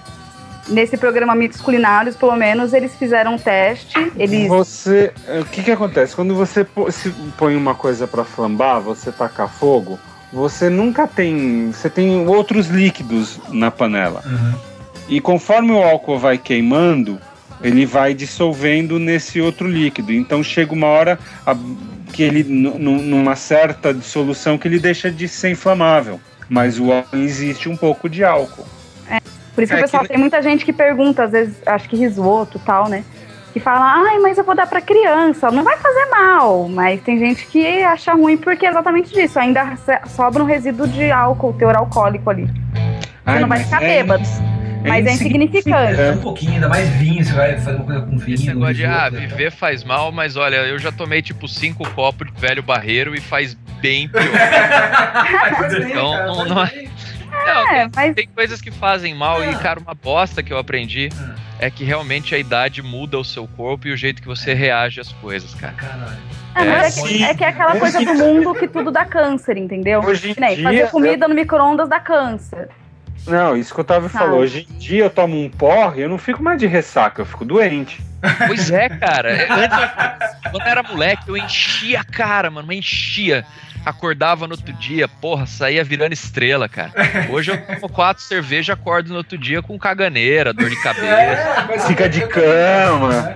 Nesse 0.69 0.95
programa 0.97 1.33
Mitos 1.35 1.59
Culinários, 1.61 2.15
pelo 2.15 2.35
menos, 2.35 2.73
eles 2.73 2.95
fizeram 2.95 3.35
um 3.35 3.37
teste. 3.37 3.97
Eles. 4.17 4.47
Você, 4.47 5.11
o 5.41 5.45
que 5.45 5.63
que 5.63 5.71
acontece? 5.71 6.15
Quando 6.15 6.35
você 6.35 6.65
põe 7.37 7.55
uma 7.55 7.73
coisa 7.73 8.07
para 8.07 8.23
flambar, 8.23 8.79
você 8.79 9.11
tacar 9.11 9.49
fogo, 9.49 9.99
você 10.31 10.69
nunca 10.69 11.07
tem, 11.07 11.71
você 11.71 11.89
tem 11.89 12.27
outros 12.27 12.67
líquidos 12.67 13.39
na 13.49 13.71
panela. 13.71 14.23
E 15.07 15.19
conforme 15.19 15.71
o 15.71 15.81
álcool 15.81 16.19
vai 16.19 16.37
queimando, 16.37 17.19
ele 17.63 17.85
vai 17.85 18.13
dissolvendo 18.13 18.99
nesse 18.99 19.41
outro 19.41 19.67
líquido. 19.67 20.13
Então 20.13 20.43
chega 20.43 20.71
uma 20.73 20.87
hora 20.87 21.17
a- 21.45 21.55
que 22.13 22.21
ele, 22.23 22.43
nu- 22.43 22.77
nu- 22.77 23.01
numa 23.01 23.35
certa 23.35 23.93
dissolução, 23.93 24.57
que 24.57 24.67
ele 24.67 24.79
deixa 24.79 25.09
de 25.11 25.27
ser 25.27 25.49
inflamável. 25.49 26.19
Mas 26.47 26.79
o 26.79 26.91
álcool 26.91 27.17
existe 27.17 27.67
um 27.69 27.75
pouco 27.75 28.07
de 28.09 28.23
álcool. 28.23 28.65
Por 29.59 29.63
isso 29.63 29.73
que 29.73 29.77
É 29.77 29.79
o 29.79 29.83
pessoal 29.83 30.03
que- 30.03 30.09
tem 30.09 30.17
muita 30.17 30.41
gente 30.41 30.63
que 30.65 30.73
pergunta, 30.73 31.23
às 31.23 31.31
vezes, 31.31 31.55
acho 31.65 31.89
que 31.89 31.95
risoto 31.97 32.57
e 32.57 32.61
tal, 32.61 32.87
né? 32.89 33.03
Que 33.51 33.59
fala, 33.59 33.93
ai, 34.07 34.19
mas 34.19 34.37
eu 34.37 34.43
vou 34.43 34.53
dar 34.55 34.67
pra 34.67 34.79
criança, 34.79 35.49
não 35.51 35.63
vai 35.63 35.75
fazer 35.77 36.05
mal. 36.11 36.69
Mas 36.69 37.01
tem 37.01 37.17
gente 37.17 37.45
que 37.47 37.81
acha 37.83 38.13
ruim 38.13 38.37
porque 38.37 38.65
é 38.65 38.69
exatamente 38.69 39.11
disso. 39.13 39.39
Ainda 39.39 39.75
sobra 40.07 40.43
um 40.43 40.45
resíduo 40.45 40.87
de 40.87 41.09
álcool, 41.11 41.53
teor 41.53 41.75
alcoólico 41.75 42.29
ali. 42.29 42.45
Você 42.45 42.51
Ai, 43.25 43.39
não 43.39 43.47
vai 43.47 43.59
ficar 43.63 43.81
é- 43.83 43.87
bêbado. 44.03 44.23
Mas 44.87 45.05
é 45.05 45.11
insignificante. 45.11 45.99
É 45.99 46.11
um 46.13 46.21
pouquinho, 46.21 46.53
ainda 46.53 46.69
mais 46.69 46.87
vinho, 46.91 47.21
você 47.25 47.33
vai 47.33 47.57
fazer 47.59 47.75
uma 47.75 47.85
coisa 47.85 48.01
com 48.03 48.17
vinho. 48.17 48.35
Esse 48.35 48.47
negócio 48.47 48.75
de, 48.75 48.85
ah, 48.85 49.09
né? 49.11 49.19
viver 49.27 49.51
faz 49.51 49.83
mal, 49.83 50.09
mas 50.09 50.37
olha, 50.37 50.55
eu 50.55 50.79
já 50.79 50.89
tomei 50.89 51.21
tipo 51.21 51.49
cinco 51.49 51.85
copos 51.89 52.31
de 52.31 52.39
velho 52.39 52.63
barreiro 52.63 53.13
e 53.13 53.19
faz 53.19 53.55
bem 53.81 54.07
pior. 54.07 54.23
Faz 55.57 55.73
bem, 55.73 55.89
Então, 55.91 56.11
cara, 56.11 56.25
não- 56.27 56.35
faz 56.35 56.49
não 56.49 56.63
é- 56.63 56.67
bem. 56.67 56.89
Não, 57.45 57.67
É, 57.69 57.81
tem, 57.81 57.91
mas 57.95 58.15
tem 58.15 58.27
coisas 58.27 58.61
que 58.61 58.71
fazem 58.71 59.13
mal 59.15 59.43
e, 59.43 59.55
cara, 59.57 59.79
uma 59.79 59.93
bosta 59.93 60.43
que 60.43 60.51
eu 60.51 60.57
aprendi 60.57 61.09
é 61.59 61.69
que 61.69 61.83
realmente 61.83 62.33
a 62.33 62.37
idade 62.37 62.81
muda 62.81 63.17
o 63.17 63.23
seu 63.23 63.47
corpo 63.47 63.87
e 63.87 63.91
o 63.91 63.97
jeito 63.97 64.21
que 64.21 64.27
você 64.27 64.53
reage 64.53 65.01
às 65.01 65.11
coisas, 65.13 65.53
cara. 65.53 65.75
É, 66.55 66.63
mas 66.65 66.97
é, 66.97 67.01
É, 67.01 67.07
que, 67.07 67.23
é 67.23 67.33
que 67.35 67.43
é 67.43 67.47
aquela 67.47 67.79
coisa 67.79 67.99
do 67.99 68.13
mundo 68.13 68.53
que 68.53 68.67
tudo 68.67 68.91
dá 68.91 69.05
câncer, 69.05 69.57
entendeu? 69.57 70.01
Hoje 70.01 70.31
em 70.31 70.35
nem, 70.39 70.55
dia, 70.55 70.63
fazer 70.63 70.89
comida 70.89 71.27
no 71.27 71.35
micro-ondas 71.35 71.89
dá 71.89 71.99
câncer. 71.99 72.69
Não, 73.27 73.55
isso 73.55 73.73
que 73.73 73.79
o 73.79 73.81
Otávio 73.81 74.09
Tá. 74.09 74.19
falou. 74.19 74.39
Hoje 74.39 74.67
em 74.69 74.77
dia 74.77 75.03
eu 75.05 75.09
tomo 75.09 75.39
um 75.43 75.49
porre, 75.49 76.01
eu 76.01 76.09
não 76.09 76.17
fico 76.17 76.41
mais 76.43 76.59
de 76.59 76.65
ressaca, 76.67 77.21
eu 77.21 77.25
fico 77.25 77.45
doente. 77.45 78.01
Pois 78.47 78.69
é, 78.71 78.89
cara. 78.89 79.31
É, 79.31 79.47
Antes, 79.51 80.37
quando 80.51 80.61
eu 80.63 80.67
era 80.67 80.83
moleque, 80.83 81.29
eu 81.29 81.37
enchia 81.37 82.01
a 82.01 82.03
cara, 82.03 82.49
mano, 82.51 82.67
mas 82.67 82.77
enchia. 82.77 83.45
Acordava 83.85 84.45
no 84.45 84.53
outro 84.55 84.73
dia, 84.73 85.07
porra, 85.07 85.45
saía 85.45 85.83
virando 85.85 86.11
estrela, 86.11 86.67
cara. 86.67 86.91
Hoje 87.29 87.51
eu 87.51 87.57
tomo 87.65 87.87
quatro 87.87 88.21
cervejas, 88.21 88.77
acordo 88.77 89.09
no 89.09 89.15
outro 89.17 89.37
dia 89.37 89.61
com 89.61 89.79
caganeira, 89.79 90.51
dor 90.53 90.69
de 90.69 90.75
cabeça. 90.83 91.87
Fica 91.87 92.09
de 92.09 92.27
cama. 92.27 93.35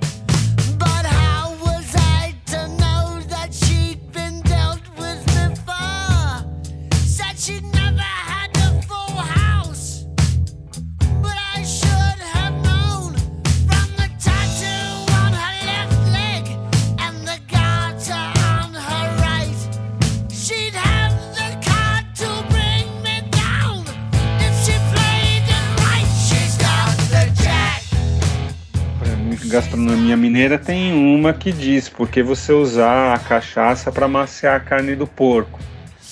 Gastronomia 30.14 30.18
mineira 30.18 30.58
tem 30.58 30.94
uma 30.94 31.34
que 31.34 31.52
diz 31.52 31.90
porque 31.90 32.22
você 32.24 32.52
usar 32.54 33.14
a 33.14 33.20
cachaça 33.20 33.92
para 33.92 34.08
maciar 34.08 34.56
a 34.56 34.60
carne 34.60 34.96
do 34.96 35.08
porco. 35.08 35.60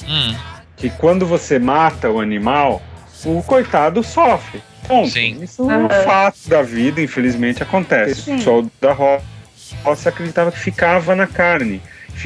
Hum, 0.07 0.35
Que 0.75 0.89
quando 0.89 1.25
você 1.25 1.59
mata 1.59 2.09
o 2.09 2.19
animal, 2.19 2.81
o 3.25 3.41
coitado 3.43 4.03
sofre. 4.03 4.61
Ponto. 4.87 5.17
Isso 5.17 5.69
é 5.69 5.77
um 5.77 5.87
fato 5.89 6.37
da 6.47 6.61
vida, 6.63 6.99
infelizmente 7.01 7.61
acontece. 7.61 8.23
Sim. 8.23 8.33
O 8.33 8.37
pessoal 8.37 8.65
da 8.81 8.93
ro- 8.93 9.21
roça 9.83 10.09
acreditava 10.09 10.51
que 10.51 10.59
ficava 10.59 11.15
na 11.15 11.27
carne. 11.27 11.81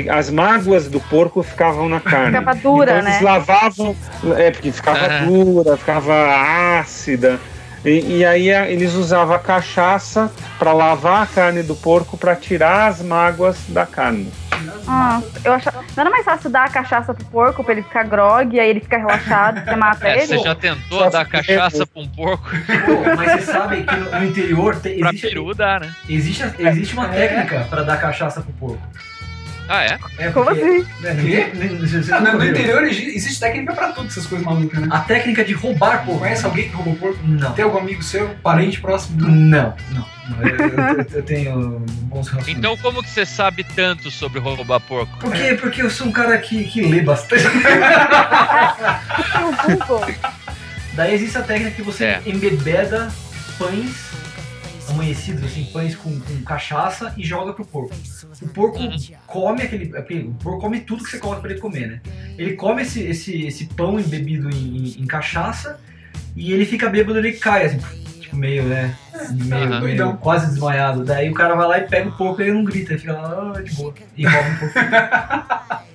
As 0.10 0.30
mágoas 0.30 0.88
do 0.88 1.00
porco 1.00 1.44
ficavam 1.44 1.88
na 1.90 2.00
carne. 2.02 2.38
Ficava 2.38 2.56
dura, 2.56 2.98
então 2.98 3.08
eles 3.10 3.22
né? 3.22 3.30
lavavam, 3.30 3.96
é, 4.38 4.52
porque 4.52 4.72
ficava 4.72 5.06
Ah. 5.06 5.26
dura, 5.26 5.78
ficava 5.78 6.80
ácida. 6.80 7.40
E, 7.86 8.18
e 8.18 8.26
aí 8.26 8.52
a- 8.52 8.68
eles 8.70 8.94
usavam 8.94 9.36
a 9.36 9.40
cachaça 9.40 10.32
para 10.58 10.74
lavar 10.74 11.24
a 11.24 11.28
carne 11.28 11.62
do 11.64 11.76
porco 11.76 12.18
para 12.18 12.36
tirar 12.36 12.88
as 12.88 13.02
mágoas 13.02 13.58
da 13.70 13.86
carne. 13.86 14.32
Ah, 14.88 15.22
eu 15.44 15.54
achava. 15.54 15.78
Não 15.96 16.02
era 16.02 16.10
mais 16.10 16.26
fácil 16.26 16.50
dar 16.50 16.66
a 16.66 16.70
cachaça 16.70 17.14
pro 17.14 17.26
porco 17.26 17.64
pra 17.64 17.74
ele 17.74 17.84
ficar 17.84 18.04
grog 18.04 18.56
e 18.56 18.60
aí 18.60 18.70
ele 18.70 18.80
fica 18.80 18.98
relaxado, 18.98 19.64
você 19.64 19.76
mata 19.76 20.08
é, 20.08 20.18
ele? 20.18 20.28
você 20.28 20.38
já 20.40 20.56
tentou 20.56 21.10
dar 21.10 21.26
cachaça 21.26 21.86
pra 21.86 22.02
um 22.02 22.08
porco? 22.08 22.50
Pô, 22.50 23.16
mas 23.16 23.32
vocês 23.32 23.46
sabem 23.46 23.84
que 23.86 23.96
no, 23.96 24.12
no 24.20 24.26
interior 24.26 24.76
tem, 24.78 25.00
Pra 25.00 25.10
existe, 25.10 25.28
peru 25.28 25.54
dá, 25.54 25.80
né? 25.80 25.94
existe, 26.10 26.44
existe 26.60 26.94
uma 26.94 27.08
técnica 27.10 27.68
pra 27.70 27.84
dar 27.84 27.98
cachaça 27.98 28.42
pro 28.42 28.54
porco. 28.54 28.82
Ah, 29.68 29.84
é? 29.84 29.98
É 30.20 30.30
Como 30.32 30.46
porque- 30.46 30.62
assim? 30.62 30.86
É, 31.04 31.14
no, 32.20 32.46
interior 32.46 32.84
exi- 32.84 33.16
existe 33.16 33.40
técnica 33.40 33.74
pra 33.74 33.92
tudo, 33.92 34.08
essas 34.08 34.26
coisas 34.28 34.46
malucas, 34.46 34.80
né? 34.80 34.88
A 34.92 35.00
técnica 35.00 35.44
de 35.44 35.54
roubar 35.54 36.06
porco. 36.06 36.20
Conhece 36.20 36.46
alguém 36.46 36.70
que 36.70 36.76
roubou 36.76 36.96
porco? 36.96 37.20
Não. 37.24 37.52
Tem 37.54 37.64
algum 37.66 37.80
amigo 37.80 38.04
seu, 38.04 38.30
parente 38.44 38.80
próximo? 38.80 39.22
Não, 39.22 39.30
não. 39.32 39.76
não. 39.92 40.06
Eu, 40.42 40.56
eu- 40.58 41.06
eu 41.14 41.24
tenho 41.24 41.54
bons 42.04 42.28
relacionamentos. 42.28 42.48
Então 42.50 42.78
como 42.78 43.02
que 43.04 43.10
você 43.10 43.26
sabe 43.26 43.64
tanto 43.64 44.10
sobre 44.12 44.40
roubar 44.40 44.80
porco? 44.80 45.18
Por 45.20 45.32
quê? 45.32 45.58
Porque 45.60 45.82
eu 45.82 45.90
sou 45.90 46.08
um 46.08 46.12
cara 46.12 46.38
que, 46.38 46.64
que 46.66 46.82
lê 46.82 47.02
bastante. 47.02 47.44
Daí 50.94 51.14
existe 51.14 51.38
a 51.38 51.42
técnica 51.42 51.72
que 51.72 51.82
você 51.82 52.06
É. 52.06 52.22
embebeda 52.26 53.10
pães 53.58 54.05
amanhecidos, 54.90 55.44
assim, 55.44 55.66
pães 55.72 55.96
com, 55.96 56.20
com 56.20 56.42
cachaça 56.44 57.14
e 57.18 57.24
joga 57.26 57.54
pro 57.54 57.66
porco. 57.66 57.96
O 58.42 58.48
porco 58.50 58.80
come 59.28 59.62
aquele, 59.64 59.92
O 60.28 60.34
porco 60.36 60.60
come 60.62 60.80
tudo 60.82 61.04
que 61.04 61.10
você 61.12 61.18
coloca 61.20 61.42
pra 61.42 61.52
ele 61.52 61.60
comer, 61.60 61.88
né? 61.88 62.02
Ele 62.38 62.54
come 62.54 62.82
esse, 62.82 63.02
esse, 63.04 63.46
esse 63.46 63.66
pão 63.68 64.00
embebido 64.00 64.50
em, 64.50 64.78
em- 64.78 65.02
em 65.02 65.06
cachaça 65.08 65.80
e 66.36 66.52
ele 66.52 66.66
fica 66.66 66.90
bêbado, 66.90 67.18
ele 67.18 67.34
cai, 67.34 67.66
assim, 67.66 67.80
tipo, 68.20 68.36
meio, 68.36 68.64
né? 68.64 68.96
Meio, 69.32 69.64
Aham. 69.74 69.82
meio 69.82 70.14
quase 70.18 70.48
desmaiado. 70.48 71.04
Daí 71.04 71.30
o 71.30 71.34
cara 71.34 71.56
vai 71.56 71.68
lá 71.68 71.78
e 71.80 71.88
pega 71.88 72.10
o 72.10 72.12
porco 72.18 72.42
e 72.42 72.46
ele 72.46 72.54
não 72.54 72.64
grita, 72.64 72.92
ele 72.94 73.00
fica 73.00 73.14
lá 73.14 73.54
ah, 73.58 73.62
de 73.62 73.74
boa. 73.74 73.94
E 74.18 74.24
come 74.26 74.50
um 74.50 74.58
pouco. 74.58 74.74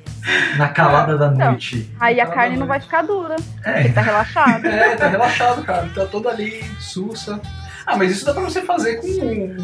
Na 0.59 0.68
calada 0.68 1.16
da 1.16 1.28
Então, 1.28 1.51
noite. 1.53 1.91
Aí 1.99 2.20
a 2.20 2.26
carne 2.26 2.57
não 2.57 2.66
vai 2.66 2.78
ficar 2.78 3.03
dura. 3.03 3.36
É. 3.64 3.80
Ele 3.80 3.93
tá 3.93 4.03
relaxado. 4.03 4.64
É, 4.68 4.95
tá 4.95 5.09
relaxado, 5.09 5.62
cara. 5.64 5.88
Tá 5.95 6.05
todo 6.07 6.28
ali, 6.28 6.62
sussa. 6.78 7.41
Ah, 7.87 7.97
mas 7.97 8.11
isso 8.12 8.24
dá 8.24 8.33
pra 8.33 8.43
você 8.43 8.62
fazer 8.62 8.97
com. 8.97 9.57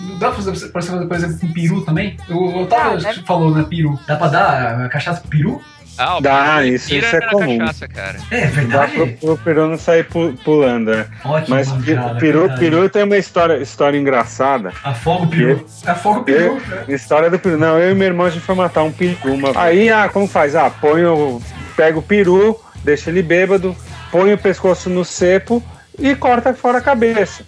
Não 0.00 0.18
dá 0.18 0.28
pra 0.30 0.36
fazer, 0.42 0.68
pra 0.70 0.80
você 0.80 0.90
fazer, 0.90 1.06
por 1.06 1.16
exemplo, 1.16 1.38
com 1.40 1.52
peru 1.52 1.80
também? 1.84 2.16
O 2.30 2.62
Otávio 2.62 3.00
Ah, 3.08 3.14
falou, 3.26 3.52
né? 3.54 3.66
Peru. 3.68 3.98
Dá 4.06 4.16
pra 4.16 4.28
dar 4.28 4.84
a 4.84 4.88
cachaça 4.88 5.20
pro 5.20 5.30
peru? 5.30 5.60
Ah, 6.00 6.18
o 6.18 6.20
Dá, 6.20 6.58
peru 6.58 6.66
isso- 6.74 6.94
isso 6.94 7.16
é 7.16 7.20
comum. 7.22 7.58
cachaça, 7.58 7.88
cara. 7.88 8.18
É 8.30 8.42
Dá 8.42 8.46
verdade? 8.52 8.92
pro, 8.92 9.06
pro 9.16 9.38
peru 9.38 9.66
não 9.66 9.76
sair 9.76 10.04
pu- 10.04 10.32
pulando, 10.44 10.92
né? 10.92 11.06
Ó, 11.24 11.40
que 11.40 11.50
Mas 11.50 11.66
mancada, 11.66 12.14
o 12.14 12.18
peru, 12.20 12.48
peru 12.56 12.88
tem 12.88 13.02
uma 13.02 13.16
história, 13.18 13.56
história 13.60 13.98
engraçada. 13.98 14.72
Afoga 14.84 15.24
o 15.24 15.28
peru. 15.28 15.66
Afoga 15.84 16.20
o 16.20 16.24
peru. 16.24 16.54
né? 16.68 16.84
História 16.94 17.28
do 17.28 17.38
peru. 17.38 17.58
Não, 17.58 17.76
eu 17.76 17.90
e 17.90 17.94
meu 17.96 18.06
irmão 18.06 18.26
a 18.26 18.30
gente 18.30 18.42
foi 18.44 18.54
matar 18.54 18.84
um 18.84 18.92
peru. 18.92 19.16
Uma... 19.24 19.50
Aí, 19.60 19.90
ah, 19.90 20.08
como 20.08 20.28
faz? 20.28 20.54
Ah, 20.54 20.70
põe 20.70 21.04
o. 21.04 21.42
Pega 21.76 21.98
o 21.98 22.02
peru, 22.02 22.56
deixa 22.84 23.10
ele 23.10 23.22
bêbado, 23.22 23.74
põe 24.12 24.32
o 24.32 24.38
pescoço 24.38 24.88
no 24.88 25.04
cepo 25.04 25.60
e 25.98 26.14
corta 26.14 26.54
fora 26.54 26.78
a 26.78 26.80
cabeça. 26.80 27.44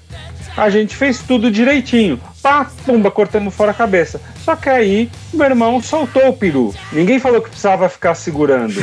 A 0.57 0.69
gente 0.69 0.97
fez 0.97 1.21
tudo 1.21 1.51
direitinho. 1.51 2.21
Pá, 2.43 2.67
pumba, 2.85 3.11
cortamos 3.11 3.55
fora 3.55 3.71
a 3.71 3.75
cabeça. 3.75 4.21
Só 4.45 4.57
que 4.57 4.69
aí, 4.69 5.11
meu 5.33 5.47
irmão 5.47 5.81
soltou 5.81 6.29
o 6.29 6.37
peru. 6.37 6.75
Ninguém 6.93 7.19
falou 7.21 7.41
que 7.41 7.49
precisava 7.51 7.89
ficar 7.89 8.15
segurando. 8.15 8.75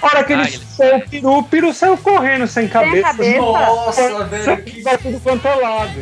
A 0.00 0.06
hora 0.06 0.24
que 0.24 0.32
ele, 0.32 0.42
Ah, 0.42 0.48
soltou 0.50 0.96
o 0.98 1.08
peru, 1.08 1.38
o 1.38 1.42
peru 1.42 1.72
saiu 1.72 1.96
correndo 1.98 2.46
sem 2.46 2.66
cabeça. 2.68 3.08
cabeça? 3.08 3.38
Nossa, 3.38 4.24
velho. 4.24 4.62
Que... 4.62 4.82
Vai 4.82 4.98
tudo 4.98 5.20
quanto 5.20 5.46
é 5.46 5.54
lado. 5.54 5.92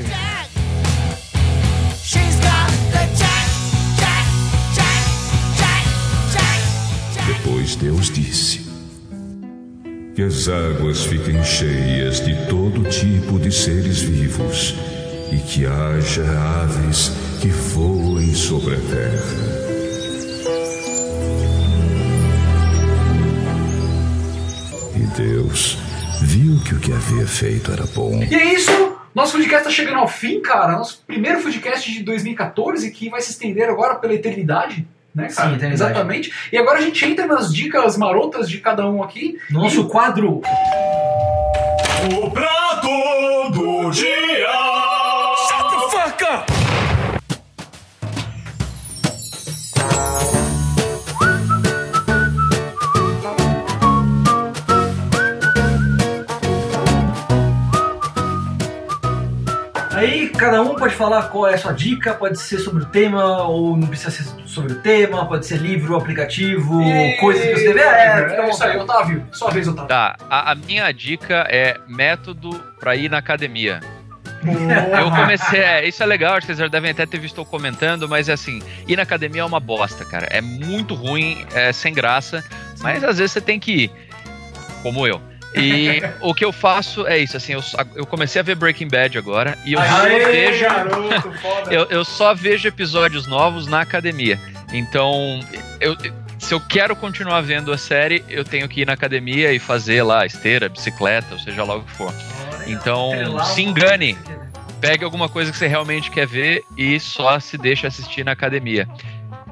Depois 7.26 7.76
Deus 7.76 8.10
disse: 8.10 8.49
Que 10.20 10.24
as 10.24 10.50
águas 10.50 11.06
fiquem 11.06 11.42
cheias 11.42 12.22
de 12.22 12.34
todo 12.46 12.86
tipo 12.90 13.38
de 13.38 13.50
seres 13.50 14.02
vivos 14.02 14.74
e 15.32 15.38
que 15.38 15.64
haja 15.64 16.22
aves 16.62 17.10
que 17.40 17.48
voem 17.48 18.34
sobre 18.34 18.74
a 18.74 18.80
terra. 18.80 19.40
E 24.94 25.16
Deus 25.16 25.78
viu 26.20 26.62
que 26.64 26.74
o 26.74 26.80
que 26.80 26.92
havia 26.92 27.26
feito 27.26 27.72
era 27.72 27.86
bom. 27.86 28.22
E 28.22 28.34
é 28.34 28.52
isso. 28.52 28.70
Nosso 29.14 29.32
podcast 29.32 29.64
tá 29.64 29.70
chegando 29.70 30.00
ao 30.00 30.08
fim, 30.08 30.42
cara. 30.42 30.72
Nosso 30.72 31.02
primeiro 31.06 31.40
podcast 31.40 31.90
de 31.90 32.02
2014 32.02 32.90
que 32.90 33.08
vai 33.08 33.22
se 33.22 33.30
estender 33.30 33.70
agora 33.70 33.94
pela 33.94 34.12
eternidade. 34.12 34.86
Né, 35.14 35.28
Sim, 35.28 35.36
cara? 35.36 35.48
eternidade. 35.54 35.90
Exatamente. 35.90 36.32
E 36.52 36.58
agora 36.58 36.78
a 36.78 36.82
gente 36.82 37.04
entra 37.04 37.26
nas 37.26 37.52
dicas 37.52 37.96
marotas 37.96 38.48
de 38.48 38.58
cada 38.58 38.88
um 38.88 39.02
aqui. 39.02 39.38
No 39.50 39.62
nosso 39.62 39.86
quadro. 39.88 40.40
O 42.22 42.30
prato 42.30 43.50
do 43.52 43.90
dia. 43.90 44.69
Cada 60.40 60.62
um 60.62 60.74
pode 60.74 60.94
falar 60.94 61.24
qual 61.24 61.46
é 61.46 61.54
a 61.54 61.58
sua 61.58 61.72
dica, 61.72 62.14
pode 62.14 62.40
ser 62.40 62.58
sobre 62.58 62.82
o 62.82 62.86
tema, 62.86 63.42
ou 63.42 63.76
não 63.76 63.86
precisa 63.86 64.10
ser 64.10 64.24
sobre 64.46 64.72
o 64.72 64.76
tema, 64.76 65.26
pode 65.26 65.44
ser 65.46 65.58
livro, 65.58 65.94
aplicativo, 65.94 66.82
E- 66.82 67.16
coisas 67.20 67.44
que 67.44 67.54
você 67.56 67.74
deve. 67.74 67.80
É, 67.80 68.28
fica 68.30 68.42
à 68.42 68.46
é 68.46 68.50
isso 68.50 68.64
aí. 68.64 68.76
Otávio. 68.78 69.26
Sua 69.30 69.50
vez, 69.50 69.68
Otávio. 69.68 69.88
Tá, 69.88 70.16
a, 70.30 70.52
a 70.52 70.54
minha 70.54 70.90
dica 70.92 71.46
é 71.50 71.78
método 71.86 72.58
pra 72.80 72.96
ir 72.96 73.10
na 73.10 73.18
academia. 73.18 73.80
Eu 74.98 75.10
comecei, 75.10 75.60
é, 75.60 75.86
isso 75.86 76.02
é 76.02 76.06
legal, 76.06 76.32
acho 76.32 76.46
que 76.46 76.46
vocês 76.46 76.58
já 76.58 76.68
devem 76.68 76.90
até 76.90 77.04
ter 77.04 77.18
visto 77.18 77.38
eu 77.38 77.44
comentando, 77.44 78.08
mas 78.08 78.26
é 78.26 78.32
assim, 78.32 78.62
ir 78.88 78.96
na 78.96 79.02
academia 79.02 79.42
é 79.42 79.44
uma 79.44 79.60
bosta, 79.60 80.02
cara. 80.06 80.26
É 80.30 80.40
muito 80.40 80.94
ruim, 80.94 81.44
é 81.52 81.70
sem 81.72 81.92
graça, 81.92 82.42
mas 82.80 83.04
às 83.04 83.18
vezes 83.18 83.32
você 83.32 83.40
tem 83.42 83.60
que 83.60 83.72
ir, 83.72 83.90
como 84.82 85.06
eu. 85.06 85.20
E 85.54 86.00
o 86.20 86.32
que 86.32 86.44
eu 86.44 86.52
faço 86.52 87.06
é 87.06 87.18
isso, 87.18 87.36
assim, 87.36 87.54
eu, 87.54 87.62
só- 87.62 87.78
eu 87.94 88.06
comecei 88.06 88.40
a 88.40 88.42
ver 88.44 88.54
Breaking 88.54 88.88
Bad 88.88 89.18
agora 89.18 89.58
e 89.64 89.72
eu 89.72 89.80
só 89.82 90.02
Aê, 90.04 90.24
vejo. 90.26 90.64
garoto, 90.64 91.32
eu, 91.70 91.86
eu 91.90 92.04
só 92.04 92.34
vejo 92.34 92.68
episódios 92.68 93.26
novos 93.26 93.66
na 93.66 93.80
academia. 93.80 94.38
Então, 94.72 95.40
eu, 95.80 95.96
se 96.38 96.54
eu 96.54 96.60
quero 96.60 96.94
continuar 96.94 97.40
vendo 97.40 97.72
a 97.72 97.78
série, 97.78 98.24
eu 98.28 98.44
tenho 98.44 98.68
que 98.68 98.82
ir 98.82 98.86
na 98.86 98.92
academia 98.92 99.52
e 99.52 99.58
fazer 99.58 100.02
lá 100.04 100.24
esteira, 100.24 100.68
bicicleta, 100.68 101.26
ou 101.34 101.38
seja 101.40 101.64
lá 101.64 101.74
o 101.76 101.82
que 101.82 101.90
for. 101.92 102.14
Então, 102.66 103.10
se 103.44 103.62
engane. 103.62 104.12
ver. 104.12 104.40
Pegue 104.80 105.04
alguma 105.04 105.28
coisa 105.28 105.50
que 105.52 105.58
você 105.58 105.66
realmente 105.66 106.10
quer 106.10 106.26
ver 106.26 106.62
e 106.78 106.98
só 106.98 107.38
se 107.38 107.58
deixa 107.58 107.88
assistir 107.88 108.24
na 108.24 108.32
academia. 108.32 108.88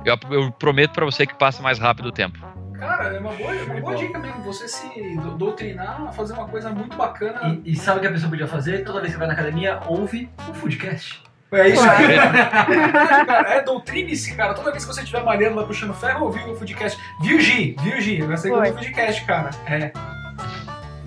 Eu, 0.05 0.17
eu 0.31 0.51
prometo 0.53 0.93
pra 0.93 1.05
você 1.05 1.27
que 1.27 1.35
passa 1.35 1.61
mais 1.63 1.79
rápido 1.79 2.07
o 2.07 2.13
tempo. 2.13 2.39
Cara, 2.79 3.15
é 3.17 3.19
uma 3.21 3.33
boa, 3.33 3.53
uma 3.53 3.81
boa 3.81 3.97
dica 3.97 4.19
mesmo. 4.19 4.43
Você 4.43 4.69
se 4.69 5.17
do- 5.17 5.37
doutrinar 5.37 6.03
a 6.09 6.13
fazer 6.13 6.33
uma 6.35 6.47
coisa 6.47 6.71
muito 6.71 6.97
bacana. 6.97 7.59
E, 7.65 7.73
e 7.73 7.77
sabe 7.77 7.99
o 7.99 8.01
que 8.01 8.07
a 8.07 8.13
pessoa 8.13 8.31
podia 8.31 8.47
fazer? 8.47 8.85
Toda 8.85 9.01
vez 9.01 9.13
que 9.13 9.19
vai 9.19 9.27
na 9.29 9.35
academia, 9.35 9.81
ouve 9.87 10.31
o 10.49 10.55
Foodcast. 10.55 11.23
É 11.51 11.69
isso 11.69 11.83
aí. 11.89 12.17
Cara, 13.27 13.55
é 13.55 13.63
doutrine-se, 13.63 14.35
cara. 14.35 14.53
Toda 14.55 14.71
vez 14.71 14.85
que 14.85 14.93
você 14.93 15.01
estiver 15.01 15.25
malhando, 15.25 15.55
vai 15.57 15.65
puxando 15.67 15.95
ferro, 15.95 16.27
ouvir 16.27 16.47
o 16.49 16.55
Foodcast. 16.55 16.99
Viu, 17.23 17.41
Gi? 17.41 17.75
Viu, 17.81 18.01
Gi? 18.01 18.21
Vai 18.23 18.37
ser 18.37 18.51
Foi. 18.51 18.69
o 18.71 18.73
Foodcast, 18.75 19.25
cara. 19.25 19.51
É. 19.67 19.91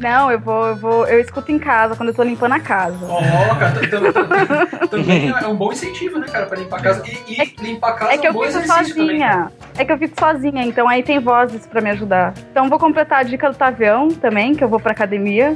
Não, 0.02 0.32
eu 0.32 0.40
vou, 0.40 0.68
eu 0.68 0.76
vou, 0.76 1.08
eu 1.08 1.20
escuto 1.20 1.52
em 1.52 1.60
casa 1.60 1.96
quando 1.96 2.10
eu 2.10 2.16
tô 2.16 2.24
limpando 2.24 2.54
a 2.54 2.60
casa. 2.60 2.98
Ó, 3.08 3.56
cara, 3.56 4.88
também 4.90 5.30
é 5.30 5.48
um 5.48 5.56
bom 5.56 5.72
incentivo, 5.72 6.18
né, 6.18 6.28
cara, 6.28 6.48
pra 6.48 6.58
limpar 6.58 6.80
a 6.80 6.82
casa. 6.82 7.04
E, 7.06 7.40
e 7.40 7.64
limpar 7.64 7.90
a 7.90 7.94
casa 7.94 8.14
É 8.14 8.18
que 8.18 8.28
eu 8.28 8.34
fico 8.34 8.68
sozinha. 8.68 9.52
É 9.78 9.86
que 9.86 9.92
eu 9.92 9.98
fico 10.00 10.20
sozinha, 10.20 10.64
então 10.64 10.90
aí 10.90 11.04
tem 11.04 11.20
vozes 11.20 11.68
pra 11.68 11.82
me 11.82 11.92
ajudar. 11.92 12.34
Então 12.52 12.68
vou 12.68 12.80
completar 12.80 13.20
a 13.20 13.24
dica 13.24 13.50
do 13.50 13.56
Tavião 13.56 14.10
também, 14.10 14.56
que 14.56 14.64
eu 14.64 14.68
vou 14.68 14.80
pra 14.80 14.92
academia. 14.92 15.56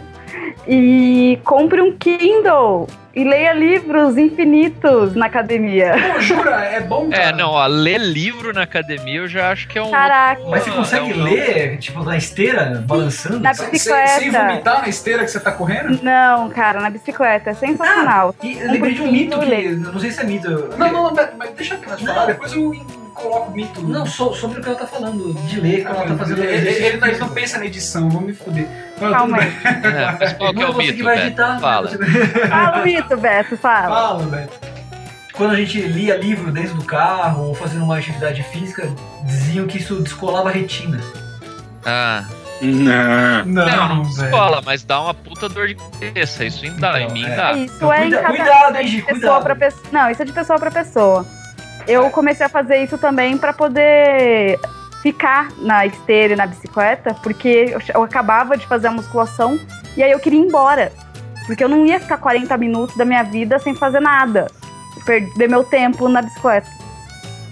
E 0.68 1.40
compre 1.44 1.82
um 1.82 1.92
Kindle 1.98 2.88
e 3.16 3.24
leia 3.24 3.54
livros 3.54 4.18
infinitos 4.18 5.16
na 5.16 5.28
academia. 5.28 5.94
Pô, 6.14 6.20
jura? 6.20 6.56
É 6.66 6.80
bom, 6.82 7.10
cara. 7.10 7.24
É, 7.24 7.32
não, 7.32 7.52
ó, 7.52 7.66
ler 7.66 8.00
livro 8.00 8.52
na 8.54 8.64
academia 8.64 9.20
eu 9.20 9.28
já 9.28 9.52
acho 9.52 9.68
que 9.68 9.78
é 9.78 9.82
um. 9.82 9.90
Caraca. 9.92 10.42
Mas 10.50 10.64
você 10.64 10.70
Ah, 10.70 10.74
consegue 10.74 11.12
é 11.12 11.16
um- 11.16 11.24
ler, 11.24 11.78
tipo, 11.78 12.04
na 12.04 12.18
esteira, 12.18 12.84
balançando? 12.86 13.40
Na 13.40 13.54
Sem, 13.54 13.70
bicicleta. 13.70 14.08
sem 14.20 14.30
vomitar 14.32 14.82
na 14.82 14.90
esteira 14.90 15.24
que 15.24 15.32
você 15.32 15.40
tá 15.40 15.52
correndo? 15.52 16.00
Não, 16.04 16.50
cara, 16.50 16.82
na 16.82 16.90
bicicleta. 16.90 17.52
É 17.52 17.54
sensacional. 17.54 18.36
E 18.44 18.58
eu 18.60 18.72
lembrei 18.72 18.94
de 18.94 19.02
um 19.02 19.12
mito 19.12 19.40
que, 19.40 19.46
Ler. 19.46 19.78
não 19.78 20.00
sei 20.00 20.12
se 20.12 20.20
é 20.22 20.24
mito. 20.26 20.50
Não, 20.78 20.92
não, 20.92 21.04
não, 21.14 21.28
mas 21.38 21.52
deixa 21.52 21.76
eu 21.76 21.80
falar, 22.06 22.26
depois 22.26 22.52
eu 22.54 22.74
coloco 23.30 23.52
o 23.52 23.56
mito. 23.56 23.82
Não, 23.88 24.06
so- 24.06 24.34
sobre 24.34 24.60
o 24.60 24.64
que 24.64 24.70
ela 24.70 24.78
tá 24.78 24.88
falando, 24.88 25.34
de 25.48 25.60
ler 25.60 25.84
quando 25.84 25.96
ela 25.98 26.08
tá 26.08 26.16
fazendo 26.16 26.44
ele, 26.44 26.54
ele, 26.56 26.70
ele 26.70 26.98
não- 26.98 27.08
ele 27.08 27.18
não 27.18 27.28
físico. 27.28 27.30
pensa 27.34 27.58
na 27.60 27.66
edição, 27.66 28.10
vamos 28.10 28.28
me 28.28 28.34
fuder. 28.34 28.68
Não, 29.02 29.12
Calma 29.12 29.38
aí. 29.40 29.52
É, 29.64 30.18
mas 30.20 30.34
qual 30.34 30.54
que 30.54 30.62
é 30.62 30.66
o 30.70 30.74
você 30.74 30.82
mito, 30.84 30.98
que 30.98 31.04
Beto? 31.04 31.22
editar. 31.28 31.60
Fala. 31.60 31.88
você- 31.90 31.98
Fala 32.48 32.78
o 32.82 32.84
mito, 32.84 33.18
Beto, 33.18 33.58
fala. 33.58 33.96
Fala, 33.96 34.24
Beto. 34.24 34.60
Quando 35.34 35.52
a 35.52 35.56
gente 35.58 35.82
lia 35.82 36.16
livro 36.16 36.50
dentro 36.52 36.76
do 36.76 36.84
carro 36.86 37.48
ou 37.50 37.56
fazendo 37.56 37.84
uma 37.84 37.98
atividade 37.98 38.42
física, 38.44 38.88
diziam 39.26 39.68
que 39.68 39.78
isso 39.78 39.96
descolava 40.02 40.48
a 40.48 40.52
retina. 40.52 41.02
Ah, 41.86 42.24
Não. 42.62 43.46
Não, 43.46 43.66
não, 43.66 43.96
não 43.98 44.04
velho. 44.06 44.26
escola, 44.30 44.62
mas 44.66 44.84
dá 44.84 45.02
uma 45.02 45.14
puta 45.14 45.50
dor 45.50 45.68
de 45.68 45.76
cabeça. 45.76 46.46
Isso 46.46 46.66
em, 46.66 46.74
dá, 46.78 47.00
em 47.02 47.04
Então, 47.04 47.14
mim 47.14 47.26
é. 47.26 47.36
dá. 47.36 47.52
Isso 47.54 47.76
Então, 47.76 47.92
é 47.94 47.98
cuida- 48.02 48.16
em 48.18 48.22
cada 48.22 48.30
cuidado, 48.34 48.74
de 48.86 49.02
pessoa 49.02 49.12
cuidado. 49.12 49.44
pra 49.44 49.56
pessoa. 49.58 49.84
Não, 49.92 50.10
isso 50.10 50.22
é 50.22 50.26
de 50.26 50.32
pessoa 50.32 50.58
pra 50.60 50.72
pessoa. 50.72 51.26
Eu 51.88 52.10
comecei 52.10 52.46
a 52.46 52.50
fazer 52.50 52.78
isso 52.78 52.98
também 52.98 53.38
pra 53.38 53.54
poder 53.54 54.60
ficar 55.02 55.52
na 55.60 55.86
esteira 55.86 56.34
e 56.34 56.36
na 56.36 56.48
bicicleta, 56.48 57.14
porque 57.22 57.68
eu, 57.70 57.80
eu 57.94 58.04
acabava 58.04 58.58
de 58.58 58.66
fazer 58.66 58.88
a 58.88 58.92
musculação 58.92 59.60
e 59.96 60.02
aí 60.02 60.12
eu 60.12 60.20
queria 60.20 60.40
ir 60.40 60.48
embora. 60.48 60.92
Porque 61.46 61.64
eu 61.64 61.70
não 61.70 61.86
ia 61.86 62.00
ficar 62.00 62.18
40 62.18 62.58
minutos 62.58 62.98
da 62.98 63.06
minha 63.06 63.24
vida 63.24 63.60
sem 63.60 63.76
fazer 63.76 64.00
nada. 64.00 64.48
Perder 65.06 65.48
meu 65.48 65.64
tempo 65.64 66.10
na 66.10 66.24
bicicleta. 66.24 66.68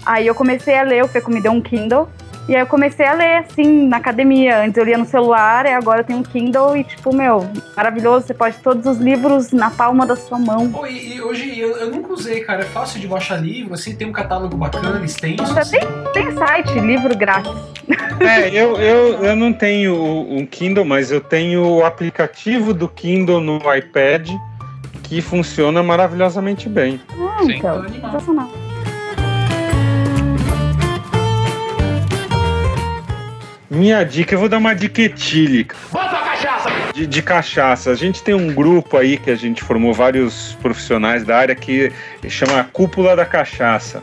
Aí 0.04 0.26
eu 0.26 0.34
comecei 0.34 0.76
a 0.76 0.82
ler, 0.82 1.04
o 1.04 1.08
Feco 1.08 1.30
me 1.30 1.40
deu 1.40 1.52
um 1.52 1.60
Kindle. 1.60 2.08
E 2.46 2.54
aí 2.54 2.60
eu 2.60 2.66
comecei 2.66 3.06
a 3.06 3.14
ler, 3.14 3.36
assim, 3.38 3.88
na 3.88 3.96
academia. 3.96 4.62
Antes 4.62 4.76
eu 4.76 4.84
lia 4.84 4.98
no 4.98 5.06
celular, 5.06 5.64
e 5.64 5.70
agora 5.70 6.00
eu 6.00 6.04
tenho 6.04 6.18
um 6.18 6.22
Kindle 6.22 6.76
e, 6.76 6.84
tipo, 6.84 7.14
meu, 7.14 7.48
maravilhoso. 7.74 8.26
Você 8.26 8.34
pode 8.34 8.56
ter 8.56 8.62
todos 8.62 8.86
os 8.86 8.98
livros 8.98 9.50
na 9.50 9.70
palma 9.70 10.04
da 10.04 10.14
sua 10.14 10.38
mão. 10.38 10.70
Pô, 10.70 10.86
e, 10.86 11.14
e 11.14 11.22
hoje 11.22 11.58
eu, 11.58 11.76
eu 11.78 11.90
nunca 11.90 12.12
usei, 12.12 12.40
cara. 12.40 12.62
É 12.62 12.66
fácil 12.66 13.00
de 13.00 13.08
baixar 13.08 13.36
livro, 13.36 13.74
assim, 13.74 13.96
tem 13.96 14.06
um 14.06 14.12
catálogo 14.12 14.56
bacana, 14.56 15.02
extenso. 15.04 15.54
Tem, 15.70 15.80
tem 16.12 16.36
site, 16.36 16.78
livro 16.80 17.16
grátis. 17.16 17.52
É, 18.20 18.48
eu, 18.48 18.76
eu, 18.76 19.24
eu 19.24 19.36
não 19.36 19.52
tenho 19.52 19.94
um 19.94 20.46
Kindle, 20.46 20.84
mas 20.84 21.10
eu 21.10 21.20
tenho 21.20 21.66
o 21.66 21.84
aplicativo 21.84 22.72
do 22.72 22.88
Kindle 22.88 23.40
no 23.40 23.58
iPad 23.74 24.28
que 25.02 25.20
funciona 25.20 25.82
maravilhosamente 25.82 26.68
bem. 26.68 27.00
Ah, 27.10 27.42
Sim. 27.44 27.52
então, 27.52 27.88
sensacional. 27.88 28.63
Minha 33.74 34.04
dica, 34.04 34.34
eu 34.34 34.38
vou 34.38 34.48
dar 34.48 34.58
uma 34.58 34.72
dica 34.72 35.02
etílica. 35.02 35.76
De, 36.92 37.06
de 37.08 37.22
cachaça. 37.22 37.90
A 37.90 37.94
gente 37.96 38.22
tem 38.22 38.32
um 38.32 38.54
grupo 38.54 38.96
aí 38.96 39.18
que 39.18 39.32
a 39.32 39.34
gente 39.34 39.64
formou 39.64 39.92
vários 39.92 40.56
profissionais 40.62 41.24
da 41.24 41.36
área 41.36 41.56
que 41.56 41.92
chama 42.28 42.60
a 42.60 42.64
Cúpula 42.64 43.16
da 43.16 43.26
Cachaça. 43.26 44.00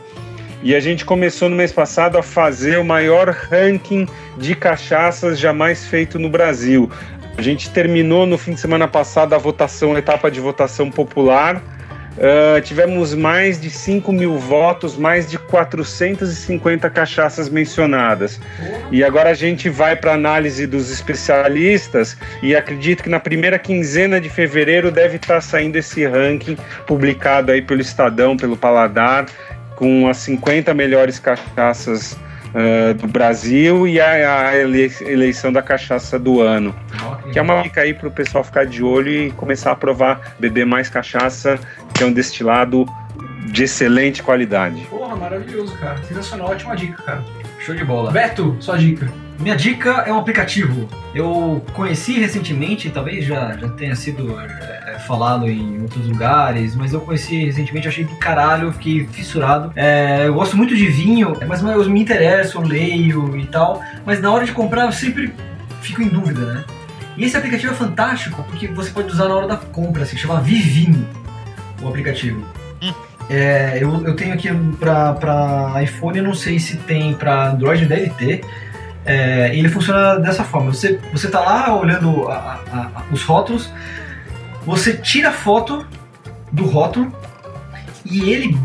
E 0.62 0.74
a 0.74 0.80
gente 0.80 1.06
começou 1.06 1.48
no 1.48 1.56
mês 1.56 1.72
passado 1.72 2.18
a 2.18 2.22
fazer 2.22 2.78
o 2.78 2.84
maior 2.84 3.30
ranking 3.30 4.06
de 4.36 4.54
cachaças 4.54 5.38
jamais 5.38 5.86
feito 5.86 6.18
no 6.18 6.28
Brasil. 6.28 6.90
A 7.38 7.40
gente 7.40 7.70
terminou 7.70 8.26
no 8.26 8.36
fim 8.36 8.52
de 8.52 8.60
semana 8.60 8.86
passado 8.86 9.34
a 9.34 9.38
votação, 9.38 9.94
a 9.94 9.98
etapa 9.98 10.30
de 10.30 10.38
votação 10.38 10.90
popular. 10.90 11.62
Ah, 12.20 12.60
tivemos 12.60 13.14
mais 13.14 13.60
de 13.60 13.70
5 13.70 14.12
mil 14.12 14.38
votos, 14.38 14.96
mais 14.96 15.30
de 15.30 15.38
450 15.38 16.90
cachaças 16.90 17.48
mencionadas. 17.48 18.40
E 18.90 19.02
agora 19.02 19.30
a 19.30 19.34
gente 19.34 19.68
vai 19.68 19.96
para 19.96 20.12
análise 20.12 20.66
dos 20.66 20.90
especialistas 20.90 22.16
e 22.42 22.54
acredito 22.54 23.02
que 23.02 23.08
na 23.08 23.20
primeira 23.20 23.58
quinzena 23.58 24.20
de 24.20 24.28
fevereiro 24.28 24.90
deve 24.90 25.16
estar 25.16 25.40
saindo 25.40 25.76
esse 25.76 26.06
ranking 26.06 26.56
publicado 26.86 27.52
aí 27.52 27.62
pelo 27.62 27.80
Estadão, 27.80 28.36
pelo 28.36 28.56
Paladar, 28.56 29.26
com 29.76 30.08
as 30.08 30.18
50 30.18 30.74
melhores 30.74 31.18
cachaças 31.18 32.16
ah, 32.54 32.92
do 32.94 33.06
Brasil 33.06 33.86
e 33.86 34.00
a, 34.00 34.48
a 34.48 34.56
ele- 34.56 34.92
eleição 35.02 35.52
da 35.52 35.62
cachaça 35.62 36.18
do 36.18 36.40
ano. 36.40 36.74
Que 37.32 37.38
é 37.38 37.42
uma 37.42 37.62
dica 37.62 37.80
aí 37.80 37.94
para 37.94 38.08
o 38.08 38.10
pessoal 38.10 38.44
ficar 38.44 38.66
de 38.66 38.82
olho 38.82 39.10
e 39.10 39.30
começar 39.32 39.72
a 39.72 39.76
provar, 39.76 40.34
beber 40.38 40.66
mais 40.66 40.88
cachaça, 40.88 41.58
que 41.94 42.02
é 42.02 42.06
um 42.06 42.12
destilado 42.12 42.86
de 43.52 43.64
excelente 43.64 44.22
qualidade. 44.22 44.86
Porra, 44.90 45.16
maravilhoso, 45.16 45.76
cara. 45.78 45.96
Sensacional, 46.04 46.48
ótima 46.50 46.76
dica, 46.76 47.02
cara. 47.02 47.22
Show 47.60 47.74
de 47.74 47.84
bola. 47.84 48.10
Beto, 48.10 48.56
sua 48.60 48.76
dica. 48.76 49.08
Minha 49.42 49.56
dica 49.56 50.04
é 50.06 50.12
um 50.12 50.20
aplicativo. 50.20 50.88
Eu 51.12 51.64
conheci 51.72 52.20
recentemente, 52.20 52.88
talvez 52.90 53.24
já, 53.24 53.56
já 53.56 53.68
tenha 53.70 53.96
sido 53.96 54.38
é, 54.38 55.00
falado 55.00 55.50
em 55.50 55.82
outros 55.82 56.06
lugares, 56.06 56.76
mas 56.76 56.92
eu 56.92 57.00
conheci 57.00 57.46
recentemente, 57.46 57.88
achei 57.88 58.04
do 58.04 58.14
caralho, 58.16 58.72
fiquei 58.72 59.04
fissurado. 59.08 59.72
É, 59.74 60.28
eu 60.28 60.34
gosto 60.34 60.56
muito 60.56 60.76
de 60.76 60.86
vinho, 60.86 61.36
mas 61.48 61.60
eu 61.60 61.90
me 61.90 62.00
interesso, 62.00 62.58
eu 62.58 62.62
leio 62.62 63.36
e 63.36 63.44
tal, 63.46 63.82
mas 64.06 64.20
na 64.20 64.30
hora 64.30 64.44
de 64.46 64.52
comprar 64.52 64.86
eu 64.86 64.92
sempre 64.92 65.34
fico 65.80 66.00
em 66.00 66.08
dúvida, 66.08 66.40
né? 66.40 66.64
E 67.16 67.24
esse 67.24 67.36
aplicativo 67.36 67.72
é 67.72 67.76
fantástico 67.76 68.44
porque 68.44 68.68
você 68.68 68.90
pode 68.90 69.08
usar 69.08 69.26
na 69.26 69.34
hora 69.34 69.48
da 69.48 69.56
compra, 69.56 70.06
se 70.06 70.16
chama 70.16 70.40
Vivinho, 70.40 71.04
o 71.82 71.88
aplicativo. 71.88 72.46
É, 73.28 73.78
eu, 73.80 74.06
eu 74.06 74.14
tenho 74.14 74.34
aqui 74.34 74.48
pra, 74.78 75.14
pra 75.14 75.82
iPhone, 75.82 76.18
eu 76.18 76.24
não 76.24 76.34
sei 76.34 76.60
se 76.60 76.76
tem 76.76 77.12
pra 77.14 77.50
Android, 77.50 77.86
deve 77.86 78.10
ter. 78.10 78.44
É, 79.04 79.50
ele 79.56 79.68
funciona 79.68 80.16
dessa 80.18 80.44
forma: 80.44 80.72
você, 80.72 81.00
você 81.12 81.28
tá 81.28 81.40
lá 81.40 81.74
olhando 81.76 82.28
a- 82.28 82.60
a- 82.72 82.78
a- 82.94 83.02
os 83.10 83.22
rótulos, 83.24 83.70
você 84.64 84.94
tira 84.94 85.30
a 85.30 85.32
foto 85.32 85.84
do 86.52 86.64
rótulo 86.64 87.12
e 88.04 88.30
ele, 88.30 88.56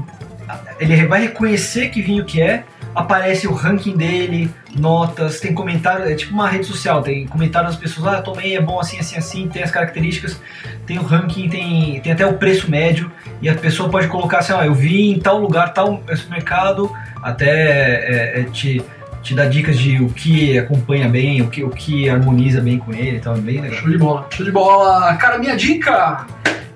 ele 0.80 1.06
vai 1.08 1.22
reconhecer 1.22 1.90
que 1.90 2.02
vinho 2.02 2.24
que 2.26 2.42
é, 2.42 2.64
aparece 2.94 3.48
o 3.48 3.54
ranking 3.54 3.96
dele, 3.96 4.52
notas, 4.76 5.40
tem 5.40 5.54
comentário, 5.54 6.06
é 6.06 6.16
tipo 6.16 6.34
uma 6.34 6.48
rede 6.50 6.66
social, 6.66 7.02
tem 7.02 7.26
comentário 7.28 7.68
das 7.70 7.78
pessoas, 7.78 8.08
ah, 8.14 8.22
tomei, 8.22 8.56
é 8.56 8.62
bom 8.62 8.80
assim, 8.80 9.00
assim, 9.00 9.18
assim, 9.18 9.48
tem 9.48 9.64
as 9.64 9.72
características, 9.72 10.40
tem 10.86 10.98
o 11.00 11.04
ranking, 11.04 11.48
tem, 11.50 12.00
tem 12.02 12.12
até 12.12 12.26
o 12.26 12.34
preço 12.34 12.70
médio, 12.70 13.12
e 13.42 13.50
a 13.50 13.56
pessoa 13.56 13.90
pode 13.90 14.08
colocar 14.08 14.40
assim, 14.40 14.54
ó, 14.54 14.64
eu 14.64 14.74
vi 14.74 15.12
em 15.12 15.20
tal 15.20 15.40
lugar, 15.40 15.74
tal 15.74 16.02
supermercado, 16.16 16.92
até 17.22 17.50
é, 17.50 18.42
é, 18.42 18.44
te, 18.46 18.84
te 19.22 19.34
dá 19.36 19.46
dicas 19.46 19.78
de 19.78 20.02
o 20.02 20.10
que 20.10 20.58
acompanha 20.58 21.08
bem, 21.08 21.42
o 21.42 21.50
que, 21.50 21.64
o 21.64 21.70
que 21.70 22.10
harmoniza 22.10 22.62
bem 22.62 22.78
com 22.78 22.94
ele, 22.94 23.18
então 23.18 23.34
é 23.36 23.40
bem 23.40 23.62
legal. 23.62 23.80
Show 23.80 23.90
de 23.90 23.98
bola, 23.98 24.28
show 24.32 24.46
de 24.46 24.52
bola. 24.52 25.16
Cara, 25.16 25.38
minha 25.38 25.56
dica. 25.56 26.26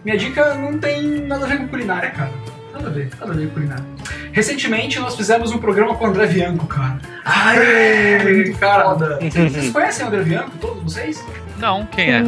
Minha 0.03 0.18
dica 0.18 0.55
não 0.55 0.77
tem 0.77 1.27
nada 1.27 1.45
a 1.45 1.47
ver 1.47 1.59
com 1.59 1.68
culinária, 1.68 2.09
cara. 2.11 2.31
nada 2.73 2.88
a 2.88 2.91
ver, 2.91 3.09
nada 3.19 3.31
a 3.31 3.35
ver 3.35 3.47
com 3.47 3.53
culinária. 3.53 3.85
Recentemente 4.31 4.99
nós 4.99 5.15
fizemos 5.15 5.51
um 5.51 5.57
programa 5.57 5.95
com 5.95 6.05
o 6.05 6.07
André 6.07 6.27
Bianco, 6.27 6.65
cara. 6.68 6.97
Ai, 7.26 8.19
muito 8.23 8.57
cara. 8.57 8.84
foda. 8.85 9.19
Vocês 9.22 9.51
vocês 9.51 9.72
conhecem 9.72 10.05
o 10.05 10.07
André 10.07 10.23
Bianco, 10.23 10.51
todos 10.59 10.84
vocês? 10.84 11.23
Não, 11.57 11.85
quem 11.85 12.11
é? 12.11 12.23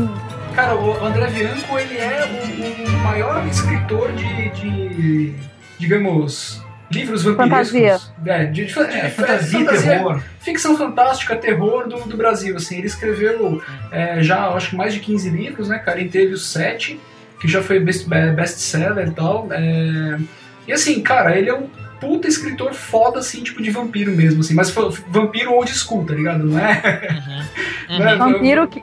Cara, 0.56 0.76
o 0.76 1.06
André 1.06 1.27
Bianco, 1.27 1.80
ele 1.80 1.98
é 1.98 2.26
o, 2.26 2.88
o 2.88 2.98
maior 2.99 3.45
escritor 3.48 4.11
de, 4.14 4.49
de, 4.52 5.34
digamos, 5.80 6.62
livros 6.94 7.24
vampirescos. 7.24 7.72
Fantasia. 7.72 7.99
É, 8.26 8.45
de, 8.45 8.65
de, 8.65 8.80
É, 8.80 9.06
de- 9.06 9.11
fantasia 9.11 9.60
e 9.60 9.65
terror. 9.65 10.22
Ficção 10.40 10.78
fantástica, 10.78 11.36
terror 11.36 11.88
do, 11.88 11.98
do 12.02 12.15
Brasil, 12.18 12.56
assim. 12.56 12.78
Ele 12.78 12.88
escreveu 12.88 13.61
é, 13.91 14.22
já, 14.24 14.48
acho 14.49 14.72
que 14.72 14.76
mais 14.76 14.94
de 14.94 14.99
15 14.99 15.30
livros, 15.30 15.70
né, 15.70 15.80
cara? 15.80 16.02
Entre 16.02 16.22
eles 16.22 16.41
sete, 16.44 16.99
que 17.40 17.48
já 17.48 17.61
foi 17.61 17.80
best- 17.80 18.07
best-seller 18.07 19.07
e 19.07 19.11
tal. 19.11 19.48
é. 19.52 20.18
E 20.68 20.72
assim, 20.72 21.02
cara, 21.02 21.38
ele 21.38 21.49
é 21.49 21.53
um 21.53 21.68
puta 21.99 22.28
escritor 22.28 22.74
foda, 22.74 23.20
assim, 23.20 23.44
tipo 23.44 23.61
de 23.61 23.70
vampiro 23.72 24.11
mesmo, 24.14 24.41
assim. 24.41 24.53
Mas 24.53 24.70
foi- 24.70 24.90
vampiro 25.10 25.53
old 25.53 25.72
school, 25.74 26.06
tá 26.06 26.14
ligado? 26.14 26.44
Não 26.45 26.57
é... 26.60 27.22
não 27.90 28.07
é- 28.07 28.15
Vampiro 28.15 28.68
que, 28.68 28.82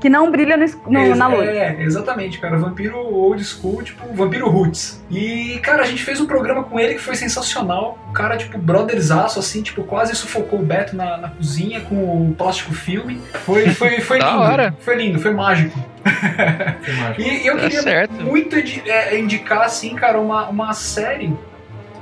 que 0.00 0.08
não 0.08 0.30
brilha 0.30 0.56
no, 0.56 0.66
no- 0.88 1.14
na 1.14 1.28
luz. 1.28 1.48
É, 1.48 1.82
exatamente, 1.82 2.38
cara. 2.38 2.56
Vampiro 2.58 2.96
old 2.98 3.44
school, 3.44 3.82
tipo, 3.82 4.12
vampiro 4.14 4.48
roots. 4.48 5.04
E, 5.10 5.58
cara, 5.62 5.82
a 5.82 5.86
gente 5.86 6.02
fez 6.02 6.20
um 6.20 6.26
programa 6.26 6.64
com 6.64 6.78
ele 6.80 6.94
que 6.94 7.00
foi 7.00 7.14
sensacional. 7.14 7.98
O 8.08 8.12
cara, 8.12 8.36
tipo, 8.36 8.58
brotherzaço, 8.58 9.38
assim, 9.38 9.62
tipo, 9.62 9.82
quase 9.84 10.14
sufocou 10.16 10.58
o 10.60 10.62
Beto 10.64 10.96
na, 10.96 11.16
na 11.16 11.28
cozinha 11.28 11.80
com 11.82 11.94
o 12.30 12.34
plástico 12.36 12.72
filme. 12.74 13.20
Foi, 13.44 13.68
foi, 13.70 14.00
foi 14.00 14.18
Da 14.20 14.30
lindo. 14.30 14.40
hora. 14.42 14.74
Foi 14.80 14.96
lindo, 14.96 15.18
foi 15.20 15.32
mágico. 15.32 15.78
Foi 16.82 16.94
mágico. 16.94 17.20
E 17.20 17.46
eu 17.46 17.54
Tá 17.56 17.60
queria 17.62 17.82
certo. 17.82 18.12
muito 18.14 18.56
é, 18.56 19.18
indicar, 19.18 19.62
assim, 19.62 19.94
cara, 19.94 20.18
uma, 20.18 20.48
uma 20.48 20.72
série, 20.72 21.32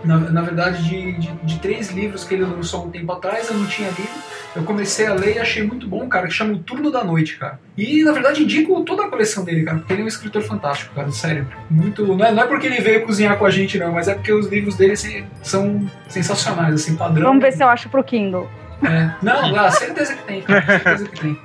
na, 0.05 0.19
na 0.19 0.43
verdade, 0.43 0.83
de, 0.83 1.12
de, 1.12 1.33
de 1.33 1.59
três 1.59 1.91
livros 1.91 2.25
que 2.25 2.35
ele 2.35 2.45
lançou 2.45 2.81
há 2.81 2.85
um 2.85 2.91
tempo 2.91 3.12
atrás, 3.12 3.49
eu 3.49 3.57
não 3.57 3.66
tinha 3.66 3.89
lido. 3.89 4.29
Eu 4.57 4.65
comecei 4.65 5.07
a 5.07 5.15
ler 5.15 5.37
e 5.37 5.39
achei 5.39 5.62
muito 5.62 5.87
bom, 5.87 6.09
cara, 6.09 6.27
que 6.27 6.33
chama 6.33 6.55
O 6.55 6.59
Turno 6.59 6.91
da 6.91 7.05
Noite, 7.05 7.37
cara. 7.37 7.61
E, 7.77 8.03
na 8.03 8.12
verdade, 8.12 8.43
indico 8.43 8.83
toda 8.83 9.05
a 9.05 9.09
coleção 9.09 9.45
dele, 9.45 9.62
cara, 9.62 9.79
porque 9.79 9.93
ele 9.93 10.03
é 10.03 10.05
um 10.05 10.09
escritor 10.09 10.43
fantástico, 10.43 10.95
cara, 10.95 11.11
sério. 11.11 11.47
Muito. 11.70 12.07
Não 12.07 12.25
é, 12.25 12.33
não 12.33 12.43
é 12.43 12.47
porque 12.47 12.66
ele 12.66 12.81
veio 12.81 13.05
cozinhar 13.05 13.37
com 13.37 13.45
a 13.45 13.51
gente, 13.51 13.79
não, 13.79 13.93
mas 13.93 14.09
é 14.09 14.15
porque 14.15 14.33
os 14.33 14.49
livros 14.49 14.77
dele 14.77 14.93
assim, 14.93 15.25
são 15.43 15.89
sensacionais, 16.09 16.75
assim, 16.75 16.97
padrão. 16.97 17.29
Vamos 17.29 17.43
ver 17.43 17.53
se 17.53 17.62
eu 17.62 17.69
acho 17.69 17.89
pro 17.89 18.03
Kindle. 18.03 18.49
É. 18.83 19.11
Não, 19.23 19.53
não, 19.53 19.70
certeza 19.70 20.15
que 20.15 20.23
tem, 20.25 20.43
cara, 20.43 20.65
certeza 20.65 21.09
que 21.09 21.20
tem. 21.20 21.39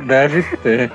Deve 0.00 0.42
ter. 0.58 0.92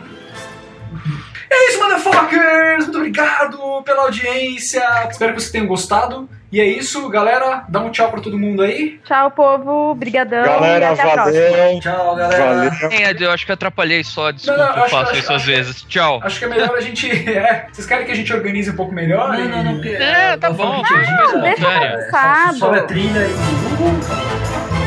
É 1.50 1.70
isso, 1.70 1.80
motherfuckers! 1.80 2.84
Muito 2.86 2.98
obrigado 2.98 3.84
pela 3.84 4.04
audiência. 4.04 4.84
Espero 5.10 5.34
que 5.34 5.40
vocês 5.40 5.52
tenham 5.52 5.68
gostado. 5.68 6.30
E 6.52 6.60
é 6.60 6.66
isso, 6.66 7.08
galera. 7.10 7.64
Dá 7.70 7.80
um 7.80 7.92
tchau 7.92 8.10
pra 8.10 8.22
todo 8.22 8.38
mundo 8.38 8.64
aí. 8.64 9.00
Tchau, 9.06 9.30
povo. 9.32 9.94
Brigadão. 9.94 10.42
e 10.42 10.46
Galera, 10.48 10.90
até 10.92 11.02
a 11.04 11.12
próxima. 11.12 11.26
valeu. 11.50 11.80
Tchau, 11.80 12.16
galera. 12.16 12.46
Valeu. 12.56 12.72
É? 12.92 13.16
Eu 13.20 13.32
acho 13.32 13.46
que 13.46 13.52
atrapalhei 13.52 14.04
só, 14.04 14.32
desculpa, 14.32 14.58
Não, 14.60 14.70
não, 14.70 14.76
eu 14.78 14.84
acho- 14.84 14.92
faço 14.96 15.12
acho- 15.12 15.20
isso 15.20 15.30
às 15.34 15.36
acho- 15.42 15.46
vezes. 15.46 15.82
Tchau. 15.84 16.20
Acho 16.24 16.40
que 16.40 16.46
é 16.46 16.48
melhor 16.48 16.76
a 16.76 16.82
gente. 16.82 17.08
É, 17.30 17.68
vocês 17.72 17.86
querem 17.88 18.06
que 18.06 18.12
a 18.12 18.16
gente 18.16 18.34
organize 18.34 18.72
um 18.72 18.76
pouco 18.76 18.92
melhor? 18.94 19.32
Não, 19.38 19.46
não, 19.48 19.64
não, 19.64 19.74
porque. 19.76 19.90
É, 19.90 20.36
tá 20.38 20.50
bom, 20.50 20.84
foi 20.84 20.98
foi 21.06 21.14
Não, 21.14 21.42
deixa 21.42 21.62
espontâneo. 21.62 21.94
avançado. 22.00 22.58
Sobe 22.58 22.80
a 22.80 22.84
trilha 22.84 23.20
e. 23.20 24.74
Não 24.74 24.79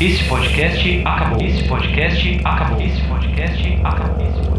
Esse 0.00 0.22
podcast 0.28 1.02
acabou. 1.04 1.44
Esse 1.44 1.64
podcast 1.64 2.40
acabou. 2.44 2.80
Esse 2.80 3.00
podcast 3.02 3.78
acabou. 3.82 4.57